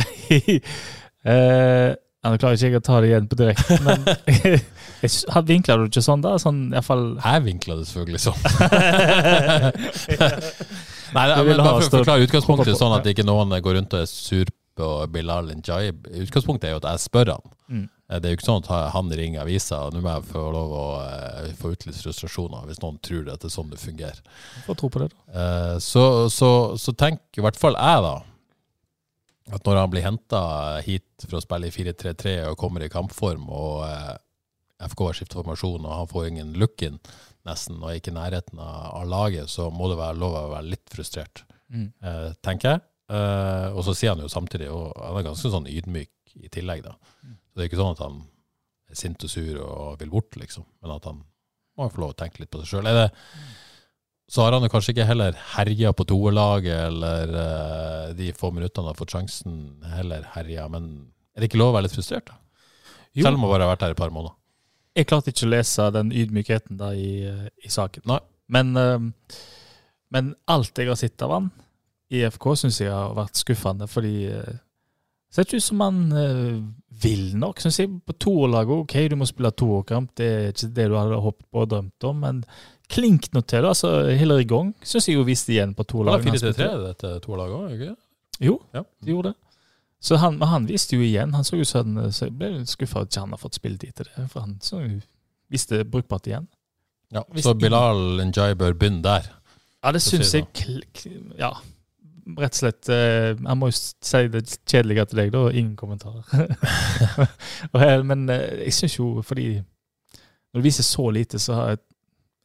eh, 1.30 1.90
Nå 2.20 2.36
klarer 2.36 2.56
ikke 2.56 2.68
jeg 2.68 2.76
å 2.76 2.84
ta 2.84 2.98
det 3.00 3.08
igjen 3.08 3.28
på 3.30 3.36
direkte, 3.38 3.76
men 3.86 3.98
han 5.32 5.46
vinkla 5.48 5.76
du 5.80 5.86
ikke 5.86 6.02
sånn 6.04 6.24
da? 6.24 6.34
Sånn 6.42 6.58
i 6.66 6.74
hvert 6.74 6.84
fall 6.84 7.04
Jeg 7.16 7.44
vinkla 7.46 7.78
det 7.78 7.86
selvfølgelig 7.88 8.22
sånn. 8.26 8.40
Nei, 11.14 11.26
det, 11.30 11.36
men 11.46 11.56
bare 11.60 11.76
for 11.80 11.86
å 11.88 12.00
forklare 12.00 12.26
utgangspunktet, 12.28 12.76
sånn 12.78 12.94
at 12.96 13.06
ikke 13.10 13.24
noen 13.26 13.54
går 13.62 13.78
rundt 13.80 13.94
og 13.96 14.04
er 14.04 14.10
sur 14.10 14.50
på 14.80 14.90
Bilal 15.12 15.50
Njaib. 15.58 16.06
Utgangspunktet 16.24 16.68
er 16.70 16.76
jo 16.76 16.80
at 16.82 16.86
jeg 16.92 17.02
spør 17.08 17.32
han. 17.34 17.50
Mm. 17.68 17.82
Eh, 18.10 18.18
Det 18.20 18.28
er 18.28 18.32
jo 18.32 18.38
ikke 18.38 18.46
sånn 18.48 18.62
at 18.64 18.92
han 18.94 19.10
ringer 19.18 19.42
avisa, 19.42 19.80
og 19.88 19.94
nå 19.94 20.00
må 20.04 20.14
jeg 20.14 20.28
få 20.30 20.44
lov 20.54 20.72
å 20.78 20.86
eh, 21.04 21.50
få 21.58 21.72
ut 21.74 21.86
litt 21.88 21.98
frustrasjoner 22.00 22.66
hvis 22.70 22.80
noen 22.82 22.98
tror 23.04 23.28
at 23.34 23.42
det 23.42 23.50
er 23.50 23.54
sånn 23.56 23.70
det 23.74 23.80
fungerer. 23.82 24.22
Får 24.66 24.78
tro 24.80 24.88
på 24.94 25.02
det, 25.02 25.10
da. 25.12 25.20
Eh, 25.42 25.76
Så, 25.84 26.04
så, 26.32 26.50
så 26.80 26.94
tenker 26.96 27.42
i 27.42 27.44
hvert 27.44 27.58
fall 27.60 27.76
jeg, 27.78 28.02
da, 28.06 28.16
at 29.50 29.66
når 29.66 29.80
han 29.82 29.90
blir 29.90 30.06
henta 30.06 30.40
hit 30.86 31.26
for 31.26 31.40
å 31.40 31.44
spille 31.44 31.66
i 31.66 31.74
4-3-3 31.74 32.36
og 32.52 32.58
kommer 32.60 32.86
i 32.86 32.92
kampform, 32.92 33.48
og 33.50 33.82
FK 34.80 35.02
har 35.08 35.16
skiftet 35.18 35.36
formasjon, 35.42 35.82
og 35.84 35.96
han 35.98 36.08
får 36.08 36.28
ingen 36.30 36.52
look-in 36.60 37.00
nesten, 37.46 37.78
og 37.82 37.94
ikke 37.96 38.12
i 38.12 38.16
nærheten 38.18 38.58
av, 38.60 39.06
laget, 39.08 39.48
så 39.48 39.70
må 39.72 39.88
det 39.90 39.98
være 40.00 40.18
lov 40.20 40.34
å 40.36 40.50
være 40.56 40.70
litt 40.74 40.90
frustrert, 40.92 41.44
Mm. 41.70 41.92
eh, 42.02 42.32
tenker 42.42 42.68
jeg. 42.74 42.80
Eh, 43.10 43.68
og 43.74 43.84
så 43.86 43.94
sier 43.94 44.10
han 44.14 44.20
jo 44.22 44.28
samtidig, 44.28 44.68
og 44.70 44.92
han 44.98 45.16
er 45.20 45.28
ganske 45.28 45.50
sånn 45.50 45.66
ydmyk 45.70 46.10
i 46.42 46.48
tillegg, 46.48 46.82
da. 46.82 46.96
Så 47.22 47.54
det 47.56 47.64
er 47.64 47.68
ikke 47.70 47.80
sånn 47.82 47.94
at 47.96 48.02
han 48.04 48.20
er 48.90 48.94
sint 48.98 49.22
og 49.24 49.30
sur 49.30 49.60
og 49.62 49.98
vil 50.00 50.10
bort, 50.10 50.36
liksom, 50.36 50.64
men 50.82 50.90
at 50.96 51.04
han 51.04 51.22
må 51.78 51.88
få 51.90 52.02
lov 52.02 52.10
å 52.12 52.16
tenke 52.18 52.40
litt 52.42 52.50
på 52.50 52.58
seg 52.64 52.82
sjøl. 52.82 53.10
Så 54.30 54.42
har 54.44 54.52
han 54.54 54.62
jo 54.62 54.70
kanskje 54.70 54.92
ikke 54.94 55.06
heller 55.08 55.34
herja 55.56 55.90
på 55.96 56.04
toerlaget, 56.06 56.86
eller 56.86 57.32
eh, 57.34 58.12
de 58.14 58.28
få 58.36 58.52
minuttene 58.54 58.84
han 58.84 58.92
har 58.92 58.98
fått 58.98 59.14
sjansen, 59.16 59.56
heller 59.96 60.22
herja. 60.36 60.68
Men 60.70 60.90
er 61.34 61.42
det 61.42 61.48
ikke 61.50 61.58
lov 61.58 61.72
å 61.72 61.78
være 61.78 61.88
litt 61.88 61.96
frustrert, 61.96 62.26
da? 62.30 62.36
Jo. 63.14 63.24
Selv 63.26 63.34
om 63.40 63.42
han 63.46 63.50
bare 63.50 63.66
har 63.66 63.72
vært 63.74 63.82
her 63.88 63.94
et 63.96 63.98
par 63.98 64.12
måneder. 64.14 64.36
Jeg 64.96 65.06
klarte 65.06 65.30
ikke 65.30 65.46
å 65.46 65.52
lese 65.52 65.86
den 65.94 66.10
ydmykheten 66.10 66.78
da 66.80 66.90
i, 66.98 67.22
eh, 67.28 67.48
i 67.64 67.70
saken. 67.70 68.02
Nei. 68.10 68.18
Men, 68.50 68.72
eh, 68.76 69.36
men 70.10 70.34
alt 70.50 70.74
jeg 70.74 70.88
har 70.90 70.98
sett 70.98 71.22
av 71.22 71.30
han 71.36 71.50
i 72.10 72.24
FK, 72.26 72.48
syns 72.58 72.80
jeg 72.82 72.90
har 72.90 73.14
vært 73.14 73.38
skuffende, 73.38 73.86
fordi 73.86 74.26
eh, 74.26 74.56
det 75.30 75.36
ser 75.36 75.46
ikke 75.46 75.60
ut 75.60 75.62
som 75.68 75.80
han 75.84 76.00
vil 77.00 77.36
nok. 77.38 77.60
Synes 77.62 77.78
jeg 77.78 77.92
På 78.04 78.16
toerlaget, 78.18 78.80
OK, 78.82 78.96
du 79.08 79.14
må 79.16 79.28
spille 79.30 79.52
toerkamp, 79.54 80.10
det 80.18 80.26
er 80.26 80.48
ikke 80.50 80.72
det 80.74 80.88
du 80.90 80.96
hadde 80.98 81.20
håpet 81.22 81.46
på 81.54 81.62
og 81.62 81.68
drømt 81.70 82.04
om, 82.10 82.18
men 82.26 82.40
klink 82.90 83.28
nå 83.32 83.44
til. 83.46 83.62
altså 83.64 84.10
i 84.10 84.44
Gong 84.44 84.74
syns 84.82 85.06
jeg 85.06 85.14
jo 85.14 85.22
viste 85.22 85.54
igjen 85.54 85.76
på 85.76 85.86
toerlaget. 85.86 86.26
toerlaget. 86.26 86.56
4-3-3, 86.58 86.86
dette 86.88 87.20
toerlaget 87.22 87.54
òg, 87.60 87.70
ikke? 87.78 87.96
Jo, 88.40 88.60
Ja. 88.74 88.82
de 89.04 89.12
gjorde 89.12 89.30
det. 89.30 89.36
Så 90.00 90.16
han, 90.16 90.38
men 90.40 90.48
han 90.48 90.66
viste 90.68 90.96
jo 90.96 91.02
igjen. 91.04 91.34
Han 91.36 91.44
så 91.44 91.58
jo 91.60 91.64
sånn, 91.68 91.98
så 92.12 92.24
jeg 92.30 92.36
ble 92.38 92.48
skuffa 92.66 93.02
at 93.02 93.10
ikke 93.12 93.20
han 93.26 93.34
har 93.34 93.40
fått 93.42 93.58
spilt 93.58 93.80
til 93.84 93.92
det. 94.08 94.28
For 94.32 94.40
han 94.46 94.54
så 94.64 94.80
viste 95.52 95.82
brukbart 95.84 96.26
igjen. 96.30 96.46
Ja, 97.12 97.24
så 97.42 97.52
Bilal 97.58 98.22
Njay 98.30 98.54
bør 98.56 98.72
begynne 98.78 99.02
der. 99.04 99.26
Ja, 99.84 99.92
det 99.92 100.00
syns 100.02 100.32
jeg 100.34 100.46
kl- 100.54 101.34
Ja, 101.38 101.50
rett 102.38 102.52
og 102.54 102.58
slett. 102.60 102.88
eh, 102.88 103.34
Jeg 103.34 103.56
må 103.58 103.66
jo 103.68 103.76
si 103.76 104.28
det 104.28 104.44
kjedelige 104.68 105.04
til 105.10 105.16
deg, 105.18 105.32
da. 105.32 105.44
Ingen 105.50 105.76
kommentarer. 105.76 106.22
Men 108.04 108.28
eh, 108.30 108.64
jeg 108.64 108.72
syns 108.76 108.98
jo, 108.98 109.22
fordi 109.26 109.56
når 110.52 110.60
det 110.60 110.64
viser 110.64 110.82
så 110.86 111.10
lite, 111.10 111.38
så 111.38 111.52
er 111.74 111.76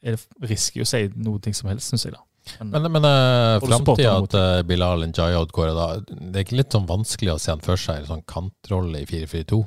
det 0.02 0.20
risky 0.50 0.80
å 0.82 0.86
si 0.86 1.06
noe 1.16 1.52
som 1.56 1.68
helst, 1.70 1.88
syns 1.90 2.04
jeg, 2.06 2.12
da. 2.14 2.20
Men, 2.60 2.70
Men, 2.70 2.92
men 2.94 3.04
uh, 3.04 3.58
framtida 3.64 4.12
til 4.30 4.40
eh, 4.40 4.62
Bilal 4.68 5.02
Njay 5.10 5.34
Oddkåre, 5.34 5.72
da 5.74 5.86
Det 6.06 6.38
er 6.40 6.44
ikke 6.46 6.58
litt 6.60 6.72
sånn 6.76 6.86
vanskelig 6.86 7.32
å 7.34 7.40
se 7.42 7.50
han 7.50 7.62
for 7.64 7.80
seg 7.80 7.98
i 7.98 8.04
en 8.04 8.10
sånn 8.12 8.22
kantrolle 8.30 9.00
i 9.02 9.08
4-4-2? 9.10 9.58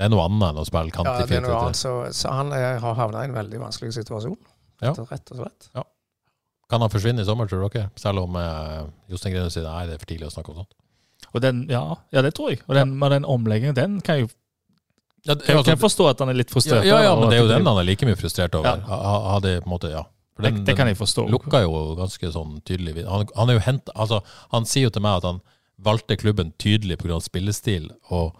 Det 0.00 0.06
er 0.06 0.12
noe 0.14 0.24
annet 0.24 0.46
enn 0.54 0.60
å 0.62 0.64
spille 0.64 0.94
kant 0.94 1.10
Ja, 1.10 1.18
i 1.20 1.26
det 1.28 1.36
er 1.36 1.44
noe 1.44 1.52
4-3-3. 1.52 1.60
annet. 1.66 1.76
Så, 1.82 1.92
så 2.16 2.32
han 2.32 2.52
er, 2.56 2.78
har 2.80 2.94
havna 2.96 3.26
i 3.26 3.28
en 3.28 3.36
veldig 3.36 3.60
vanskelig 3.60 3.92
situasjon. 3.98 4.38
Ja. 4.80 4.94
Rett 4.96 5.32
og- 5.34 5.42
slett. 5.42 5.68
Ja. 5.76 5.84
Kan 6.70 6.80
han 6.80 6.92
forsvinne 6.92 7.20
i 7.20 7.28
sommer, 7.28 7.50
tror 7.50 7.66
dere? 7.68 7.90
Selv 8.00 8.22
om 8.24 8.36
uh, 8.40 8.86
Jostein 9.12 9.34
Grene 9.34 9.50
sier 9.52 9.66
nei, 9.68 9.82
det 9.90 9.98
er 9.98 10.00
for 10.00 10.08
tidlig 10.14 10.30
å 10.30 10.32
snakke 10.32 10.54
om 10.54 10.62
sånt. 10.62 10.72
og 11.34 11.42
den, 11.44 11.66
ja, 11.68 11.82
ja, 12.14 12.22
det 12.24 12.32
tror 12.38 12.54
jeg. 12.54 12.62
Og 12.68 12.74
den, 12.78 12.96
men 12.98 13.10
den 13.18 13.26
omleggingen, 13.28 13.74
den 13.76 14.00
kan 14.00 14.16
jeg 14.16 14.28
jo 14.28 14.30
Ja, 15.28 15.34
kan, 15.34 15.60
kan 15.60 15.74
jeg 15.74 15.82
forstå 15.82 16.06
at 16.14 16.22
han 16.24 16.30
er 16.32 16.38
litt 16.40 16.48
frustrert. 16.54 16.86
ja, 16.88 17.02
ja, 17.02 17.10
ja 17.10 17.16
men 17.20 17.28
det 17.28 17.36
er 17.36 17.42
jo 17.44 17.50
den 17.52 17.66
han 17.68 17.76
er 17.82 17.84
like 17.84 18.06
mye 18.08 18.16
frustrert 18.16 18.54
over. 18.56 18.70
Ja. 18.70 18.86
Ha- 18.88 19.02
ha- 19.04 19.34
Hadde 19.34 19.58
på 19.60 19.68
en 19.68 19.74
måte, 19.74 19.90
ja. 19.92 20.06
Det, 20.42 20.52
det 20.66 20.76
kan 20.78 20.90
jeg 20.90 20.98
forstå. 20.98 21.26
lukka 21.32 21.62
jo 21.64 21.94
ganske 21.98 22.32
sånn 22.34 22.60
tydelig. 22.66 23.04
Han, 23.08 23.26
han 23.36 23.54
hent, 23.66 23.90
altså, 23.94 24.22
han 24.54 24.68
sier 24.68 24.88
jo 24.88 24.94
til 24.94 25.04
meg 25.04 25.20
at 25.20 25.28
han 25.28 25.42
valgte 25.80 26.18
klubben 26.20 26.52
tydelig 26.60 26.98
pga. 27.00 27.20
spillestil 27.24 27.90
og 28.12 28.36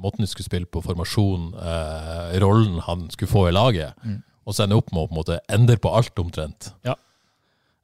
måten 0.00 0.24
de 0.24 0.30
skulle 0.30 0.48
spille 0.48 0.68
på, 0.68 0.82
formasjon, 0.84 1.52
eh, 1.60 2.36
rollen 2.40 2.80
han 2.86 3.08
skulle 3.12 3.30
få 3.30 3.46
i 3.48 3.54
laget. 3.54 3.96
Mm. 4.04 4.22
Og 4.46 4.54
så 4.54 4.64
ender 4.64 4.80
opp 4.80 4.92
med 4.92 5.04
å 5.04 5.08
på 5.08 5.14
en 5.14 5.20
måte 5.20 5.40
endre 5.52 5.78
på 5.78 5.92
alt 5.94 6.18
omtrent. 6.18 6.72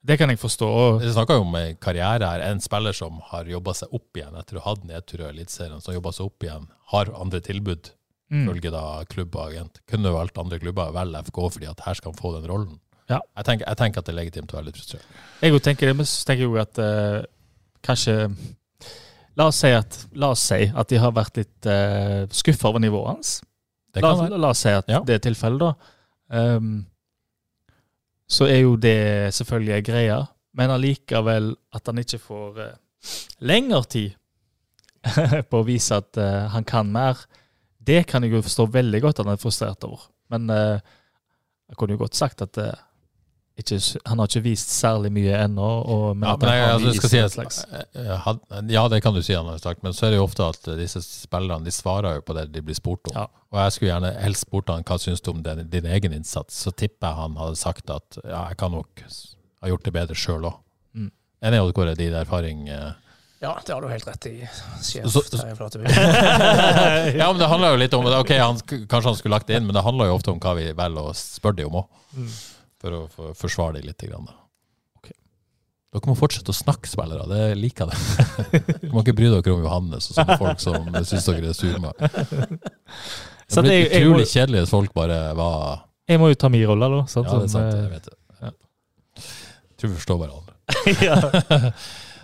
Det 0.08 0.16
kan 0.16 0.30
jeg 0.30 0.40
forstå. 0.40 0.70
Vi 1.02 1.12
snakker 1.12 1.36
jo 1.36 1.44
om 1.44 1.54
en 1.58 1.76
karriere 1.82 2.24
her. 2.24 2.42
En 2.46 2.62
spiller 2.64 2.96
som 2.96 3.18
har 3.32 3.50
jobba 3.50 3.74
seg 3.76 3.92
opp 3.92 4.16
igjen 4.16 4.36
etter 4.38 4.56
å 4.56 4.64
ha 4.64 4.72
hatt 4.72 4.86
nedtur 4.88 5.24
i 5.24 5.28
Eliteserien, 5.28 5.82
som 5.84 5.94
jobba 5.94 6.14
seg 6.14 6.30
opp 6.30 6.46
igjen, 6.46 6.68
har 6.94 7.10
andre 7.18 7.42
tilbud, 7.44 7.90
mm, 8.32 8.46
følge 8.48 8.72
da 8.72 8.84
klubb 9.10 9.36
og 9.36 9.50
agent. 9.50 9.82
Kunne 9.90 10.14
valgt 10.14 10.38
andre 10.40 10.60
klubber, 10.62 10.94
vel 10.96 11.18
FK, 11.18 11.42
fordi 11.58 11.68
at 11.68 11.82
her 11.84 11.98
skal 11.98 12.14
han 12.14 12.20
få 12.20 12.32
den 12.38 12.48
rollen. 12.48 12.78
Ja. 13.08 13.18
Jeg, 13.38 13.44
tenker, 13.48 13.64
jeg 13.64 13.80
tenker 13.80 14.02
at 14.02 14.08
det 14.08 14.12
er 14.12 14.18
legitimt 14.18 14.52
å 14.52 14.58
være 14.58 14.68
litt 14.68 14.78
frustrert. 14.78 15.18
jeg 15.40 15.62
tenker 15.64 15.88
det, 15.88 15.96
men 15.96 16.08
så 16.08 16.26
tenker 16.28 16.44
jeg 16.44 16.52
jo 16.52 16.60
at 16.60 16.80
uh, 16.82 17.20
kanskje 17.84 18.16
La 19.38 19.46
oss 19.52 19.60
si 19.62 19.68
at, 19.70 19.96
la 20.18 20.32
oss 20.34 20.42
si 20.50 20.64
at 20.66 20.88
de 20.90 20.98
har 20.98 21.12
vært 21.14 21.38
litt 21.38 21.66
uh, 21.70 22.24
skuffa 22.34 22.72
over 22.72 22.82
nivået 22.82 23.12
hans. 23.12 23.36
Det 23.94 24.02
La, 24.02 24.26
la 24.34 24.50
oss 24.50 24.64
si 24.66 24.72
at 24.74 24.88
Ja. 24.90 24.98
det 25.06 25.14
er 25.14 25.22
tilfellet, 25.28 25.62
da. 25.62 25.92
Um, 26.58 26.72
så 28.28 28.48
er 28.50 28.64
jo 28.64 28.74
det 28.76 29.30
selvfølgelig 29.36 29.76
ei 29.76 29.84
greie, 29.86 30.18
men 30.58 30.74
allikevel 30.74 31.52
at 31.72 31.86
han 31.86 32.02
ikke 32.02 32.18
får 32.20 32.58
uh, 32.58 33.14
lengre 33.46 33.84
tid 33.88 34.18
på 35.48 35.62
å 35.62 35.66
vise 35.68 35.96
at 36.02 36.18
uh, 36.18 36.50
han 36.52 36.66
kan 36.66 36.90
mer, 36.92 37.22
det 37.78 38.02
kan 38.10 38.26
jeg 38.26 38.34
jo 38.34 38.42
forstå 38.44 38.66
veldig 38.74 39.00
godt 39.06 39.22
at 39.22 39.28
han 39.28 39.38
er 39.38 39.40
frustrert 39.40 39.86
over. 39.86 40.10
Men 40.34 40.50
uh, 40.50 40.82
jeg 41.70 41.78
kunne 41.78 41.94
jo 41.96 42.02
godt 42.02 42.16
sagt 42.16 42.42
at 42.44 42.58
eh, 42.60 42.76
ikke, 43.58 43.78
han 44.06 44.18
har 44.22 44.28
ikke 44.30 44.42
vist 44.44 44.70
særlig 44.70 45.10
mye 45.12 45.34
ennå. 45.44 45.68
og- 45.86 46.16
Men 46.16 46.28
Ja, 46.28 46.36
altså, 46.74 46.86
jeg 46.86 46.94
skal 46.96 47.10
si 47.10 47.18
at, 47.18 47.32
slags 47.32 47.64
eh, 47.94 48.62
Ja, 48.70 48.88
det 48.88 49.02
kan 49.02 49.14
du 49.14 49.22
si, 49.22 49.34
han 49.34 49.46
har 49.46 49.58
sagt, 49.58 49.82
men 49.82 49.92
så 49.92 50.06
er 50.06 50.10
det 50.10 50.18
jo 50.20 50.24
ofte 50.26 50.46
at 50.48 50.68
eh, 50.68 50.76
disse 50.76 51.02
spillerne 51.02 51.64
de 51.64 51.70
svarer 51.70 52.14
jo 52.16 52.20
på 52.22 52.34
det 52.34 52.52
de 52.52 52.62
blir 52.62 52.74
spurt 52.78 53.06
om. 53.10 53.16
Ja. 53.16 53.26
Og 53.52 53.58
jeg 53.64 53.72
skulle 53.72 53.92
gjerne 53.92 54.14
helst 54.22 54.46
spurt 54.46 54.68
han 54.68 54.82
hva 54.84 54.98
syns 54.98 55.20
du 55.20 55.30
om 55.32 55.42
din, 55.42 55.68
din 55.68 55.86
egen 55.86 56.12
innsats. 56.12 56.54
Så 56.64 56.70
tipper 56.74 57.08
jeg 57.08 57.16
han 57.16 57.36
hadde 57.36 57.56
sagt 57.56 57.90
at 57.90 58.18
ja, 58.24 58.46
jeg 58.48 58.56
kan 58.58 58.70
nok 58.72 59.02
ha 59.62 59.68
gjort 59.68 59.84
det 59.84 59.92
bedre 59.92 60.14
sjøl 60.14 60.44
òg. 60.52 60.54
Mm. 60.94 61.10
Enig 61.42 61.60
Oddgård, 61.62 61.88
er 61.88 61.94
din 61.94 62.14
erfaring 62.14 62.68
eh. 62.68 62.92
Ja, 63.40 63.52
det 63.64 63.70
har 63.72 63.80
du 63.80 63.86
helt 63.86 64.06
rett 64.06 64.26
i. 64.26 64.48
Sjef 64.82 65.06
Så- 65.14 65.22
Flateby. 65.54 65.84
Ja, 67.18 67.28
men 67.32 67.38
det 67.38 67.46
handler 67.48 67.70
jo 67.70 67.76
litt 67.76 67.94
om 67.94 68.06
Ok, 68.06 68.30
han, 68.34 68.58
kanskje 68.90 69.04
han 69.12 69.16
skulle 69.16 69.36
lagt 69.36 69.46
det 69.46 69.56
inn, 69.60 69.66
men 69.66 69.74
det 69.76 69.82
handler 69.86 70.06
jo 70.10 70.16
ofte 70.18 70.32
om 70.32 70.40
hva 70.42 70.54
vi 70.58 70.72
velger 70.72 71.06
å 71.10 71.14
spørre 71.14 71.56
dem 71.60 71.68
om 71.70 71.82
òg. 71.84 71.86
Mm. 72.16 72.32
For 72.82 72.94
å 72.94 73.00
for, 73.10 73.32
forsvare 73.38 73.78
det 73.78 73.88
litt. 73.88 74.04
Grann, 74.06 74.28
da. 74.28 74.36
Ok. 75.00 75.10
Dere 75.94 76.10
må 76.10 76.14
fortsette 76.18 76.52
å 76.54 76.56
snakke, 76.56 76.90
spillere. 76.90 77.26
Det 77.30 77.42
liker 77.58 77.90
jeg. 77.90 78.52
Dere 78.78 78.90
må 78.94 79.02
ikke 79.02 79.16
bry 79.18 79.32
dere 79.32 79.54
om 79.56 79.64
Johannes 79.66 80.10
og 80.12 80.18
sånne 80.20 80.38
folk 80.40 80.62
som 80.62 80.88
syns 81.02 81.26
dere 81.32 81.50
er 81.50 81.58
surma. 81.58 81.94
Det 81.98 83.64
blir 83.64 83.82
må- 83.82 83.88
utrolig 83.88 84.28
kjedelig 84.30 84.64
hvis 84.64 84.74
folk 84.76 84.94
bare 84.96 85.18
var 85.38 85.84
Jeg 86.08 86.20
må 86.22 86.30
jo 86.30 86.38
ta 86.40 86.48
min 86.52 86.66
rolle, 86.68 86.88
da. 86.94 87.02
Sant? 87.10 87.26
Ja, 87.28 87.40
det 87.40 87.48
er 87.48 87.54
sant. 87.56 87.74
Jeg 87.74 87.90
vet 87.96 88.08
det. 88.08 88.16
ja. 88.44 88.52
Tror 89.78 89.90
vi 89.90 89.98
forstår 89.98 90.20
hverandre. 90.22 90.54
eh, 90.86 91.02
ja. 91.08 91.18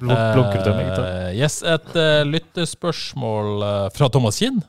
Dømming. 0.01 0.89
da. 0.99 1.05
Eh, 1.09 1.29
yes, 1.39 1.61
et 1.63 1.91
uh, 1.99 2.23
lyttespørsmål 2.29 3.63
uh, 3.63 3.91
fra 3.95 4.09
Thomas 4.13 4.39
Kinn. 4.43 4.63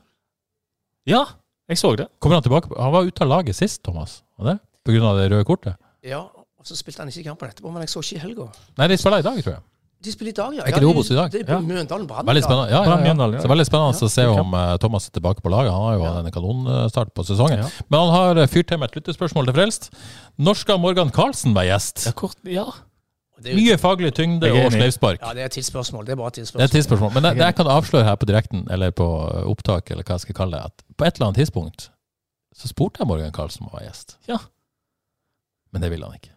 Ja, 1.06 1.24
jeg 1.70 1.78
så 1.80 1.92
det. 1.98 2.08
Kommer 2.22 2.38
han 2.40 2.46
tilbake? 2.46 2.70
Han 2.78 2.92
var 2.94 3.06
ute 3.08 3.22
av 3.24 3.30
laget 3.30 3.58
sist, 3.58 3.82
Thomas. 3.86 4.20
Var 4.38 4.52
det? 4.52 4.56
Av 4.86 5.16
det 5.18 5.30
røde 5.32 5.44
kortet? 5.44 5.76
Ja, 6.06 6.20
og 6.30 6.64
så 6.66 6.76
spilte 6.78 7.02
han 7.02 7.08
ikke 7.08 7.24
kampen 7.30 7.48
etterpå, 7.50 7.72
men 7.72 7.82
jeg 7.82 7.88
så 7.90 8.00
ikke 8.04 8.16
i 8.16 8.22
helga. 8.26 8.46
Nei, 8.78 8.86
de 8.88 8.96
spiller 8.96 9.18
i 9.18 9.26
dag, 9.26 9.40
tror 9.42 9.52
jeg. 9.56 9.62
De 10.06 10.12
spiller 10.12 10.30
i 10.30 10.36
dag, 10.36 10.54
ja. 10.54 10.62
Er 10.62 10.68
ikke 10.70 10.80
det 10.84 10.88
Obos 10.90 11.08
i 11.10 11.14
dag? 11.16 11.30
Det 11.32 11.40
er 11.48 11.60
Mjøndalen 11.64 12.06
Brann. 12.06 12.26
Veldig 12.28 12.42
spennende. 12.44 12.68
Ja, 12.70 12.82
ja, 12.84 12.96
ja. 13.16 13.40
Så 13.42 13.48
veldig 13.48 13.64
spennende 13.66 14.06
å 14.06 14.10
se 14.12 14.26
om 14.28 14.52
eh, 14.54 14.76
Thomas 14.78 15.06
er 15.08 15.14
tilbake 15.16 15.40
på 15.42 15.50
laget. 15.50 15.72
Han 15.72 15.82
har 15.88 15.94
jo 15.96 16.02
Ja. 16.04 16.10
hatt 16.12 16.26
en 16.26 16.34
kanonstart 16.36 17.14
på 17.16 17.24
sesongen. 17.24 17.58
Ja. 17.64 17.70
Men 17.90 18.00
han 18.04 18.10
har 18.14 18.36
eh, 18.42 18.46
fyrt 18.46 18.68
til 18.68 18.78
med 18.78 18.90
et 18.92 18.98
lyttespørsmål 19.00 19.46
til 19.48 19.54
Frelst. 19.56 19.88
Når 20.38 20.54
skal 20.60 20.78
Morgan 20.78 21.10
Karlsen 21.10 21.54
være 21.56 21.72
gjest? 21.72 22.06
Ja, 22.06 22.12
kort, 22.12 22.36
ja. 22.44 22.66
Jo- 23.42 23.54
Mye 23.56 23.76
faglig 23.80 24.12
tyngde 24.16 24.48
og 24.52 24.70
sleivspark. 24.72 25.18
Ja, 25.20 25.32
det 25.36 25.42
er 25.42 25.46
et 25.50 25.52
tidsspørsmål. 25.58 26.04
Det 26.06 26.12
er 26.12 26.16
bare 26.16 26.28
et 26.28 26.34
Det 26.34 26.42
er 26.42 26.44
tidsspørsmål. 26.44 26.64
et 26.64 26.70
tidsspørsmål. 26.76 27.12
Men 27.14 27.22
det, 27.22 27.32
det 27.40 27.44
jeg 27.48 27.56
kan 27.56 27.66
avsløre 27.66 28.04
her 28.04 28.16
på 28.16 28.26
direkten, 28.26 28.66
eller 28.70 28.90
på 28.92 29.08
eh, 29.32 29.42
opptak, 29.50 29.90
eller 29.90 30.04
hva 30.04 30.14
jeg 30.20 30.20
skal 30.28 30.34
kalle 30.34 30.56
det, 30.56 30.64
at 30.70 30.84
på 30.96 31.04
et 31.08 31.16
eller 31.18 31.26
annet 31.32 31.40
tidspunkt 31.42 31.88
så 32.56 32.68
spurte 32.68 33.00
jeg 33.00 33.08
Morgan 33.08 33.32
Karlsen 33.32 33.64
om 33.66 33.72
å 33.72 33.76
være 33.80 33.88
gjest. 33.90 34.16
Ja. 34.28 34.38
Men 35.74 35.84
det 35.84 35.92
ville 35.92 36.08
han 36.08 36.18
ikke. 36.18 36.36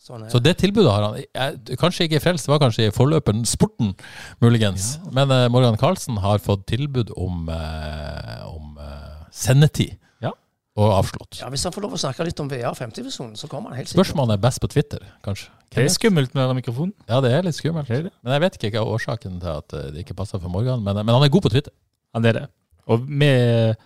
Sånn 0.00 0.24
er 0.24 0.32
Så 0.32 0.40
det 0.40 0.56
tilbudet 0.62 0.90
har 0.90 1.04
han. 1.04 1.16
Jeg, 1.20 1.78
kanskje 1.80 2.06
ikke 2.08 2.18
i 2.18 2.22
Frelst, 2.24 2.48
det 2.48 2.54
var 2.54 2.62
kanskje 2.62 2.88
i 2.88 2.92
forløperen 2.94 3.44
Sporten, 3.48 3.92
muligens. 4.40 4.94
Men 5.12 5.28
uh, 5.28 5.44
Morgan 5.52 5.76
Karlsen 5.80 6.22
har 6.24 6.40
fått 6.40 6.64
tilbud 6.70 7.12
om, 7.20 7.50
uh, 7.52 8.46
om 8.48 8.78
uh, 8.80 9.26
sendetid. 9.28 9.98
Ja. 10.24 10.32
Og 10.80 10.94
avslått. 10.96 11.42
Ja, 11.42 11.50
Hvis 11.52 11.66
han 11.68 11.74
får 11.76 11.84
lov 11.84 11.98
å 11.98 12.00
snakke 12.00 12.24
litt 12.24 12.40
om 12.40 12.48
VR 12.48 12.72
50-visjonen, 12.78 13.36
så 13.36 13.50
kommer 13.50 13.74
han 13.74 13.82
helt 13.82 13.90
sikkert. 13.90 14.00
Spørsmålet 14.00 14.38
er 14.38 14.44
best 14.48 14.62
på 14.64 14.70
Twitter, 14.72 15.04
kanskje. 15.26 15.52
Det 15.70 15.84
er 15.84 15.92
skummelt 15.92 16.32
med 16.34 16.48
den 16.48 16.58
mikrofonen. 16.58 16.94
Ja, 17.06 17.20
det 17.22 17.34
er 17.36 17.44
litt 17.46 17.60
skummelt. 17.60 17.92
Det 17.92 18.00
er 18.00 18.08
det. 18.08 18.14
Men 18.24 18.34
jeg 18.34 18.44
vet 18.46 18.56
ikke 18.58 18.80
hva 18.80 18.96
årsaken 18.96 19.36
til 19.44 19.52
at 19.52 19.76
det 19.76 20.00
ikke 20.02 20.16
passer 20.18 20.40
for 20.42 20.50
Morgan. 20.50 20.80
Men, 20.82 21.04
men 21.04 21.12
han 21.12 21.28
er 21.28 21.30
god 21.30 21.44
på 21.44 21.52
Twitter. 21.52 21.76
Han 22.16 22.24
er 22.26 22.40
det. 22.40 22.46
Og 22.90 23.04
med, 23.06 23.76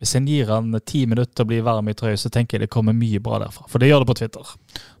hvis 0.00 0.14
en 0.16 0.28
gir 0.28 0.48
han 0.48 0.72
ti 0.88 1.02
minutter 1.04 1.34
til 1.34 1.44
å 1.44 1.48
bli 1.50 1.58
varm 1.64 1.90
i 1.92 1.94
trøya, 1.96 2.16
så 2.16 2.30
tenker 2.32 2.56
jeg 2.56 2.64
det 2.64 2.72
kommer 2.72 2.96
mye 2.96 3.20
bra 3.20 3.42
derfra. 3.42 3.66
For 3.68 3.82
det 3.82 3.90
gjør 3.90 4.00
det 4.00 4.08
på 4.08 4.16
Twitter. 4.22 4.52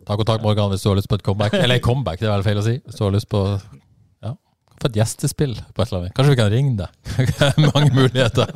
Ta 0.04 0.16
kontakt 0.20 0.44
Morgan 0.44 0.68
hvis 0.74 0.84
du 0.84 0.90
har 0.90 0.98
lyst 0.98 1.08
på 1.08 1.16
et 1.16 1.24
comeback. 1.24 1.56
Eller 1.56 1.80
comeback, 1.84 2.20
det 2.20 2.28
er 2.28 2.34
vel 2.34 2.44
feil 2.44 2.60
å 2.60 2.64
si. 2.66 2.74
Hvis 2.84 2.98
du 2.98 3.06
har 3.06 3.14
lyst 3.14 3.30
på 3.32 3.40
ja, 3.48 4.34
få 4.76 4.90
et 4.90 5.00
gjestespill 5.00 5.56
på 5.56 5.80
et 5.80 5.86
eller 5.86 6.02
annet. 6.02 6.16
Kanskje 6.18 6.34
vi 6.34 6.40
kan 6.42 6.52
ringe 6.52 6.76
deg. 6.82 6.92
Mange 7.70 7.88
muligheter. 7.96 8.52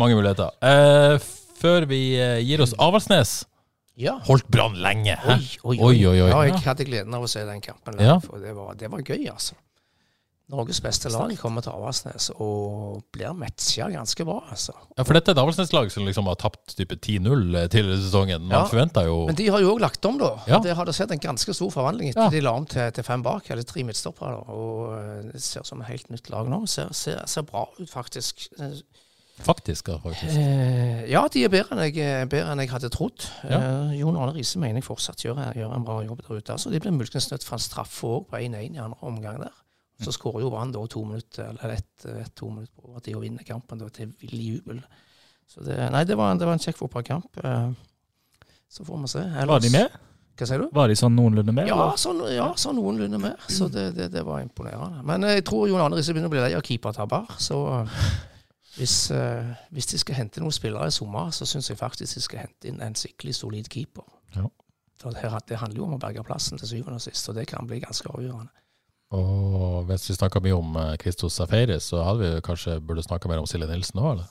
Mange 0.00 0.16
muligheter. 0.16 0.56
Eh, 0.64 1.28
før 1.60 1.88
vi 1.92 2.02
eh, 2.16 2.38
gir 2.40 2.64
oss 2.64 2.72
Avaldsnes. 2.80 3.42
Ja. 4.00 4.16
Holdt 4.24 4.48
Brann 4.48 4.80
lenge. 4.80 5.18
Oi 5.28 5.36
Oi, 5.36 5.74
oi, 5.76 5.76
Oi, 5.76 5.96
oi, 6.08 6.14
oi. 6.24 6.30
Ja, 6.30 6.44
jeg 6.48 6.62
hadde 6.64 6.88
gleden 6.88 7.20
av 7.20 7.26
å 7.26 7.28
se 7.28 7.44
den 7.44 7.60
kampen. 7.60 8.00
Ja. 8.00 8.16
For 8.24 8.40
det 8.40 8.56
var, 8.56 8.72
det 8.80 8.88
var 8.88 9.04
gøy, 9.04 9.26
altså. 9.28 9.60
Norges 10.50 10.80
beste 10.82 11.08
lag 11.14 11.30
kommer 11.38 11.62
til 11.62 11.70
Avaldsnes 11.72 12.30
og 12.42 13.04
blir 13.14 13.32
matcha 13.38 13.86
ganske 13.92 14.24
bra, 14.26 14.40
altså. 14.50 14.72
Ja, 14.98 15.04
for 15.06 15.14
dette 15.14 15.30
er 15.30 15.36
et 15.36 15.42
Avaldsnes-lag 15.42 15.90
som 15.94 16.04
liksom 16.08 16.26
har 16.26 16.36
tapt 16.42 16.74
type 16.76 16.96
10-0 16.98 17.68
tidligere 17.70 17.98
i 17.98 18.02
sesongen. 18.02 18.42
Man 18.48 18.50
Ja. 18.58 18.64
forventer 18.66 19.06
jo 19.06 19.26
Men 19.26 19.36
de 19.36 19.46
har 19.48 19.60
jo 19.60 19.74
òg 19.76 19.80
lagt 19.80 20.04
om, 20.04 20.18
da. 20.18 20.32
Ja. 20.48 20.58
Det 20.58 20.74
har 20.76 20.84
det 20.84 20.94
sett 20.94 21.10
en 21.12 21.18
ganske 21.22 21.54
stor 21.54 21.70
forvandling 21.70 22.10
etter 22.10 22.22
Ja. 22.24 22.30
de 22.30 22.40
la 22.40 22.52
om 22.56 22.66
til, 22.66 22.90
til 22.92 23.04
fem 23.04 23.22
bak, 23.22 23.50
eller 23.50 23.62
tre 23.62 23.82
midtstoppere. 23.84 24.30
da. 24.30 24.52
Og 24.52 24.98
eh, 24.98 25.30
det 25.32 25.42
ser 25.42 25.60
ut 25.60 25.66
som 25.66 25.80
et 25.80 25.86
helt 25.88 26.10
nytt 26.10 26.28
lag 26.30 26.48
nå. 26.48 26.66
Ser, 26.68 26.88
ser, 26.92 27.22
ser 27.26 27.42
bra 27.42 27.68
ut, 27.78 27.88
faktisk. 27.90 28.48
Eh, 28.58 28.80
Faktisk. 29.42 29.88
ja, 29.88 29.96
faktisk. 29.96 30.36
Eh, 30.36 31.10
ja, 31.10 31.22
de 31.32 31.44
er 31.44 31.48
bedre 31.48 31.72
enn 31.72 31.78
jeg, 31.94 31.96
eh, 32.04 32.26
bedre 32.28 32.52
enn 32.52 32.58
jeg 32.60 32.68
hadde 32.74 32.90
trodd. 32.92 33.24
Ja. 33.48 33.56
Eh, 33.88 33.94
Jon 33.98 34.16
Arne 34.20 34.34
Riise 34.34 34.58
mener 34.60 34.74
jeg 34.82 34.84
fortsatt 34.84 35.16
gjør, 35.24 35.40
gjør 35.56 35.74
en 35.76 35.84
bra 35.86 36.02
jobb 36.04 36.20
der 36.28 36.36
ute. 36.42 36.58
Så 36.60 36.70
de 36.70 36.78
blir 36.78 36.92
muligens 36.92 37.30
nødt 37.32 37.42
for 37.44 37.54
en 37.56 37.64
straffe 37.64 38.04
òg 38.04 38.26
på 38.28 38.36
1-1 38.36 38.74
i 38.76 38.82
andre 38.84 38.98
omgang 39.00 39.38
der. 39.40 39.54
Så 40.00 40.12
skårer 40.16 40.40
jo 40.44 40.50
Brann 40.50 40.72
to 40.72 41.04
minutter, 41.04 41.50
eller 41.50 41.74
ett 41.76 42.06
et, 42.06 42.34
to 42.34 42.48
minutter 42.50 42.72
på 42.76 42.88
overtid 42.90 43.16
og 43.16 43.22
vinner 43.22 43.44
kampen 43.44 43.78
da, 43.78 43.88
til 43.88 44.12
vill 44.20 44.40
jubel. 44.40 44.82
Så 45.50 45.60
det, 45.66 45.76
nei, 45.92 46.04
det 46.04 46.16
var, 46.16 46.30
en- 46.32 46.38
det 46.38 46.46
var 46.46 46.54
en 46.56 46.62
kjekk 46.62 46.76
fotballkamp. 46.78 47.36
Eh, 47.44 47.70
Så 48.70 48.84
får 48.86 49.00
vi 49.02 49.08
se. 49.08 49.18
Ellers- 49.18 49.48
Var 49.48 49.60
de 49.60 49.70
med? 49.70 49.90
Hva 50.38 50.46
sier 50.46 50.58
du? 50.62 50.68
Var 50.72 50.88
de 50.88 50.94
sånn 50.96 51.16
noenlunde 51.18 51.52
med? 51.52 51.66
Ja, 51.68 51.90
sånn, 51.98 52.20
ja, 52.32 52.46
sånn 52.56 52.76
noenlunde 52.78 53.18
med. 53.20 53.36
Så 53.50 53.66
det, 53.68 53.90
det, 53.96 54.06
det 54.12 54.22
var 54.24 54.40
imponerende. 54.40 55.02
Men 55.04 55.24
eh, 55.24 55.34
jeg 55.40 55.44
tror 55.44 55.66
Jon 55.68 55.80
Arne 55.82 55.96
Riise 55.98 56.14
begynner 56.14 56.30
å 56.30 56.34
bli 56.36 56.40
lei 56.40 56.54
av 56.54 56.62
keepertabber. 56.62 57.26
Så 57.42 57.58
eh, 57.80 57.98
hvis, 58.78 59.10
eh, 59.10 59.50
hvis 59.74 59.90
de 59.90 59.98
skal 59.98 60.14
hente 60.22 60.40
noen 60.40 60.54
spillere 60.54 60.86
i 60.86 60.94
sommer, 60.94 61.28
så 61.34 61.44
syns 61.44 61.68
jeg 61.68 61.76
faktisk 61.82 62.14
de 62.16 62.22
skal 62.24 62.44
hente 62.46 62.70
inn 62.70 62.80
en 62.80 62.94
skikkelig 62.96 63.34
solid 63.36 63.68
keeper. 63.68 64.06
Ja. 64.36 64.46
For 65.02 65.10
det 65.12 65.58
handler 65.58 65.76
jo 65.82 65.84
om 65.90 65.94
å 65.98 66.00
berge 66.00 66.22
plassen 66.24 66.58
til 66.60 66.68
syvende 66.68 66.94
og 67.00 67.04
sist, 67.04 67.28
og 67.28 67.34
det 67.34 67.46
kan 67.50 67.66
bli 67.66 67.80
ganske 67.82 68.08
avgjørende. 68.08 68.48
Og 69.10 69.84
hvis 69.88 70.04
vi 70.10 70.14
snakka 70.14 70.40
mye 70.44 70.54
om 70.54 70.76
eh, 70.78 70.92
Christos 71.02 71.34
Safaris, 71.40 71.88
så 71.90 72.04
hadde 72.06 72.20
vi 72.22 72.40
kanskje 72.46 72.76
burde 72.80 73.02
snakka 73.02 73.28
mer 73.28 73.40
om 73.42 73.46
Silje 73.50 73.66
Nilsen 73.66 73.98
òg, 73.98 74.12
eller? 74.12 74.28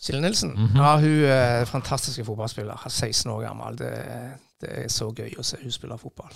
Silje 0.00 0.20
Nilsen, 0.24 0.54
Mhm. 0.56 0.76
ja, 0.80 0.94
hun 0.96 1.24
er 1.28 1.64
fantastiske 1.68 2.24
fotballspiller. 2.24 2.72
Er 2.86 2.88
16 2.88 3.30
år 3.32 3.42
gammel. 3.48 3.76
Det, 3.76 3.90
det 4.62 4.70
er 4.84 4.88
så 4.88 5.10
gøy 5.12 5.34
å 5.36 5.44
se 5.44 5.58
hun 5.60 5.70
spille 5.70 5.98
fotball. 6.00 6.32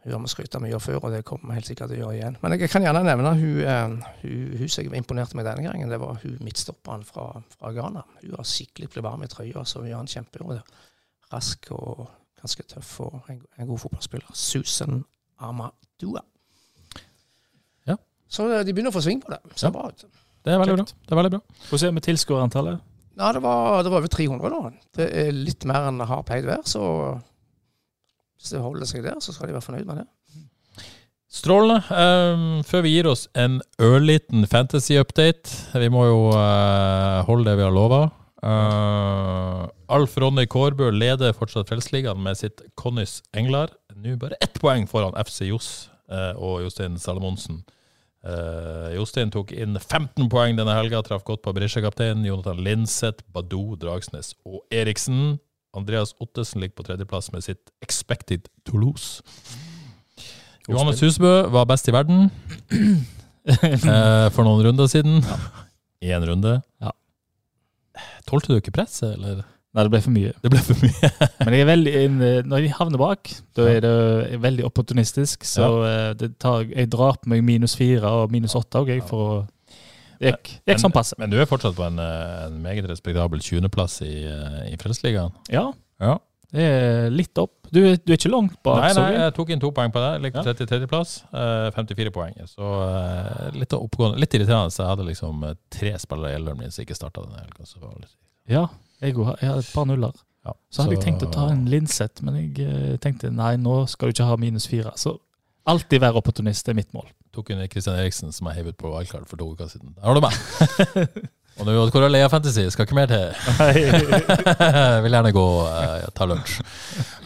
Hun 0.00 0.12
har 0.14 0.20
vi 0.24 0.30
skryta 0.32 0.58
mye 0.64 0.72
av 0.74 0.80
før, 0.80 0.96
og 1.04 1.12
det 1.12 1.24
kommer 1.28 1.50
vi 1.50 1.58
helt 1.58 1.66
sikkert 1.68 1.90
til 1.92 1.98
å 2.00 2.06
gjøre 2.06 2.16
igjen. 2.16 2.36
Men 2.40 2.54
jeg 2.56 2.70
kan 2.72 2.82
gjerne 2.82 3.02
nevne 3.04 3.34
hun, 3.36 3.60
eh, 3.60 4.14
hun, 4.22 4.56
hun 4.56 4.68
som 4.72 4.84
jeg 4.86 4.96
imponerte 4.96 5.36
meg 5.36 5.44
denne 5.44 5.66
gangen. 5.68 5.90
Det 5.92 5.98
var 6.00 6.16
hun 6.22 6.38
midtstopperen 6.40 7.04
fra, 7.04 7.26
fra 7.58 7.72
Ghana. 7.76 8.06
Hun 8.22 8.38
har 8.38 8.48
skikkelig 8.48 8.88
blitt 8.88 9.04
varm 9.04 9.22
i 9.22 9.28
trøya, 9.28 9.60
så 9.68 9.82
hun 9.84 9.90
gjør 9.90 10.00
en 10.00 10.08
kjempejobb. 10.14 10.62
Rask 11.34 11.68
og 11.76 12.06
ganske 12.40 12.62
tøff 12.72 12.94
og 13.04 13.20
en, 13.28 13.42
en 13.58 13.68
god 13.68 13.78
fotballspiller. 13.84 14.32
Susan 14.32 15.04
Amadua. 15.40 16.22
Ja. 17.88 17.96
Så 18.30 18.46
eh, 18.52 18.62
de 18.66 18.74
begynner 18.76 18.92
å 18.92 18.96
få 18.98 19.02
sving 19.04 19.22
på 19.24 19.32
det. 19.32 19.40
Ser 19.56 19.68
Ja. 19.70 19.74
bra 19.78 19.88
ut. 19.90 20.04
Det 20.44 20.54
er 20.54 20.60
veldig 20.62 20.76
bra. 20.78 20.84
Det 20.88 21.12
er 21.12 21.18
veldig 21.20 21.32
bra. 21.34 21.40
Hvordan 21.68 21.84
er 21.84 21.90
det 21.90 21.96
med 21.98 22.06
tilskuerantallet? 22.08 22.86
Ja, 23.20 23.32
det 23.36 23.42
var, 23.44 23.82
det 23.84 23.90
var 23.92 23.98
over 24.00 24.08
300 24.08 24.48
nå. 24.54 24.60
Det 24.96 25.10
er 25.26 25.32
litt 25.36 25.66
mer 25.68 25.88
enn 25.90 25.98
det 26.00 26.06
har 26.08 26.22
pleid 26.24 26.46
å 26.46 26.52
være, 26.54 26.64
så 26.64 26.84
hvis 28.40 28.54
det 28.54 28.62
holder 28.64 28.88
seg 28.88 29.02
der, 29.04 29.18
så 29.20 29.34
skal 29.36 29.50
de 29.50 29.56
være 29.58 29.66
fornøyd 29.66 29.84
med 29.90 30.00
det. 30.00 30.06
Strålende. 31.30 31.82
Um, 31.92 32.62
før 32.66 32.82
vi 32.86 32.94
gir 32.96 33.06
oss 33.10 33.26
en 33.38 33.60
ørliten 33.78 34.46
fantasy-update 34.50 35.76
Vi 35.78 35.90
må 35.92 36.06
jo 36.08 36.16
uh, 36.32 37.20
holde 37.28 37.46
det 37.46 37.58
vi 37.60 37.66
har 37.66 37.74
lova. 37.74 38.00
Alf 38.40 40.16
Ronny 40.16 40.46
Kårbø 40.48 40.88
leder 40.94 41.34
fortsatt 41.36 41.68
Frelsesligaen 41.68 42.22
med 42.24 42.38
sitt 42.40 42.62
Connys 42.80 43.20
Englar. 43.36 43.74
Nå 43.96 44.16
bare 44.20 44.38
ett 44.40 44.56
poeng 44.62 44.86
foran 44.88 45.16
FC 45.20 45.50
Johs 45.50 45.90
uh, 46.08 46.32
og 46.40 46.62
Jostein 46.64 46.96
Salomonsen. 47.00 47.60
Uh, 48.24 48.92
Jostein 48.96 49.32
tok 49.32 49.52
inn 49.52 49.76
15 49.76 50.28
poeng 50.32 50.56
denne 50.56 50.76
helga, 50.76 51.02
traff 51.04 51.24
godt 51.28 51.44
på 51.44 51.54
Brisja-kapteinen. 51.56 52.24
Jonathan 52.28 52.60
Linseth, 52.64 53.24
Badou, 53.32 53.76
Dragsnes 53.80 54.34
og 54.48 54.62
Eriksen. 54.72 55.38
Andreas 55.76 56.14
Ottesen 56.20 56.64
ligger 56.64 56.80
på 56.80 56.86
tredjeplass 56.88 57.30
med 57.34 57.44
sitt 57.46 57.70
Expected 57.84 58.48
Toulouse. 58.66 59.22
Johannes 60.68 61.00
Husbø 61.02 61.30
var 61.50 61.66
best 61.66 61.88
i 61.88 61.94
verden 61.94 62.28
for 64.34 64.46
noen 64.46 64.64
runder 64.66 64.90
siden. 64.90 65.22
Én 66.04 66.24
runde. 66.26 66.60
Ja. 66.82 66.92
Tålte 68.28 68.52
du 68.52 68.60
ikke 68.60 68.74
presset, 68.74 69.14
eller? 69.16 69.42
Nei, 69.70 69.84
det 69.86 69.90
ble 69.92 70.00
for 70.02 70.10
mye. 70.14 70.32
Det 70.42 70.50
ble 70.50 70.60
for 70.66 70.82
mye. 70.82 71.10
Men 71.46 71.54
jeg 71.54 71.62
er 71.62 71.68
veldig, 71.68 71.92
når 72.50 72.64
jeg 72.64 72.72
havner 72.74 72.98
bak, 72.98 73.30
da 73.54 73.66
er 73.70 73.84
det 73.84 74.40
veldig 74.42 74.64
opportunistisk. 74.66 75.46
Så 75.46 75.68
ja. 75.84 76.00
det 76.18 76.32
tar, 76.42 76.64
jeg 76.66 76.90
drar 76.90 77.20
på 77.22 77.30
meg 77.30 77.44
minus 77.46 77.76
fire 77.78 78.10
og 78.18 78.34
minus 78.34 78.56
åtte 78.58 78.82
òg, 78.82 78.90
jeg, 78.90 79.04
for 79.06 79.22
å 79.22 79.36
Det 80.18 80.32
gikk, 80.32 80.50
gikk 80.66 80.82
sånn 80.82 80.94
passe. 80.96 81.14
Men 81.22 81.30
du 81.30 81.38
er 81.38 81.46
fortsatt 81.48 81.78
på 81.78 81.86
en, 81.86 82.02
eh, 82.02 82.40
en 82.48 82.58
meget 82.64 82.88
respektabel 82.90 83.40
20.-plass 83.46 84.00
i, 84.08 84.16
eh, 84.26 84.58
i 84.72 84.80
Frelsesligaen. 84.80 85.38
Ja, 85.54 85.70
Ja. 86.00 86.18
Det 86.50 86.64
er 86.66 87.10
litt 87.14 87.38
opp. 87.38 87.52
Du, 87.70 87.78
du 87.78 88.10
er 88.10 88.16
ikke 88.16 88.30
langt 88.32 88.56
bak, 88.66 88.80
Nei, 88.82 88.90
nei, 88.96 89.10
jeg. 89.14 89.34
tok 89.36 89.52
inn 89.54 89.60
to 89.62 89.70
poeng 89.74 89.92
på 89.94 90.00
det. 90.02 90.10
Ligger 90.24 90.42
på 90.42 90.54
33.-plass. 90.56 91.12
Eh, 91.30 91.68
54 91.76 92.10
poeng. 92.14 92.34
Så 92.50 92.70
eh, 92.86 93.44
litt 93.54 93.76
oppgående. 93.76 94.18
Litt 94.18 94.34
irriterende. 94.34 94.72
Så 94.74 94.82
jeg 94.82 94.90
hadde 94.90 95.06
liksom 95.06 95.44
eh, 95.46 95.54
tre 95.70 95.92
spillere 96.02 96.34
i 96.34 96.40
elveren 96.40 96.58
min 96.64 96.74
som 96.74 96.82
ikke 96.82 96.98
starta 96.98 97.22
denne 97.22 97.38
helga. 97.44 98.10
Ja, 98.50 98.64
jeg, 98.98 99.14
òg 99.14 99.36
jeg 99.38 99.52
hadde 99.52 99.62
et 99.62 99.72
par 99.76 99.86
nuller. 99.86 100.18
Ja, 100.46 100.56
Så 100.72 100.82
hadde 100.82 100.96
jeg 100.96 101.04
tenkt 101.04 101.22
å 101.26 101.30
ta 101.30 101.46
en 101.52 101.66
Linseth, 101.70 102.24
men 102.26 102.38
jeg 102.40 102.66
eh, 102.66 102.94
tenkte 103.02 103.30
nei, 103.30 103.54
nå 103.60 103.82
skal 103.92 104.08
du 104.10 104.16
ikke 104.16 104.28
ha 104.32 104.38
minus 104.40 104.66
fire. 104.70 104.94
Så 104.98 105.14
alltid 105.70 106.02
være 106.02 106.18
opportunist 106.18 106.68
er 106.72 106.78
mitt 106.78 106.90
mål. 106.96 107.06
Tok 107.36 107.52
inn 107.54 107.60
Kristian 107.70 107.98
Eriksen, 108.00 108.32
som 108.34 108.48
jeg 108.50 108.58
heiv 108.58 108.72
ut 108.72 108.78
på 108.80 108.90
wildcard 108.90 109.28
for 109.30 109.38
to 109.38 109.52
uker 109.52 109.68
siden. 109.70 109.92
Der 109.94 110.08
har 110.08 110.18
du 110.18 110.24
meg! 110.24 110.34
Og 111.60 111.66
nå 111.68 111.74
hvor 111.92 112.04
er 112.06 112.12
Leia 112.12 112.28
Fantasy, 112.32 112.64
skal 112.72 112.86
ikke 112.86 112.96
mer 112.96 113.10
til. 113.10 113.26
Vil 115.04 115.12
gjerne 115.16 115.32
gå 115.36 115.44
og 115.44 116.10
ta 116.16 116.26
lunsj. 116.28 116.56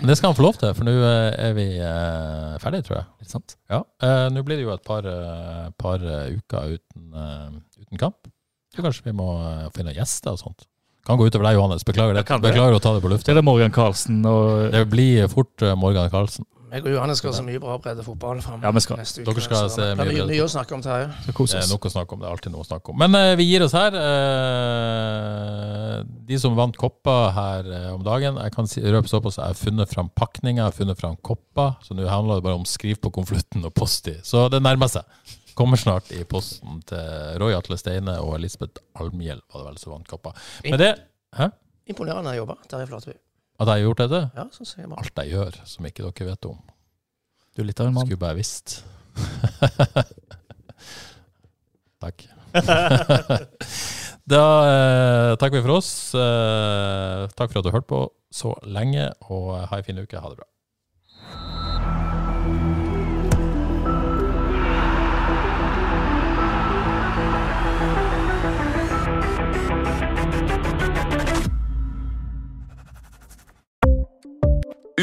Men 0.01 0.11
det 0.11 0.16
skal 0.18 0.32
han 0.32 0.39
få 0.39 0.45
lov 0.47 0.59
til, 0.61 0.74
for 0.74 0.89
nå 0.89 0.95
eh, 0.99 1.28
er 1.49 1.55
vi 1.57 1.66
uh, 1.78 2.57
ferdige, 2.62 2.89
tror 2.89 2.99
jeg. 3.01 3.07
Litt 3.22 3.35
sant? 3.37 3.57
Ja, 3.70 3.82
Uh, 4.05 4.26
Nå 4.35 4.43
blir 4.45 4.59
det 4.59 4.66
jo 4.66 4.72
et 4.74 4.82
par, 4.85 5.07
uh, 5.07 5.70
par 5.80 6.03
eh, 6.03 6.35
uker 6.37 6.74
uten, 6.74 7.05
eh, 7.16 7.55
uten 7.80 8.01
kamp. 8.01 8.26
Så 8.74 8.82
kanskje 8.85 9.07
vi 9.07 9.14
må 9.16 9.28
eh, 9.39 9.68
finne 9.76 9.95
gjester 9.97 10.35
og 10.35 10.41
sånt. 10.43 10.66
Kan 11.07 11.18
gå 11.20 11.28
utover 11.28 11.47
deg, 11.47 11.59
Johannes. 11.59 11.85
Beklager, 11.87 12.16
det. 12.16 12.24
Beklager 12.43 12.76
å 12.76 12.82
ta 12.82 12.95
det 12.97 13.03
på 13.05 13.11
lufta. 13.12 13.30
er 13.32 13.39
det 13.39 13.45
Morgan 13.47 13.72
Karlsen 13.74 14.22
og 14.28 14.72
Det 14.74 14.82
blir 14.93 15.28
fort 15.32 15.62
eh, 15.64 15.74
Morgan 15.78 16.11
Karlsen. 16.12 16.47
Jeg 16.75 16.83
og 16.83 16.91
Johannes 16.91 17.20
skal 17.20 17.31
ha 17.31 17.37
så 17.37 17.43
mye 17.47 17.61
bra 17.62 17.77
breddefotball 17.79 18.41
fram 18.43 18.64
Ja, 18.64 18.70
skal. 18.83 18.99
neste 18.99 19.22
uke. 19.22 19.31
Dere 19.31 19.43
skal 19.45 19.68
se 19.70 19.85
det 19.85 19.95
mye 19.95 20.09
bredde. 20.09 20.25
mye 20.33 20.43
å 20.43 20.49
snakke 20.51 20.75
om, 20.75 20.81
Terje. 20.83 21.07
skal 21.22 21.47
Det 21.47 21.61
er 21.61 21.68
noe 21.68 21.77
nok 21.77 21.87
å 21.87 21.93
snakke 21.93 22.16
om. 22.16 22.20
Det 22.20 22.27
er 22.27 22.35
alltid 22.35 22.55
noe 22.55 22.64
å 22.64 22.66
snakke 22.66 22.91
om. 22.91 22.99
Men 22.99 23.14
uh, 23.14 23.35
vi 23.39 23.47
gir 23.47 23.62
oss 23.62 23.77
her. 23.79 23.95
Uh, 23.95 26.03
de 26.27 26.41
som 26.43 26.57
vant 26.59 26.75
kopper 26.81 27.31
her 27.37 27.70
uh, 27.70 27.95
om 27.95 28.03
dagen 28.03 28.41
Jeg 28.43 28.57
kan 28.57 28.70
si, 28.70 28.83
røpe 28.83 29.11
såpass 29.11 29.39
jeg 29.39 29.55
har 29.55 29.61
funnet 29.61 29.95
fram 29.95 30.11
pakninger, 30.18 30.64
jeg 30.64 30.66
har 30.66 30.75
funnet 30.75 30.99
fram 30.99 31.14
kopper. 31.22 31.79
Så 31.87 31.95
nå 31.95 32.09
handler 32.11 32.43
det 32.43 32.49
bare 32.49 32.59
om 32.59 32.66
skriv 32.66 32.99
på 33.05 33.14
konvolutten 33.14 33.62
og 33.62 33.70
post 33.79 34.11
i. 34.11 34.18
Så 34.27 34.49
det 34.51 34.59
nærmer 34.64 34.91
seg. 34.91 35.07
Kommer 35.55 35.79
snart 35.79 36.11
i 36.11 36.25
posten 36.27 36.83
til 36.91 37.39
Roy 37.39 37.55
Atle 37.55 37.79
Steine 37.79 38.18
og 38.18 38.35
Elisabeth 38.41 38.83
Almhjell, 38.99 39.39
var 39.53 39.62
det 39.62 39.68
vel 39.68 39.79
som 39.79 39.95
vant 39.95 40.11
kopper. 40.11 40.35
Med 40.66 40.83
det 40.83 40.97
Hæ? 41.35 41.51
Imponerende 41.91 42.35
jobba, 42.35 42.59
Terje 42.70 42.87
Flateby. 42.91 43.14
At 43.55 43.70
jeg 43.70 43.74
har 43.74 43.84
gjort 43.84 44.00
dette? 44.02 44.20
Ja, 44.34 44.44
så 44.50 44.64
sier 44.66 44.88
man. 44.90 44.98
Alt 44.98 45.20
jeg 45.22 45.30
gjør 45.36 45.52
som 45.70 45.86
ikke 45.86 46.02
dere 46.09 46.26
vet 46.32 46.46
om. 46.50 46.59
Du 47.55 47.62
er 47.62 47.68
litt 47.68 47.82
av 47.82 47.90
en 47.90 47.94
mann. 47.94 48.07
Skulle 48.09 48.24
bare 48.24 48.38
visst. 48.38 48.80
Takk. 52.05 52.18
da 54.34 54.42
eh, 54.70 55.32
takker 55.38 55.59
vi 55.59 55.62
for 55.62 55.76
oss. 55.76 55.90
Eh, 56.18 57.20
takk 57.38 57.52
for 57.52 57.61
at 57.61 57.66
du 57.66 57.70
hørte 57.74 57.90
på 57.90 58.00
så 58.34 58.50
lenge, 58.66 59.07
og 59.30 59.55
ha 59.70 59.78
ei 59.78 59.86
fin 59.86 60.02
uke. 60.02 60.18
Ha 60.18 60.26
det 60.32 60.40
bra. 60.42 60.48